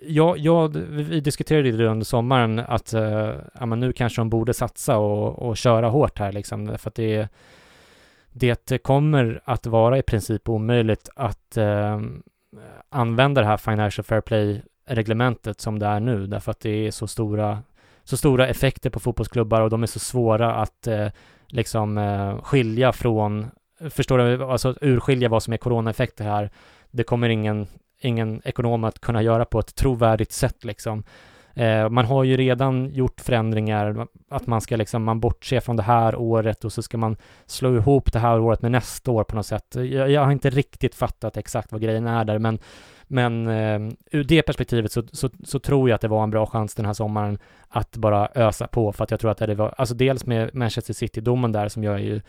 Ja, 0.02 0.36
ja, 0.36 0.66
vi 0.88 1.20
diskuterade 1.20 1.70
det 1.72 1.86
under 1.86 2.04
sommaren 2.04 2.58
att 2.58 2.94
eh, 2.94 3.32
ja, 3.60 3.66
men 3.66 3.80
nu 3.80 3.92
kanske 3.92 4.20
de 4.20 4.30
borde 4.30 4.54
satsa 4.54 4.98
och, 4.98 5.48
och 5.48 5.56
köra 5.56 5.88
hårt 5.88 6.18
här 6.18 6.32
liksom, 6.32 6.78
för 6.78 6.88
att 6.90 6.94
det, 6.94 7.28
det 8.32 8.78
kommer 8.82 9.40
att 9.44 9.66
vara 9.66 9.98
i 9.98 10.02
princip 10.02 10.48
omöjligt 10.48 11.08
att 11.16 11.56
eh, 11.56 12.00
använda 12.88 13.40
det 13.40 13.46
här 13.46 13.56
Financial 13.56 14.04
Fair 14.04 14.20
Play-reglementet 14.20 15.60
som 15.60 15.78
det 15.78 15.86
är 15.86 16.00
nu, 16.00 16.26
därför 16.26 16.50
att 16.50 16.60
det 16.60 16.86
är 16.86 16.90
så 16.90 17.06
stora, 17.06 17.62
så 18.04 18.16
stora 18.16 18.48
effekter 18.48 18.90
på 18.90 19.00
fotbollsklubbar 19.00 19.60
och 19.60 19.70
de 19.70 19.82
är 19.82 19.86
så 19.86 19.98
svåra 19.98 20.54
att 20.54 20.86
eh, 20.86 21.08
liksom 21.48 21.98
eh, 21.98 22.42
skilja 22.42 22.92
från, 22.92 23.50
förstår 23.90 24.18
du, 24.18 24.44
alltså 24.44 24.74
urskilja 24.80 25.28
vad 25.28 25.42
som 25.42 25.52
är 25.52 25.56
coronaeffekter 25.56 26.24
här. 26.24 26.50
Det 26.90 27.04
kommer 27.04 27.28
ingen 27.28 27.66
ingen 28.00 28.42
ekonom 28.44 28.84
att 28.84 29.00
kunna 29.00 29.22
göra 29.22 29.44
på 29.44 29.58
ett 29.58 29.74
trovärdigt 29.74 30.32
sätt 30.32 30.64
liksom. 30.64 31.04
Eh, 31.54 31.88
man 31.88 32.04
har 32.04 32.24
ju 32.24 32.36
redan 32.36 32.94
gjort 32.94 33.20
förändringar, 33.20 34.06
att 34.30 34.46
man 34.46 34.60
ska 34.60 34.76
liksom, 34.76 35.04
man 35.04 35.20
bortser 35.20 35.60
från 35.60 35.76
det 35.76 35.82
här 35.82 36.16
året 36.16 36.64
och 36.64 36.72
så 36.72 36.82
ska 36.82 36.98
man 36.98 37.16
slå 37.46 37.76
ihop 37.76 38.12
det 38.12 38.18
här 38.18 38.40
året 38.40 38.62
med 38.62 38.70
nästa 38.70 39.10
år 39.10 39.24
på 39.24 39.36
något 39.36 39.46
sätt. 39.46 39.74
Jag, 39.74 40.10
jag 40.10 40.24
har 40.24 40.32
inte 40.32 40.50
riktigt 40.50 40.94
fattat 40.94 41.36
exakt 41.36 41.72
vad 41.72 41.80
grejen 41.80 42.06
är 42.06 42.24
där, 42.24 42.38
men, 42.38 42.58
men 43.08 43.48
eh, 43.48 43.92
ur 44.10 44.24
det 44.24 44.42
perspektivet 44.42 44.92
så, 44.92 45.02
så, 45.12 45.30
så, 45.44 45.58
tror 45.58 45.88
jag 45.88 45.94
att 45.94 46.00
det 46.00 46.08
var 46.08 46.22
en 46.22 46.30
bra 46.30 46.46
chans 46.46 46.74
den 46.74 46.86
här 46.86 46.92
sommaren 46.92 47.38
att 47.68 47.96
bara 47.96 48.28
ösa 48.34 48.66
på, 48.66 48.92
för 48.92 49.04
att 49.04 49.10
jag 49.10 49.20
tror 49.20 49.30
att 49.30 49.38
det 49.38 49.54
var, 49.54 49.74
alltså 49.78 49.94
dels 49.94 50.26
med 50.26 50.54
Manchester 50.54 50.94
City-domen 50.94 51.52
där 51.52 51.68
som 51.68 51.84
gör 51.84 51.98
ju 51.98 52.20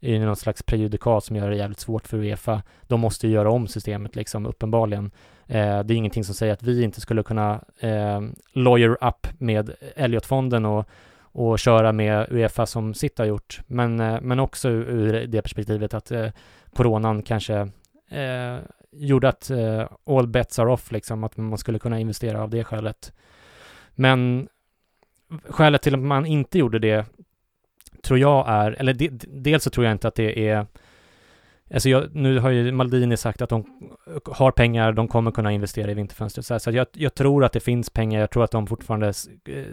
i 0.00 0.18
någon 0.18 0.36
slags 0.36 0.62
prejudikat 0.62 1.24
som 1.24 1.36
gör 1.36 1.50
det 1.50 1.56
jävligt 1.56 1.80
svårt 1.80 2.06
för 2.08 2.18
Uefa. 2.18 2.62
De 2.82 3.00
måste 3.00 3.26
ju 3.26 3.32
göra 3.32 3.50
om 3.50 3.66
systemet 3.66 4.16
liksom, 4.16 4.46
uppenbarligen. 4.46 5.10
Eh, 5.46 5.80
det 5.80 5.94
är 5.94 5.96
ingenting 5.96 6.24
som 6.24 6.34
säger 6.34 6.52
att 6.52 6.62
vi 6.62 6.82
inte 6.82 7.00
skulle 7.00 7.22
kunna 7.22 7.60
eh, 7.80 8.20
lawyer 8.52 8.96
up 9.00 9.26
med 9.38 9.70
Elliot-fonden 9.96 10.64
och, 10.66 10.88
och 11.20 11.58
köra 11.58 11.92
med 11.92 12.26
Uefa 12.30 12.66
som 12.66 12.94
sitt 12.94 13.18
har 13.18 13.26
gjort. 13.26 13.60
Men, 13.66 14.00
eh, 14.00 14.20
men 14.22 14.40
också 14.40 14.68
ur 14.68 15.26
det 15.26 15.42
perspektivet 15.42 15.94
att 15.94 16.10
eh, 16.10 16.28
coronan 16.72 17.22
kanske 17.22 17.56
eh, 18.10 18.56
gjorde 18.98 19.28
att 19.28 19.50
eh, 19.50 19.88
all 20.06 20.26
bets 20.26 20.58
are 20.58 20.72
off, 20.72 20.92
liksom, 20.92 21.24
att 21.24 21.36
man 21.36 21.58
skulle 21.58 21.78
kunna 21.78 22.00
investera 22.00 22.42
av 22.42 22.50
det 22.50 22.64
skälet. 22.64 23.12
Men 23.94 24.48
skälet 25.48 25.82
till 25.82 25.94
att 25.94 26.00
man 26.00 26.26
inte 26.26 26.58
gjorde 26.58 26.78
det 26.78 27.06
tror 28.02 28.18
jag 28.18 28.48
är, 28.48 28.70
eller 28.78 28.94
de, 28.94 29.10
dels 29.28 29.64
så 29.64 29.70
tror 29.70 29.86
jag 29.86 29.92
inte 29.92 30.08
att 30.08 30.14
det 30.14 30.48
är 30.48 30.66
Alltså 31.74 31.88
jag, 31.88 32.14
nu 32.14 32.38
har 32.38 32.50
ju 32.50 32.72
Maldini 32.72 33.16
sagt 33.16 33.42
att 33.42 33.48
de 33.48 33.64
har 34.24 34.50
pengar, 34.50 34.92
de 34.92 35.08
kommer 35.08 35.30
kunna 35.30 35.52
investera 35.52 35.90
i 35.90 35.94
vinterfönstret. 35.94 36.46
Så, 36.46 36.58
så 36.58 36.70
jag, 36.70 36.86
jag, 36.92 37.14
tror 37.14 37.44
att 37.44 37.52
det 37.52 37.60
finns 37.60 37.90
pengar, 37.90 38.20
jag 38.20 38.30
tror 38.30 38.44
att 38.44 38.50
de 38.50 38.66
fortfarande, 38.66 39.12
eh, 39.48 39.64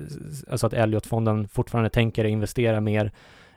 alltså 0.49 0.67
att 0.67 0.73
Elliot-fonden 0.73 1.47
fortfarande 1.47 1.89
tänker 1.89 2.25
investera 2.25 2.81
mer 2.81 3.11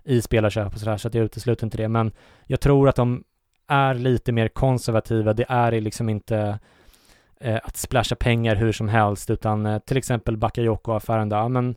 i 0.04 0.22
spelarköp 0.22 0.74
och 0.74 0.80
sådär, 0.80 0.96
så 0.96 1.08
att 1.08 1.14
jag 1.14 1.24
utesluter 1.24 1.66
inte 1.66 1.76
det. 1.76 1.88
Men 1.88 2.12
jag 2.46 2.60
tror 2.60 2.88
att 2.88 2.96
de 2.96 3.24
är 3.68 3.94
lite 3.94 4.32
mer 4.32 4.48
konservativa, 4.48 5.32
det 5.32 5.46
är 5.48 5.80
liksom 5.80 6.08
inte 6.08 6.58
eh, 7.40 7.60
att 7.62 7.76
splasha 7.76 8.16
pengar 8.16 8.56
hur 8.56 8.72
som 8.72 8.88
helst, 8.88 9.30
utan 9.30 9.66
eh, 9.66 9.78
till 9.78 9.96
exempel 9.96 10.36
Bakayoko-affären 10.36 11.28
där, 11.28 11.48
men 11.48 11.74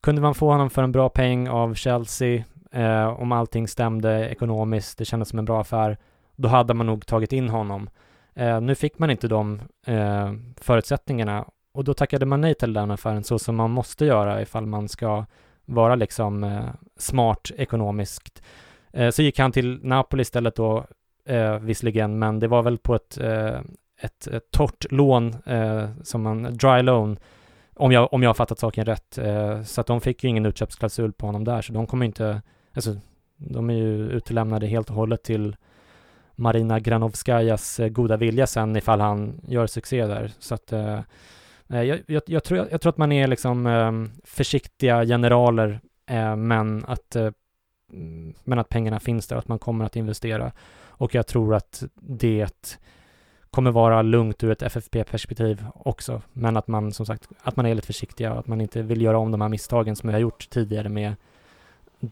kunde 0.00 0.22
man 0.22 0.34
få 0.34 0.50
honom 0.50 0.70
för 0.70 0.82
en 0.82 0.92
bra 0.92 1.08
peng 1.08 1.48
av 1.48 1.74
Chelsea, 1.74 2.44
eh, 2.72 3.06
om 3.06 3.32
allting 3.32 3.68
stämde 3.68 4.28
ekonomiskt, 4.28 4.98
det 4.98 5.04
kändes 5.04 5.28
som 5.28 5.38
en 5.38 5.44
bra 5.44 5.60
affär, 5.60 5.98
då 6.36 6.48
hade 6.48 6.74
man 6.74 6.86
nog 6.86 7.06
tagit 7.06 7.32
in 7.32 7.48
honom. 7.48 7.90
Eh, 8.34 8.60
nu 8.60 8.74
fick 8.74 8.98
man 8.98 9.10
inte 9.10 9.28
de 9.28 9.60
eh, 9.86 10.32
förutsättningarna 10.56 11.44
och 11.72 11.84
då 11.84 11.94
tackade 11.94 12.26
man 12.26 12.40
nej 12.40 12.54
till 12.54 12.72
den 12.72 12.90
affären 12.90 13.24
så 13.24 13.38
som 13.38 13.56
man 13.56 13.70
måste 13.70 14.04
göra 14.04 14.42
ifall 14.42 14.66
man 14.66 14.88
ska 14.88 15.24
vara 15.64 15.94
liksom 15.94 16.44
eh, 16.44 16.68
smart 16.96 17.50
ekonomiskt. 17.56 18.42
Eh, 18.92 19.10
så 19.10 19.22
gick 19.22 19.38
han 19.38 19.52
till 19.52 19.80
Napoli 19.82 20.22
istället 20.22 20.56
då, 20.56 20.86
eh, 21.30 21.58
visserligen, 21.58 22.18
men 22.18 22.40
det 22.40 22.48
var 22.48 22.62
väl 22.62 22.78
på 22.78 22.94
ett, 22.94 23.18
eh, 23.18 23.60
ett, 24.00 24.26
ett 24.26 24.50
torrt 24.50 24.92
lån, 24.92 25.34
eh, 25.46 25.88
som 26.02 26.22
man, 26.22 26.42
dry 26.42 26.82
loan, 26.82 27.18
om 27.74 27.92
jag, 27.92 28.12
om 28.12 28.22
jag 28.22 28.28
har 28.28 28.34
fattat 28.34 28.58
saken 28.58 28.84
rätt. 28.84 29.18
Eh, 29.18 29.62
så 29.62 29.80
att 29.80 29.86
de 29.86 30.00
fick 30.00 30.24
ju 30.24 30.30
ingen 30.30 30.46
utköpsklausul 30.46 31.12
på 31.12 31.26
honom 31.26 31.44
där, 31.44 31.62
så 31.62 31.72
de 31.72 31.86
kommer 31.86 32.06
inte, 32.06 32.42
alltså 32.74 32.96
de 33.36 33.70
är 33.70 33.74
ju 33.74 34.10
utelämnade 34.10 34.66
helt 34.66 34.90
och 34.90 34.96
hållet 34.96 35.22
till 35.22 35.56
Marina 36.34 36.80
Granovskajas 36.80 37.80
eh, 37.80 37.88
goda 37.88 38.16
vilja 38.16 38.46
sen 38.46 38.76
ifall 38.76 39.00
han 39.00 39.40
gör 39.46 39.66
succé 39.66 40.06
där. 40.06 40.32
Så 40.38 40.54
att 40.54 40.72
eh, 40.72 41.00
jag, 41.66 42.00
jag, 42.06 42.22
jag, 42.26 42.44
tror, 42.44 42.68
jag 42.70 42.80
tror 42.80 42.90
att 42.90 42.98
man 42.98 43.12
är 43.12 43.26
liksom 43.26 43.66
eh, 43.66 43.92
försiktiga 44.24 45.04
generaler, 45.04 45.80
eh, 46.06 46.36
men 46.36 46.84
att 46.84 47.16
eh, 47.16 47.30
Mm, 47.92 48.34
men 48.44 48.58
att 48.58 48.68
pengarna 48.68 49.00
finns 49.00 49.26
där, 49.26 49.36
att 49.36 49.48
man 49.48 49.58
kommer 49.58 49.84
att 49.84 49.96
investera. 49.96 50.52
Och 50.88 51.14
jag 51.14 51.26
tror 51.26 51.54
att 51.54 51.82
det 51.94 52.78
kommer 53.50 53.70
vara 53.70 54.02
lugnt 54.02 54.44
ur 54.44 54.50
ett 54.50 54.62
FFP-perspektiv 54.62 55.64
också. 55.74 56.22
Men 56.32 56.56
att 56.56 56.68
man 56.68 56.92
som 56.92 57.06
sagt, 57.06 57.28
att 57.42 57.56
man 57.56 57.66
är 57.66 57.74
lite 57.74 57.86
försiktiga 57.86 58.32
och 58.32 58.38
att 58.38 58.46
man 58.46 58.60
inte 58.60 58.82
vill 58.82 59.02
göra 59.02 59.18
om 59.18 59.30
de 59.30 59.40
här 59.40 59.48
misstagen 59.48 59.96
som 59.96 60.08
vi 60.08 60.12
har 60.12 60.20
gjort 60.20 60.50
tidigare 60.50 60.88
med 60.88 61.14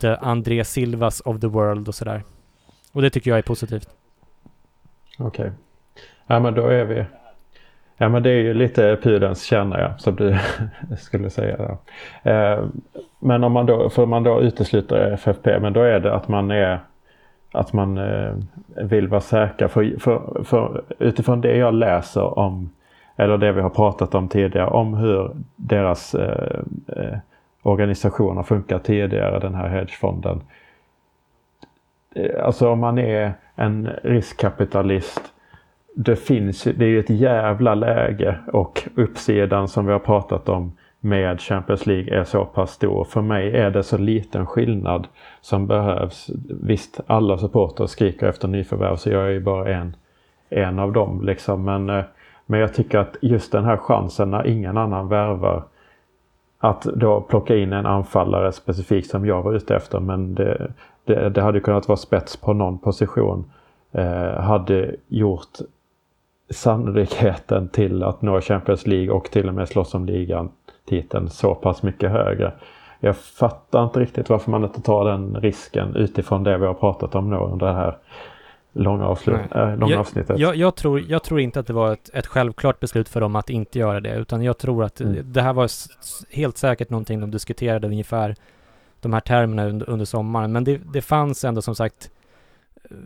the 0.01 0.09
André 0.09 0.65
Silvas 0.65 1.21
of 1.21 1.41
the 1.41 1.47
world 1.47 1.89
och 1.89 1.95
sådär. 1.95 2.25
Och 2.93 3.03
det 3.03 3.11
tycker 3.11 3.31
jag 3.31 3.39
är 3.39 3.43
positivt. 3.43 3.89
Okej. 5.19 5.27
Okay. 5.27 5.53
Ja 6.27 6.41
men 6.41 6.55
då 6.55 6.67
är 6.67 6.85
vi. 6.85 7.05
Ja 8.01 8.09
men 8.09 8.23
det 8.23 8.31
är 8.31 8.43
ju 8.43 8.55
lite 8.55 8.99
pudens 9.03 9.45
kärna 9.45 9.81
ja, 9.81 9.99
som 9.99 10.17
du 10.17 10.39
skulle 10.99 11.31
säga. 11.31 11.79
Eh, 12.23 12.65
men 13.19 13.45
om 13.45 13.53
man 13.53 13.67
då, 13.67 13.91
för 13.91 14.07
man 14.07 14.23
då 14.23 14.41
utesluter 14.41 15.13
FFP, 15.13 15.61
men 15.61 15.73
då 15.73 15.83
är 15.83 16.01
det 16.01 16.15
att 16.15 16.29
man 16.29 16.51
är 16.51 16.81
att 17.53 17.73
man 17.73 17.99
eh, 17.99 18.35
vill 18.77 19.09
vara 19.09 19.21
säker. 19.21 19.69
För, 19.69 20.01
för, 20.01 20.45
för, 20.45 20.83
utifrån 20.99 21.41
det 21.41 21.57
jag 21.57 21.75
läser 21.75 22.39
om, 22.39 22.71
eller 23.17 23.39
det 23.39 23.53
vi 23.53 23.61
har 23.61 23.71
pratat 23.71 24.15
om 24.15 24.29
tidigare, 24.29 24.67
om 24.67 24.95
hur 24.95 25.31
deras 25.57 26.15
eh, 26.15 26.61
eh 26.87 27.19
organisationer 27.63 28.43
funkar 28.43 28.79
tidigare, 28.79 29.39
den 29.39 29.55
här 29.55 29.69
hedgefonden. 29.69 30.41
Eh, 32.15 32.45
alltså 32.47 32.69
om 32.69 32.79
man 32.79 32.99
är 32.99 33.33
en 33.55 33.89
riskkapitalist 34.03 35.33
det 36.01 36.17
finns 36.17 36.63
det 36.63 36.85
är 36.85 36.89
ju 36.89 37.01
ett 37.01 37.11
jävla 37.11 37.75
läge 37.75 38.39
och 38.53 38.89
uppsidan 38.95 39.69
som 39.69 39.87
vi 39.87 39.93
har 39.93 39.99
pratat 39.99 40.49
om 40.49 40.73
med 41.01 41.41
Champions 41.41 41.87
League 41.87 42.21
är 42.21 42.25
så 42.25 42.45
pass 42.45 42.71
stor. 42.71 43.05
För 43.05 43.21
mig 43.21 43.57
är 43.57 43.71
det 43.71 43.83
så 43.83 43.99
liten 43.99 44.47
skillnad 44.47 45.07
som 45.41 45.67
behövs. 45.67 46.31
Visst, 46.63 47.01
alla 47.07 47.39
supportrar 47.39 47.87
skriker 47.87 48.27
efter 48.27 48.49
nyförvärv 48.49 48.97
så 48.97 49.11
jag 49.11 49.27
är 49.27 49.31
ju 49.31 49.41
bara 49.41 49.75
en, 49.75 49.97
en 50.49 50.79
av 50.79 50.93
dem. 50.93 51.23
Liksom. 51.25 51.65
Men, 51.65 51.91
eh, 51.91 52.05
men 52.47 52.61
jag 52.61 52.75
tycker 52.75 52.99
att 52.99 53.17
just 53.23 53.53
den 53.53 53.65
här 53.65 53.77
chansen 53.77 54.31
när 54.31 54.47
ingen 54.47 54.77
annan 54.77 55.09
värvar 55.09 55.65
att 56.59 56.83
då 56.83 57.21
plocka 57.21 57.57
in 57.57 57.73
en 57.73 57.87
anfallare 57.87 58.53
specifikt 58.53 59.11
som 59.11 59.27
jag 59.27 59.43
var 59.43 59.53
ute 59.53 59.77
efter 59.77 60.01
men 60.01 60.35
det, 60.35 60.73
det, 61.05 61.31
det 61.31 61.43
hade 61.43 61.61
kunnat 61.61 61.89
vara 61.89 61.97
spets 61.97 62.37
på 62.37 62.53
någon 62.53 62.79
position. 62.79 63.45
Eh, 63.93 64.41
hade 64.41 64.97
gjort 65.09 65.59
sannolikheten 66.51 67.69
till 67.69 68.03
att 68.03 68.23
nå 68.23 68.41
Champions 68.41 68.87
League 68.87 69.11
och 69.11 69.31
till 69.31 69.49
och 69.49 69.55
med 69.55 69.69
slåss 69.69 69.95
om 69.95 70.07
ligan 70.07 70.51
titeln 70.89 71.31
så 71.31 71.55
pass 71.55 71.83
mycket 71.83 72.11
högre. 72.11 72.53
Jag 73.01 73.17
fattar 73.17 73.85
inte 73.85 74.01
riktigt 74.01 74.29
varför 74.29 74.51
man 74.51 74.65
inte 74.65 74.81
tar 74.81 75.05
den 75.05 75.37
risken 75.37 75.97
utifrån 75.97 76.45
det 76.45 76.59
vi 76.59 76.67
har 76.67 76.75
pratat 76.75 77.15
om 77.15 77.31
nu 77.31 77.37
under 77.37 77.67
det 77.67 77.73
här 77.73 77.99
långa, 78.73 79.07
avslut, 79.07 79.41
äh, 79.55 79.77
långa 79.77 79.93
jag, 79.93 80.01
avsnittet. 80.01 80.39
Jag, 80.39 80.57
jag, 80.57 80.75
tror, 80.75 81.01
jag 81.01 81.23
tror 81.23 81.41
inte 81.41 81.61
att 81.61 81.67
det 81.67 81.73
var 81.73 81.93
ett, 81.93 82.11
ett 82.15 82.27
självklart 82.27 82.81
beslut 82.81 83.09
för 83.09 83.21
dem 83.21 83.37
att 83.37 83.51
inte 83.51 83.79
göra 83.79 84.01
det, 84.01 84.15
utan 84.15 84.43
jag 84.43 84.59
tror 84.59 84.85
att 84.85 85.01
mm. 85.01 85.33
det 85.33 85.43
här 85.43 85.53
var 85.53 85.71
helt 86.31 86.59
säkert 86.59 86.91
någonting 86.91 87.21
de 87.21 87.31
diskuterade 87.31 87.87
ungefär 87.87 88.35
de 89.01 89.13
här 89.13 89.21
termerna 89.21 89.67
under, 89.67 89.91
under 89.91 90.05
sommaren. 90.05 90.53
Men 90.53 90.65
det, 90.65 90.81
det 90.93 91.03
fanns 91.03 91.45
ändå 91.45 91.63
som 91.63 91.75
sagt 91.75 92.11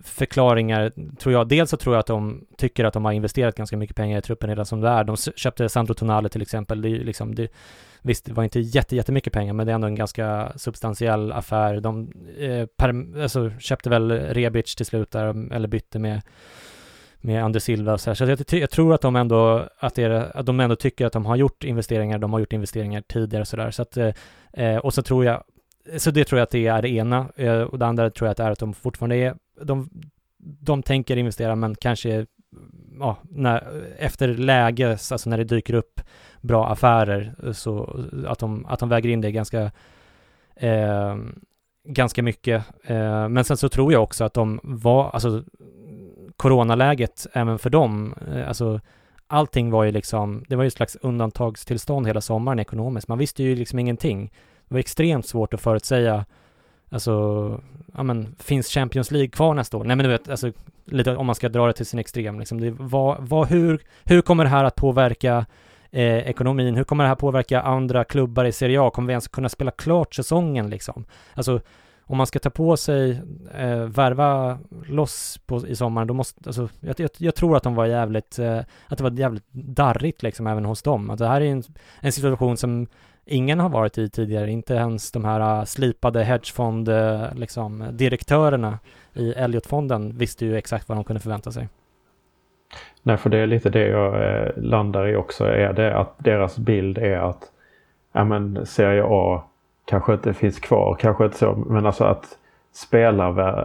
förklaringar, 0.05 0.93
tror 1.19 1.33
jag. 1.33 1.49
Dels 1.49 1.71
så 1.71 1.77
tror 1.77 1.95
jag 1.95 2.01
att 2.01 2.07
de 2.07 2.47
tycker 2.57 2.85
att 2.85 2.95
de 2.95 3.05
har 3.05 3.13
investerat 3.13 3.55
ganska 3.55 3.77
mycket 3.77 3.97
pengar 3.97 4.19
i 4.19 4.23
truppen 4.23 4.49
redan 4.49 4.67
som 4.67 4.81
det 4.81 4.89
är. 4.89 5.05
De 5.05 5.17
köpte 5.17 5.69
Sandro 5.69 5.95
Tonale 5.95 6.29
till 6.29 6.43
exempel. 6.43 6.83
Det 6.83 6.89
är 6.89 7.05
liksom, 7.05 7.35
det, 7.35 7.53
visst, 8.03 8.25
det 8.25 8.33
var 8.33 8.45
inte 8.45 8.61
jätte, 8.61 8.97
jättemycket 8.97 9.33
pengar, 9.33 9.53
men 9.53 9.67
det 9.67 9.73
är 9.73 9.75
ändå 9.75 9.87
en 9.87 9.95
ganska 9.95 10.53
substantiell 10.57 11.33
affär. 11.33 11.81
De 11.81 12.13
eh, 12.39 12.67
per, 12.67 13.23
alltså, 13.23 13.51
köpte 13.59 13.91
väl 13.91 14.11
Rebic 14.11 14.75
till 14.75 14.87
slut 14.87 15.11
där, 15.11 15.53
eller 15.53 15.69
bytte 15.69 15.99
med 15.99 16.23
med 17.25 17.45
Anders 17.45 17.63
Silva 17.63 17.93
och 17.93 18.01
så 18.01 18.11
här. 18.11 18.15
Så 18.15 18.25
jag, 18.25 18.63
jag, 18.63 18.71
tror 18.71 18.95
att 18.95 19.01
de 19.01 19.17
ändå, 19.17 19.69
att, 19.79 19.95
det, 19.95 20.31
att 20.35 20.47
de 20.47 20.61
ändå 20.61 20.77
tycker 20.77 21.07
att 21.07 21.13
de 21.13 21.27
har 21.27 21.37
gjort 21.37 21.65
investeringar, 21.65 22.19
de 22.19 22.33
har 22.33 22.41
gjort 22.41 22.53
investeringar 22.53 23.01
tidigare 23.01 23.41
och 23.41 23.49
sådär. 23.49 23.71
Så 23.71 23.83
att, 23.83 23.97
eh, 23.97 24.13
eh, 24.53 24.77
och 24.77 24.95
så 24.95 25.03
tror 25.03 25.25
jag, 25.25 25.45
så 25.97 26.11
det 26.11 26.25
tror 26.25 26.39
jag 26.39 26.43
att 26.43 26.51
det 26.51 26.67
är 26.67 26.83
det 26.83 26.89
ena. 26.89 27.29
Eh, 27.37 27.61
och 27.61 27.79
det 27.79 27.87
andra 27.87 28.11
tror 28.11 28.27
jag 28.27 28.31
att 28.31 28.37
det 28.37 28.43
är 28.43 28.51
att 28.51 28.59
de 28.59 28.75
fortfarande 28.75 29.17
är 29.17 29.35
de, 29.65 29.89
de 30.39 30.83
tänker 30.83 31.17
investera 31.17 31.57
men 31.57 31.75
kanske 31.75 32.27
ja, 32.99 33.17
när, 33.23 33.83
efter 33.99 34.29
läge, 34.29 34.91
alltså 34.91 35.31
när 35.31 35.39
det 35.39 35.45
dyker 35.45 35.75
upp 35.75 36.01
bra 36.41 36.69
affärer, 36.69 37.53
så 37.53 38.01
att 38.27 38.39
de, 38.39 38.67
att 38.67 38.79
de 38.79 38.89
väger 38.89 39.11
in 39.11 39.21
det 39.21 39.33
ganska, 39.33 39.71
eh, 40.57 41.17
ganska 41.89 42.23
mycket. 42.23 42.65
Eh, 42.85 43.29
men 43.29 43.45
sen 43.45 43.57
så 43.57 43.69
tror 43.69 43.93
jag 43.93 44.03
också 44.03 44.25
att 44.25 44.35
de 44.35 44.61
var, 44.63 45.11
alltså 45.11 45.45
coronaläget 46.37 47.27
även 47.33 47.59
för 47.59 47.71
dem, 47.71 48.15
eh, 48.35 48.49
alltså 48.49 48.81
allting 49.27 49.71
var 49.71 49.85
ju 49.85 49.91
liksom, 49.91 50.45
det 50.49 50.57
var 50.57 50.65
ju 50.65 50.69
ett 50.69 50.75
slags 50.75 50.97
undantagstillstånd 50.97 52.07
hela 52.07 52.21
sommaren 52.21 52.59
ekonomiskt. 52.59 53.09
Man 53.09 53.19
visste 53.19 53.43
ju 53.43 53.57
liksom 53.57 53.79
ingenting. 53.79 54.33
Det 54.69 54.75
var 54.75 54.81
extremt 54.81 55.27
svårt 55.27 55.55
att 55.55 55.61
förutsäga 55.61 56.25
Alltså, 56.93 57.60
ja 57.94 58.02
men, 58.02 58.35
finns 58.39 58.69
Champions 58.69 59.10
League 59.10 59.28
kvar 59.28 59.55
nästa 59.55 59.77
år? 59.77 59.85
Nej 59.85 59.97
men 59.97 60.05
du 60.05 60.10
vet, 60.10 60.28
alltså, 60.28 60.52
lite 60.85 61.16
om 61.16 61.27
man 61.27 61.35
ska 61.35 61.48
dra 61.48 61.66
det 61.66 61.73
till 61.73 61.86
sin 61.86 61.98
extrem 61.98 62.39
liksom. 62.39 62.60
Det, 62.60 62.70
vad, 62.70 63.16
vad, 63.20 63.48
hur, 63.48 63.82
hur 64.05 64.23
kommer 64.23 64.44
det 64.44 64.51
här 64.51 64.64
att 64.64 64.77
påverka 64.77 65.47
eh, 65.90 66.19
ekonomin? 66.19 66.77
Hur 66.77 66.85
kommer 66.85 67.05
det 67.05 67.09
här 67.09 67.14
påverka 67.14 67.60
andra 67.60 68.05
klubbar 68.05 68.44
i 68.44 68.52
Serie 68.52 68.81
A? 68.81 68.90
Kommer 68.90 69.06
vi 69.06 69.12
ens 69.12 69.28
kunna 69.28 69.48
spela 69.48 69.70
klart 69.70 70.14
säsongen 70.14 70.70
liksom? 70.70 71.05
Alltså, 71.35 71.60
om 72.06 72.16
man 72.16 72.27
ska 72.27 72.39
ta 72.39 72.51
på 72.51 72.77
sig, 72.77 73.23
eh, 73.55 73.85
värva 73.85 74.59
loss 74.86 75.40
på, 75.47 75.66
i 75.66 75.77
sommaren, 75.77 76.09
då 76.09 76.14
måste, 76.14 76.40
alltså, 76.47 76.69
jag, 76.81 77.01
jag, 77.01 77.10
jag 77.19 77.35
tror 77.35 77.56
att 77.56 77.62
de 77.62 77.74
var 77.74 77.86
jävligt, 77.86 78.39
eh, 78.39 78.59
att 78.89 78.98
det 78.98 79.05
var 79.05 79.10
jävligt 79.10 79.47
darrigt 79.52 80.23
liksom 80.23 80.47
även 80.47 80.64
hos 80.64 80.82
dem. 80.82 81.10
Att 81.10 81.19
det 81.19 81.28
här 81.28 81.40
är 81.40 81.47
en, 81.47 81.62
en 82.01 82.12
situation 82.12 82.56
som 82.56 82.86
ingen 83.27 83.61
har 83.61 83.69
varit 83.69 83.99
i 83.99 84.09
tidigare, 84.09 84.51
inte 84.51 84.74
ens 84.74 85.12
de 85.12 85.24
här 85.24 85.59
äh, 85.59 85.65
slipade 85.65 86.24
hedgefond 86.24 86.89
äh, 86.89 87.35
liksom, 87.35 87.85
direktörerna 87.93 88.78
i 89.15 89.32
Elliot-fonden 89.32 90.19
visste 90.19 90.47
ju 90.47 90.57
exakt 90.57 90.89
vad 90.89 90.99
de 90.99 91.05
kunde 91.05 91.20
förvänta 91.20 91.53
sig. 91.53 91.69
Nej, 93.03 93.16
för 93.16 93.31
det 93.31 93.39
är 93.39 93.47
lite 93.47 93.70
det 93.70 93.86
jag 93.86 94.15
eh, 94.15 94.49
landar 94.57 95.09
i 95.09 95.16
också, 95.16 95.44
är 95.44 95.73
det 95.73 95.97
att 95.97 96.15
deras 96.19 96.59
bild 96.59 96.99
är 96.99 97.16
att 97.16 97.43
ja 98.12 98.24
men 98.24 98.66
Serie 98.66 99.05
A 99.07 99.43
kanske 99.85 100.12
inte 100.12 100.35
finns 100.35 100.61
kvar, 100.61 100.97
kanske 101.01 101.24
inte 101.24 101.39
så, 101.39 101.55
men 101.55 101.86
alltså 101.86 102.05
att 102.05 102.39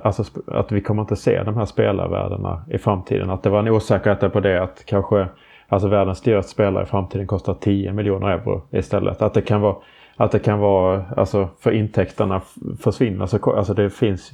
alltså 0.03 0.23
att 0.47 0.71
vi 0.71 0.81
kommer 0.81 1.01
inte 1.01 1.15
se 1.15 1.43
de 1.43 1.57
här 1.57 1.65
spelarvärdena 1.65 2.63
i 2.69 2.77
framtiden. 2.77 3.29
Att 3.29 3.43
det 3.43 3.49
var 3.49 3.59
en 3.59 3.67
osäkerhet 3.67 4.33
på 4.33 4.39
det 4.39 4.63
att 4.63 4.85
kanske 4.85 5.27
Alltså 5.67 5.87
världens 5.87 6.21
dyraste 6.21 6.51
spelare 6.51 6.83
i 6.83 6.85
framtiden 6.85 7.27
kostar 7.27 7.53
10 7.53 7.93
miljoner 7.93 8.27
euro 8.27 8.61
istället. 8.71 9.21
Att 9.21 9.33
det 9.33 9.41
kan 9.41 9.61
vara, 9.61 9.75
att 10.15 10.31
det 10.31 10.39
kan 10.39 10.59
vara, 10.59 11.05
alltså 11.17 11.49
för 11.59 11.71
intäkterna 11.71 12.41
försvinner 12.79 13.55
alltså 13.57 13.73
det 13.73 13.89
finns, 13.89 14.31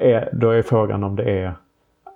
är, 0.00 0.28
då 0.32 0.50
är 0.50 0.62
frågan 0.62 1.04
om 1.04 1.16
det 1.16 1.38
är 1.38 1.54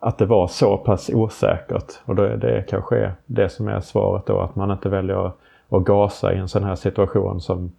att 0.00 0.18
det 0.18 0.26
var 0.26 0.46
så 0.46 0.76
pass 0.76 1.10
osäkert. 1.10 1.92
Och 2.04 2.14
då 2.14 2.22
är 2.22 2.36
det 2.36 2.64
kanske 2.68 3.12
det 3.26 3.48
som 3.48 3.68
är 3.68 3.80
svaret 3.80 4.26
då, 4.26 4.40
att 4.40 4.56
man 4.56 4.70
inte 4.70 4.88
väljer 4.88 5.26
att, 5.26 5.36
att 5.68 5.84
gasa 5.84 6.32
i 6.32 6.38
en 6.38 6.48
sån 6.48 6.64
här 6.64 6.74
situation 6.74 7.40
som, 7.40 7.72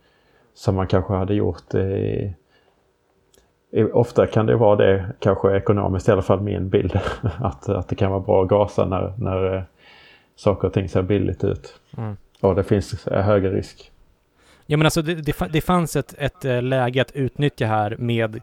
som 0.54 0.76
man 0.76 0.88
kanske 0.88 1.14
hade 1.14 1.34
gjort 1.34 1.74
i, 1.74 2.34
Ofta 3.94 4.28
kan 4.28 4.46
det 4.46 4.56
vara 4.56 4.76
det, 4.76 5.06
kanske 5.20 5.58
ekonomiskt 5.58 6.10
i 6.10 6.12
alla 6.12 6.22
fall 6.22 6.42
min 6.42 6.70
bild, 6.70 7.00
att, 7.40 7.70
att 7.70 7.88
det 7.88 7.96
kan 7.96 8.12
vara 8.12 8.20
bra 8.20 8.44
att 8.44 8.50
gasa 8.50 8.86
när, 8.86 9.14
när 9.18 9.56
eh, 9.56 9.62
saker 10.40 10.68
och 10.68 10.74
ting 10.74 10.90
ser 10.90 11.02
billigt 11.02 11.44
ut. 11.44 11.80
Mm. 11.98 12.18
Och 12.42 12.56
det 12.56 12.64
finns 12.64 13.06
högre 13.06 13.52
risk. 13.52 13.92
Ja 14.66 14.78
men 14.78 14.86
alltså 14.86 15.02
det, 15.02 15.16
det, 15.52 15.62
fanns 15.62 15.96
ett, 15.96 16.16
ett 16.18 16.46
eh, 16.46 16.62
läge 16.62 17.02
att 17.02 17.12
utnyttja 17.12 17.66
här 17.66 17.96
med 18.00 18.42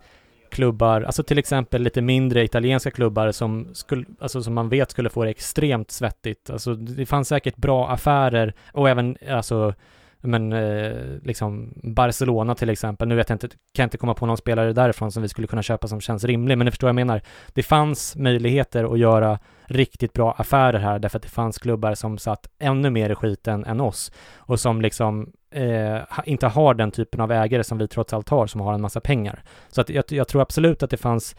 klubbar, 0.50 1.02
alltså 1.02 1.22
till 1.22 1.38
exempel 1.38 1.82
lite 1.82 2.02
mindre 2.02 2.44
italienska 2.44 2.90
klubbar 2.90 3.32
som, 3.32 3.68
skulle, 3.72 4.04
alltså 4.18 4.42
som 4.42 4.54
man 4.54 4.68
vet 4.68 4.90
skulle 4.90 5.10
få 5.10 5.24
det 5.24 5.30
extremt 5.30 5.90
svettigt. 5.90 6.50
Alltså 6.50 6.74
det 6.74 7.06
fanns 7.06 7.28
säkert 7.28 7.56
bra 7.56 7.88
affärer 7.88 8.54
och 8.72 8.88
även 8.88 9.16
alltså 9.30 9.74
men 10.20 10.52
eh, 10.52 10.92
liksom 11.22 11.72
Barcelona 11.82 12.54
till 12.54 12.70
exempel, 12.70 13.08
nu 13.08 13.14
vet 13.14 13.28
jag 13.28 13.34
inte, 13.34 13.48
kan 13.48 13.56
jag 13.82 13.86
inte 13.86 13.98
komma 13.98 14.14
på 14.14 14.26
någon 14.26 14.36
spelare 14.36 14.72
därifrån 14.72 15.12
som 15.12 15.22
vi 15.22 15.28
skulle 15.28 15.46
kunna 15.46 15.62
köpa 15.62 15.88
som 15.88 16.00
känns 16.00 16.24
rimlig, 16.24 16.58
men 16.58 16.64
ni 16.64 16.70
förstår 16.70 16.86
vad 16.86 16.90
jag 16.90 17.06
menar. 17.06 17.22
Det 17.48 17.62
fanns 17.62 18.16
möjligheter 18.16 18.92
att 18.92 18.98
göra 18.98 19.38
riktigt 19.64 20.12
bra 20.12 20.32
affärer 20.32 20.78
här 20.78 20.98
därför 20.98 21.18
att 21.18 21.22
det 21.22 21.28
fanns 21.28 21.58
klubbar 21.58 21.94
som 21.94 22.18
satt 22.18 22.48
ännu 22.58 22.90
mer 22.90 23.10
i 23.10 23.14
skiten 23.14 23.64
än 23.64 23.80
oss 23.80 24.12
och 24.36 24.60
som 24.60 24.80
liksom 24.80 25.32
eh, 25.50 25.98
inte 26.24 26.46
har 26.46 26.74
den 26.74 26.90
typen 26.90 27.20
av 27.20 27.32
ägare 27.32 27.64
som 27.64 27.78
vi 27.78 27.88
trots 27.88 28.12
allt 28.12 28.28
har 28.28 28.46
som 28.46 28.60
har 28.60 28.74
en 28.74 28.80
massa 28.80 29.00
pengar. 29.00 29.42
Så 29.68 29.80
att 29.80 29.90
jag, 29.90 30.04
jag 30.08 30.28
tror 30.28 30.42
absolut 30.42 30.82
att 30.82 30.90
det 30.90 30.96
fanns 30.96 31.36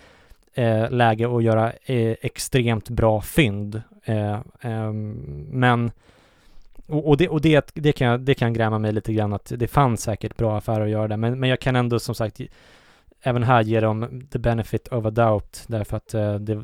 eh, 0.54 0.92
läge 0.92 1.36
att 1.36 1.44
göra 1.44 1.72
eh, 1.86 2.16
extremt 2.22 2.90
bra 2.90 3.22
fynd. 3.22 3.82
Eh, 4.04 4.40
ehm, 4.62 5.12
men 5.50 5.92
och, 6.88 7.08
och, 7.08 7.18
det, 7.18 7.30
och 7.30 7.42
det, 7.42 7.72
det, 7.76 7.92
kan, 7.92 8.26
det 8.26 8.34
kan 8.34 8.54
gräma 8.54 8.80
mig 8.80 8.92
lite 8.92 9.14
grann 9.14 9.34
att 9.34 9.52
det 9.56 9.68
fanns 9.68 10.02
säkert 10.02 10.38
bra 10.38 10.58
affärer 10.58 10.84
att 10.84 10.90
göra 10.90 11.08
där, 11.08 11.18
men, 11.18 11.40
men 11.40 11.50
jag 11.50 11.60
kan 11.60 11.76
ändå 11.76 12.00
som 12.00 12.16
sagt 12.16 12.42
även 13.22 13.44
här 13.44 13.62
ge 13.62 13.80
dem 13.80 14.28
the 14.32 14.40
benefit 14.40 14.88
of 14.88 15.06
a 15.06 15.10
doubt 15.10 15.64
därför 15.68 15.98
att 15.98 16.14
eh, 16.14 16.36
det, 16.36 16.64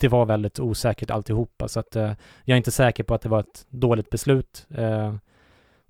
det 0.00 0.08
var 0.08 0.26
väldigt 0.26 0.60
osäkert 0.60 1.10
alltihopa 1.10 1.68
så 1.68 1.80
att 1.80 1.96
eh, 1.96 2.12
jag 2.44 2.54
är 2.54 2.56
inte 2.56 2.70
säker 2.70 3.04
på 3.04 3.14
att 3.14 3.22
det 3.22 3.28
var 3.28 3.40
ett 3.40 3.66
dåligt 3.68 4.10
beslut 4.10 4.66
eh, 4.74 5.14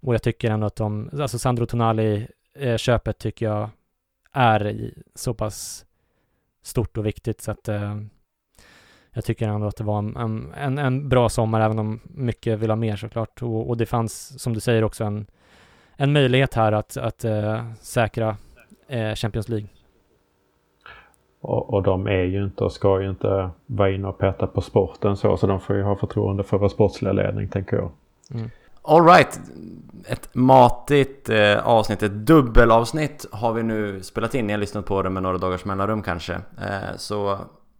och 0.00 0.14
jag 0.14 0.22
tycker 0.22 0.50
ändå 0.50 0.66
att 0.66 0.76
de, 0.76 1.10
alltså 1.20 1.38
Sandro 1.38 1.66
Tonali 1.66 2.26
eh, 2.54 2.76
köpet 2.76 3.18
tycker 3.18 3.46
jag 3.46 3.70
är 4.32 4.90
så 5.14 5.34
pass 5.34 5.86
stort 6.62 6.96
och 6.96 7.06
viktigt 7.06 7.40
så 7.40 7.50
att 7.50 7.68
eh, 7.68 7.96
jag 9.14 9.24
tycker 9.24 9.48
ändå 9.48 9.66
att 9.66 9.76
det 9.76 9.84
var 9.84 9.98
en, 9.98 10.52
en, 10.56 10.78
en 10.78 11.08
bra 11.08 11.28
sommar, 11.28 11.60
även 11.60 11.78
om 11.78 12.00
mycket 12.04 12.58
vill 12.58 12.70
ha 12.70 12.76
mer 12.76 12.96
såklart. 12.96 13.42
Och, 13.42 13.68
och 13.68 13.76
det 13.76 13.86
fanns, 13.86 14.42
som 14.42 14.52
du 14.52 14.60
säger, 14.60 14.84
också 14.84 15.04
en, 15.04 15.26
en 15.96 16.12
möjlighet 16.12 16.54
här 16.54 16.72
att, 16.72 16.96
att 16.96 17.24
äh, 17.24 17.64
säkra 17.80 18.36
äh, 18.88 19.14
Champions 19.14 19.48
League. 19.48 19.68
Och, 21.40 21.74
och, 21.74 21.82
de 21.82 22.06
är 22.06 22.22
ju 22.22 22.44
inte 22.44 22.64
och 22.64 22.72
ska 22.72 23.00
ju 23.00 23.10
inte 23.10 23.50
vara 23.66 23.90
inne 23.90 24.08
och 24.08 24.18
peta 24.18 24.46
på 24.46 24.60
sporten 24.60 25.16
så, 25.16 25.36
så 25.36 25.46
de 25.46 25.60
får 25.60 25.76
ju 25.76 25.82
ha 25.82 25.96
förtroende 25.96 26.42
för 26.44 26.58
vår 26.58 26.68
sportsliga 26.68 27.12
ledning, 27.12 27.48
tänker 27.48 27.76
jag. 27.76 27.90
Mm. 28.34 28.50
Alright, 28.82 29.40
ett 30.06 30.34
matigt 30.34 31.28
eh, 31.28 31.66
avsnitt, 31.66 32.02
ett 32.02 32.26
dubbelavsnitt 32.26 33.26
har 33.32 33.52
vi 33.52 33.62
nu 33.62 34.02
spelat 34.02 34.34
in. 34.34 34.46
Ni 34.46 34.52
har 34.52 34.60
lyssnat 34.60 34.86
på 34.86 35.02
det 35.02 35.10
med 35.10 35.22
några 35.22 35.38
dagars 35.38 35.64
mellanrum 35.64 36.02
kanske. 36.02 36.34
Eh, 36.34 36.96
så 36.96 37.38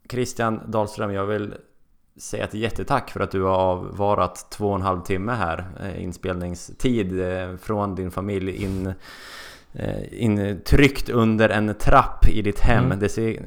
Christian 0.09 0.60
Dahlström, 0.66 1.12
jag 1.12 1.26
vill 1.26 1.55
säga 2.16 2.44
ett 2.44 2.55
jättetack 2.55 3.10
för 3.10 3.20
att 3.20 3.31
du 3.31 3.43
har 3.43 3.55
avvarat 3.55 4.47
två 4.51 4.68
och 4.68 4.74
en 4.74 4.82
halv 4.82 5.01
timme 5.01 5.32
här 5.32 5.64
eh, 5.81 6.02
inspelningstid 6.02 7.20
eh, 7.20 7.56
från 7.56 7.94
din 7.94 8.10
familj 8.10 8.64
in, 8.64 8.94
eh, 9.72 10.22
in 10.22 10.60
tryckt 10.64 11.09
under 11.09 11.48
en 11.48 11.74
trapp 11.74 12.28
i 12.28 12.43
ditt 12.43 12.60
hem. 12.60 12.85
Mm. 12.85 12.98
Det, 12.98 13.09
ser, 13.09 13.43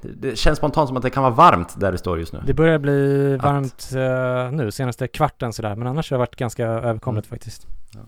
det 0.00 0.38
känns 0.38 0.58
spontant 0.58 0.88
som 0.88 0.96
att 0.96 1.02
det 1.02 1.10
kan 1.10 1.22
vara 1.22 1.34
varmt 1.34 1.80
där 1.80 1.92
det 1.92 1.98
står 1.98 2.18
just 2.18 2.32
nu. 2.32 2.40
Det 2.46 2.54
börjar 2.54 2.78
bli 2.78 3.36
varmt 3.36 3.88
att... 3.94 4.54
nu, 4.54 4.70
senaste 4.70 5.08
kvarten 5.08 5.52
sådär, 5.52 5.74
men 5.74 5.86
annars 5.86 6.10
har 6.10 6.16
det 6.16 6.18
varit 6.18 6.36
ganska 6.36 6.66
överkomligt 6.66 7.26
mm. 7.26 7.38
faktiskt. 7.38 7.66
Ja. 7.94 8.00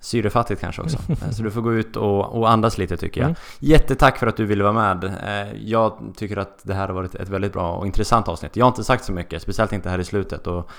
Syrefattigt 0.00 0.60
kanske 0.60 0.82
också. 0.82 0.98
Så 1.32 1.42
du 1.42 1.50
får 1.50 1.60
gå 1.60 1.74
ut 1.74 1.96
och, 1.96 2.38
och 2.38 2.50
andas 2.50 2.78
lite 2.78 2.96
tycker 2.96 3.20
jag. 3.20 3.28
Mm. 3.28 3.36
Jättetack 3.58 4.18
för 4.18 4.26
att 4.26 4.36
du 4.36 4.44
ville 4.44 4.62
vara 4.64 4.72
med. 4.72 5.04
Eh, 5.04 5.56
Jag 5.62 6.12
tycker 6.16 6.36
att 6.36 6.60
det 6.62 6.74
här 6.74 6.86
har 6.86 6.94
varit 6.94 7.14
ett 7.14 7.28
väldigt 7.28 7.52
bra 7.52 7.72
och 7.72 7.86
intressant 7.86 8.28
avsnitt. 8.28 8.56
Jag 8.56 8.64
har 8.64 8.70
inte 8.70 8.84
sagt 8.84 9.04
så 9.04 9.12
mycket, 9.12 9.42
speciellt 9.42 9.72
inte 9.72 9.90
här 9.90 9.98
i 9.98 10.04
slutet. 10.04 10.46
Och 10.46 10.70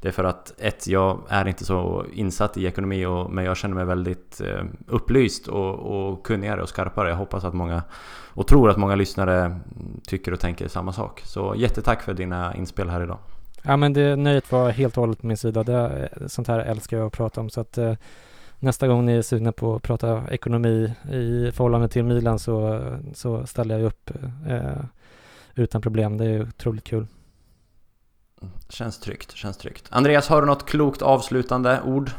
det 0.00 0.08
är 0.08 0.12
för 0.12 0.24
att 0.24 0.52
ett, 0.58 0.86
jag 0.86 1.20
är 1.28 1.48
inte 1.48 1.64
så 1.64 2.04
insatt 2.12 2.56
i 2.56 2.66
ekonomi 2.66 3.06
och, 3.06 3.30
men 3.30 3.44
jag 3.44 3.56
känner 3.56 3.74
mig 3.74 3.84
väldigt 3.84 4.40
eh, 4.40 4.64
upplyst 4.86 5.48
och, 5.48 5.74
och 5.74 6.26
kunnigare 6.26 6.62
och 6.62 6.68
skarpare. 6.68 7.08
Jag 7.08 7.16
hoppas 7.16 7.44
att 7.44 7.54
många 7.54 7.82
och 8.28 8.46
tror 8.46 8.70
att 8.70 8.76
många 8.76 8.94
lyssnare 8.94 9.60
tycker 10.06 10.32
och 10.32 10.40
tänker 10.40 10.68
samma 10.68 10.92
sak. 10.92 11.22
Så 11.24 11.54
jättetack 11.56 12.02
för 12.02 12.14
dina 12.14 12.54
inspel 12.54 12.88
här 12.88 13.02
idag. 13.02 13.18
Ja 13.62 13.76
men 13.76 13.92
det 13.92 14.16
nöjet 14.16 14.52
var 14.52 14.70
helt 14.70 14.96
och 14.96 15.00
hållet 15.00 15.20
på 15.20 15.26
min 15.26 15.36
sida. 15.36 15.62
Det, 15.64 16.08
sånt 16.26 16.48
här 16.48 16.58
älskar 16.58 16.96
jag 16.96 17.06
att 17.06 17.12
prata 17.12 17.40
om 17.40 17.50
så 17.50 17.60
att 17.60 17.78
eh, 17.78 17.92
nästa 18.60 18.88
gång 18.88 19.06
ni 19.06 19.12
är 19.12 19.22
sugna 19.22 19.52
på 19.52 19.74
att 19.74 19.82
prata 19.82 20.22
ekonomi 20.30 20.92
i 21.12 21.52
förhållande 21.52 21.88
till 21.88 22.04
Milan 22.04 22.38
så, 22.38 22.80
så 23.14 23.46
ställer 23.46 23.78
jag 23.78 23.86
upp 23.86 24.10
eh, 24.48 24.84
utan 25.54 25.82
problem. 25.82 26.18
Det 26.18 26.24
är 26.24 26.42
otroligt 26.42 26.84
kul. 26.84 27.06
Känns 28.68 29.00
tryggt, 29.00 29.32
känns 29.32 29.56
tryggt. 29.56 29.88
Andreas, 29.90 30.28
har 30.28 30.40
du 30.40 30.46
något 30.46 30.66
klokt 30.66 31.02
avslutande 31.02 31.80
ord? 31.84 32.10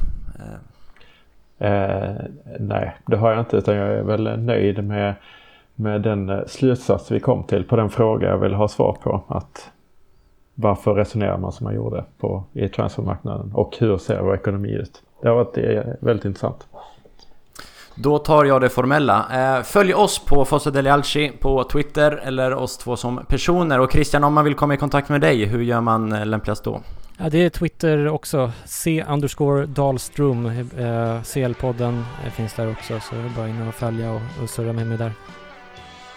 Eh, 1.57 2.15
nej, 2.59 2.97
det 3.05 3.17
har 3.17 3.31
jag 3.31 3.39
inte 3.39 3.57
utan 3.57 3.75
jag 3.75 3.87
är 3.87 4.03
väl 4.03 4.39
nöjd 4.39 4.83
med, 4.83 5.15
med 5.75 6.01
den 6.01 6.47
slutsats 6.47 7.11
vi 7.11 7.19
kom 7.19 7.43
till 7.43 7.63
på 7.63 7.75
den 7.75 7.89
fråga 7.89 8.27
jag 8.27 8.37
vill 8.37 8.53
ha 8.53 8.67
svar 8.67 8.97
på. 9.03 9.23
Att 9.27 9.71
varför 10.61 10.93
resonerar 10.93 11.37
man 11.37 11.51
som 11.51 11.63
man 11.63 11.75
gjorde 11.75 12.05
på, 12.17 12.43
i 12.53 12.67
transfermarknaden 12.69 13.51
och 13.53 13.77
hur 13.79 13.97
ser 13.97 14.21
vår 14.21 14.35
ekonomi 14.35 14.71
ut? 14.71 15.01
Det 15.21 15.27
har 15.27 15.35
varit 15.35 15.57
eh, 15.57 15.93
väldigt 15.99 16.25
intressant. 16.25 16.67
Då 17.95 18.17
tar 18.17 18.45
jag 18.45 18.61
det 18.61 18.69
formella. 18.69 19.25
Eh, 19.33 19.63
följ 19.63 19.93
oss 19.93 20.19
på 20.19 20.45
Fosse 20.45 20.71
Deli 20.71 20.89
Alci 20.89 21.31
på 21.39 21.63
Twitter 21.63 22.11
eller 22.11 22.53
oss 22.53 22.77
två 22.77 22.95
som 22.95 23.25
personer. 23.27 23.79
Och 23.79 23.91
Christian, 23.91 24.23
om 24.23 24.33
man 24.33 24.45
vill 24.45 24.55
komma 24.55 24.73
i 24.73 24.77
kontakt 24.77 25.09
med 25.09 25.21
dig, 25.21 25.45
hur 25.45 25.61
gör 25.61 25.81
man 25.81 26.11
eh, 26.11 26.25
lämpligast 26.25 26.63
då? 26.63 26.79
Ja, 27.17 27.29
det 27.29 27.45
är 27.45 27.49
Twitter 27.49 28.07
också. 28.07 28.51
C 28.65 29.03
underscore 29.09 29.65
Dahlström. 29.65 30.49
CL-podden 31.23 32.03
finns 32.31 32.53
där 32.53 32.71
också 32.71 32.99
så 32.99 33.15
det 33.15 33.21
är 33.21 33.35
bara 33.37 33.47
in 33.47 33.67
och 33.67 33.73
följa 33.73 34.11
och, 34.11 34.21
och 34.43 34.49
surra 34.49 34.73
med 34.73 34.87
mig 34.87 34.97
där. 34.97 35.11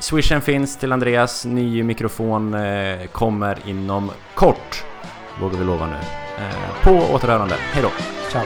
Swishen 0.03 0.41
finns 0.41 0.77
till 0.77 0.93
Andreas, 0.93 1.45
ny 1.45 1.83
mikrofon 1.83 2.55
eh, 2.55 3.07
kommer 3.12 3.59
inom 3.66 4.11
kort. 4.35 4.85
Vågar 5.41 5.59
vi 5.59 5.65
lova 5.65 5.87
nu. 5.87 5.97
Eh, 6.39 6.83
på 6.85 7.15
återhörande. 7.15 7.55
hejdå. 7.55 7.89
Ciao! 8.31 8.45